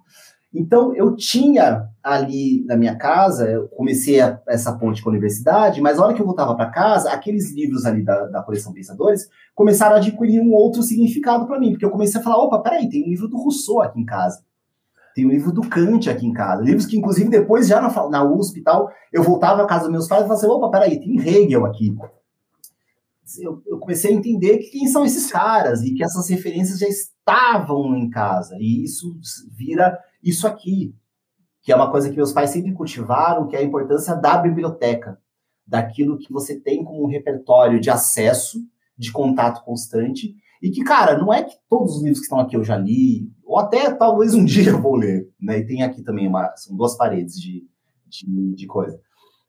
Então, 0.54 0.94
eu 0.94 1.16
tinha 1.16 1.88
ali 2.02 2.62
na 2.66 2.76
minha 2.76 2.94
casa, 2.96 3.48
eu 3.48 3.68
comecei 3.68 4.20
a, 4.20 4.38
essa 4.46 4.76
ponte 4.76 5.02
com 5.02 5.09
a 5.09 5.12
universidade, 5.12 5.80
mas 5.80 5.96
na 5.96 6.04
hora 6.04 6.14
que 6.14 6.20
eu 6.20 6.26
voltava 6.26 6.54
para 6.54 6.70
casa, 6.70 7.10
aqueles 7.10 7.54
livros 7.54 7.86
ali 7.86 8.04
da, 8.04 8.26
da 8.26 8.42
coleção 8.42 8.72
Pensadores 8.72 9.28
começaram 9.54 9.94
a 9.96 9.98
adquirir 9.98 10.42
um 10.42 10.52
outro 10.52 10.82
significado 10.82 11.46
para 11.46 11.59
mim, 11.59 11.70
porque 11.70 11.86
eu 11.86 11.90
comecei 11.90 12.20
a 12.20 12.24
falar: 12.24 12.36
opa, 12.36 12.59
peraí, 12.59 12.90
tem 12.90 13.02
um 13.02 13.09
livro 13.09 13.28
do 13.28 13.38
Rousseau 13.38 13.80
aqui 13.80 13.98
em 13.98 14.04
casa. 14.04 14.44
Tem 15.14 15.26
o 15.26 15.30
livro 15.30 15.52
do 15.52 15.62
Kant 15.62 16.09
aqui 16.09 16.26
em 16.26 16.32
casa. 16.32 16.62
Livros 16.62 16.86
que, 16.86 16.97
inclusive, 16.97 17.28
depois, 17.28 17.66
já 17.68 17.80
na, 17.80 18.09
na 18.09 18.24
USP 18.24 18.60
e 18.60 18.62
tal, 18.62 18.90
eu 19.12 19.22
voltava 19.22 19.62
à 19.62 19.66
casa 19.66 19.84
dos 19.84 19.93
meus 19.93 20.09
pais 20.09 20.22
e 20.22 20.26
falava 20.26 20.40
assim: 20.40 20.52
opa, 20.52 20.70
peraí, 20.70 20.98
tem 20.98 21.18
Hegel 21.18 21.66
aqui. 21.66 21.94
Eu, 23.40 23.62
eu, 23.66 23.78
comecei 23.78 24.10
a 24.10 24.14
entender 24.14 24.59
que 24.59 24.70
quem 24.70 24.86
são 24.89 25.05
esses 25.05 25.30
caras 25.30 25.82
e 25.82 25.94
que 25.94 26.05
essas 26.05 26.28
referências 26.28 26.78
já 26.78 26.86
estavam 26.86 27.97
em 27.97 28.10
casa. 28.10 28.56
E 28.59 28.84
isso 28.84 29.18
vira 29.51 29.98
isso 30.22 30.47
aqui, 30.47 30.94
que 31.62 31.72
é 31.72 31.76
uma 31.76 31.90
coisa 31.90 32.10
que 32.10 32.16
meus 32.16 32.32
pais 32.32 32.51
sempre 32.51 32.72
cultivaram, 32.72 33.47
que 33.48 33.56
é 33.56 33.60
a 33.60 33.64
importância 33.64 34.14
da 34.14 34.36
biblioteca, 34.36 35.18
daquilo 35.66 36.18
que 36.18 36.32
você 36.32 36.60
tem 36.60 36.84
como 36.84 37.05
um 37.05 37.09
repertório 37.09 37.80
de 37.80 37.89
acesso, 37.89 38.59
de 38.98 39.10
contato 39.10 39.64
constante, 39.64 40.34
e 40.62 40.70
que, 40.70 40.84
cara, 40.84 41.18
não 41.18 41.32
é 41.32 41.43
que 41.43 41.56
todos 41.68 41.97
os 41.97 42.02
livros 42.02 42.20
que 42.20 42.24
estão 42.24 42.39
aqui 42.39 42.56
eu 42.56 42.62
já 42.62 42.76
li, 42.76 43.32
ou 43.52 43.58
até 43.58 43.92
talvez 43.92 44.32
um 44.32 44.44
dia 44.44 44.70
eu 44.70 44.80
vou 44.80 44.96
ler, 44.96 45.28
né? 45.38 45.58
E 45.58 45.66
tem 45.66 45.82
aqui 45.82 46.02
também 46.02 46.26
uma, 46.26 46.56
são 46.56 46.74
duas 46.74 46.96
paredes 46.96 47.38
de, 47.38 47.62
de, 48.08 48.54
de 48.54 48.66
coisa. 48.66 48.98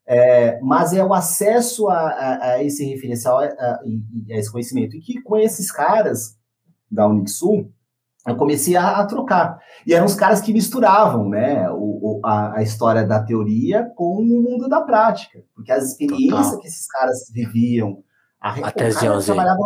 É, 0.06 0.60
mas 0.60 0.92
é 0.92 1.02
o 1.02 1.14
acesso 1.14 1.88
a, 1.88 2.10
a, 2.10 2.44
a 2.52 2.64
esse 2.64 2.84
referencial 2.84 3.40
a, 3.40 3.46
a, 3.46 3.80
a, 3.80 4.38
esse 4.38 4.52
conhecimento. 4.52 4.98
E 4.98 5.00
que 5.00 5.22
com 5.22 5.38
esses 5.38 5.72
caras 5.72 6.38
da 6.92 7.08
Unixul, 7.08 7.72
eu 8.28 8.36
comecei 8.36 8.76
a, 8.76 9.06
trocar. 9.06 9.58
E 9.88 9.94
eram 9.94 10.06
os 10.06 10.16
caras 10.16 10.42
que 10.42 10.52
misturavam 10.52 11.30
né, 11.30 11.70
o, 11.72 12.20
o, 12.20 12.22
a, 12.26 12.58
a, 12.58 12.62
história 12.62 13.06
da 13.06 13.24
teoria 13.24 13.90
com 13.96 14.18
o 14.18 14.26
mundo 14.26 14.68
da 14.68 14.82
prática. 14.82 15.42
Porque 15.56 15.72
as 15.72 15.92
experiências 15.92 16.48
Total. 16.48 16.60
que 16.60 16.68
esses 16.68 16.88
caras 16.88 17.32
viviam, 17.34 18.04
A, 18.42 18.50
Até 18.68 18.88
as 18.88 19.02
11. 19.02 19.26
trabalhava 19.26 19.64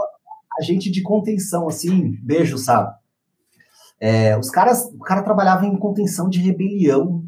a 0.60 0.64
gente 0.64 0.92
de 0.92 1.02
contenção, 1.02 1.68
assim, 1.68 2.16
beijo, 2.24 2.60
sabe? 2.60 2.96
É, 4.00 4.38
os 4.38 4.50
caras, 4.50 4.86
o 4.94 5.00
cara 5.00 5.24
trabalhava 5.24 5.66
em 5.66 5.78
contenção 5.78 6.30
de 6.30 6.40
rebelião, 6.40 7.24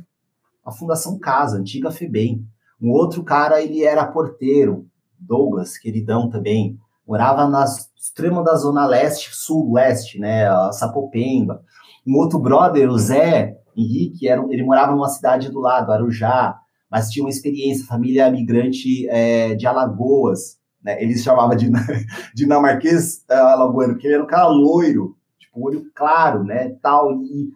a 0.65 0.71
Fundação 0.71 1.17
Casa, 1.17 1.57
antiga 1.57 1.91
FEBEM. 1.91 2.45
Um 2.81 2.91
outro 2.91 3.23
cara, 3.23 3.61
ele 3.61 3.83
era 3.83 4.05
porteiro, 4.05 4.85
Douglas, 5.19 5.77
queridão 5.77 6.29
também, 6.29 6.77
morava 7.05 7.47
na 7.47 7.65
extrema 7.97 8.43
da 8.43 8.55
zona 8.55 8.85
leste, 8.85 9.35
sul-leste, 9.35 10.19
né, 10.19 10.47
Sapopemba. 10.71 11.61
Um 12.07 12.15
outro 12.15 12.39
brother, 12.39 12.89
o 12.89 12.97
Zé 12.97 13.57
Henrique, 13.75 14.27
era, 14.27 14.41
ele 14.49 14.63
morava 14.63 14.93
numa 14.93 15.09
cidade 15.09 15.49
do 15.49 15.59
lado, 15.59 15.91
Arujá, 15.91 16.55
mas 16.89 17.09
tinha 17.09 17.23
uma 17.23 17.29
experiência, 17.29 17.85
família 17.85 18.31
migrante 18.31 19.07
é, 19.09 19.55
de 19.55 19.67
Alagoas, 19.67 20.57
né, 20.83 21.01
eles 21.01 21.23
chamavam 21.23 21.55
de 21.55 21.69
dinamarquês 22.33 23.25
uh, 23.29 23.33
alagoano, 23.33 23.93
porque 23.93 24.07
ele 24.07 24.15
era 24.15 24.23
um 24.23 24.27
cara 24.27 24.47
loiro, 24.47 25.17
olho 25.63 25.89
claro, 25.93 26.43
né, 26.43 26.75
tal, 26.81 27.11
e 27.23 27.51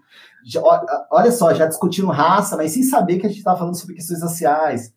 já, 0.45 0.61
olha 1.11 1.31
só, 1.31 1.53
já 1.53 1.65
discutindo 1.65 2.07
raça, 2.07 2.57
mas 2.57 2.71
sem 2.71 2.84
saber 2.84 3.17
que 3.17 3.25
a 3.25 3.30
gente 3.30 3.39
estava 3.39 3.57
falando 3.57 3.80
sobre 3.80 3.95
questões 3.95 4.21
raciais, 4.21 4.93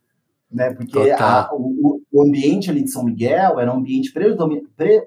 né? 0.50 0.72
Porque 0.74 1.10
a, 1.12 1.50
o, 1.52 2.00
o, 2.12 2.22
ambiente 2.22 2.70
ali 2.70 2.82
de 2.82 2.90
São 2.90 3.04
Miguel 3.04 3.60
era 3.60 3.72
um 3.72 3.78
ambiente 3.78 4.12
predomin, 4.12 4.66
pre, 4.76 5.06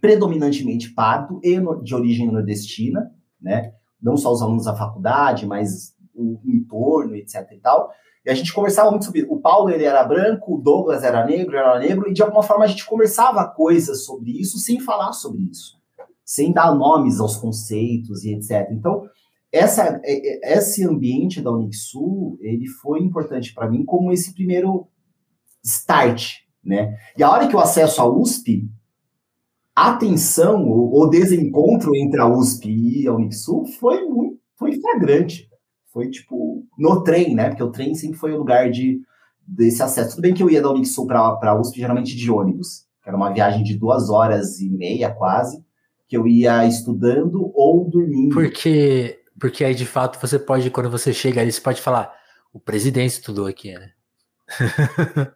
predominantemente 0.00 0.92
pardo 0.92 1.40
e 1.42 1.58
no, 1.58 1.82
de 1.82 1.94
origem 1.94 2.30
nordestina, 2.30 3.10
né? 3.40 3.72
Não 4.00 4.16
só 4.16 4.32
os 4.32 4.42
alunos 4.42 4.64
da 4.64 4.76
faculdade, 4.76 5.46
mas 5.46 5.94
o 6.14 6.40
entorno, 6.46 7.14
etc 7.16 7.46
e 7.52 7.58
tal. 7.58 7.90
E 8.24 8.30
a 8.30 8.34
gente 8.34 8.52
conversava 8.52 8.90
muito 8.90 9.04
sobre. 9.04 9.24
O 9.28 9.38
Paulo 9.38 9.70
ele 9.70 9.84
era 9.84 10.02
branco, 10.02 10.54
o 10.54 10.60
Douglas 10.60 11.04
era 11.04 11.24
negro, 11.24 11.56
era 11.56 11.78
negro, 11.78 12.08
e 12.08 12.12
de 12.12 12.22
alguma 12.22 12.42
forma 12.42 12.64
a 12.64 12.68
gente 12.68 12.84
conversava 12.84 13.46
coisas 13.46 14.04
sobre 14.04 14.32
isso 14.32 14.58
sem 14.58 14.80
falar 14.80 15.12
sobre 15.12 15.42
isso, 15.42 15.78
sem 16.26 16.52
dar 16.52 16.74
nomes 16.74 17.20
aos 17.20 17.36
conceitos 17.36 18.24
e 18.24 18.34
etc. 18.34 18.68
Então, 18.72 19.08
essa, 19.52 20.00
é, 20.04 20.52
é, 20.52 20.58
esse 20.58 20.84
ambiente 20.84 21.40
da 21.40 21.52
Unixul, 21.52 22.36
ele 22.40 22.66
foi 22.66 23.00
importante 23.00 23.54
para 23.54 23.70
mim 23.70 23.84
como 23.84 24.12
esse 24.12 24.34
primeiro 24.34 24.88
start, 25.64 26.38
né? 26.62 26.98
E 27.16 27.22
a 27.22 27.30
hora 27.30 27.46
que 27.46 27.54
eu 27.54 27.60
acesso 27.60 28.02
a 28.02 28.06
USP, 28.06 28.68
a 29.74 29.94
tensão, 29.94 30.64
o, 30.64 31.00
o 31.00 31.06
desencontro 31.06 31.94
entre 31.94 32.20
a 32.20 32.26
USP 32.26 32.68
e 32.68 33.06
a 33.06 33.14
Unixul 33.14 33.64
foi 33.78 34.04
muito, 34.04 34.40
foi 34.56 34.72
flagrante. 34.80 35.48
Foi 35.92 36.10
tipo 36.10 36.66
no 36.76 37.02
trem, 37.04 37.34
né? 37.34 37.48
Porque 37.48 37.62
o 37.62 37.70
trem 37.70 37.94
sempre 37.94 38.18
foi 38.18 38.32
o 38.32 38.38
lugar 38.38 38.70
de 38.70 39.00
desse 39.46 39.80
acesso. 39.80 40.10
Tudo 40.10 40.22
bem 40.22 40.34
que 40.34 40.42
eu 40.42 40.50
ia 40.50 40.60
da 40.60 40.70
Unixul 40.70 41.06
para 41.06 41.38
a 41.40 41.60
USP 41.60 41.78
geralmente 41.78 42.16
de 42.16 42.30
ônibus, 42.30 42.84
que 43.00 43.08
era 43.08 43.16
uma 43.16 43.32
viagem 43.32 43.62
de 43.62 43.78
duas 43.78 44.10
horas 44.10 44.58
e 44.58 44.68
meia 44.68 45.14
quase, 45.14 45.64
que 46.08 46.16
eu 46.16 46.26
ia 46.26 46.66
estudando 46.66 47.52
ou 47.54 47.88
dormindo. 47.88 48.34
Porque 48.34 49.20
porque 49.38 49.64
aí, 49.64 49.74
de 49.74 49.84
fato, 49.84 50.18
você 50.18 50.38
pode, 50.38 50.70
quando 50.70 50.90
você 50.90 51.12
chega 51.12 51.40
ali, 51.40 51.52
você 51.52 51.60
pode 51.60 51.82
falar, 51.82 52.12
o 52.52 52.58
presidente 52.58 53.10
estudou 53.10 53.46
aqui, 53.46 53.74
né? 53.74 53.90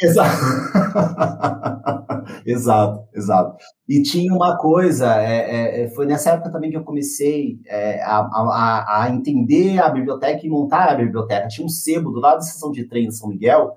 Exato. 0.00 0.42
exato, 2.46 3.08
exato. 3.14 3.56
E 3.88 4.02
tinha 4.02 4.32
uma 4.32 4.56
coisa, 4.56 5.22
é, 5.22 5.36
é, 5.36 5.82
é, 5.82 5.88
foi 5.90 6.06
nessa 6.06 6.30
época 6.30 6.50
também 6.50 6.70
que 6.70 6.76
eu 6.76 6.82
comecei 6.82 7.60
é, 7.66 8.02
a, 8.02 8.18
a, 8.18 9.04
a, 9.04 9.10
entender 9.10 9.78
a 9.78 9.90
biblioteca 9.90 10.44
e 10.44 10.50
montar 10.50 10.88
a 10.88 10.94
biblioteca. 10.94 11.46
Tinha 11.46 11.66
um 11.66 11.68
sebo 11.68 12.10
do 12.10 12.20
lado 12.20 12.38
da 12.38 12.44
estação 12.44 12.72
de 12.72 12.84
trem 12.84 13.08
de 13.08 13.16
São 13.16 13.28
Miguel. 13.28 13.76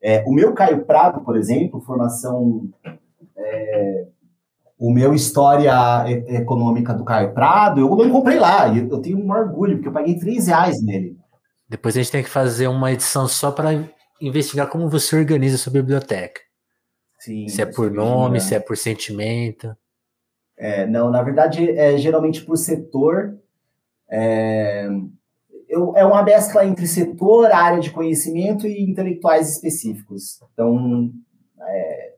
É, 0.00 0.22
o 0.26 0.32
meu 0.32 0.52
Caio 0.52 0.84
Prado, 0.84 1.22
por 1.22 1.36
exemplo, 1.36 1.80
formação 1.80 2.68
é, 3.36 4.06
o 4.78 4.92
meu 4.92 5.12
História 5.12 5.72
Econômica 6.28 6.94
do 6.94 7.04
Caio 7.04 7.34
Prado, 7.34 7.80
eu 7.80 7.88
não 7.88 8.10
comprei 8.10 8.38
lá. 8.38 8.68
Eu 8.74 9.00
tenho 9.00 9.18
um 9.18 9.30
orgulho, 9.30 9.76
porque 9.76 9.88
eu 9.88 9.92
paguei 9.92 10.18
3 10.18 10.46
reais 10.46 10.82
nele. 10.82 11.16
Depois 11.68 11.96
a 11.96 12.00
gente 12.00 12.12
tem 12.12 12.22
que 12.22 12.30
fazer 12.30 12.68
uma 12.68 12.92
edição 12.92 13.26
só 13.26 13.50
para 13.50 13.70
investigar 14.20 14.68
como 14.68 14.88
você 14.88 15.16
organiza 15.16 15.58
sua 15.58 15.72
biblioteca. 15.72 16.40
Sim, 17.18 17.48
se 17.48 17.60
é 17.60 17.66
por 17.66 17.90
nome, 17.90 18.40
se 18.40 18.54
é 18.54 18.60
por 18.60 18.76
sentimento. 18.76 19.76
É, 20.56 20.86
não, 20.86 21.10
na 21.10 21.22
verdade, 21.22 21.68
é 21.70 21.96
geralmente 21.98 22.44
por 22.44 22.56
setor. 22.56 23.36
É, 24.08 24.88
eu, 25.68 25.94
é 25.96 26.04
uma 26.04 26.22
mescla 26.22 26.64
entre 26.64 26.86
setor, 26.86 27.50
área 27.52 27.80
de 27.80 27.90
conhecimento 27.90 28.66
e 28.66 28.82
intelectuais 28.82 29.52
específicos. 29.52 30.40
Então, 30.52 31.12
é, 31.60 32.14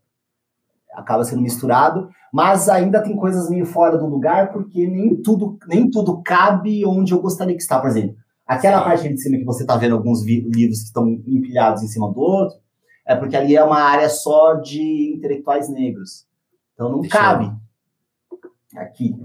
acaba 0.95 1.24
sendo 1.24 1.43
misturado, 1.43 2.11
mas 2.32 2.69
ainda 2.69 3.02
tem 3.02 3.16
coisas 3.16 3.51
meio 3.51 3.66
fora 3.66 3.98
do 3.98 4.07
lugar, 4.07 4.52
porque 4.52 4.86
nem 4.86 5.16
tudo, 5.16 5.59
nem 5.66 5.90
tudo 5.90 6.23
cabe 6.23 6.85
onde 6.86 7.12
eu 7.12 7.20
gostaria 7.20 7.57
que 7.57 7.62
está. 7.62 7.81
Por 7.81 7.90
exemplo, 7.90 8.16
aquela 8.47 8.78
Sim. 8.78 8.85
parte 8.85 9.09
de 9.09 9.20
cima 9.20 9.39
que 9.39 9.44
você 9.44 9.62
está 9.62 9.77
vendo 9.77 9.97
alguns 9.97 10.24
livros 10.24 10.81
que 10.81 10.86
estão 10.86 11.09
empilhados 11.09 11.82
em 11.82 11.89
cima 11.89 12.12
do 12.12 12.20
outro, 12.20 12.59
é 13.07 13.16
porque 13.16 13.36
ali 13.36 13.57
é 13.57 13.65
uma 13.65 13.81
área 13.81 14.09
só 14.09 14.55
de 14.55 15.15
intelectuais 15.16 15.69
negros. 15.69 16.27
Então 16.74 16.90
não 16.90 17.01
Deixa 17.01 17.19
cabe 17.19 17.52
eu... 18.31 18.81
aqui. 18.81 19.16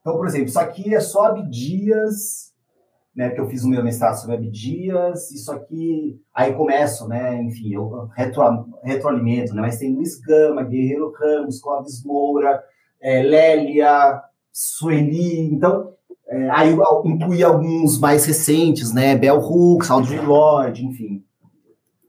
Então, 0.00 0.16
por 0.16 0.26
exemplo, 0.26 0.46
isso 0.46 0.60
aqui 0.60 0.94
é 0.94 1.00
só 1.00 1.26
Abdias 1.26 2.53
né, 3.14 3.28
porque 3.28 3.40
eu 3.40 3.48
fiz 3.48 3.62
o 3.64 3.68
meu 3.68 3.82
mestrado 3.82 4.16
sobre 4.16 4.36
Abdias, 4.36 5.30
isso 5.30 5.52
aqui, 5.52 6.20
aí 6.34 6.52
começo, 6.52 7.06
né, 7.06 7.40
enfim, 7.42 7.72
eu 7.74 8.08
retro, 8.16 8.42
retroalimento, 8.82 9.54
né, 9.54 9.62
mas 9.62 9.78
tem 9.78 9.94
Luiz 9.94 10.20
Gama, 10.20 10.62
Guerreiro 10.62 11.12
Ramos, 11.12 11.60
Clóvis 11.60 12.04
Moura, 12.04 12.62
é, 13.00 13.22
Lélia, 13.22 14.20
Sueli, 14.52 15.40
então, 15.40 15.92
é, 16.26 16.50
aí 16.50 16.72
eu 16.72 17.02
incluí 17.04 17.44
alguns 17.44 17.98
mais 18.00 18.24
recentes, 18.24 18.92
né, 18.92 19.16
Bell 19.16 19.38
Hooks, 19.38 19.90
Audrey 19.90 20.20
Lorde, 20.20 20.84
enfim. 20.84 21.22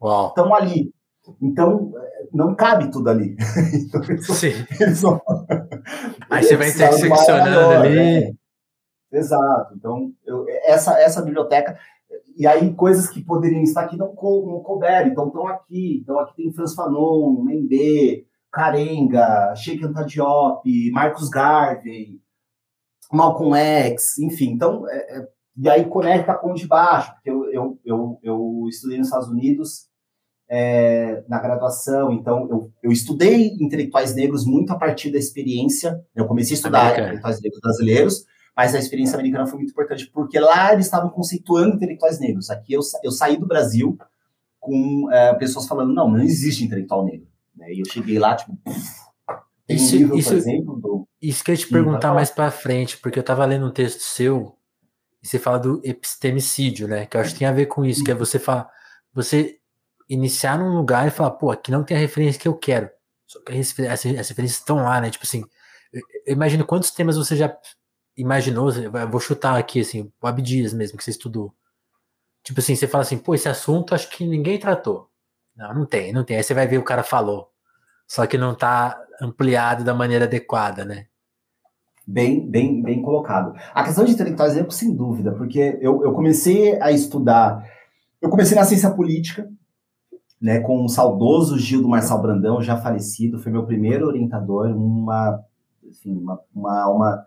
Uau. 0.02 0.30
Estão 0.30 0.54
ali. 0.54 0.94
Então, 1.42 1.92
não 2.34 2.54
cabe 2.54 2.92
tudo 2.92 3.10
ali. 3.10 3.36
então, 3.74 4.04
Sim. 4.36 4.54
Aí 6.30 6.44
você 6.44 6.58
vai 6.58 6.70
interseccionando 6.70 7.72
ali. 7.72 7.96
Né? 7.96 8.34
Exato. 9.16 9.74
Então, 9.76 10.12
eu, 10.26 10.46
essa, 10.64 11.00
essa 11.00 11.22
biblioteca. 11.22 11.78
E 12.38 12.46
aí, 12.46 12.74
coisas 12.74 13.10
que 13.10 13.24
poderiam 13.24 13.64
estar 13.64 13.82
aqui 13.82 13.98
não, 13.98 14.14
co, 14.14 14.46
não 14.46 14.60
couberam, 14.60 15.08
então 15.08 15.28
estão 15.28 15.48
aqui. 15.48 16.00
Então, 16.02 16.20
aqui 16.20 16.36
tem 16.36 16.54
Franz 16.54 16.74
Fanon, 16.74 17.42
Membê, 17.44 18.26
Carenga, 18.52 19.56
Sheikh 19.56 19.86
Anta 19.86 20.04
Diop, 20.06 20.92
Marcos 20.92 21.30
Garvey, 21.30 22.20
Malcolm 23.12 23.56
X, 23.56 24.18
enfim. 24.20 24.52
Então, 24.52 24.88
é, 24.90 25.18
é, 25.18 25.28
e 25.58 25.70
aí 25.70 25.86
conecta 25.86 26.34
com 26.34 26.52
o 26.52 26.56
de 26.56 26.68
baixo, 26.68 27.14
porque 27.14 27.30
eu, 27.30 27.50
eu, 27.52 27.80
eu, 27.86 28.20
eu 28.22 28.66
estudei 28.70 28.98
nos 28.98 29.08
Estados 29.08 29.30
Unidos 29.30 29.88
é, 30.50 31.24
na 31.28 31.40
graduação, 31.40 32.12
então 32.12 32.48
eu, 32.50 32.72
eu 32.84 32.92
estudei 32.92 33.48
intelectuais 33.60 34.14
negros 34.14 34.46
muito 34.46 34.72
a 34.72 34.78
partir 34.78 35.12
da 35.12 35.18
experiência. 35.18 36.00
Eu 36.16 36.28
comecei 36.28 36.54
a 36.54 36.58
estudar 36.58 36.92
intelectuais 36.92 37.42
negros 37.42 37.62
brasileiros, 37.62 38.26
mas 38.56 38.74
a 38.74 38.80
experiência 38.80 39.16
americana 39.16 39.46
foi 39.46 39.58
muito 39.58 39.72
importante, 39.72 40.10
porque 40.14 40.40
lá 40.40 40.74
eles 40.74 40.86
estavam 40.86 41.10
conceituando 41.10 41.76
intelectuais 41.76 42.20
negros. 42.20 42.50
Aqui 42.50 42.74
eu, 42.74 42.82
eu 43.04 43.12
saí 43.12 43.38
do 43.38 43.46
Brasil 43.46 43.98
com 44.60 45.12
é, 45.12 45.34
pessoas 45.36 45.68
falando, 45.68 45.94
não, 45.94 46.10
não 46.10 46.20
existe 46.20 46.64
intelectual 46.64 47.04
negro. 47.04 47.28
Né? 47.56 47.74
E 47.74 47.80
eu 47.82 47.86
cheguei 47.86 48.18
lá, 48.18 48.36
tipo, 48.36 48.58
tem 49.68 49.78
isso, 49.78 49.96
um 49.96 50.00
livro, 50.00 50.18
isso, 50.18 50.30
por 50.30 50.38
exemplo, 50.38 50.80
do... 50.80 51.08
Isso 51.22 51.44
que 51.44 51.52
eu 51.52 51.56
ia 51.56 51.60
te 51.60 51.68
perguntar 51.68 52.14
mais 52.14 52.30
para 52.30 52.52
frente, 52.52 52.98
porque 52.98 53.20
eu 53.20 53.22
estava 53.22 53.46
lendo 53.46 53.66
um 53.66 53.72
texto 53.72 54.00
seu, 54.00 54.56
e 55.22 55.28
você 55.28 55.40
fala 55.40 55.58
do 55.58 55.82
epistemicídio, 55.84 56.88
né? 56.88 57.06
Que 57.06 57.18
eu 57.18 57.22
acho 57.22 57.34
que 57.34 57.40
tem 57.40 57.48
a 57.48 57.52
ver 57.52 57.66
com 57.66 57.84
isso, 57.84 58.04
que 58.04 58.12
é 58.12 58.16
você 58.16 58.38
falar, 58.38 58.70
você 59.14 59.58
iniciar 60.08 60.60
num 60.60 60.78
lugar 60.78 61.08
e 61.08 61.12
falar, 61.12 61.32
pô, 61.32 61.50
aqui 61.50 61.72
não 61.72 61.84
tem 61.84 61.98
a 61.98 62.00
referência 62.00 62.40
que 62.40 62.48
eu 62.48 62.56
quero. 62.56 62.90
Só 63.26 63.40
que 63.42 63.54
as 63.54 63.74
referências 64.30 64.60
estão 64.60 64.78
lá, 64.78 65.02
né? 65.02 65.10
Tipo 65.10 65.26
assim, 65.26 65.44
eu 66.26 66.34
imagino 66.34 66.66
quantos 66.66 66.92
temas 66.92 67.18
você 67.18 67.36
já 67.36 67.56
imaginou, 68.18 68.70
vou 69.10 69.20
chutar 69.20 69.58
aqui, 69.58 69.82
assim, 69.82 70.12
o 70.22 70.28
Abdias 70.28 70.74
mesmo, 70.74 70.98
que 70.98 71.04
você 71.04 71.12
estudou. 71.12 71.54
Tipo 72.44 72.60
assim, 72.60 72.76
você 72.76 72.88
fala 72.88 73.02
assim, 73.02 73.18
pô, 73.18 73.34
esse 73.34 73.50
assunto 73.50 73.96
acho 73.96 74.10
que 74.10 74.26
ninguém 74.26 74.60
tratou. 74.60 75.10
Não, 75.56 75.74
não 75.74 75.86
tem, 75.86 76.14
não 76.14 76.24
tem. 76.24 76.38
Aí 76.38 76.44
você 76.44 76.54
vai 76.54 76.68
ver 76.68 76.78
o 76.78 76.84
cara 76.84 77.04
falou. 77.04 77.50
Só 78.08 78.26
que 78.28 78.38
não 78.38 78.54
tá 78.54 79.02
ampliado 79.22 79.84
da 79.84 79.94
maneira 79.94 80.26
adequada, 80.26 80.86
né? 80.86 81.08
Bem, 82.06 82.48
bem, 82.48 82.84
bem 82.84 83.02
colocado. 83.02 83.56
A 83.74 83.84
questão 83.84 84.06
de 84.06 84.12
intelectuais 84.12 84.56
é 84.56 84.70
sem 84.70 84.96
dúvida, 84.96 85.32
porque 85.32 85.80
eu, 85.82 86.04
eu 86.04 86.14
comecei 86.14 86.80
a 86.80 86.92
estudar, 86.92 87.68
eu 88.22 88.30
comecei 88.30 88.56
na 88.56 88.64
ciência 88.64 88.92
política, 88.92 89.50
né, 90.40 90.60
com 90.60 90.86
o 90.86 90.90
saudoso 90.90 91.58
Gil 91.58 91.82
do 91.82 91.88
Marçal 91.88 92.22
Brandão, 92.22 92.62
já 92.62 92.78
falecido, 92.78 93.40
foi 93.40 93.52
meu 93.52 93.66
primeiro 93.66 94.06
orientador, 94.06 94.68
uma, 94.68 95.44
enfim, 95.84 96.16
uma, 96.16 96.40
uma, 96.54 96.88
uma 96.90 97.26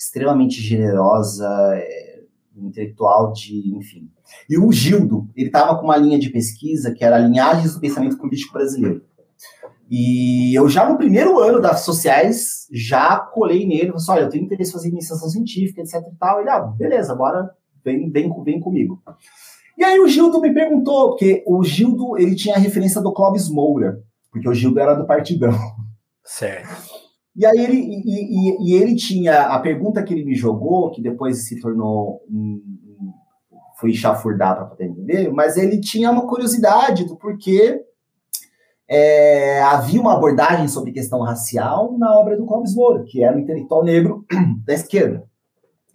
extremamente 0.00 0.62
generosa, 0.62 1.46
é, 1.74 2.22
intelectual 2.56 3.34
de, 3.34 3.76
enfim. 3.76 4.10
E 4.48 4.56
o 4.56 4.72
Gildo, 4.72 5.28
ele 5.36 5.48
estava 5.48 5.78
com 5.78 5.84
uma 5.84 5.96
linha 5.96 6.18
de 6.18 6.30
pesquisa 6.30 6.94
que 6.94 7.04
era 7.04 7.18
Linhagens 7.18 7.74
do 7.74 7.80
Pensamento 7.80 8.16
Político 8.16 8.54
Brasileiro. 8.54 9.02
E 9.90 10.56
eu 10.56 10.68
já 10.68 10.88
no 10.88 10.96
primeiro 10.96 11.38
ano 11.38 11.60
das 11.60 11.80
sociais, 11.80 12.66
já 12.72 13.18
colei 13.18 13.66
nele, 13.66 13.88
falei 13.88 13.96
assim, 13.96 14.12
olha, 14.12 14.20
eu 14.22 14.28
tenho 14.30 14.44
interesse 14.44 14.70
em 14.70 14.72
fazer 14.72 14.88
iniciação 14.88 15.28
científica, 15.28 15.82
etc 15.82 15.96
e 15.96 16.16
tal. 16.18 16.40
Ele, 16.40 16.48
ah, 16.48 16.60
beleza, 16.60 17.14
bora, 17.14 17.50
vem, 17.84 18.10
vem, 18.10 18.32
vem 18.42 18.60
comigo. 18.60 19.02
E 19.76 19.84
aí 19.84 19.98
o 20.00 20.08
Gildo 20.08 20.40
me 20.40 20.54
perguntou, 20.54 21.10
porque 21.10 21.42
o 21.46 21.62
Gildo, 21.62 22.16
ele 22.16 22.34
tinha 22.34 22.54
a 22.54 22.58
referência 22.58 23.02
do 23.02 23.12
Clóvis 23.12 23.50
Moura, 23.50 24.00
porque 24.30 24.48
o 24.48 24.54
Gildo 24.54 24.80
era 24.80 24.94
do 24.94 25.06
Partidão. 25.06 25.52
Certo. 26.24 26.89
E 27.36 27.46
aí 27.46 27.58
ele, 27.58 27.76
e, 27.76 28.02
e, 28.04 28.70
e, 28.70 28.74
ele 28.74 28.96
tinha 28.96 29.42
a 29.42 29.58
pergunta 29.60 30.02
que 30.02 30.12
ele 30.12 30.24
me 30.24 30.34
jogou, 30.34 30.90
que 30.90 31.00
depois 31.00 31.46
se 31.46 31.60
tornou 31.60 32.22
um, 32.28 32.60
um 33.00 33.12
fui 33.78 33.92
chafurdar 33.94 34.56
para 34.56 34.66
poder 34.66 34.86
entender, 34.86 35.32
mas 35.32 35.56
ele 35.56 35.80
tinha 35.80 36.10
uma 36.10 36.26
curiosidade 36.26 37.04
do 37.04 37.16
porquê 37.16 37.82
é, 38.92 39.62
havia 39.62 40.00
uma 40.00 40.14
abordagem 40.14 40.66
sobre 40.66 40.90
questão 40.90 41.20
racial 41.20 41.96
na 41.96 42.12
obra 42.18 42.36
do 42.36 42.44
Clóvis 42.44 42.74
Moura, 42.74 43.04
que 43.04 43.22
era 43.22 43.36
o 43.36 43.40
intelectual 43.40 43.84
negro 43.84 44.26
da 44.66 44.74
esquerda. 44.74 45.24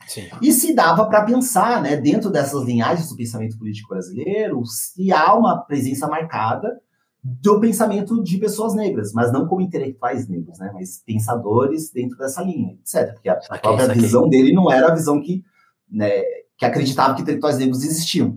Sim. 0.07 0.29
E 0.41 0.51
se 0.53 0.73
dava 0.73 1.05
para 1.05 1.25
pensar, 1.25 1.81
né, 1.81 1.97
dentro 1.97 2.29
dessas 2.29 2.63
linhagens 2.63 3.09
do 3.09 3.17
pensamento 3.17 3.57
político 3.57 3.89
brasileiro, 3.89 4.63
se 4.65 5.11
há 5.11 5.35
uma 5.35 5.57
presença 5.57 6.07
marcada 6.07 6.79
do 7.27 7.59
pensamento 7.59 8.21
de 8.21 8.37
pessoas 8.37 8.75
negras, 8.75 9.11
mas 9.11 9.33
não 9.33 9.47
como 9.47 9.61
intelectuais 9.61 10.27
negros, 10.27 10.59
né, 10.59 10.69
mas 10.71 11.01
pensadores 11.03 11.91
dentro 11.91 12.15
dessa 12.19 12.43
linha, 12.43 12.73
etc. 12.73 13.13
Porque 13.13 13.29
a 13.29 13.33
okay, 13.33 13.59
própria 13.59 13.87
visão 13.95 14.29
dele 14.29 14.53
não 14.53 14.71
era 14.71 14.91
a 14.91 14.93
visão 14.93 15.19
que, 15.19 15.43
né, 15.89 16.21
que 16.55 16.63
acreditava 16.65 17.15
que 17.15 17.23
intelectuais 17.23 17.57
negros 17.57 17.83
existiam. 17.83 18.35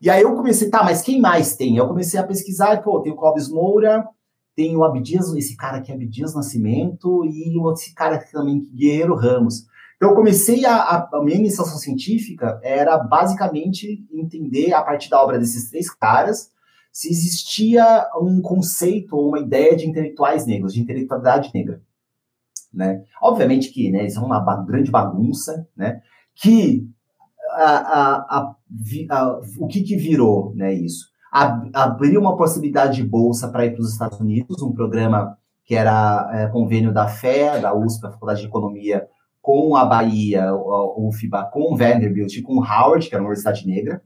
E 0.00 0.08
aí 0.08 0.22
eu 0.22 0.36
comecei, 0.36 0.70
tá, 0.70 0.84
mas 0.84 1.02
quem 1.02 1.20
mais 1.20 1.56
tem? 1.56 1.78
Eu 1.78 1.88
comecei 1.88 2.20
a 2.20 2.22
pesquisar, 2.22 2.74
e, 2.74 2.82
pô, 2.82 3.00
tem 3.00 3.12
o 3.12 3.16
Clóvis 3.16 3.48
Moura, 3.48 4.06
tem 4.54 4.76
o 4.76 4.84
Abdias, 4.84 5.34
esse 5.34 5.56
cara 5.56 5.78
aqui, 5.78 5.90
Abdias 5.90 6.32
Nascimento, 6.32 7.24
e 7.24 7.58
esse 7.72 7.92
cara 7.92 8.16
aqui 8.16 8.30
também, 8.30 8.70
Guerreiro 8.72 9.16
Ramos. 9.16 9.64
Então, 9.96 10.10
eu 10.10 10.14
comecei 10.14 10.64
a, 10.64 10.76
a, 10.76 11.08
a, 11.12 11.24
minha 11.24 11.38
iniciação 11.38 11.76
científica 11.76 12.60
era 12.62 12.96
basicamente 12.98 14.06
entender, 14.12 14.72
a 14.72 14.80
partir 14.80 15.10
da 15.10 15.20
obra 15.20 15.40
desses 15.40 15.68
três 15.68 15.90
caras, 15.90 16.52
se 16.92 17.08
existia 17.08 18.08
um 18.20 18.40
conceito 18.40 19.16
ou 19.16 19.28
uma 19.28 19.38
ideia 19.38 19.76
de 19.76 19.88
intelectuais 19.88 20.46
negros, 20.46 20.74
de 20.74 20.80
intelectualidade 20.80 21.50
negra. 21.54 21.80
Né? 22.72 23.04
Obviamente 23.22 23.70
que 23.72 23.90
né, 23.90 24.06
isso 24.06 24.18
é 24.18 24.22
uma 24.22 24.64
grande 24.64 24.90
bagunça, 24.90 25.66
né? 25.76 26.00
que 26.34 26.88
a, 27.50 28.54
o 29.58 29.66
que, 29.66 29.82
que 29.82 29.96
virou 29.96 30.54
né, 30.54 30.72
isso? 30.72 31.06
abriu 31.30 32.20
uma 32.20 32.36
possibilidade 32.36 32.96
de 32.96 33.04
bolsa 33.06 33.48
para 33.48 33.66
ir 33.66 33.72
para 33.72 33.82
os 33.82 33.92
Estados 33.92 34.18
Unidos, 34.18 34.62
um 34.62 34.72
programa 34.72 35.36
que 35.64 35.74
era 35.74 36.30
é, 36.32 36.46
convênio 36.46 36.92
da 36.92 37.06
FE, 37.06 37.60
da 37.60 37.74
USP, 37.74 38.06
a 38.06 38.10
Faculdade 38.10 38.40
de 38.40 38.46
Economia, 38.46 39.06
com 39.42 39.76
a 39.76 39.84
Bahia, 39.84 40.54
o 40.54 41.08
UFBA, 41.08 41.44
com 41.52 41.72
o 41.72 41.76
Vanderbilt 41.76 42.34
e 42.34 42.42
com 42.42 42.62
Howard, 42.64 43.08
que 43.08 43.14
é 43.14 43.18
uma 43.18 43.26
universidade 43.26 43.66
negra, 43.66 44.02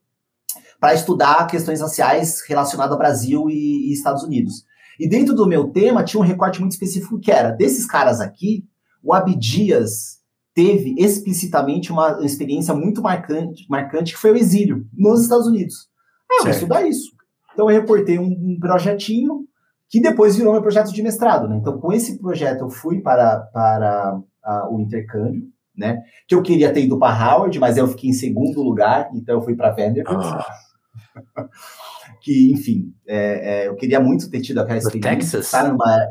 para 0.82 0.94
estudar 0.94 1.46
questões 1.46 1.80
raciais 1.80 2.42
relacionadas 2.44 2.90
ao 2.90 2.98
Brasil 2.98 3.48
e, 3.48 3.88
e, 3.88 3.92
Estados 3.92 4.24
Unidos. 4.24 4.64
E 4.98 5.08
dentro 5.08 5.32
do 5.32 5.46
meu 5.46 5.68
tema 5.68 6.02
tinha 6.02 6.20
um 6.20 6.26
recorte 6.26 6.58
muito 6.58 6.72
específico 6.72 7.20
que 7.20 7.30
era, 7.30 7.52
desses 7.52 7.86
caras 7.86 8.20
aqui, 8.20 8.64
o 9.00 9.14
Abdias 9.14 10.18
teve 10.52 10.96
explicitamente 10.98 11.92
uma 11.92 12.18
experiência 12.24 12.74
muito 12.74 13.00
marcante, 13.00 13.64
marcante 13.70 14.12
que 14.12 14.18
foi 14.18 14.32
o 14.32 14.36
exílio 14.36 14.84
nos 14.92 15.22
Estados 15.22 15.46
Unidos. 15.46 15.88
Ah, 16.28 16.42
vou 16.42 16.50
estudar 16.50 16.84
isso. 16.84 17.12
Então 17.52 17.70
eu 17.70 17.80
reportei 17.80 18.18
um, 18.18 18.24
um 18.24 18.58
projetinho 18.58 19.46
que 19.88 20.00
depois 20.00 20.34
virou 20.34 20.52
meu 20.52 20.62
projeto 20.62 20.92
de 20.92 21.00
mestrado. 21.00 21.48
Né? 21.48 21.58
Então, 21.58 21.78
com 21.78 21.92
esse 21.92 22.18
projeto, 22.18 22.62
eu 22.62 22.70
fui 22.70 23.00
para, 23.00 23.38
para 23.52 24.16
uh, 24.16 24.74
o 24.74 24.80
intercâmbio, 24.80 25.44
né? 25.76 26.02
Que 26.26 26.34
eu 26.34 26.42
queria 26.42 26.72
ter 26.72 26.82
ido 26.82 26.98
para 26.98 27.14
Howard, 27.14 27.56
mas 27.60 27.76
eu 27.76 27.86
fiquei 27.86 28.10
em 28.10 28.14
segundo 28.14 28.62
lugar, 28.62 29.10
então 29.14 29.36
eu 29.36 29.42
fui 29.42 29.54
para 29.54 29.70
Vanderbilt. 29.70 30.24
Ah. 30.24 30.71
que, 32.20 32.52
enfim, 32.52 32.94
é, 33.06 33.64
é, 33.64 33.68
eu 33.68 33.76
queria 33.76 34.00
muito 34.00 34.30
ter 34.30 34.40
tido 34.40 34.60
aquela 34.60 34.78
experiência. 34.78 35.38
Texas? 35.38 35.68
Numa, 35.68 36.08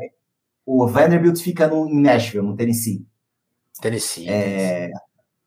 o 0.64 0.86
Vanderbilt 0.86 1.40
fica 1.40 1.66
no, 1.68 1.88
em 1.88 2.00
Nashville, 2.00 2.46
no 2.46 2.56
Tennessee. 2.56 3.06
Tennessee. 3.80 4.28
É, 4.28 4.90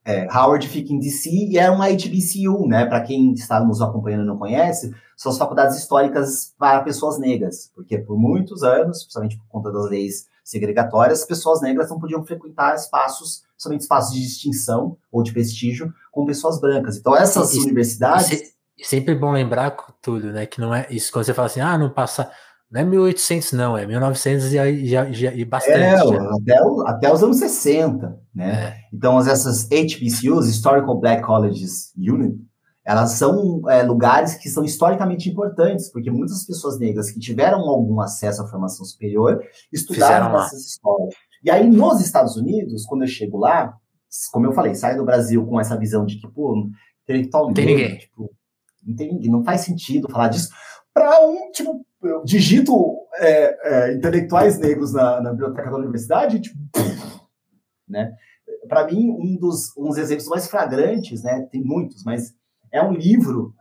é, 0.03 0.28
Howard 0.32 0.68
fica 0.68 0.94
em 0.94 0.99
DC 0.99 1.30
e 1.30 1.57
é 1.57 1.70
uma 1.70 1.88
HBCU, 1.88 2.68
né? 2.68 2.86
Para 2.86 3.02
quem 3.02 3.34
está 3.34 3.60
nos 3.60 3.82
acompanhando 3.82 4.24
e 4.24 4.28
não 4.28 4.38
conhece, 4.38 4.94
são 5.18 5.32
as 5.32 5.38
faculdades 5.38 5.78
históricas 5.78 6.53
para 6.60 6.84
pessoas 6.84 7.18
negras, 7.18 7.72
porque 7.74 7.98
por 7.98 8.18
muitos 8.18 8.62
anos, 8.62 8.99
principalmente 8.99 9.38
por 9.38 9.48
conta 9.48 9.72
das 9.72 9.90
leis 9.90 10.28
segregatórias, 10.44 11.26
pessoas 11.26 11.60
negras 11.62 11.90
não 11.90 11.99
podiam 11.99 12.24
frequentar 12.24 12.76
espaços, 12.76 13.44
somente 13.57 13.82
espaços 13.82 14.14
de 14.14 14.22
distinção 14.22 14.95
ou 15.12 15.24
de 15.24 15.34
prestígio, 15.34 15.91
com 16.12 16.24
pessoas 16.24 16.60
brancas. 16.62 16.98
Então, 16.98 17.18
essas 17.18 17.56
e, 17.56 17.60
universidades. 17.60 18.32
E 18.32 18.55
sempre 18.84 19.16
bom 19.16 19.32
lembrar, 19.32 19.76
tudo, 20.02 20.32
né? 20.32 20.46
Que 20.46 20.60
não 20.60 20.74
é 20.74 20.88
isso 20.90 21.12
quando 21.12 21.26
você 21.26 21.34
fala 21.34 21.48
assim, 21.48 21.62
ah, 21.62 21.78
não 21.78 21.90
passa. 21.90 22.30
Não 22.70 22.82
é 22.82 22.84
1800, 22.84 23.52
não, 23.54 23.78
é 23.78 23.86
1900 23.86 24.46
e, 24.54 24.88
já, 24.88 25.12
já, 25.12 25.34
e 25.34 25.46
bastante. 25.46 25.80
É, 25.80 25.94
até, 25.94 26.58
até, 26.88 27.14
os 27.14 27.24
anos 27.24 27.38
60, 27.38 28.20
né? 28.34 28.52
É. 28.52 28.78
Então, 28.94 29.20
essas 29.20 29.70
HBCUs, 29.70 30.48
Historical 30.48 31.00
Black 31.00 31.24
Colleges 31.24 31.94
Unit, 31.96 32.38
elas 32.84 33.12
são 33.12 33.62
é, 33.70 33.82
lugares 33.82 34.36
que 34.36 34.50
são 34.50 34.64
historicamente 34.64 35.30
importantes, 35.30 35.92
porque 35.92 36.12
muitas 36.12 36.46
pessoas 36.46 36.78
negras 36.78 37.10
que 37.10 37.20
tiveram 37.20 37.60
algum 37.62 38.00
acesso 38.00 38.44
à 38.44 38.48
formação 38.48 38.86
superior 38.86 39.42
estudaram 39.72 40.34
nessas 40.34 40.66
escolas. 40.66 41.14
E 41.44 41.50
aí, 41.50 41.68
nos 41.70 42.02
Estados 42.02 42.36
Unidos, 42.36 42.86
quando 42.86 43.04
eu 43.04 43.08
chego 43.08 43.38
lá, 43.38 43.76
como 44.32 44.46
eu 44.46 44.52
falei, 44.52 44.76
saio 44.76 44.98
do 44.98 45.06
Brasil 45.06 45.46
com 45.46 45.60
essa 45.60 45.78
visão 45.78 46.06
de 46.06 46.20
que, 46.20 46.28
pô, 46.28 46.68
intelectual 47.04 47.54
tem 47.54 47.66
ninguém. 47.66 47.98
Tipo, 47.98 48.32
não 48.86 49.38
não 49.38 49.44
faz 49.44 49.62
sentido 49.62 50.10
falar 50.10 50.30
disso. 50.30 50.49
Para 50.94 51.26
um, 51.26 51.52
tipo, 51.52 51.86
eu 52.02 52.24
digito 52.24 52.74
é, 53.16 53.90
é, 53.90 53.94
intelectuais 53.94 54.57
negros 54.57 54.94
na, 54.94 55.22
na, 55.22 55.32
biblioteca 55.32 55.70
da 55.70 55.78
universidade, 55.78 56.40
tipo, 56.40 56.57
né? 57.88 58.14
Para 58.68 58.88
mim, 58.88 59.12
um 59.12 59.38
dos, 59.38 59.74
dos 59.76 59.98
exemplos 59.98 60.28
mais 60.28 60.48
flagrantes, 60.48 61.24
né? 61.24 61.48
Tem 61.52 61.64
muitos, 61.64 62.03
mas 62.03 62.34
é 62.72 62.82
um 62.82 62.94
livro 62.94 63.53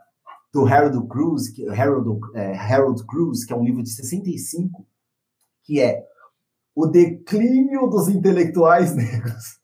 do 0.52 0.64
Harold 0.66 1.09
Cruz, 1.09 1.48
que, 1.51 1.68
Harold, 1.68 2.20
é, 2.34 2.56
Harold 2.56 3.05
Cruz, 3.06 3.44
que 3.44 3.52
é 3.52 3.56
um 3.56 3.64
livro 3.64 3.82
de 3.82 3.90
65, 3.90 4.86
que 5.64 5.80
é 5.80 6.05
O 6.74 6.86
Declínio 6.86 7.88
dos 7.88 8.09
Intelectuais 8.09 8.94
Negros. 8.96 9.59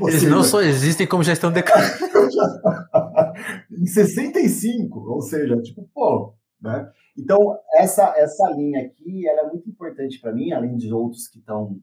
Eles 0.00 0.20
seja, 0.20 0.30
não 0.30 0.42
só 0.42 0.62
existem, 0.62 1.06
como 1.06 1.22
já 1.22 1.32
estão 1.32 1.52
declinados. 1.52 2.00
em 3.70 3.86
65, 3.86 4.98
ou 4.98 5.20
seja, 5.20 5.60
tipo, 5.60 5.88
pô, 5.94 6.34
né? 6.60 6.90
Então, 7.18 7.38
essa, 7.74 8.14
essa 8.16 8.48
linha 8.50 8.80
aqui, 8.82 9.28
ela 9.28 9.42
é 9.42 9.50
muito 9.50 9.68
importante 9.68 10.20
para 10.20 10.32
mim, 10.32 10.52
além 10.52 10.76
de 10.76 10.92
outros 10.92 11.28
que 11.28 11.38
estão 11.38 11.78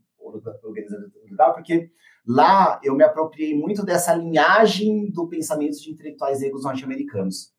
organizando 0.63 1.11
lugar, 1.29 1.53
porque 1.53 1.91
Lá 2.27 2.77
eu 2.83 2.93
me 2.93 3.05
apropriei 3.05 3.57
muito 3.57 3.85
dessa 3.85 4.13
linhagem 4.13 5.09
do 5.11 5.29
pensamento 5.29 5.79
de 5.79 5.89
intelectuais 5.89 6.41
negros 6.41 6.63
norte-americanos. 6.63 7.53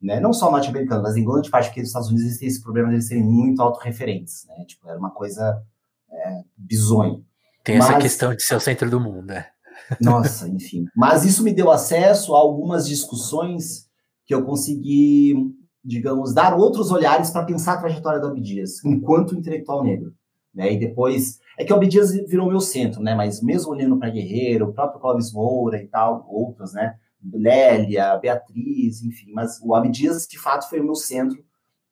Né? 0.00 0.20
Não 0.20 0.34
só 0.34 0.50
norte-americanos, 0.50 1.02
mas 1.02 1.16
em 1.16 1.24
grande 1.24 1.48
parte 1.48 1.68
porque 1.68 1.80
nos 1.80 1.88
Estados 1.88 2.08
Unidos 2.08 2.26
existem 2.26 2.48
esse 2.48 2.62
problema 2.62 2.88
de 2.88 2.96
eles 2.96 3.08
serem 3.08 3.24
muito 3.24 3.62
autorreferentes. 3.62 4.46
Né? 4.46 4.66
Tipo, 4.66 4.90
era 4.90 4.98
uma 4.98 5.10
coisa 5.10 5.62
é, 6.10 6.42
bizonha. 6.54 7.22
Tem 7.62 7.78
mas, 7.78 7.90
essa 7.90 7.98
questão 7.98 8.34
de 8.34 8.42
ser 8.42 8.54
o 8.54 8.60
centro 8.60 8.90
do 8.90 9.00
mundo, 9.00 9.22
né? 9.22 9.46
Nossa, 10.00 10.48
enfim. 10.48 10.86
Mas 10.94 11.24
isso 11.24 11.42
me 11.42 11.52
deu 11.52 11.70
acesso 11.70 12.34
a 12.34 12.38
algumas 12.38 12.86
discussões 12.86 13.88
que 14.26 14.34
eu 14.34 14.44
consegui, 14.44 15.34
digamos, 15.84 16.32
dar 16.32 16.54
outros 16.54 16.90
olhares 16.90 17.30
para 17.30 17.44
pensar 17.44 17.74
a 17.74 17.78
trajetória 17.78 18.20
do 18.20 18.28
Abdias, 18.28 18.84
enquanto 18.84 19.34
intelectual 19.34 19.82
negro. 19.82 20.12
Né? 20.54 20.72
E 20.72 20.78
depois. 20.78 21.38
É 21.58 21.64
que 21.64 21.72
o 21.72 21.76
Abdias 21.76 22.12
virou 22.12 22.48
meu 22.48 22.60
centro, 22.60 23.02
né? 23.02 23.14
Mas 23.14 23.42
mesmo 23.42 23.72
olhando 23.72 23.98
para 23.98 24.10
Guerreiro, 24.10 24.66
o 24.66 24.72
próprio 24.72 25.00
Clóvis 25.00 25.32
Moura 25.32 25.82
e 25.82 25.86
tal, 25.86 26.26
outros, 26.28 26.72
né? 26.72 26.94
Lélia, 27.32 28.16
Beatriz, 28.16 29.02
enfim. 29.02 29.30
Mas 29.32 29.60
o 29.62 29.74
Abdias, 29.74 30.26
de 30.26 30.38
fato, 30.38 30.68
foi 30.68 30.80
o 30.80 30.84
meu 30.84 30.94
centro 30.94 31.38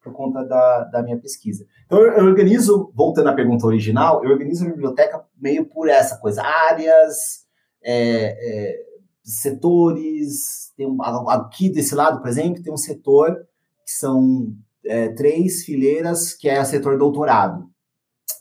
por 0.02 0.12
conta 0.12 0.44
da, 0.44 0.84
da 0.84 1.02
minha 1.02 1.18
pesquisa. 1.18 1.66
Então, 1.86 1.98
eu, 2.00 2.24
organizo, 2.24 2.92
voltando 2.94 3.28
à 3.28 3.34
pergunta 3.34 3.66
original, 3.66 4.24
eu 4.24 4.30
organizo 4.30 4.64
a 4.64 4.70
biblioteca 4.70 5.24
meio 5.40 5.66
por 5.66 5.88
essa 5.88 6.16
coisa, 6.18 6.42
áreas, 6.42 7.44
é, 7.82 8.36
é, 8.40 8.76
setores. 9.22 10.72
Tem 10.76 10.86
um, 10.86 11.02
aqui 11.02 11.68
desse 11.68 11.94
lado, 11.94 12.20
por 12.20 12.28
exemplo, 12.28 12.62
tem 12.62 12.72
um 12.72 12.76
setor 12.76 13.34
que 13.84 13.92
são 13.92 14.54
é, 14.84 15.08
três 15.08 15.64
fileiras, 15.64 16.32
que 16.32 16.48
é 16.48 16.60
o 16.60 16.64
setor 16.64 16.98
doutorado 16.98 17.68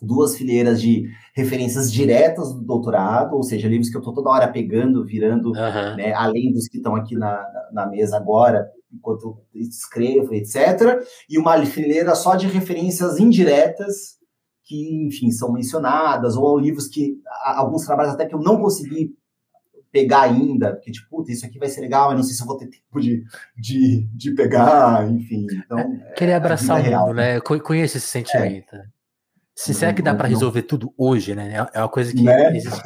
duas 0.01 0.35
fileiras 0.35 0.81
de 0.81 1.09
referências 1.35 1.91
diretas 1.91 2.53
do 2.53 2.61
doutorado, 2.61 3.35
ou 3.35 3.43
seja, 3.43 3.67
livros 3.67 3.89
que 3.89 3.97
eu 3.97 4.01
estou 4.01 4.13
toda 4.13 4.29
hora 4.29 4.47
pegando, 4.47 5.05
virando, 5.05 5.49
uhum. 5.49 5.95
né, 5.95 6.13
além 6.13 6.51
dos 6.51 6.67
que 6.67 6.77
estão 6.77 6.95
aqui 6.95 7.15
na, 7.15 7.45
na 7.71 7.85
mesa 7.85 8.17
agora, 8.17 8.69
enquanto 8.91 9.41
escrevo, 9.53 10.33
etc. 10.33 11.03
E 11.29 11.37
uma 11.37 11.63
fileira 11.65 12.15
só 12.15 12.35
de 12.35 12.47
referências 12.47 13.19
indiretas, 13.19 14.17
que, 14.63 15.05
enfim, 15.05 15.31
são 15.31 15.51
mencionadas, 15.51 16.35
ou 16.35 16.59
livros 16.59 16.87
que, 16.87 17.21
alguns 17.45 17.85
trabalhos 17.85 18.13
até 18.13 18.25
que 18.25 18.35
eu 18.35 18.39
não 18.39 18.59
consegui 18.59 19.15
pegar 19.91 20.23
ainda, 20.23 20.73
porque, 20.73 20.91
tipo, 20.91 21.09
puta, 21.09 21.31
isso 21.31 21.45
aqui 21.45 21.57
vai 21.57 21.69
ser 21.69 21.81
legal, 21.81 22.09
mas 22.09 22.17
não 22.17 22.23
sei 22.23 22.35
se 22.35 22.41
eu 22.41 22.47
vou 22.47 22.57
ter 22.57 22.67
tempo 22.67 22.99
de, 22.99 23.23
de, 23.57 24.07
de 24.13 24.31
pegar, 24.35 25.09
enfim. 25.09 25.47
Então, 25.65 25.79
é, 25.79 26.13
Querer 26.13 26.33
abraçar 26.33 26.75
o 26.75 26.79
mundo, 26.79 26.89
real. 26.89 27.13
né? 27.13 27.37
Eu 27.37 27.41
conheço 27.41 27.97
esse 27.97 28.07
sentimento. 28.07 28.75
É. 28.75 28.96
Se 29.57 29.73
será 29.73 29.91
que 29.91 30.03
dá 30.03 30.13
para 30.13 30.27
resolver 30.27 30.61
tudo 30.61 30.93
hoje, 30.95 31.33
né? 31.33 31.55
É, 31.55 31.79
é 31.79 31.81
uma 31.81 31.89
coisa 31.89 32.13
que 32.13 32.21
né? 32.21 32.55
existe. 32.55 32.79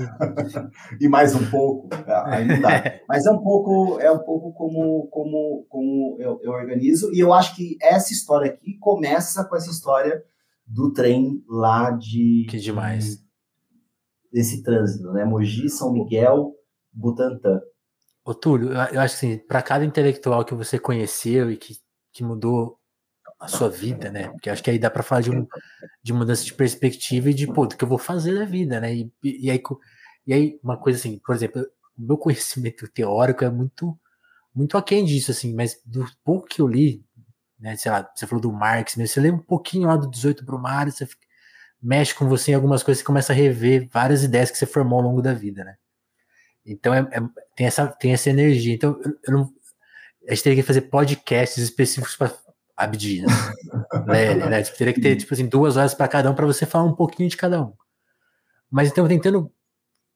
e 1.01 1.09
mais 1.09 1.35
um 1.35 1.51
pouco, 1.51 1.89
ainda 2.25 2.61
dá. 2.61 2.69
Mas 3.09 3.25
é 3.25 3.29
um 3.29 3.43
pouco, 3.43 3.99
é 3.99 4.09
um 4.09 4.19
pouco 4.19 4.53
como, 4.53 5.05
como, 5.11 5.65
como 5.67 6.15
eu, 6.17 6.39
eu, 6.41 6.51
organizo. 6.51 7.13
E 7.13 7.19
eu 7.19 7.33
acho 7.33 7.57
que 7.57 7.75
essa 7.81 8.13
história 8.13 8.53
aqui 8.53 8.77
começa 8.79 9.43
com 9.43 9.57
essa 9.57 9.69
história 9.69 10.23
do 10.65 10.93
trem 10.93 11.43
lá 11.49 11.91
de. 11.91 12.47
Que 12.49 12.57
demais. 12.57 13.17
De, 13.17 13.23
desse 14.31 14.63
trânsito, 14.63 15.11
né? 15.11 15.25
Mogi, 15.25 15.67
São 15.69 15.91
Miguel, 15.91 16.53
Butantã. 16.93 17.59
Ô, 18.23 18.33
Túlio, 18.33 18.69
eu 18.71 19.01
acho 19.01 19.19
que 19.19 19.25
assim, 19.25 19.37
para 19.39 19.61
cada 19.61 19.83
intelectual 19.83 20.45
que 20.45 20.55
você 20.55 20.79
conheceu 20.79 21.51
e 21.51 21.57
que, 21.57 21.75
que 22.13 22.23
mudou 22.23 22.79
a 23.41 23.47
sua 23.47 23.67
vida, 23.69 24.11
né? 24.11 24.29
Porque 24.29 24.51
acho 24.51 24.63
que 24.63 24.69
aí 24.69 24.77
dá 24.77 24.89
para 24.89 25.01
falar 25.01 25.21
de, 25.21 25.31
um, 25.31 25.47
de 26.03 26.13
mudança 26.13 26.45
de 26.45 26.53
perspectiva 26.53 27.31
e 27.31 27.33
de, 27.33 27.47
pô, 27.47 27.65
do 27.65 27.75
que 27.75 27.83
eu 27.83 27.87
vou 27.87 27.97
fazer 27.97 28.33
na 28.33 28.45
vida, 28.45 28.79
né? 28.79 28.93
E, 28.93 29.11
e, 29.23 29.49
aí, 29.49 29.61
e 30.27 30.33
aí, 30.33 30.59
uma 30.63 30.77
coisa 30.77 30.99
assim, 30.99 31.17
por 31.17 31.33
exemplo, 31.33 31.63
o 31.97 32.01
meu 32.03 32.17
conhecimento 32.19 32.87
teórico 32.93 33.43
é 33.43 33.49
muito, 33.49 33.99
muito 34.53 34.77
aquém 34.77 35.03
disso, 35.03 35.31
assim, 35.31 35.55
mas 35.55 35.81
do 35.83 36.05
pouco 36.23 36.47
que 36.47 36.61
eu 36.61 36.67
li, 36.67 37.03
né? 37.59 37.75
Sei 37.75 37.91
lá, 37.91 38.07
você 38.15 38.27
falou 38.27 38.41
do 38.41 38.53
Marx, 38.53 38.95
você 38.95 39.19
lê 39.19 39.31
um 39.31 39.39
pouquinho 39.39 39.87
lá 39.87 39.97
do 39.97 40.07
18 40.07 40.45
Brumário, 40.45 40.91
você 40.91 41.07
fica, 41.07 41.25
mexe 41.81 42.13
com 42.13 42.29
você 42.29 42.51
em 42.51 42.55
algumas 42.55 42.83
coisas, 42.83 42.99
você 42.99 43.05
começa 43.05 43.33
a 43.33 43.35
rever 43.35 43.89
várias 43.91 44.23
ideias 44.23 44.51
que 44.51 44.57
você 44.57 44.67
formou 44.67 44.99
ao 44.99 45.05
longo 45.05 45.21
da 45.21 45.33
vida, 45.33 45.63
né? 45.63 45.77
Então 46.63 46.93
é, 46.93 46.99
é, 46.99 47.21
tem, 47.55 47.65
essa, 47.65 47.87
tem 47.87 48.13
essa 48.13 48.29
energia. 48.29 48.75
Então 48.75 49.01
eu, 49.03 49.17
eu 49.25 49.33
não, 49.33 49.53
a 50.27 50.31
gente 50.35 50.43
teria 50.43 50.61
que 50.61 50.67
fazer 50.67 50.81
podcasts 50.81 51.57
específicos 51.57 52.15
para 52.75 52.85
Abdias. 52.85 53.31
né, 54.07 54.35
né? 54.35 54.63
Tipo, 54.63 54.77
teria 54.77 54.93
que 54.93 55.01
ter 55.01 55.15
tipo 55.15 55.33
assim, 55.33 55.47
duas 55.47 55.77
horas 55.77 55.93
para 55.93 56.07
cada 56.07 56.29
um 56.29 56.35
para 56.35 56.45
você 56.45 56.65
falar 56.65 56.85
um 56.85 56.95
pouquinho 56.95 57.29
de 57.29 57.37
cada 57.37 57.61
um. 57.61 57.73
Mas 58.69 58.89
então 58.89 59.07
tentando. 59.07 59.51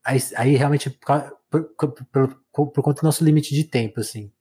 Aí, 0.04 0.20
aí 0.36 0.56
realmente, 0.56 0.90
por, 0.90 1.66
por, 1.78 2.06
por, 2.12 2.42
por, 2.72 2.84
conta 2.84 3.02
do 3.02 3.06
nosso 3.06 3.24
limite 3.24 3.54
de 3.54 3.64
tempo, 3.64 4.00
assim. 4.00 4.32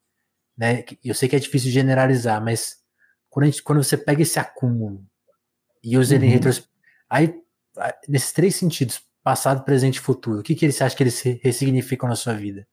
Né? 0.56 0.84
Eu 1.02 1.14
sei 1.14 1.28
que 1.28 1.36
é 1.36 1.38
difícil 1.38 1.70
generalizar, 1.70 2.42
mas 2.42 2.76
quando, 3.28 3.46
gente, 3.46 3.62
quando 3.62 3.82
você 3.82 3.96
pega 3.96 4.22
esse 4.22 4.38
acúmulo 4.38 5.04
e 5.82 5.98
usa 5.98 6.14
ele 6.14 6.24
uhum. 6.24 6.30
em 6.30 6.34
retrospectiva. 6.34 6.74
Aí, 7.10 7.34
nesses 8.08 8.32
três 8.32 8.54
sentidos, 8.54 9.00
passado, 9.22 9.64
presente 9.64 9.96
e 9.96 10.00
futuro, 10.00 10.40
o 10.40 10.42
que, 10.42 10.54
que 10.54 10.70
você 10.70 10.84
acha 10.84 10.94
que 10.94 11.02
eles 11.02 11.20
ressignificam 11.42 12.08
na 12.08 12.14
sua 12.14 12.34
vida? 12.34 12.66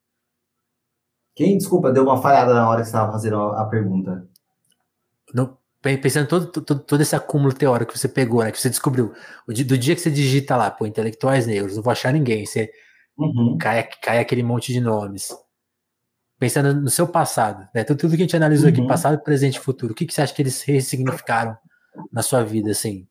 Quem, 1.35 1.57
desculpa, 1.57 1.91
deu 1.91 2.03
uma 2.03 2.21
falhada 2.21 2.53
na 2.53 2.69
hora 2.69 2.81
que 2.81 2.85
você 2.85 2.89
estava 2.89 3.11
fazendo 3.11 3.37
a 3.37 3.65
pergunta. 3.65 4.27
No, 5.33 5.57
pensando 5.81 6.27
todo, 6.27 6.47
todo, 6.47 6.79
todo 6.79 7.01
esse 7.01 7.15
acúmulo 7.15 7.53
teórico 7.53 7.93
que 7.93 7.99
você 7.99 8.07
pegou, 8.07 8.43
né, 8.43 8.51
que 8.51 8.59
você 8.59 8.69
descobriu, 8.69 9.13
do 9.47 9.77
dia 9.77 9.95
que 9.95 10.01
você 10.01 10.11
digita 10.11 10.55
lá, 10.55 10.69
pô, 10.69 10.85
intelectuais 10.85 11.47
negros, 11.47 11.75
não 11.75 11.83
vou 11.83 11.91
achar 11.91 12.13
ninguém, 12.13 12.45
você 12.45 12.69
uhum. 13.17 13.57
cai, 13.59 13.87
cai 14.01 14.19
aquele 14.19 14.43
monte 14.43 14.71
de 14.71 14.79
nomes. 14.79 15.35
Pensando 16.37 16.79
no 16.79 16.89
seu 16.89 17.07
passado, 17.07 17.67
né, 17.73 17.83
tudo, 17.83 17.97
tudo 17.97 18.11
que 18.11 18.17
a 18.17 18.25
gente 18.25 18.35
analisou 18.35 18.67
uhum. 18.67 18.73
aqui, 18.73 18.87
passado, 18.87 19.21
presente 19.23 19.55
e 19.55 19.59
futuro, 19.59 19.93
o 19.93 19.95
que, 19.95 20.05
que 20.05 20.13
você 20.13 20.21
acha 20.21 20.33
que 20.33 20.41
eles 20.41 20.61
ressignificaram 20.61 21.57
na 22.11 22.21
sua 22.21 22.43
vida, 22.43 22.71
assim? 22.71 23.07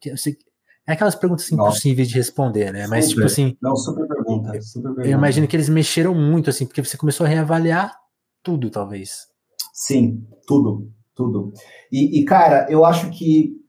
É 0.87 0.93
aquelas 0.93 1.15
perguntas 1.15 1.45
assim, 1.45 1.55
impossíveis 1.55 2.09
de 2.09 2.15
responder, 2.15 2.73
né? 2.73 2.87
Mas, 2.87 3.11
tipo 3.11 3.23
assim. 3.23 3.57
Não, 3.61 3.77
super 3.77 4.09
pergunta, 4.09 4.61
super 4.63 4.89
pergunta. 4.89 5.09
Eu 5.09 5.19
imagino 5.19 5.47
que 5.47 5.55
eles 5.55 5.69
mexeram 5.69 6.15
muito, 6.15 6.49
assim, 6.51 6.67
porque 6.67 6.83
você 6.83 6.97
começou 6.97 7.27
a 7.27 7.29
reavaliar 7.29 7.95
tudo, 8.43 8.71
talvez. 8.71 9.27
Sim, 9.73 10.27
tudo 10.47 10.91
tudo. 11.21 11.53
E, 11.93 12.19
e, 12.19 12.25
cara, 12.25 12.67
eu 12.71 12.83
acho 12.83 13.11
que 13.11 13.61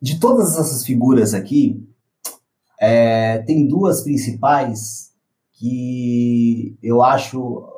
de 0.00 0.18
todas 0.18 0.58
essas 0.58 0.84
figuras 0.84 1.34
aqui, 1.34 1.84
é, 2.80 3.38
tem 3.38 3.66
duas 3.66 4.02
principais 4.02 5.12
que 5.52 6.78
eu 6.82 7.02
acho, 7.02 7.68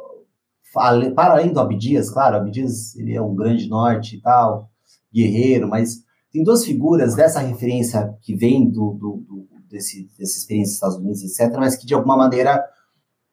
para 0.73 1.33
além 1.33 1.53
do 1.53 1.59
Abdias, 1.59 2.11
claro, 2.11 2.37
Abdias 2.37 2.95
ele 2.95 3.15
é 3.15 3.23
um 3.23 3.35
grande 3.35 3.69
norte 3.69 4.17
e 4.17 4.21
tal, 4.21 4.71
guerreiro, 5.13 5.69
mas 5.69 6.05
tem 6.31 6.45
duas 6.45 6.65
figuras 6.65 7.17
dessa 7.17 7.41
referência 7.41 8.15
que 8.21 8.37
vem 8.37 8.71
do, 8.71 8.93
do, 8.93 9.25
do 9.27 9.49
desse, 9.69 10.09
dessa 10.19 10.39
experiência 10.39 10.73
dos 10.73 10.75
Estados 10.75 10.97
Unidos, 10.97 11.23
etc., 11.23 11.57
mas 11.59 11.77
que 11.77 11.87
de 11.87 11.95
alguma 11.95 12.17
maneira 12.17 12.63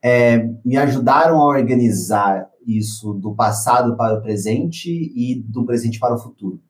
é, 0.01 0.38
me 0.64 0.77
ajudaram 0.77 1.41
a 1.41 1.45
organizar 1.45 2.49
isso 2.68 3.14
do 3.14 3.34
passado 3.34 3.95
para 3.95 4.19
o 4.19 4.22
presente 4.22 4.89
e 4.89 5.41
do 5.41 5.65
presente 5.65 5.99
para 5.99 6.15
o 6.15 6.19
futuro, 6.19 6.61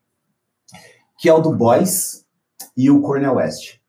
que 1.18 1.28
é 1.28 1.34
o 1.34 1.41
Du 1.41 1.56
Bois 1.56 2.26
e 2.76 2.91
o 2.91 3.02
Cornel 3.02 3.36
West. 3.36 3.80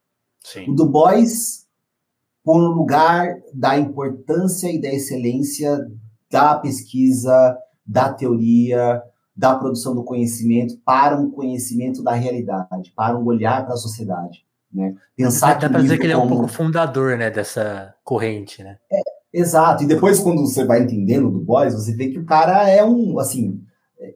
Sim. 0.42 0.70
O 0.70 0.74
Du 0.74 0.88
Bois, 0.88 1.66
por 2.42 2.56
um 2.56 2.72
lugar 2.72 3.36
da 3.52 3.78
importância 3.78 4.72
e 4.72 4.80
da 4.80 4.88
excelência 4.88 5.86
da 6.30 6.54
pesquisa, 6.58 7.56
da 7.86 8.12
teoria, 8.12 9.02
da 9.36 9.54
produção 9.54 9.94
do 9.94 10.02
conhecimento 10.02 10.76
para 10.84 11.16
um 11.16 11.30
conhecimento 11.30 12.02
da 12.02 12.12
realidade, 12.12 12.92
para 12.96 13.16
um 13.16 13.24
olhar 13.24 13.64
para 13.64 13.74
a 13.74 13.78
sociedade. 13.78 14.44
Né? 14.72 14.94
Pensar 15.16 15.58
Dá 15.58 15.68
para 15.68 15.80
dizer 15.80 15.98
que 15.98 16.04
ele 16.04 16.12
é 16.12 16.16
um 16.16 16.28
pouco 16.28 16.48
fundador 16.48 17.16
né, 17.16 17.30
dessa 17.30 17.94
corrente. 18.04 18.62
Né? 18.62 18.78
É, 18.92 19.00
Exato. 19.32 19.84
E 19.84 19.86
depois, 19.86 20.20
quando 20.20 20.40
você 20.40 20.64
vai 20.64 20.82
entendendo 20.82 21.30
do 21.30 21.40
Boys, 21.40 21.74
você 21.74 21.94
vê 21.94 22.08
que 22.08 22.18
o 22.18 22.24
cara 22.24 22.68
é 22.68 22.84
um, 22.84 23.18
assim, 23.18 23.60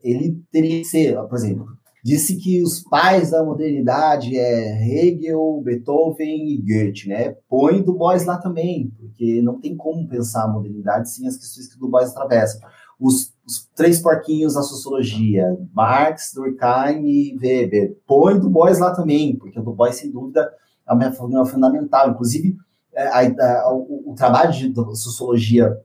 ele 0.03 0.43
teria 0.51 0.79
que 0.79 0.85
ser, 0.85 1.17
por 1.29 1.37
exemplo, 1.37 1.67
disse 2.05 2.37
que 2.37 2.63
os 2.63 2.81
pais 2.81 3.31
da 3.31 3.45
modernidade 3.45 4.37
é 4.37 4.89
Hegel, 4.89 5.61
Beethoven 5.65 6.49
e 6.49 6.59
Goethe, 6.61 7.09
né? 7.09 7.37
Põe 7.49 7.83
do 7.83 7.95
Boys 7.95 8.25
lá 8.25 8.39
também, 8.39 8.91
porque 8.99 9.41
não 9.43 9.61
tem 9.61 9.77
como 9.77 10.09
pensar 10.09 10.45
a 10.45 10.49
modernidade 10.49 11.11
sem 11.11 11.29
as 11.29 11.37
questões 11.37 11.73
que 11.73 11.83
o 11.83 11.89
Bois 11.89 12.11
atravessa. 12.11 12.61
Os, 12.99 13.33
os, 13.47 13.69
três 13.75 14.01
porquinhos 14.01 14.55
da 14.55 14.63
sociologia, 14.63 15.57
Marx, 15.73 16.33
Durkheim 16.35 17.05
e 17.05 17.37
Weber, 17.41 17.97
põe 18.07 18.39
do 18.39 18.49
Bois 18.49 18.79
lá 18.79 18.95
também, 18.95 19.37
porque 19.37 19.59
o 19.59 19.63
Du 19.63 19.73
Bois, 19.73 19.97
sem 19.97 20.11
dúvida, 20.11 20.49
é 20.89 20.93
uma 20.93 21.11
figura 21.13 21.45
fundamental. 21.45 22.11
Inclusive, 22.11 22.57
a, 22.97 23.21
a, 23.21 23.73
o, 23.73 24.13
o, 24.13 24.15
trabalho 24.15 24.53
de 24.53 24.73
sociologia 24.97 25.79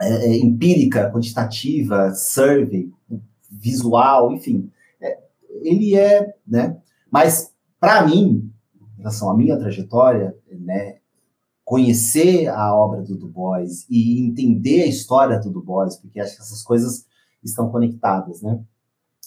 é, 0.00 0.26
é, 0.26 0.36
empírica, 0.36 1.10
quantitativa, 1.10 2.12
survey, 2.14 2.90
visual, 3.50 4.32
enfim, 4.32 4.70
é, 5.00 5.18
ele 5.62 5.96
é, 5.96 6.34
né? 6.46 6.76
Mas 7.10 7.52
para 7.78 8.06
mim, 8.06 8.52
em 8.98 8.98
relação 8.98 9.30
à 9.30 9.36
minha 9.36 9.58
trajetória, 9.58 10.36
né, 10.50 10.98
conhecer 11.64 12.48
a 12.48 12.74
obra 12.74 13.00
do 13.02 13.16
Du 13.16 13.28
Bois 13.28 13.86
e 13.88 14.26
entender 14.26 14.82
a 14.82 14.86
história 14.86 15.38
do 15.38 15.50
Du 15.50 15.62
Bois, 15.62 15.96
porque 15.96 16.20
acho 16.20 16.36
que 16.36 16.42
essas 16.42 16.62
coisas 16.62 17.06
estão 17.42 17.70
conectadas, 17.70 18.42
né? 18.42 18.60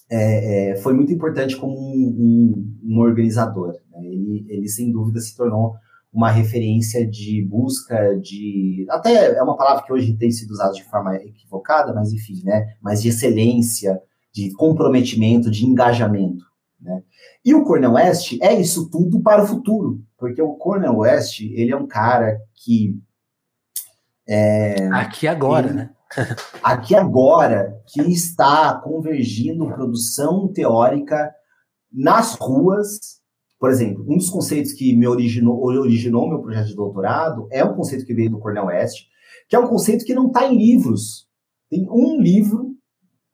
É, 0.10 0.72
é, 0.72 0.76
foi 0.76 0.94
muito 0.94 1.12
importante 1.12 1.56
como 1.58 1.74
um, 1.74 2.08
um, 2.08 2.78
um 2.84 3.00
organizador. 3.00 3.80
Né? 3.92 4.06
Ele, 4.06 4.46
ele, 4.48 4.68
sem 4.68 4.92
dúvida, 4.92 5.20
se 5.20 5.36
tornou 5.36 5.76
uma 6.14 6.30
referência 6.30 7.06
de 7.10 7.44
busca 7.44 8.16
de. 8.20 8.86
Até 8.90 9.36
é 9.36 9.42
uma 9.42 9.58
palavra 9.58 9.84
que 9.84 9.92
hoje 9.92 10.16
tem 10.16 10.30
sido 10.30 10.52
usada 10.52 10.72
de 10.72 10.84
forma 10.84 11.16
equivocada, 11.16 11.92
mas 11.92 12.14
enfim, 12.14 12.42
né? 12.44 12.76
Mas 12.80 13.02
de 13.02 13.10
excelência, 13.10 14.00
de 14.32 14.54
comprometimento, 14.54 15.50
de 15.50 15.66
engajamento. 15.66 16.46
Né? 16.80 17.02
E 17.44 17.56
o 17.56 17.64
Cornel 17.64 17.94
West 17.94 18.38
é 18.42 18.54
isso 18.54 18.90
tudo 18.92 19.22
para 19.22 19.44
o 19.44 19.48
futuro, 19.48 20.02
porque 20.18 20.42
o 20.42 20.54
Cornel 20.54 20.98
West 20.98 21.40
ele 21.42 21.72
é 21.72 21.76
um 21.76 21.88
cara 21.88 22.40
que 22.54 22.96
é, 24.28 24.88
aqui 24.94 25.28
agora, 25.28 25.68
ele, 25.68 25.76
né? 25.76 25.90
aqui 26.62 26.96
agora 26.96 27.82
que 27.88 28.02
está 28.02 28.76
convergindo 28.76 29.66
produção 29.74 30.48
teórica 30.48 31.34
nas 31.92 32.36
ruas 32.36 33.23
por 33.64 33.70
exemplo, 33.70 34.04
um 34.06 34.18
dos 34.18 34.30
conceitos 34.30 34.74
que 34.74 34.94
me 34.94 35.08
originou, 35.08 35.58
originou 35.64 36.28
meu 36.28 36.42
projeto 36.42 36.68
de 36.68 36.76
doutorado 36.76 37.48
é 37.50 37.64
um 37.64 37.74
conceito 37.74 38.06
que 38.06 38.14
veio 38.14 38.30
do 38.30 38.38
Cornel 38.38 38.66
West, 38.66 39.06
que 39.48 39.56
é 39.56 39.60
um 39.60 39.70
conceito 39.70 40.04
que 40.04 40.14
não 40.14 40.28
está 40.28 40.46
em 40.46 40.58
livros. 40.58 41.30
Tem 41.70 41.88
um 41.90 42.20
livro, 42.20 42.76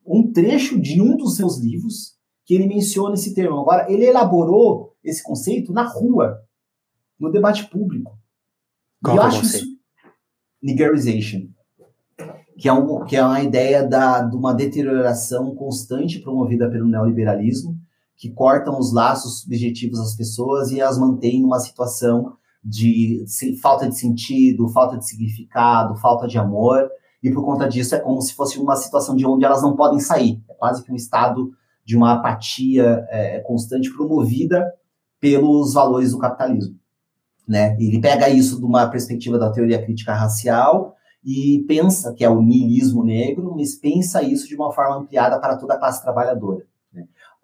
um 0.06 0.31
trecho 0.31 0.80
de 0.80 1.01
um 1.01 1.18
dos 1.18 1.35
seus 1.35 1.57
livros, 1.57 2.14
que 2.45 2.53
ele 2.53 2.68
menciona 2.68 3.15
esse 3.15 3.34
termo. 3.34 3.60
Agora, 3.60 3.91
ele 3.91 4.06
elaborou 4.06 4.95
esse 5.03 5.23
conceito 5.23 5.73
na 5.73 5.81
rua. 5.81 6.39
no 7.19 7.31
debate 7.31 7.68
público. 7.68 8.15
Qual 9.03 9.15
e 9.15 9.18
eu 9.18 9.23
é 9.23 9.26
acho 9.26 9.41
isso 9.41 9.65
niggerization, 10.61 11.47
que 12.56 12.69
é, 12.69 12.73
um, 12.73 13.03
que 13.03 13.15
é 13.15 13.26
uma 13.26 13.41
ideia 13.41 13.81
da, 13.81 14.22
de 14.22 14.35
uma 14.38 14.53
deterioração 14.53 15.56
constante 15.56 16.19
promovida 16.19 16.69
pelo 16.69 16.85
neoliberalismo, 16.85 17.80
que 18.19 18.29
cortam 18.29 18.77
os 18.77 18.91
laços 18.91 19.39
subjetivos 19.39 19.97
das 19.97 20.13
pessoas 20.13 20.71
e 20.71 20.81
as 20.81 20.97
mantém 20.97 21.41
numa 21.41 21.59
situação 21.59 22.33
de 22.61 23.23
falta 23.61 23.87
de 23.87 23.97
sentido, 23.97 24.67
falta 24.67 24.97
de 24.97 25.07
significado, 25.07 25.95
falta 25.95 26.27
de 26.27 26.37
amor, 26.37 26.89
e 27.23 27.31
por 27.31 27.45
conta 27.45 27.65
disso 27.65 27.95
é 27.95 27.99
como 27.99 28.21
se 28.21 28.33
fosse 28.33 28.59
uma 28.59 28.75
situação 28.75 29.15
de 29.15 29.25
onde 29.25 29.45
elas 29.45 29.61
não 29.61 29.73
podem 29.73 30.01
sair. 30.01 30.43
É 30.49 30.53
quase 30.53 30.83
que 30.83 30.91
um 30.91 30.95
estado 30.95 31.49
de 31.85 31.95
uma 31.95 32.15
apatia 32.15 33.07
é, 33.09 33.39
constante 33.39 33.89
promovida 33.89 34.69
pelos 35.17 35.73
valores 35.73 36.11
do 36.11 36.19
capitalismo. 36.19 36.77
Né? 37.47 37.77
Ele 37.79 38.01
pega 38.01 38.27
isso 38.29 38.59
de 38.59 38.65
uma 38.65 38.85
perspectiva 38.89 39.39
da 39.39 39.49
teoria 39.49 39.81
crítica 39.81 40.13
racial 40.13 40.93
e 41.23 41.63
pensa 41.69 42.13
que 42.13 42.25
é 42.25 42.29
o 42.29 42.41
niilismo 42.41 43.01
negro, 43.03 43.53
mas 43.55 43.75
pensa 43.75 44.21
isso 44.21 44.45
de 44.45 44.55
uma 44.55 44.73
forma 44.73 44.97
ampliada 44.97 45.39
para 45.39 45.55
toda 45.55 45.75
a 45.75 45.77
classe 45.77 46.01
trabalhadora. 46.01 46.67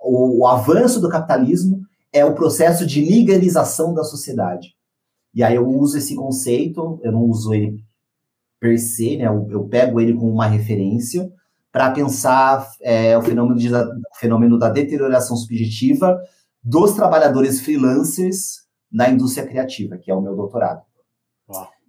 O, 0.06 0.42
o 0.42 0.48
avanço 0.48 1.00
do 1.02 1.10
capitalismo 1.10 1.82
é 2.14 2.24
o 2.24 2.34
processo 2.34 2.86
de 2.86 3.02
nigerização 3.02 3.94
da 3.94 4.04
sociedade. 4.04 4.76
E 5.34 5.44
aí 5.44 5.56
eu 5.56 5.68
uso 5.68 5.98
esse 5.98 6.16
conceito, 6.16 7.00
eu 7.04 7.12
não 7.12 7.24
uso 7.24 7.54
ele 7.54 7.84
per 8.60 8.80
se, 8.80 9.18
né? 9.18 9.28
Eu, 9.28 9.48
eu 9.50 9.64
pego 9.66 10.00
ele 10.00 10.14
como 10.14 10.32
uma 10.32 10.48
referência 10.48 11.30
para 11.72 11.92
pensar 11.92 12.66
é, 12.82 13.18
o, 13.18 13.22
fenômeno 13.22 13.60
de, 13.60 13.74
o 13.74 14.16
fenômeno 14.18 14.58
da 14.58 14.70
deterioração 14.70 15.36
subjetiva 15.36 16.18
dos 16.64 16.94
trabalhadores 16.94 17.60
freelancers 17.60 18.66
na 18.90 19.10
indústria 19.10 19.46
criativa, 19.46 19.98
que 19.98 20.10
é 20.10 20.16
o 20.16 20.22
meu 20.22 20.36
doutorado. 20.36 20.82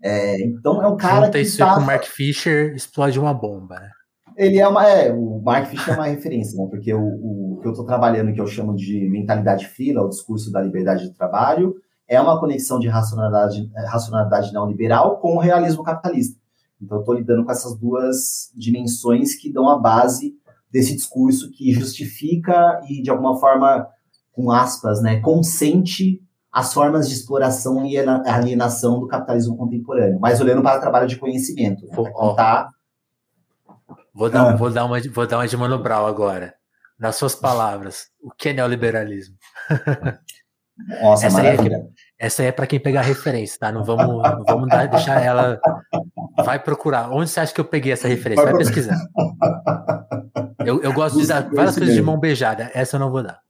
É, 0.02 0.42
então 0.42 0.82
é 0.82 0.88
um 0.88 0.96
cara 0.96 1.26
Junta 1.26 1.38
que 1.38 1.44
isso 1.44 1.58
tá... 1.58 1.74
com 1.74 1.80
o 1.80 1.86
Mark 1.86 2.04
Fisher 2.04 2.74
explode 2.74 3.18
uma 3.18 3.32
bomba, 3.32 3.78
né? 3.78 3.90
Ele 4.36 4.58
é 4.58 4.68
uma, 4.68 4.86
é, 4.86 5.12
o 5.12 5.40
Mark 5.42 5.66
Fisher 5.66 5.94
é 5.94 5.96
uma 5.96 6.06
referência, 6.08 6.56
né? 6.56 6.68
Porque 6.70 6.92
o, 6.92 7.00
o 7.00 7.58
que 7.60 7.66
eu 7.66 7.72
estou 7.72 7.86
trabalhando, 7.86 8.32
que 8.32 8.40
eu 8.40 8.46
chamo 8.46 8.74
de 8.74 9.08
mentalidade 9.08 9.66
freela, 9.66 10.02
o 10.02 10.08
discurso 10.08 10.52
da 10.52 10.60
liberdade 10.60 11.08
do 11.08 11.14
trabalho, 11.14 11.74
é 12.08 12.20
uma 12.20 12.38
conexão 12.38 12.78
de 12.78 12.86
racionalidade, 12.86 13.70
racionalidade 13.88 14.52
neoliberal 14.52 15.18
com 15.18 15.36
o 15.36 15.40
realismo 15.40 15.82
capitalista. 15.82 16.38
Então, 16.80 17.00
estou 17.00 17.14
lidando 17.14 17.44
com 17.44 17.50
essas 17.50 17.74
duas 17.76 18.52
dimensões 18.54 19.34
que 19.34 19.52
dão 19.52 19.68
a 19.68 19.78
base 19.78 20.34
desse 20.70 20.94
discurso 20.94 21.50
que 21.50 21.72
justifica 21.72 22.80
e, 22.88 23.02
de 23.02 23.10
alguma 23.10 23.38
forma, 23.40 23.88
com 24.32 24.50
aspas, 24.50 25.00
né, 25.00 25.20
consente 25.20 26.20
as 26.52 26.72
formas 26.72 27.08
de 27.08 27.14
exploração 27.14 27.84
e 27.84 27.98
alienação 27.98 29.00
do 29.00 29.06
capitalismo 29.06 29.56
contemporâneo, 29.56 30.18
mas 30.20 30.40
olhando 30.40 30.62
para 30.62 30.78
o 30.78 30.80
trabalho 30.80 31.06
de 31.06 31.16
conhecimento. 31.16 31.86
Né, 31.86 32.10
contar... 32.12 32.75
vou, 34.16 34.30
dar, 34.30 34.48
ah. 34.48 34.56
vou, 34.56 34.70
dar 34.70 34.84
uma, 34.84 35.00
vou 35.00 35.26
dar 35.26 35.38
uma 35.38 35.46
de 35.46 35.56
Mano 35.56 35.78
Brown 35.78 36.06
agora. 36.06 36.54
Nas 36.98 37.16
suas 37.16 37.34
palavras, 37.34 38.06
o 38.22 38.30
que 38.30 38.48
é 38.48 38.52
neoliberalismo? 38.54 39.36
Nossa, 41.00 41.26
essa 41.26 41.42
maravilha. 41.42 41.76
Aí 41.76 41.82
é, 41.82 42.26
essa 42.26 42.42
aí 42.42 42.48
é 42.48 42.52
para 42.52 42.66
quem 42.66 42.78
pegar 42.78 43.02
referência, 43.02 43.58
tá? 43.58 43.72
Não 43.72 43.82
vamos, 43.82 44.06
não 44.06 44.44
vamos 44.44 44.68
dar, 44.68 44.86
deixar 44.86 45.22
ela. 45.22 45.58
Vai 46.44 46.62
procurar. 46.62 47.10
Onde 47.10 47.30
você 47.30 47.40
acha 47.40 47.54
que 47.54 47.60
eu 47.60 47.64
peguei 47.64 47.92
essa 47.92 48.08
referência? 48.08 48.44
Vai 48.44 48.56
pesquisar. 48.56 48.96
Eu, 50.64 50.82
eu 50.82 50.92
gosto 50.92 51.14
Busque 51.14 51.22
de 51.22 51.28
dar 51.28 51.48
várias 51.50 51.76
coisas 51.76 51.94
de 51.94 52.02
mão 52.02 52.18
beijada. 52.18 52.70
Essa 52.74 52.96
eu 52.96 53.00
não 53.00 53.10
vou 53.10 53.22
dar. 53.22 53.40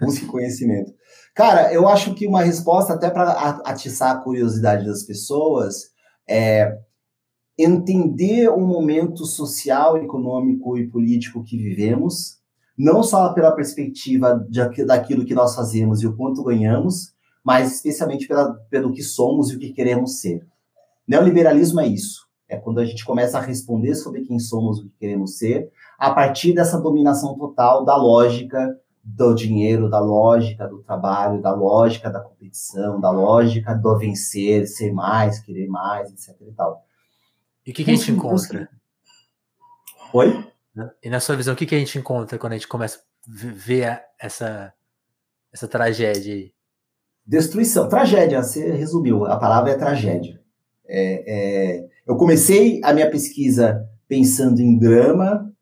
Busque 0.00 0.26
conhecimento. 0.26 0.92
Cara, 1.34 1.72
eu 1.72 1.88
acho 1.88 2.14
que 2.14 2.26
uma 2.26 2.42
resposta, 2.42 2.94
até 2.94 3.10
para 3.10 3.32
atiçar 3.64 4.16
a 4.16 4.18
curiosidade 4.18 4.86
das 4.86 5.04
pessoas, 5.04 5.90
é 6.28 6.76
entender 7.58 8.48
o 8.48 8.60
momento 8.60 9.24
social, 9.24 9.96
econômico 9.96 10.78
e 10.78 10.86
político 10.86 11.42
que 11.42 11.56
vivemos, 11.56 12.38
não 12.76 13.02
só 13.02 13.32
pela 13.32 13.50
perspectiva 13.50 14.46
de, 14.48 14.84
daquilo 14.84 15.24
que 15.24 15.34
nós 15.34 15.54
fazemos 15.56 16.00
e 16.00 16.06
o 16.06 16.16
quanto 16.16 16.44
ganhamos, 16.44 17.12
mas 17.44 17.74
especialmente 17.74 18.28
pela, 18.28 18.54
pelo 18.70 18.92
que 18.92 19.02
somos 19.02 19.50
e 19.50 19.56
o 19.56 19.58
que 19.58 19.72
queremos 19.72 20.20
ser. 20.20 20.46
Neoliberalismo 21.06 21.80
é 21.80 21.86
isso. 21.86 22.28
É 22.48 22.56
quando 22.56 22.78
a 22.78 22.84
gente 22.84 23.04
começa 23.04 23.38
a 23.38 23.42
responder 23.42 23.94
sobre 23.94 24.22
quem 24.22 24.38
somos 24.38 24.78
o 24.78 24.84
que 24.84 24.94
queremos 25.00 25.36
ser, 25.36 25.70
a 25.98 26.12
partir 26.12 26.54
dessa 26.54 26.80
dominação 26.80 27.36
total 27.36 27.84
da 27.84 27.96
lógica 27.96 28.78
do 29.02 29.34
dinheiro, 29.34 29.88
da 29.88 29.98
lógica 29.98 30.66
do 30.68 30.82
trabalho, 30.82 31.40
da 31.40 31.52
lógica 31.52 32.10
da 32.10 32.20
competição, 32.20 33.00
da 33.00 33.10
lógica 33.10 33.74
do 33.74 33.98
vencer, 33.98 34.66
ser 34.66 34.92
mais, 34.92 35.40
querer 35.40 35.66
mais, 35.66 36.10
etc. 36.10 36.36
E, 36.46 36.52
tal. 36.52 36.82
E 37.68 37.70
o 37.70 37.74
que, 37.74 37.84
que 37.84 37.90
a 37.90 37.94
gente 37.94 38.10
encontra? 38.10 38.66
Oi? 40.14 40.42
E 41.02 41.10
na 41.10 41.20
sua 41.20 41.36
visão, 41.36 41.52
o 41.52 41.56
que, 41.56 41.66
que 41.66 41.74
a 41.74 41.78
gente 41.78 41.98
encontra 41.98 42.38
quando 42.38 42.54
a 42.54 42.56
gente 42.56 42.66
começa 42.66 42.98
a 42.98 43.02
ver 43.26 44.00
essa, 44.18 44.72
essa 45.52 45.68
tragédia 45.68 46.32
aí? 46.32 46.50
Destruição, 47.26 47.86
tragédia, 47.86 48.42
você 48.42 48.70
resumiu, 48.72 49.26
a 49.26 49.36
palavra 49.36 49.72
é 49.72 49.76
tragédia. 49.76 50.40
É, 50.88 51.24
é, 51.26 51.88
eu 52.06 52.16
comecei 52.16 52.80
a 52.82 52.94
minha 52.94 53.10
pesquisa 53.10 53.86
pensando 54.08 54.60
em 54.60 54.78
drama, 54.78 55.52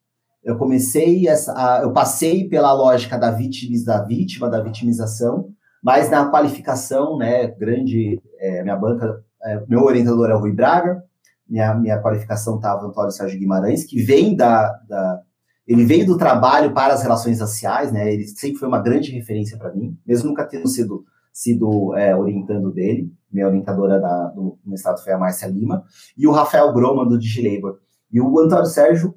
eu 0.45 0.57
comecei 0.57 1.27
essa, 1.27 1.53
a, 1.55 1.83
eu 1.83 1.93
passei 1.93 2.49
pela 2.49 2.73
lógica 2.73 3.19
da 3.19 3.33
vítima, 3.33 3.85
da 3.85 4.05
vítima, 4.05 4.49
da 4.49 4.63
vitimização, 4.63 5.53
mas 5.83 6.09
na 6.09 6.31
qualificação, 6.31 7.19
né, 7.19 7.49
grande, 7.49 8.23
é, 8.39 8.63
minha 8.63 8.77
banca, 8.77 9.25
é, 9.43 9.61
meu 9.67 9.83
orientador 9.83 10.31
é 10.31 10.37
o 10.37 10.39
Rui 10.39 10.53
Braga, 10.53 11.05
minha, 11.49 11.75
minha 11.75 12.01
qualificação 12.01 12.57
estava 12.57 12.87
Antônio 12.87 13.11
Sérgio 13.11 13.39
Guimarães, 13.39 13.85
que 13.85 14.03
vem 14.03 14.35
da, 14.35 14.73
da, 14.89 15.21
ele 15.67 15.85
veio 15.85 16.07
do 16.07 16.19
trabalho 16.19 16.73
para 16.73 16.95
as 16.95 17.03
relações 17.03 17.41
raciais, 17.41 17.93
né, 17.93 18.13
ele 18.13 18.27
sempre 18.27 18.59
foi 18.59 18.69
uma 18.69 18.81
grande 18.81 19.13
referência 19.13 19.59
para 19.59 19.73
mim, 19.73 19.97
mesmo 20.07 20.29
nunca 20.29 20.45
tendo 20.45 20.69
sido 20.69 21.05
sido 21.37 21.95
é, 21.95 22.17
orientando 22.17 22.73
dele, 22.73 23.13
minha 23.31 23.47
orientadora 23.47 24.01
da, 24.01 24.29
do 24.29 24.59
mestrado 24.65 25.03
foi 25.05 25.13
a 25.13 25.19
Márcia 25.19 25.47
Lima, 25.47 25.85
e 26.17 26.27
o 26.27 26.31
Rafael 26.31 26.73
Groman, 26.73 27.07
do 27.07 27.19
DigiLabor. 27.19 27.79
E 28.11 28.19
o 28.19 28.41
Antônio 28.41 28.65
Sérgio, 28.65 29.15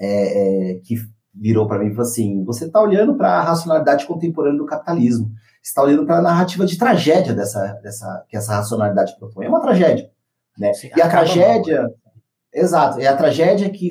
é, 0.00 0.70
é, 0.70 0.74
que 0.76 0.96
virou 1.34 1.66
para 1.68 1.80
mim 1.80 1.88
e 1.88 1.90
falou 1.90 2.08
assim: 2.08 2.42
você 2.44 2.64
está 2.64 2.80
olhando 2.80 3.14
para 3.16 3.28
a 3.28 3.42
racionalidade 3.42 4.06
contemporânea 4.06 4.58
do 4.58 4.64
capitalismo, 4.64 5.32
está 5.62 5.82
olhando 5.82 6.06
para 6.06 6.18
a 6.18 6.22
narrativa 6.22 6.64
de 6.64 6.78
tragédia 6.78 7.34
dessa, 7.34 7.74
dessa, 7.82 8.24
que 8.26 8.38
essa 8.38 8.54
racionalidade 8.54 9.14
propõe. 9.18 9.44
É 9.44 9.48
uma 9.48 9.60
tragédia. 9.60 10.10
Né? 10.58 10.72
Sim, 10.74 10.90
e 10.96 11.02
a 11.02 11.08
tragédia. 11.08 11.82
Mal. 11.82 11.94
Exato, 12.52 13.00
é 13.00 13.06
a 13.06 13.16
tragédia 13.16 13.68
que 13.70 13.90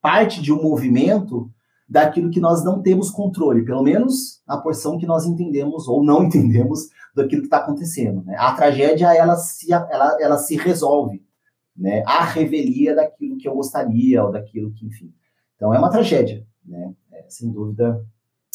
parte 0.00 0.42
de 0.42 0.52
um 0.52 0.62
movimento 0.62 1.50
daquilo 1.88 2.30
que 2.30 2.40
nós 2.40 2.62
não 2.62 2.82
temos 2.82 3.10
controle, 3.10 3.64
pelo 3.64 3.82
menos 3.82 4.42
a 4.46 4.58
porção 4.58 4.98
que 4.98 5.06
nós 5.06 5.24
entendemos 5.24 5.88
ou 5.88 6.04
não 6.04 6.24
entendemos 6.26 6.88
daquilo 7.14 7.40
que 7.40 7.46
está 7.46 7.58
acontecendo. 7.58 8.22
Né? 8.24 8.36
A 8.38 8.52
tragédia 8.52 9.14
ela 9.14 9.36
se, 9.36 9.72
ela, 9.72 10.16
ela 10.20 10.38
se 10.38 10.56
resolve, 10.56 11.24
né? 11.76 12.02
A 12.06 12.24
revelia 12.24 12.94
daquilo 12.94 13.38
que 13.38 13.48
eu 13.48 13.54
gostaria 13.54 14.22
ou 14.22 14.30
daquilo 14.30 14.72
que, 14.72 14.86
enfim. 14.86 15.12
Então 15.56 15.72
é 15.72 15.78
uma 15.78 15.90
tragédia, 15.90 16.46
né? 16.64 16.92
É, 17.12 17.24
sem 17.28 17.50
dúvida, 17.50 18.04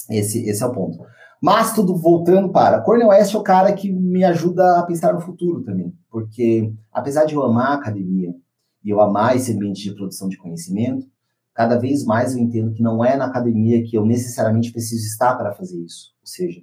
esse, 0.10 0.48
esse 0.48 0.61
é 0.61 0.65
o 0.65 0.72
ponto. 0.72 1.03
Mas 1.44 1.74
tudo 1.74 1.94
voltando 1.98 2.53
para 2.53 2.80
Cornel 2.80 3.10
West 3.10 3.36
é 3.36 3.38
o 3.38 3.44
cara 3.44 3.74
que 3.74 3.91
me 3.91 4.24
ajuda 4.24 4.80
a 4.80 4.84
pensar 4.84 5.14
no 5.14 5.20
futuro 5.20 5.61
também, 5.61 5.94
porque 6.10 6.74
apesar 6.90 7.26
de 7.26 7.36
eu 7.36 7.44
amar 7.44 7.72
a 7.72 7.74
academia 7.74 8.34
e 8.82 8.90
eu 8.90 9.02
amar 9.02 9.36
esse 9.36 9.52
ambiente 9.52 9.84
de 9.84 9.94
produção 9.94 10.30
de 10.30 10.38
conhecimento, 10.38 11.06
cada 11.53 11.78
vez 11.78 12.06
mais 12.06 12.34
eu 12.34 12.41
entendo 12.41 12.72
que 12.72 12.82
não 12.82 13.03
é 13.03 13.18
na 13.18 13.26
academia 13.26 13.84
que 13.84 13.98
eu 13.98 14.06
necessariamente 14.06 14.72
preciso 14.72 15.06
estar 15.06 15.36
para 15.36 15.52
fazer 15.52 15.78
isso. 15.84 16.14
Ou 16.22 16.28
seja, 16.28 16.61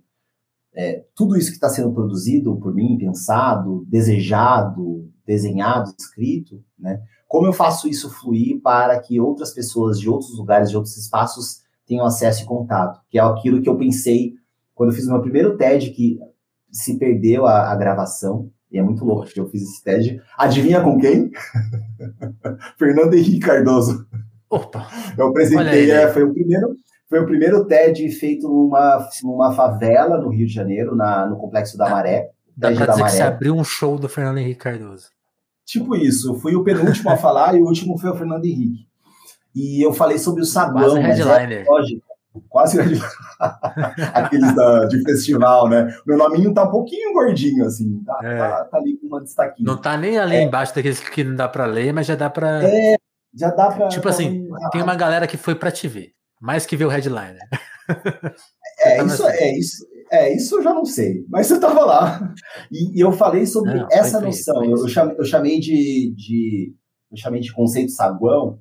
é, 0.73 1.05
tudo 1.15 1.37
isso 1.37 1.51
que 1.51 1.57
está 1.57 1.69
sendo 1.69 1.93
produzido 1.93 2.57
por 2.57 2.75
mim, 2.75 2.97
pensado, 2.97 3.85
desejado, 3.87 5.13
desenhado, 5.27 5.93
escrito, 5.99 6.65
né? 6.79 7.03
Como 7.29 7.47
eu 7.47 7.53
faço 7.53 7.87
isso 7.87 8.09
fluir 8.09 8.63
para 8.63 8.99
que 8.99 9.21
outras 9.21 9.53
pessoas 9.53 10.01
de 10.01 10.09
outros 10.09 10.39
lugares, 10.39 10.71
de 10.71 10.77
outros 10.77 10.97
espaços 10.97 11.61
tenham 11.85 12.07
acesso 12.07 12.45
e 12.45 12.47
contato? 12.47 12.99
Que 13.11 13.19
é 13.19 13.23
aquilo 13.23 13.61
que 13.61 13.69
eu 13.69 13.77
pensei 13.77 14.40
quando 14.81 14.93
eu 14.93 14.97
fiz 14.97 15.07
o 15.07 15.13
meu 15.13 15.21
primeiro 15.21 15.59
TED, 15.59 15.91
que 15.91 16.19
se 16.73 16.99
perdeu 16.99 17.45
a, 17.45 17.71
a 17.71 17.77
gravação, 17.77 18.51
e 18.73 18.79
é 18.79 18.83
muito 18.83 19.05
louco, 19.05 19.27
porque 19.27 19.39
eu 19.39 19.47
fiz 19.47 19.61
esse 19.61 19.85
TED. 19.85 20.23
Adivinha 20.39 20.81
com 20.81 20.99
quem? 20.99 21.31
Fernando 22.79 23.13
Henrique 23.13 23.41
Cardoso. 23.41 24.07
Opa! 24.49 24.89
Eu 25.19 25.27
apresentei, 25.29 25.91
é, 25.91 26.11
foi 26.11 26.23
o 26.23 26.33
primeiro, 26.33 26.75
foi 27.11 27.21
o 27.21 27.27
primeiro 27.27 27.67
TED 27.67 28.11
feito 28.13 28.49
numa, 28.49 29.07
numa 29.23 29.53
favela 29.53 30.17
no 30.17 30.31
Rio 30.31 30.47
de 30.47 30.55
Janeiro, 30.55 30.97
na, 30.97 31.27
no 31.27 31.37
Complexo 31.37 31.77
da 31.77 31.91
Maré. 31.91 32.31
Dá 32.57 32.73
pra 32.73 32.87
dizer 32.87 33.05
que 33.05 33.11
você 33.11 33.23
abriu 33.23 33.55
um 33.55 33.63
show 33.63 33.99
do 33.99 34.09
Fernando 34.09 34.39
Henrique 34.39 34.61
Cardoso. 34.61 35.11
Tipo 35.67 35.95
isso, 35.95 36.31
eu 36.31 36.37
fui 36.37 36.57
o 36.57 36.65
penúltimo 36.65 37.11
a 37.11 37.19
falar 37.19 37.55
e 37.55 37.61
o 37.61 37.67
último 37.67 37.99
foi 37.99 38.09
o 38.09 38.17
Fernando 38.17 38.47
Henrique. 38.47 38.89
E 39.55 39.85
eu 39.85 39.93
falei 39.93 40.17
sobre 40.17 40.41
o 40.41 40.47
saguão, 40.47 41.03
mas 41.03 41.21
é 41.21 41.65
lógica. 41.69 42.10
Quase 42.49 42.79
aqueles 44.15 44.55
da, 44.55 44.85
de 44.85 45.03
festival, 45.03 45.69
né? 45.69 45.93
Meu 46.07 46.17
nominho 46.17 46.55
tá 46.55 46.63
um 46.63 46.71
pouquinho 46.71 47.13
gordinho, 47.13 47.65
assim. 47.65 48.03
Tá, 48.05 48.21
é. 48.23 48.39
tá, 48.39 48.65
tá 48.67 48.79
ali 48.79 48.97
com 48.99 49.09
uma 49.09 49.21
destaquinha. 49.21 49.67
Não 49.67 49.77
tá 49.77 49.97
nem 49.97 50.17
ali 50.17 50.37
é. 50.37 50.43
embaixo 50.43 50.75
daqueles 50.75 51.01
que 51.01 51.25
não 51.25 51.35
dá 51.35 51.49
pra 51.49 51.67
ler, 51.67 51.93
mas 51.93 52.07
já 52.07 52.15
dá 52.15 52.31
pra. 52.31 52.63
É, 52.63 52.95
já 53.35 53.51
dá 53.51 53.73
pra. 53.73 53.89
Tipo 53.89 54.09
assim, 54.09 54.49
tem 54.71 54.81
uma 54.81 54.95
galera 54.95 55.27
que 55.27 55.37
foi 55.37 55.57
pra 55.57 55.73
te 55.73 55.89
ver. 55.89 56.13
Mais 56.41 56.65
que 56.65 56.77
ver 56.77 56.87
o 56.87 56.89
headliner. 56.89 57.39
É, 58.79 59.03
isso, 59.05 59.27
assim. 59.27 59.37
é, 59.37 59.59
isso, 59.59 59.87
é, 60.11 60.35
isso 60.35 60.57
eu 60.57 60.63
já 60.63 60.73
não 60.73 60.85
sei, 60.85 61.25
mas 61.29 61.49
você 61.49 61.55
estava 61.55 61.85
lá. 61.85 62.35
E, 62.71 62.97
e, 62.97 63.01
eu 63.01 63.11
falei 63.13 63.45
sobre 63.45 63.75
não, 63.75 63.89
essa 63.91 64.21
noção. 64.21 64.65
Eu, 64.65 64.77
eu, 64.79 64.89
chamei, 64.89 65.17
eu 65.19 65.25
chamei 65.25 65.61
de, 65.61 66.15
de, 66.17 66.75
eu 67.11 67.17
chamei 67.17 67.41
de 67.41 67.53
conceito 67.53 67.91
saguão, 67.91 68.61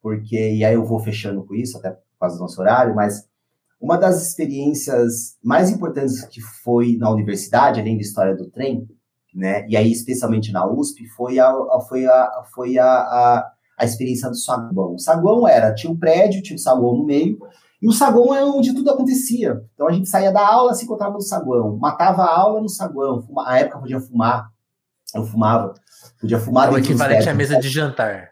porque, 0.00 0.54
e 0.54 0.64
aí 0.64 0.74
eu 0.74 0.84
vou 0.84 0.98
fechando 0.98 1.44
com 1.44 1.54
isso, 1.54 1.78
até 1.78 1.96
causa 2.22 2.36
do 2.36 2.42
nosso 2.42 2.60
horário, 2.60 2.94
mas 2.94 3.26
uma 3.80 3.98
das 3.98 4.28
experiências 4.28 5.36
mais 5.42 5.68
importantes 5.70 6.24
que 6.26 6.40
foi 6.40 6.96
na 6.96 7.10
universidade, 7.10 7.80
além 7.80 7.96
da 7.96 8.02
história 8.02 8.36
do 8.36 8.48
trem, 8.48 8.86
né, 9.34 9.66
e 9.68 9.76
aí 9.76 9.90
especialmente 9.90 10.52
na 10.52 10.66
USP, 10.66 11.06
foi 11.08 11.38
a, 11.38 11.52
foi 11.88 12.06
a, 12.06 12.42
foi 12.54 12.78
a, 12.78 12.86
a, 12.86 13.52
a 13.78 13.84
experiência 13.84 14.28
do 14.28 14.36
saguão. 14.36 14.94
O 14.94 14.98
saguão 14.98 15.48
era, 15.48 15.74
tinha 15.74 15.92
um 15.92 15.98
prédio, 15.98 16.42
tinha 16.42 16.54
um 16.54 16.58
saguão 16.58 16.96
no 16.96 17.04
meio, 17.04 17.38
e 17.82 17.88
o 17.88 17.92
saguão 17.92 18.32
é 18.32 18.44
onde 18.44 18.72
tudo 18.72 18.90
acontecia. 18.90 19.60
Então 19.74 19.88
a 19.88 19.92
gente 19.92 20.08
saía 20.08 20.30
da 20.30 20.46
aula, 20.46 20.74
se 20.74 20.84
encontrava 20.84 21.14
no 21.14 21.20
saguão, 21.20 21.76
matava 21.76 22.22
a 22.22 22.38
aula 22.38 22.60
no 22.60 22.68
saguão. 22.68 23.20
Fuma, 23.22 23.48
a 23.48 23.58
época 23.58 23.80
podia 23.80 23.98
fumar, 23.98 24.48
eu 25.12 25.24
fumava, 25.24 25.74
podia 26.20 26.38
fumar. 26.38 26.68
É 26.68 26.72
o 26.72 26.78
equivalente 26.78 27.28
à 27.28 27.34
mesa 27.34 27.58
de 27.58 27.68
jantar. 27.68 28.31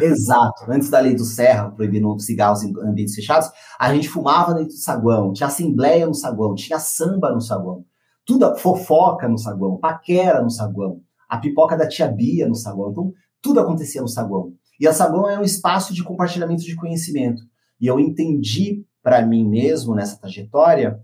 Exato. 0.00 0.70
Antes 0.70 0.90
da 0.90 1.00
lei 1.00 1.14
do 1.14 1.24
Serra, 1.24 1.70
proibindo 1.70 2.18
cigarros 2.18 2.62
em 2.62 2.72
ambientes 2.80 3.14
fechados, 3.14 3.50
a 3.78 3.94
gente 3.94 4.08
fumava 4.08 4.54
dentro 4.54 4.70
do 4.70 4.78
saguão, 4.78 5.32
tinha 5.32 5.46
assembleia 5.46 6.06
no 6.06 6.14
saguão, 6.14 6.54
tinha 6.54 6.78
samba 6.78 7.32
no 7.32 7.40
saguão, 7.40 7.84
tudo 8.24 8.56
fofoca 8.56 9.28
no 9.28 9.38
saguão, 9.38 9.78
paquera 9.78 10.42
no 10.42 10.50
saguão, 10.50 11.00
a 11.28 11.38
pipoca 11.38 11.76
da 11.76 11.86
tia 11.86 12.08
Bia 12.08 12.48
no 12.48 12.54
saguão. 12.54 12.90
Então, 12.90 13.12
tudo 13.42 13.60
acontecia 13.60 14.00
no 14.00 14.08
saguão. 14.08 14.52
E 14.78 14.86
a 14.86 14.92
saguão 14.92 15.28
é 15.28 15.38
um 15.38 15.42
espaço 15.42 15.92
de 15.92 16.02
compartilhamento 16.02 16.62
de 16.62 16.74
conhecimento. 16.74 17.42
E 17.80 17.86
eu 17.86 18.00
entendi 18.00 18.84
para 19.02 19.24
mim 19.24 19.48
mesmo 19.48 19.94
nessa 19.94 20.18
trajetória 20.18 21.00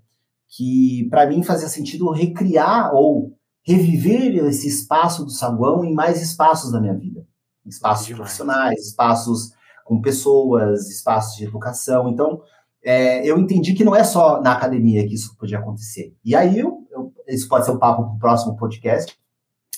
que 0.48 1.06
para 1.10 1.26
mim 1.26 1.42
fazia 1.42 1.68
sentido 1.68 2.10
recriar 2.10 2.94
ou 2.94 3.36
reviver 3.66 4.36
esse 4.46 4.68
espaço 4.68 5.24
do 5.24 5.30
saguão 5.30 5.84
em 5.84 5.92
mais 5.92 6.22
espaços 6.22 6.70
da 6.70 6.80
minha 6.80 6.94
vida. 6.94 7.26
Espaços 7.66 8.08
profissionais, 8.14 8.86
espaços 8.86 9.52
com 9.84 10.00
pessoas, 10.00 10.88
espaços 10.90 11.36
de 11.36 11.44
educação. 11.44 12.08
Então, 12.08 12.40
é, 12.84 13.24
eu 13.26 13.38
entendi 13.38 13.74
que 13.74 13.84
não 13.84 13.94
é 13.94 14.04
só 14.04 14.40
na 14.40 14.52
academia 14.52 15.06
que 15.06 15.14
isso 15.14 15.36
podia 15.36 15.58
acontecer. 15.58 16.14
E 16.24 16.34
aí, 16.34 16.58
eu, 16.58 16.86
eu, 16.90 17.12
isso 17.28 17.48
pode 17.48 17.64
ser 17.64 17.72
um 17.72 17.78
papo 17.78 18.04
para 18.04 18.14
o 18.14 18.18
próximo 18.18 18.56
podcast, 18.56 19.16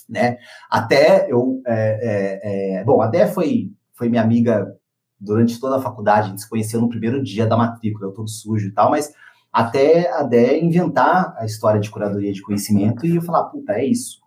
né? 0.08 0.38
Até 0.70 1.30
eu, 1.30 1.60
é, 1.66 2.40
é, 2.42 2.80
é 2.80 2.84
bom, 2.84 3.00
até 3.00 3.26
foi, 3.26 3.72
foi 3.94 4.08
minha 4.08 4.22
amiga 4.22 4.74
durante 5.20 5.58
toda 5.58 5.76
a 5.76 5.82
faculdade, 5.82 6.26
a 6.26 6.30
gente 6.30 6.42
se 6.42 6.48
conheceu 6.48 6.80
no 6.80 6.88
primeiro 6.88 7.22
dia 7.22 7.46
da 7.46 7.56
matrícula, 7.56 8.06
eu 8.06 8.12
todo 8.12 8.28
sujo 8.28 8.68
e 8.68 8.72
tal, 8.72 8.90
mas 8.90 9.12
até 9.52 10.10
a 10.12 10.22
Dé 10.22 10.58
inventar 10.58 11.34
a 11.36 11.44
história 11.44 11.80
de 11.80 11.90
curadoria 11.90 12.32
de 12.32 12.42
conhecimento 12.42 13.04
e 13.04 13.16
eu 13.16 13.22
falar, 13.22 13.44
puta, 13.44 13.72
é 13.72 13.84
isso. 13.84 14.20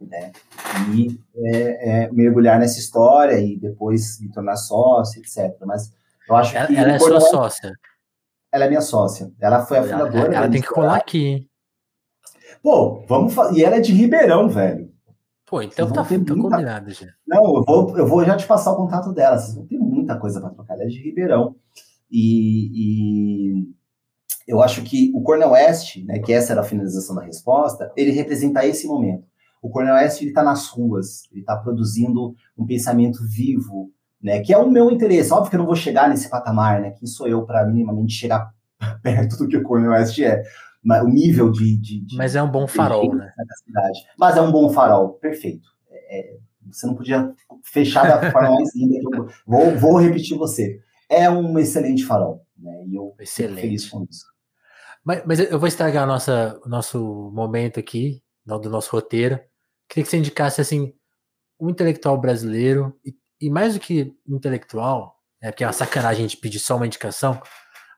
Né? 0.00 0.32
E 0.94 1.18
é, 1.36 2.04
é, 2.04 2.12
mergulhar 2.12 2.58
nessa 2.58 2.78
história 2.78 3.38
e 3.38 3.58
depois 3.58 4.20
me 4.20 4.30
tornar 4.30 4.56
sócio, 4.56 5.20
etc. 5.20 5.56
Mas 5.64 5.92
eu 6.28 6.36
acho 6.36 6.56
ela, 6.56 6.66
que. 6.66 6.76
Ela 6.76 6.92
é 6.92 6.98
sua 6.98 7.20
sócia. 7.20 7.72
Ela 8.52 8.64
é 8.64 8.68
minha 8.68 8.80
sócia. 8.80 9.32
Ela 9.40 9.64
foi 9.64 9.78
a 9.78 9.82
fundadora. 9.82 10.26
Ela, 10.26 10.36
ela 10.36 10.50
tem 10.50 10.60
que 10.60 10.68
colar 10.68 10.96
aqui. 10.96 11.48
Pô, 12.62 13.04
vamos 13.06 13.34
fazer. 13.34 13.58
E 13.58 13.64
ela 13.64 13.76
é 13.76 13.80
de 13.80 13.92
Ribeirão, 13.92 14.48
velho. 14.48 14.92
Pô, 15.46 15.62
então 15.62 15.88
tá, 15.88 16.02
tá 16.02 16.10
muita... 16.10 16.34
combinado 16.34 16.90
já. 16.90 17.06
Não, 17.26 17.56
eu 17.56 17.64
vou, 17.64 17.98
eu 17.98 18.06
vou 18.06 18.24
já 18.24 18.36
te 18.36 18.46
passar 18.46 18.72
o 18.72 18.76
contato 18.76 19.12
dela. 19.12 19.38
Vocês 19.38 19.54
vão 19.54 19.66
ter 19.66 19.78
muita 19.78 20.18
coisa 20.18 20.40
para 20.40 20.50
trocar. 20.50 20.74
Ela 20.74 20.84
é 20.84 20.88
de 20.88 21.00
Ribeirão. 21.00 21.54
E, 22.10 22.70
e, 22.74 23.74
eu 24.46 24.60
acho 24.60 24.82
que 24.82 25.12
o 25.14 25.22
Cornel 25.22 25.50
West, 25.50 25.96
né, 26.04 26.18
que 26.18 26.32
essa 26.32 26.52
era 26.52 26.62
a 26.62 26.64
finalização 26.64 27.14
da 27.14 27.22
resposta, 27.22 27.92
ele 27.96 28.10
representa 28.10 28.66
esse 28.66 28.86
momento. 28.86 29.24
O 29.66 29.68
Cornel 29.68 29.96
West 29.96 30.22
está 30.22 30.44
nas 30.44 30.68
ruas, 30.68 31.24
ele 31.32 31.40
está 31.40 31.56
produzindo 31.56 32.36
um 32.56 32.64
pensamento 32.64 33.18
vivo, 33.26 33.90
né, 34.22 34.40
que 34.40 34.54
é 34.54 34.58
o 34.58 34.70
meu 34.70 34.92
interesse. 34.92 35.32
Óbvio 35.32 35.50
que 35.50 35.56
eu 35.56 35.58
não 35.58 35.66
vou 35.66 35.74
chegar 35.74 36.08
nesse 36.08 36.30
patamar, 36.30 36.80
né? 36.80 36.92
Quem 36.92 37.08
sou 37.08 37.26
eu 37.26 37.44
para 37.44 37.66
minimamente 37.66 38.12
chegar 38.12 38.54
perto 39.02 39.36
do 39.36 39.48
que 39.48 39.56
o 39.56 39.64
Cornel 39.64 39.90
West 39.90 40.20
é? 40.20 40.40
o 41.02 41.08
nível 41.08 41.50
de, 41.50 41.76
de, 41.78 42.00
de, 42.00 42.16
Mas 42.16 42.36
é 42.36 42.42
um 42.42 42.48
bom 42.48 42.68
farol, 42.68 43.12
né? 43.12 43.28
Mas 44.16 44.36
é 44.36 44.40
um 44.40 44.52
bom 44.52 44.70
farol, 44.70 45.14
perfeito. 45.14 45.68
É, 45.90 46.18
é 46.20 46.36
você 46.70 46.86
não 46.86 46.94
podia 46.94 47.34
fechar 47.64 48.06
da 48.06 48.30
forma 48.30 48.54
mais 48.54 48.72
linda 48.72 49.00
que 49.00 49.18
eu 49.18 49.28
vou, 49.44 49.76
vou 49.76 49.98
repetir 49.98 50.38
você. 50.38 50.78
É 51.10 51.28
um 51.28 51.58
excelente 51.58 52.04
farol, 52.04 52.46
né? 52.56 52.84
E 52.86 52.94
eu 52.94 53.16
excelente. 53.18 53.62
feliz 53.62 53.88
com 53.88 54.06
isso. 54.08 54.26
Mas, 55.04 55.22
mas 55.26 55.40
eu 55.40 55.58
vou 55.58 55.66
estragar 55.66 56.04
o 56.04 56.06
nosso, 56.06 56.30
nosso 56.66 57.32
momento 57.34 57.80
aqui, 57.80 58.22
do 58.46 58.70
nosso 58.70 58.92
roteiro. 58.92 59.40
Queria 59.88 60.04
que 60.04 60.10
você 60.10 60.16
indicasse 60.16 60.60
assim 60.60 60.94
um 61.58 61.70
intelectual 61.70 62.18
brasileiro 62.18 62.98
e, 63.04 63.14
e 63.40 63.50
mais 63.50 63.74
do 63.74 63.80
que 63.80 64.14
um 64.28 64.36
intelectual, 64.36 65.20
é 65.40 65.50
porque 65.50 65.64
é 65.64 65.66
uma 65.66 65.72
sacanagem 65.72 66.24
a 66.24 66.28
gente 66.28 66.40
pedir 66.40 66.58
só 66.58 66.76
uma 66.76 66.86
indicação, 66.86 67.40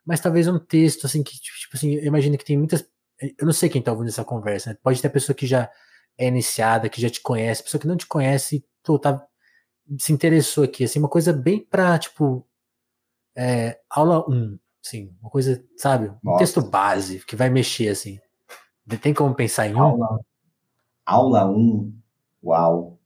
mas 0.04 0.20
talvez 0.20 0.48
um 0.48 0.58
texto 0.58 1.06
assim 1.06 1.22
que 1.22 1.38
tipo 1.38 1.76
assim, 1.76 1.94
eu 1.94 2.04
imagino 2.04 2.38
que 2.38 2.44
tem 2.44 2.56
muitas, 2.56 2.88
eu 3.20 3.46
não 3.46 3.52
sei 3.52 3.68
quem 3.68 3.82
tá 3.82 3.92
ouvindo 3.92 4.08
essa 4.08 4.24
conversa, 4.24 4.70
né? 4.70 4.78
pode 4.82 5.00
ter 5.02 5.08
pessoa 5.08 5.34
que 5.34 5.46
já 5.46 5.70
é 6.16 6.26
iniciada, 6.26 6.88
que 6.88 7.00
já 7.00 7.08
te 7.08 7.20
conhece, 7.20 7.62
pessoa 7.62 7.80
que 7.80 7.86
não 7.86 7.96
te 7.96 8.06
conhece, 8.06 8.64
pô, 8.82 8.98
tá, 8.98 9.24
se 9.98 10.12
interessou 10.12 10.64
aqui, 10.64 10.84
assim, 10.84 10.98
uma 10.98 11.08
coisa 11.08 11.32
bem 11.32 11.64
pra, 11.64 11.98
tipo, 11.98 12.46
é, 13.36 13.78
aula 13.88 14.28
1, 14.28 14.58
assim, 14.84 15.14
uma 15.20 15.30
coisa, 15.30 15.64
sabe, 15.76 16.08
um 16.08 16.18
Nossa. 16.24 16.38
texto 16.38 16.60
base, 16.60 17.24
que 17.24 17.36
vai 17.36 17.48
mexer, 17.48 17.88
assim. 17.88 18.18
Tem 19.00 19.14
como 19.14 19.34
pensar 19.34 19.68
em 19.68 19.74
um? 19.74 20.18
Aula, 21.08 21.40
aula 21.40 21.56
1, 21.56 21.92
uau. 22.44 22.98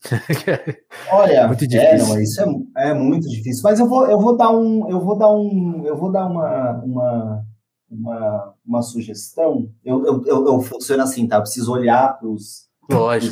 Olha, 1.12 1.46
muito 1.46 1.66
difícil. 1.66 1.88
É, 1.90 1.98
não, 1.98 2.20
isso 2.22 2.40
é, 2.40 2.88
é, 2.88 2.94
muito 2.94 3.28
difícil. 3.28 3.62
Mas 3.62 3.78
eu 3.78 3.86
vou, 3.86 4.06
eu 4.06 4.18
vou 4.18 4.34
dar 4.34 4.50
um, 4.50 4.88
eu 4.88 4.98
vou 4.98 5.18
dar 5.18 5.30
um, 5.30 5.84
eu 5.84 5.94
vou 5.94 6.10
dar 6.10 6.26
uma, 6.26 6.72
uma, 6.82 7.46
uma, 7.90 8.54
uma 8.64 8.82
sugestão. 8.82 9.70
Eu, 9.84 10.06
eu, 10.06 10.24
eu, 10.24 10.46
eu 10.46 10.60
funciono 10.62 11.02
assim, 11.02 11.28
tá? 11.28 11.36
Eu 11.36 11.42
preciso 11.42 11.70
olhar 11.70 12.18
para 12.18 12.26
os 12.26 12.66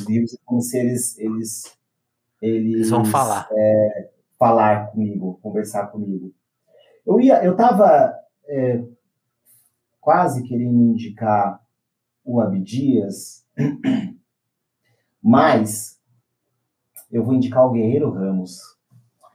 livros 0.07 0.37
como 0.45 0.61
se 0.61 0.77
eles, 0.77 1.17
eles, 1.17 1.75
eles, 2.43 2.75
eles 2.75 2.91
vão 2.91 3.03
falar, 3.03 3.49
é, 3.51 4.11
falar 4.39 4.89
comigo, 4.89 5.39
conversar 5.43 5.87
comigo. 5.87 6.35
Eu 7.07 7.19
ia, 7.19 7.43
eu 7.43 7.53
estava 7.53 8.15
é, 8.47 8.85
quase 9.99 10.43
querendo 10.43 10.93
indicar 10.93 11.67
o 12.29 12.43
Abdias, 12.43 13.43
mas 15.23 15.99
eu 17.11 17.25
vou 17.25 17.35
indicar 17.35 17.67
o 17.67 17.73
Guerreiro 17.73 18.11
Ramos. 18.11 18.59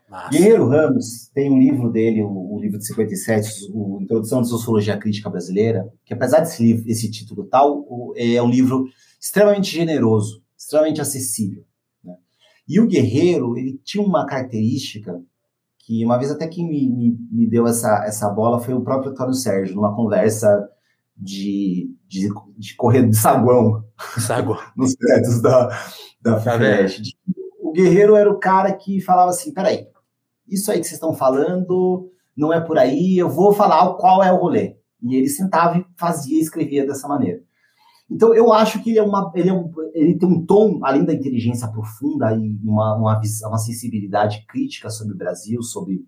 Massa. 0.08 0.30
Guerreiro 0.30 0.70
Ramos 0.70 1.28
tem 1.34 1.52
um 1.52 1.58
livro 1.58 1.92
dele, 1.92 2.22
o, 2.22 2.54
o, 2.54 2.62
livro 2.62 2.78
de 2.78 2.86
57, 2.86 3.72
o 3.74 4.00
Introdução 4.00 4.42
à 4.42 4.44
Sociologia 4.44 4.96
Crítica 4.96 5.28
Brasileira, 5.28 5.92
que 6.06 6.14
apesar 6.14 6.42
desse 6.42 6.62
livro, 6.62 6.88
esse 6.88 7.10
título 7.10 7.46
tal, 7.46 7.80
o, 7.90 8.14
é 8.16 8.40
um 8.44 8.50
livro 8.50 8.86
extremamente 9.20 9.72
generoso, 9.72 10.44
extremamente 10.56 11.02
acessível. 11.02 11.64
Né? 12.04 12.16
E 12.70 12.80
o 12.80 12.86
Guerreiro, 12.86 13.58
ele 13.58 13.82
tinha 13.84 14.06
uma 14.06 14.28
característica 14.28 15.20
que 15.80 16.06
uma 16.06 16.20
vez 16.20 16.30
até 16.30 16.48
quem 16.48 16.70
me, 16.70 16.88
me, 16.88 17.18
me 17.32 17.48
deu 17.50 17.66
essa, 17.66 18.06
essa 18.06 18.30
bola 18.30 18.60
foi 18.60 18.76
o 18.76 18.84
próprio 18.84 19.12
Antônio 19.12 19.34
Sérgio, 19.34 19.76
numa 19.76 19.96
conversa 19.96 20.70
de, 21.16 21.96
de, 22.08 22.30
de 22.58 22.76
correr 22.76 23.08
de 23.08 23.16
saguão, 23.16 23.84
saguão. 24.18 24.58
nos 24.76 24.96
prédios 24.96 25.42
da, 25.42 25.70
da 26.22 26.40
tá 26.40 26.58
Guerreiro 27.74 28.16
era 28.16 28.30
o 28.30 28.40
cara 28.40 28.72
que 28.74 29.02
falava 29.02 29.30
assim: 29.32 29.54
peraí, 29.54 29.88
isso 30.48 30.72
aí 30.72 30.80
que 30.80 30.86
vocês 30.86 30.96
estão 30.96 31.14
falando 31.14 32.10
não 32.36 32.52
é 32.52 32.60
por 32.60 32.78
aí, 32.78 33.18
eu 33.18 33.30
vou 33.30 33.54
falar 33.54 33.94
qual 33.96 34.24
é 34.24 34.32
o 34.32 34.38
rolê. 34.38 34.76
E 35.02 35.16
ele 35.16 35.28
sentava 35.28 35.78
e 35.78 35.86
fazia, 35.98 36.40
escrevia 36.42 36.86
dessa 36.86 37.08
maneira. 37.08 37.42
Então, 38.10 38.34
eu 38.34 38.52
acho 38.52 38.82
que 38.84 38.92
ele, 38.92 39.00
é 39.00 39.04
uma, 39.04 39.32
ele, 39.36 39.50
é 39.50 39.54
um, 39.54 39.72
ele 39.94 40.18
tem 40.18 40.30
um 40.30 40.46
tom, 40.46 40.80
além 40.84 41.04
da 41.04 41.14
inteligência 41.14 41.68
profunda 41.68 42.34
e 42.34 42.60
uma, 42.64 42.96
uma, 42.96 43.22
uma 43.48 43.58
sensibilidade 43.58 44.46
crítica 44.48 44.90
sobre 44.90 45.14
o 45.14 45.18
Brasil, 45.18 45.62
sobre 45.64 46.06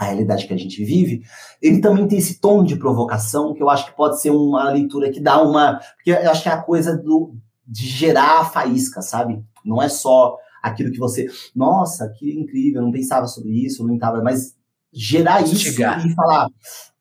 a 0.00 0.06
realidade 0.06 0.46
que 0.46 0.54
a 0.54 0.56
gente 0.56 0.82
vive, 0.82 1.22
ele 1.60 1.78
também 1.78 2.08
tem 2.08 2.18
esse 2.18 2.40
tom 2.40 2.64
de 2.64 2.74
provocação 2.76 3.52
que 3.52 3.62
eu 3.62 3.68
acho 3.68 3.84
que 3.84 3.94
pode 3.94 4.18
ser 4.18 4.30
uma 4.30 4.70
leitura 4.70 5.10
que 5.10 5.20
dá 5.20 5.42
uma. 5.42 5.78
Porque 5.94 6.10
eu 6.10 6.30
acho 6.30 6.42
que 6.42 6.48
é 6.48 6.52
a 6.52 6.62
coisa 6.62 6.96
do, 6.96 7.36
de 7.68 7.86
gerar 7.86 8.40
a 8.40 8.44
faísca, 8.46 9.02
sabe? 9.02 9.44
Não 9.62 9.80
é 9.80 9.90
só 9.90 10.38
aquilo 10.62 10.90
que 10.90 10.98
você, 10.98 11.28
nossa, 11.54 12.08
que 12.18 12.32
incrível, 12.32 12.80
não 12.80 12.90
pensava 12.90 13.26
sobre 13.26 13.50
isso, 13.50 13.86
não 13.86 13.94
estava, 13.94 14.22
mas 14.22 14.56
gerar 14.90 15.42
isso 15.42 15.68
e 15.68 16.14
falar, 16.14 16.48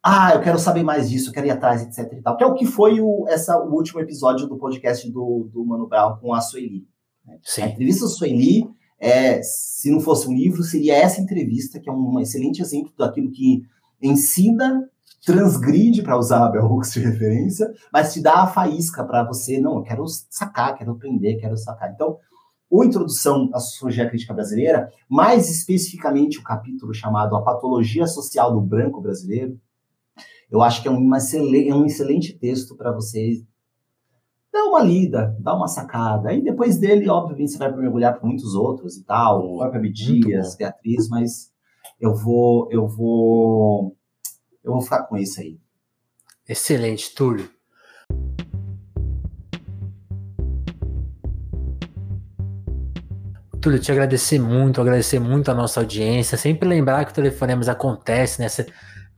ah, 0.03 0.33
eu 0.33 0.41
quero 0.41 0.59
saber 0.59 0.83
mais 0.83 1.09
disso, 1.09 1.29
eu 1.29 1.33
quero 1.33 1.47
ir 1.47 1.51
atrás, 1.51 1.81
etc 1.81 2.11
e 2.11 2.21
tal. 2.21 2.35
Que 2.35 2.43
é 2.43 2.47
o 2.47 2.53
que 2.53 2.65
foi 2.65 2.99
o, 2.99 3.25
essa, 3.29 3.57
o 3.57 3.73
último 3.73 4.01
episódio 4.01 4.45
do 4.45 4.57
podcast 4.57 5.09
do, 5.09 5.49
do 5.49 5.65
Mano 5.65 5.87
Brown 5.87 6.17
com 6.17 6.33
a 6.33 6.41
Sueli. 6.41 6.85
Né? 7.25 7.39
Sim. 7.43 7.61
A 7.61 7.67
entrevista 7.67 8.03
da 8.03 8.11
Sueli, 8.11 8.67
é, 8.99 9.41
se 9.41 9.89
não 9.89 9.99
fosse 9.99 10.27
um 10.27 10.33
livro, 10.33 10.63
seria 10.63 10.97
essa 10.97 11.21
entrevista, 11.21 11.79
que 11.79 11.89
é 11.89 11.93
um 11.93 12.19
excelente 12.19 12.61
exemplo 12.61 12.91
daquilo 12.97 13.31
que 13.31 13.63
ensina, 14.01 14.89
transgride, 15.25 16.01
para 16.01 16.17
usar 16.17 16.45
a 16.45 16.49
Bell 16.49 16.65
Hooks 16.65 16.93
de 16.93 16.99
referência, 16.99 17.71
mas 17.91 18.13
te 18.13 18.21
dá 18.21 18.43
a 18.43 18.47
faísca 18.47 19.03
para 19.03 19.23
você, 19.23 19.59
não, 19.59 19.77
eu 19.77 19.83
quero 19.83 20.05
sacar, 20.29 20.77
quero 20.77 20.91
aprender, 20.91 21.37
quero 21.37 21.57
sacar. 21.57 21.91
Então, 21.91 22.17
o 22.69 22.83
Introdução 22.83 23.49
à 23.53 23.59
Sociologia 23.59 24.07
Crítica 24.07 24.33
Brasileira, 24.33 24.91
mais 25.09 25.49
especificamente 25.49 26.37
o 26.37 26.43
capítulo 26.43 26.93
chamado 26.93 27.35
A 27.35 27.41
Patologia 27.41 28.05
Social 28.05 28.53
do 28.53 28.61
Branco 28.61 29.01
Brasileiro, 29.01 29.59
eu 30.51 30.61
acho 30.61 30.81
que 30.81 30.87
é, 30.87 30.91
uma 30.91 31.17
excelente, 31.17 31.69
é 31.69 31.75
um 31.75 31.85
excelente 31.85 32.33
texto 32.33 32.75
para 32.75 32.91
você 32.91 33.43
dar 34.51 34.65
uma 34.65 34.81
lida, 34.81 35.35
dar 35.39 35.55
uma 35.55 35.67
sacada. 35.67 36.29
Aí 36.29 36.41
depois 36.41 36.77
dele, 36.77 37.09
obviamente, 37.09 37.51
você 37.51 37.57
vai 37.57 37.71
mergulhar 37.75 38.19
por 38.19 38.27
muitos 38.27 38.55
outros 38.55 38.97
e 38.97 39.03
tal, 39.03 39.45
o 39.45 39.57
próprio 39.59 39.91
Dias, 39.91 40.55
Beatriz, 40.55 41.07
mas 41.07 41.51
eu 41.99 42.15
vou, 42.15 42.67
eu 42.71 42.87
vou, 42.87 43.95
eu 44.63 44.73
vou 44.73 44.81
ficar 44.81 45.03
com 45.03 45.17
isso 45.17 45.39
aí. 45.39 45.59
Excelente, 46.47 47.13
Túlio. 47.13 47.49
Túlio, 53.61 53.77
te 53.77 53.91
agradecer 53.91 54.39
muito, 54.39 54.79
agradecer 54.79 55.19
muito 55.19 55.51
a 55.51 55.53
nossa 55.53 55.81
audiência. 55.81 56.37
Sempre 56.37 56.67
lembrar 56.67 57.03
que 57.05 57.11
o 57.11 57.13
Telefonemas 57.13 57.67
acontece, 57.67 58.41
né? 58.41 58.47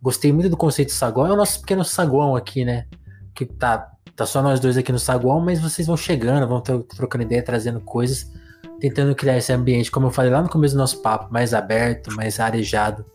Gostei 0.02 0.34
muito 0.34 0.50
do 0.50 0.58
conceito 0.58 0.92
saguão. 0.92 1.28
É 1.28 1.32
o 1.32 1.38
nosso 1.38 1.62
pequeno 1.62 1.86
saguão 1.86 2.36
aqui, 2.36 2.66
né? 2.66 2.88
Que 3.34 3.46
tá, 3.46 3.92
tá 4.16 4.26
só 4.26 4.42
nós 4.42 4.60
dois 4.60 4.78
aqui 4.78 4.92
no 4.92 5.00
saguão, 5.00 5.40
mas 5.40 5.60
vocês 5.60 5.88
vão 5.88 5.98
chegando, 5.98 6.48
vão 6.48 6.62
trocando 6.62 7.24
ideia, 7.24 7.44
trazendo 7.44 7.80
coisas, 7.80 8.32
tentando 8.80 9.16
criar 9.16 9.38
esse 9.38 9.54
ambiente, 9.54 9.92
como 9.92 10.08
eu 10.08 10.12
falei 10.12 10.32
lá 10.32 10.42
no 10.42 10.50
começo 10.50 10.76
do 10.76 10.80
nosso 10.80 11.02
papo, 11.02 11.32
mais 11.32 11.54
aberto, 11.54 12.14
mais 12.16 12.40
arejado 12.40 13.06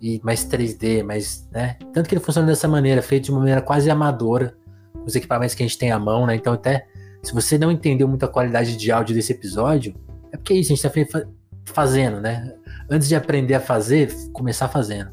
e 0.00 0.20
mais 0.24 0.44
3D, 0.44 1.04
mais, 1.04 1.48
né? 1.52 1.76
Tanto 1.92 2.08
que 2.08 2.14
ele 2.14 2.24
funciona 2.24 2.48
dessa 2.48 2.66
maneira, 2.66 3.00
feito 3.02 3.24
de 3.24 3.30
uma 3.30 3.40
maneira 3.40 3.62
quase 3.62 3.90
amadora, 3.90 4.56
com 4.92 5.04
os 5.04 5.14
equipamentos 5.14 5.54
que 5.54 5.62
a 5.62 5.66
gente 5.66 5.78
tem 5.78 5.92
à 5.92 5.98
mão, 5.98 6.26
né? 6.26 6.34
Então, 6.34 6.52
até 6.52 6.86
se 7.22 7.32
você 7.32 7.56
não 7.56 7.70
entendeu 7.70 8.08
muito 8.08 8.24
a 8.24 8.28
qualidade 8.28 8.76
de 8.76 8.90
áudio 8.90 9.14
desse 9.14 9.32
episódio, 9.32 9.94
é 10.32 10.36
porque 10.36 10.54
é 10.54 10.56
isso, 10.56 10.72
a 10.72 10.76
gente 10.76 11.08
tá 11.08 11.22
fazendo, 11.64 12.20
né? 12.20 12.52
Antes 12.90 13.08
de 13.08 13.14
aprender 13.14 13.54
a 13.54 13.60
fazer, 13.60 14.12
começar 14.32 14.68
fazendo. 14.68 15.12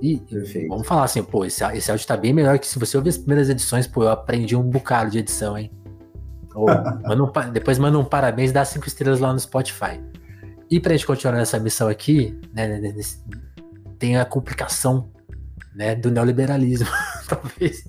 E 0.00 0.18
Perfeito. 0.18 0.68
vamos 0.68 0.86
falar 0.86 1.04
assim, 1.04 1.22
pô, 1.22 1.44
esse, 1.44 1.64
esse 1.74 1.90
áudio 1.90 2.06
tá 2.06 2.16
bem 2.16 2.32
melhor 2.32 2.58
que 2.58 2.66
se 2.66 2.78
você 2.78 2.96
ouvir 2.96 3.10
as 3.10 3.18
primeiras 3.18 3.48
edições, 3.48 3.86
pô, 3.86 4.04
eu 4.04 4.10
aprendi 4.10 4.54
um 4.54 4.62
bocado 4.62 5.10
de 5.10 5.18
edição, 5.18 5.56
hein? 5.56 5.70
Ou, 6.54 6.66
manda 7.02 7.22
um, 7.22 7.52
depois 7.52 7.78
manda 7.78 7.98
um 7.98 8.04
parabéns, 8.04 8.52
dá 8.52 8.64
cinco 8.64 8.86
estrelas 8.86 9.20
lá 9.20 9.32
no 9.32 9.40
Spotify. 9.40 10.00
E 10.70 10.80
pra 10.80 10.92
gente 10.92 11.06
continuar 11.06 11.36
nessa 11.36 11.58
missão 11.58 11.88
aqui, 11.88 12.38
né, 12.52 12.78
nesse, 12.80 13.24
tem 13.98 14.16
a 14.16 14.24
complicação 14.24 15.10
né, 15.74 15.94
do 15.94 16.10
neoliberalismo, 16.10 16.88
talvez, 17.28 17.84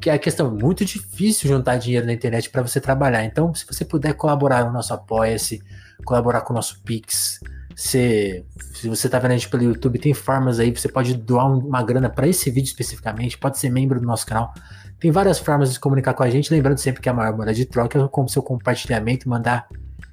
que 0.00 0.10
é 0.10 0.14
a 0.14 0.18
questão 0.18 0.50
muito 0.54 0.84
difícil 0.84 1.48
juntar 1.48 1.76
dinheiro 1.76 2.06
na 2.06 2.12
internet 2.12 2.50
para 2.50 2.62
você 2.62 2.80
trabalhar. 2.80 3.24
Então, 3.24 3.54
se 3.54 3.66
você 3.66 3.84
puder 3.84 4.14
colaborar 4.14 4.64
no 4.64 4.72
nosso 4.72 4.92
Apoia-se, 4.92 5.62
colaborar 6.04 6.42
com 6.42 6.52
o 6.52 6.56
nosso 6.56 6.82
Pix. 6.82 7.40
Se, 7.84 8.44
você 8.84 9.08
está 9.08 9.18
vendo 9.18 9.32
a 9.32 9.36
gente 9.36 9.48
pelo 9.48 9.64
YouTube, 9.64 9.98
tem 9.98 10.14
formas 10.14 10.60
aí, 10.60 10.70
você 10.70 10.88
pode 10.88 11.14
doar 11.14 11.46
uma 11.46 11.82
grana 11.82 12.08
para 12.08 12.28
esse 12.28 12.48
vídeo 12.48 12.68
especificamente, 12.68 13.36
pode 13.36 13.58
ser 13.58 13.70
membro 13.70 14.00
do 14.00 14.06
nosso 14.06 14.24
canal. 14.24 14.54
Tem 15.00 15.10
várias 15.10 15.40
formas 15.40 15.68
de 15.68 15.74
se 15.74 15.80
comunicar 15.80 16.14
com 16.14 16.22
a 16.22 16.30
gente, 16.30 16.54
lembrando 16.54 16.78
sempre 16.78 17.02
que 17.02 17.08
a 17.08 17.12
maior 17.12 17.36
moeda 17.36 17.52
de 17.52 17.66
troca 17.66 17.98
é 17.98 18.00
o 18.00 18.28
seu 18.28 18.40
compartilhamento, 18.40 19.28
mandar 19.28 19.66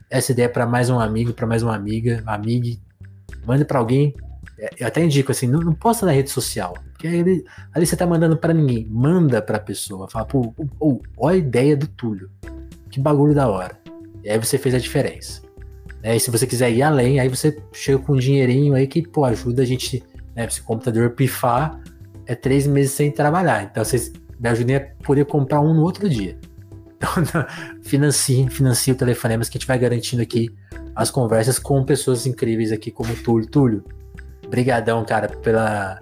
essa 0.09 0.31
ideia 0.31 0.49
para 0.49 0.65
mais 0.65 0.89
um 0.89 0.99
amigo, 0.99 1.31
para 1.31 1.45
mais 1.45 1.61
uma 1.61 1.75
amiga, 1.75 2.23
amiga, 2.25 2.75
manda 3.45 3.63
para 3.63 3.77
alguém. 3.77 4.15
É, 4.57 4.71
eu 4.79 4.87
até 4.87 5.03
indico 5.05 5.31
assim, 5.31 5.45
não, 5.45 5.59
não 5.59 5.75
posta 5.75 6.07
na 6.07 6.11
rede 6.11 6.31
social, 6.31 6.73
porque 6.93 7.07
ali, 7.07 7.45
ali 7.71 7.85
você 7.85 7.95
tá 7.95 8.07
mandando 8.07 8.35
para 8.35 8.51
ninguém, 8.51 8.87
manda 8.89 9.43
para 9.43 9.59
pessoa, 9.59 10.09
fala, 10.09 10.25
pô, 10.25 10.55
oh, 10.79 10.99
olha 11.19 11.35
a 11.35 11.37
ideia 11.37 11.77
do 11.77 11.85
Túlio, 11.85 12.31
que 12.89 12.99
bagulho 12.99 13.35
da 13.35 13.47
hora. 13.47 13.77
E 14.23 14.29
aí 14.31 14.39
você 14.39 14.57
fez 14.57 14.73
a 14.73 14.79
diferença. 14.79 15.47
Né? 16.01 16.15
E 16.15 16.19
se 16.19 16.31
você 16.31 16.47
quiser 16.47 16.71
ir 16.71 16.81
além, 16.81 17.19
aí 17.19 17.27
você 17.27 17.57
chega 17.73 17.99
com 17.99 18.13
um 18.13 18.17
dinheirinho 18.17 18.73
aí 18.73 18.88
que, 18.88 19.07
pô, 19.07 19.26
ajuda 19.26 19.61
a 19.61 19.65
gente, 19.65 20.03
né? 20.35 20.47
Se 20.49 20.61
o 20.61 20.63
computador 20.63 21.11
pifar, 21.11 21.80
é 22.26 22.35
três 22.35 22.65
meses 22.67 22.91
sem 22.91 23.11
trabalhar. 23.11 23.63
Então 23.63 23.84
vocês 23.84 24.11
me 24.39 24.49
ajudem 24.49 24.76
a 24.77 24.88
poder 25.03 25.26
comprar 25.26 25.61
um 25.61 25.73
no 25.73 25.81
outro 25.81 26.07
dia. 26.07 26.38
Então, 26.95 27.09
financie 27.81 28.91
o 28.91 28.95
Telefonemas 28.95 29.49
que 29.49 29.57
a 29.57 29.59
gente 29.59 29.67
vai 29.67 29.80
garantindo 29.80 30.21
aqui 30.21 30.49
as 30.95 31.09
conversas 31.09 31.57
com 31.57 31.84
pessoas 31.84 32.26
incríveis 32.26 32.71
aqui 32.71 32.91
como 32.91 33.11
o 33.11 33.15
Túlio. 33.15 33.47
Túlio, 33.47 33.84
brigadão, 34.49 35.03
cara, 35.05 35.27
pela 35.27 35.99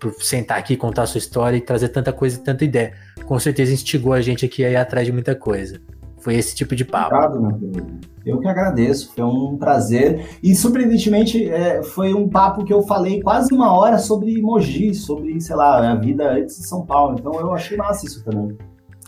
por 0.00 0.14
sentar 0.14 0.58
aqui, 0.58 0.78
contar 0.78 1.02
a 1.02 1.06
sua 1.06 1.18
história 1.18 1.58
e 1.58 1.60
trazer 1.60 1.90
tanta 1.90 2.10
coisa 2.10 2.36
e 2.36 2.40
tanta 2.40 2.64
ideia. 2.64 2.94
Com 3.26 3.38
certeza 3.38 3.70
instigou 3.70 4.14
a 4.14 4.20
gente 4.22 4.46
aqui 4.46 4.64
a 4.64 4.70
ir 4.70 4.76
atrás 4.76 5.06
de 5.06 5.12
muita 5.12 5.34
coisa. 5.34 5.78
Foi 6.20 6.34
esse 6.34 6.54
tipo 6.54 6.74
de 6.74 6.86
papo. 6.86 7.14
Obrigado, 7.14 7.40
meu 7.42 7.52
querido. 7.58 8.09
Eu 8.24 8.38
que 8.38 8.46
agradeço, 8.46 9.12
foi 9.14 9.24
um 9.24 9.56
prazer. 9.56 10.38
E, 10.42 10.54
surpreendentemente, 10.54 11.48
é, 11.50 11.82
foi 11.82 12.12
um 12.12 12.28
papo 12.28 12.64
que 12.64 12.72
eu 12.72 12.82
falei 12.82 13.22
quase 13.22 13.54
uma 13.54 13.72
hora 13.72 13.98
sobre 13.98 14.40
Mogi, 14.42 14.94
sobre, 14.94 15.40
sei 15.40 15.56
lá, 15.56 15.90
a 15.90 15.94
vida 15.94 16.30
antes 16.32 16.58
de 16.58 16.66
São 16.66 16.84
Paulo. 16.84 17.16
Então, 17.18 17.32
eu 17.34 17.52
achei 17.54 17.76
massa 17.76 18.06
isso 18.06 18.22
também. 18.24 18.56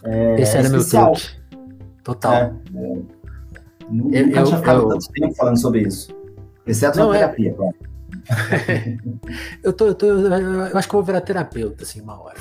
É, 0.05 0.41
Esse 0.41 0.57
era 0.57 0.67
é 0.67 0.71
meu 0.71 0.87
truque. 0.87 1.23
Total. 2.03 2.33
É, 2.33 2.53
é, 2.75 2.99
nunca 3.91 4.19
eu, 4.19 4.45
tinha 4.45 4.59
ficado 4.59 4.83
eu, 4.83 4.89
tanto 4.89 5.07
tempo 5.13 5.35
falando 5.35 5.61
sobre 5.61 5.83
isso. 5.83 6.15
Exceto 6.67 6.99
na 6.99 7.09
é 7.09 7.19
terapia, 7.19 7.55
claro. 7.55 7.75
eu, 9.62 9.73
tô, 9.73 9.86
eu, 9.86 9.94
tô, 9.94 10.07
eu 10.07 10.77
acho 10.77 10.89
que 10.89 10.94
eu 10.94 10.99
vou 10.99 11.05
virar 11.05 11.20
terapeuta, 11.20 11.82
assim, 11.82 12.01
uma 12.01 12.20
hora. 12.20 12.36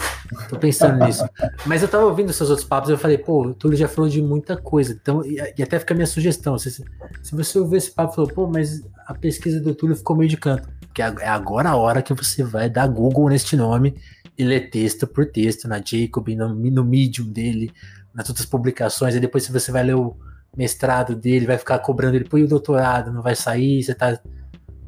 Tô 0.50 0.58
pensando 0.58 1.04
nisso. 1.04 1.28
Mas 1.66 1.82
eu 1.82 1.88
tava 1.88 2.06
ouvindo 2.06 2.32
seus 2.32 2.50
outros 2.50 2.68
papos 2.68 2.90
e 2.90 2.94
eu 2.94 2.98
falei, 2.98 3.18
pô, 3.18 3.48
o 3.48 3.54
Túlio 3.54 3.78
já 3.78 3.88
falou 3.88 4.10
de 4.10 4.22
muita 4.22 4.56
coisa. 4.56 4.94
Então, 4.94 5.26
e, 5.26 5.36
e 5.58 5.64
até 5.64 5.80
fica 5.80 5.94
a 5.94 5.96
minha 5.96 6.08
sugestão. 6.08 6.58
Se, 6.58 6.72
se 6.72 6.84
você 7.32 7.60
ouvir 7.60 7.78
esse 7.78 7.92
papo 7.92 8.14
e 8.14 8.16
falou, 8.16 8.32
pô, 8.32 8.48
mas 8.48 8.82
a 9.06 9.14
pesquisa 9.14 9.60
do 9.60 9.76
Túlio 9.76 9.96
ficou 9.96 10.16
meio 10.16 10.30
de 10.30 10.38
canto. 10.38 10.70
Porque 10.82 11.02
é 11.02 11.28
agora 11.28 11.70
a 11.70 11.76
hora 11.76 12.02
que 12.02 12.14
você 12.14 12.44
vai 12.44 12.70
dar 12.70 12.88
Google 12.88 13.30
neste 13.30 13.56
nome 13.56 13.96
e 14.38 14.44
ler 14.44 14.70
texto 14.70 15.08
por 15.08 15.26
texto 15.26 15.68
na 15.68 15.82
Jacob, 15.84 16.28
no, 16.30 16.54
no 16.54 16.84
Medium 16.84 17.28
dele, 17.28 17.72
nas 18.14 18.30
outras 18.30 18.46
publicações. 18.46 19.16
E 19.16 19.20
depois, 19.20 19.44
se 19.44 19.52
você 19.52 19.72
vai 19.72 19.84
ler 19.84 19.96
o 19.96 20.16
mestrado 20.56 21.16
dele, 21.16 21.46
vai 21.46 21.58
ficar 21.58 21.80
cobrando 21.80 22.16
ele, 22.16 22.26
pô, 22.26 22.38
e 22.38 22.44
o 22.44 22.48
doutorado 22.48 23.12
não 23.12 23.22
vai 23.22 23.36
sair, 23.36 23.82
você 23.82 23.96
tá 23.96 24.20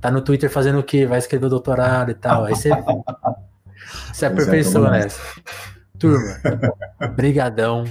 tá 0.04 0.12
no 0.12 0.22
Twitter 0.22 0.50
fazendo 0.50 0.80
o 0.80 0.84
quê? 0.84 1.06
Vai 1.06 1.18
escrever 1.18 1.46
o 1.46 1.50
doutorado 1.50 2.12
e 2.12 2.14
tal. 2.14 2.44
Aí 2.44 2.54
você, 2.54 2.70
você 4.12 4.26
aperfeiçoa 4.26 4.92
nessa. 4.92 5.18
Turma, 5.98 6.36
brigadão. 7.16 7.86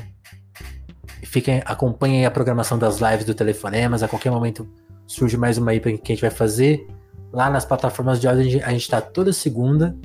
Fiquem, 1.25 1.63
acompanhem 1.65 2.27
a 2.27 2.31
programação 2.31 2.79
das 2.79 3.01
lives 3.01 3.25
do 3.25 3.33
Telefonemas. 3.35 4.03
A 4.03 4.09
qualquer 4.09 4.31
momento 4.31 4.69
surge 5.07 5.39
mais 5.39 5.57
uma 5.57 5.71
aí 5.71 5.81
que 5.81 5.89
a 5.89 6.15
gente 6.15 6.21
vai 6.21 6.31
fazer. 6.31 6.87
Lá 7.33 7.49
nas 7.49 7.65
plataformas 7.65 8.21
de 8.21 8.29
áudio 8.29 8.61
a 8.63 8.71
gente 8.73 8.83
está 8.83 9.01
toda 9.01 9.33
segunda 9.33 9.97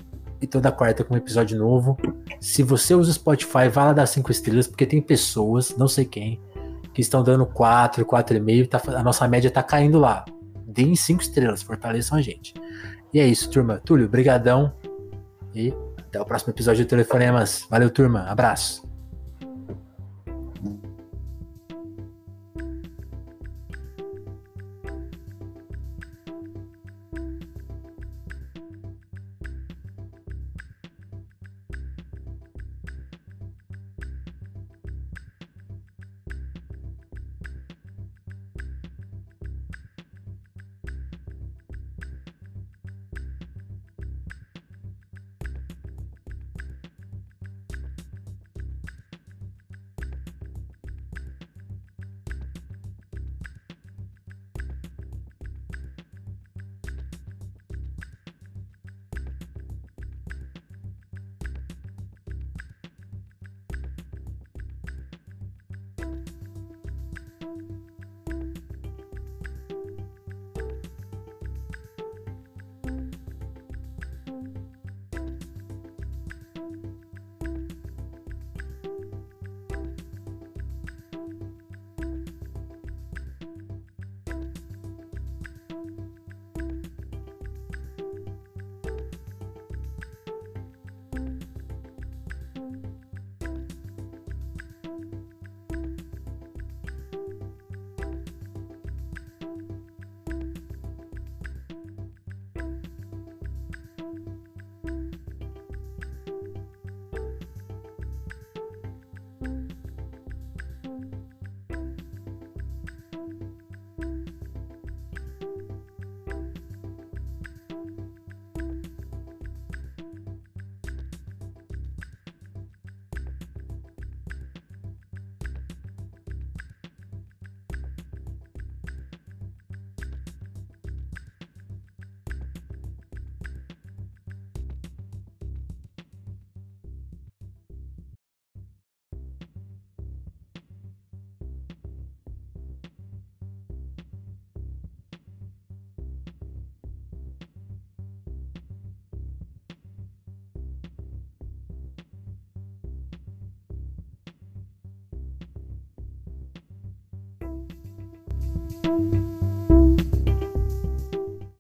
e 0.42 0.48
toda 0.48 0.72
quarta 0.72 1.04
com 1.04 1.14
um 1.14 1.18
episódio 1.18 1.60
novo. 1.60 1.98
Se 2.40 2.64
você 2.64 2.96
usa 2.96 3.12
o 3.12 3.14
Spotify, 3.14 3.68
vá 3.70 3.84
lá 3.84 3.92
dar 3.92 4.06
cinco 4.06 4.32
estrelas, 4.32 4.66
porque 4.66 4.86
tem 4.86 5.02
pessoas, 5.02 5.76
não 5.76 5.90
sei 5.90 6.06
quem, 6.06 6.40
que 6.94 7.02
estão 7.02 7.22
dando 7.22 7.46
quatro, 7.46 8.06
quatro 8.06 8.38
e 8.38 8.40
meio. 8.40 8.66
Tá, 8.66 8.82
a 8.96 9.04
nossa 9.04 9.28
média 9.28 9.52
tá 9.52 9.62
caindo 9.62 10.00
lá 10.00 10.24
deem 10.68 10.95
cinco 10.95 11.22
estrelas, 11.22 11.64
fortaleçam 11.64 12.18
a 12.18 12.22
gente. 12.22 12.53
E 13.14 13.19
é 13.19 13.26
isso, 13.26 13.49
turma. 13.49 13.81
Túlio, 13.84 14.07
brigadão 14.10 14.73
e 15.56 15.73
até 15.98 16.19
o 16.19 16.26
próximo 16.26 16.53
episódio 16.53 16.85
do 16.85 16.89
Telefonemas. 16.89 17.65
Valeu, 17.69 17.89
turma. 17.89 18.23
Abraço. 18.23 18.87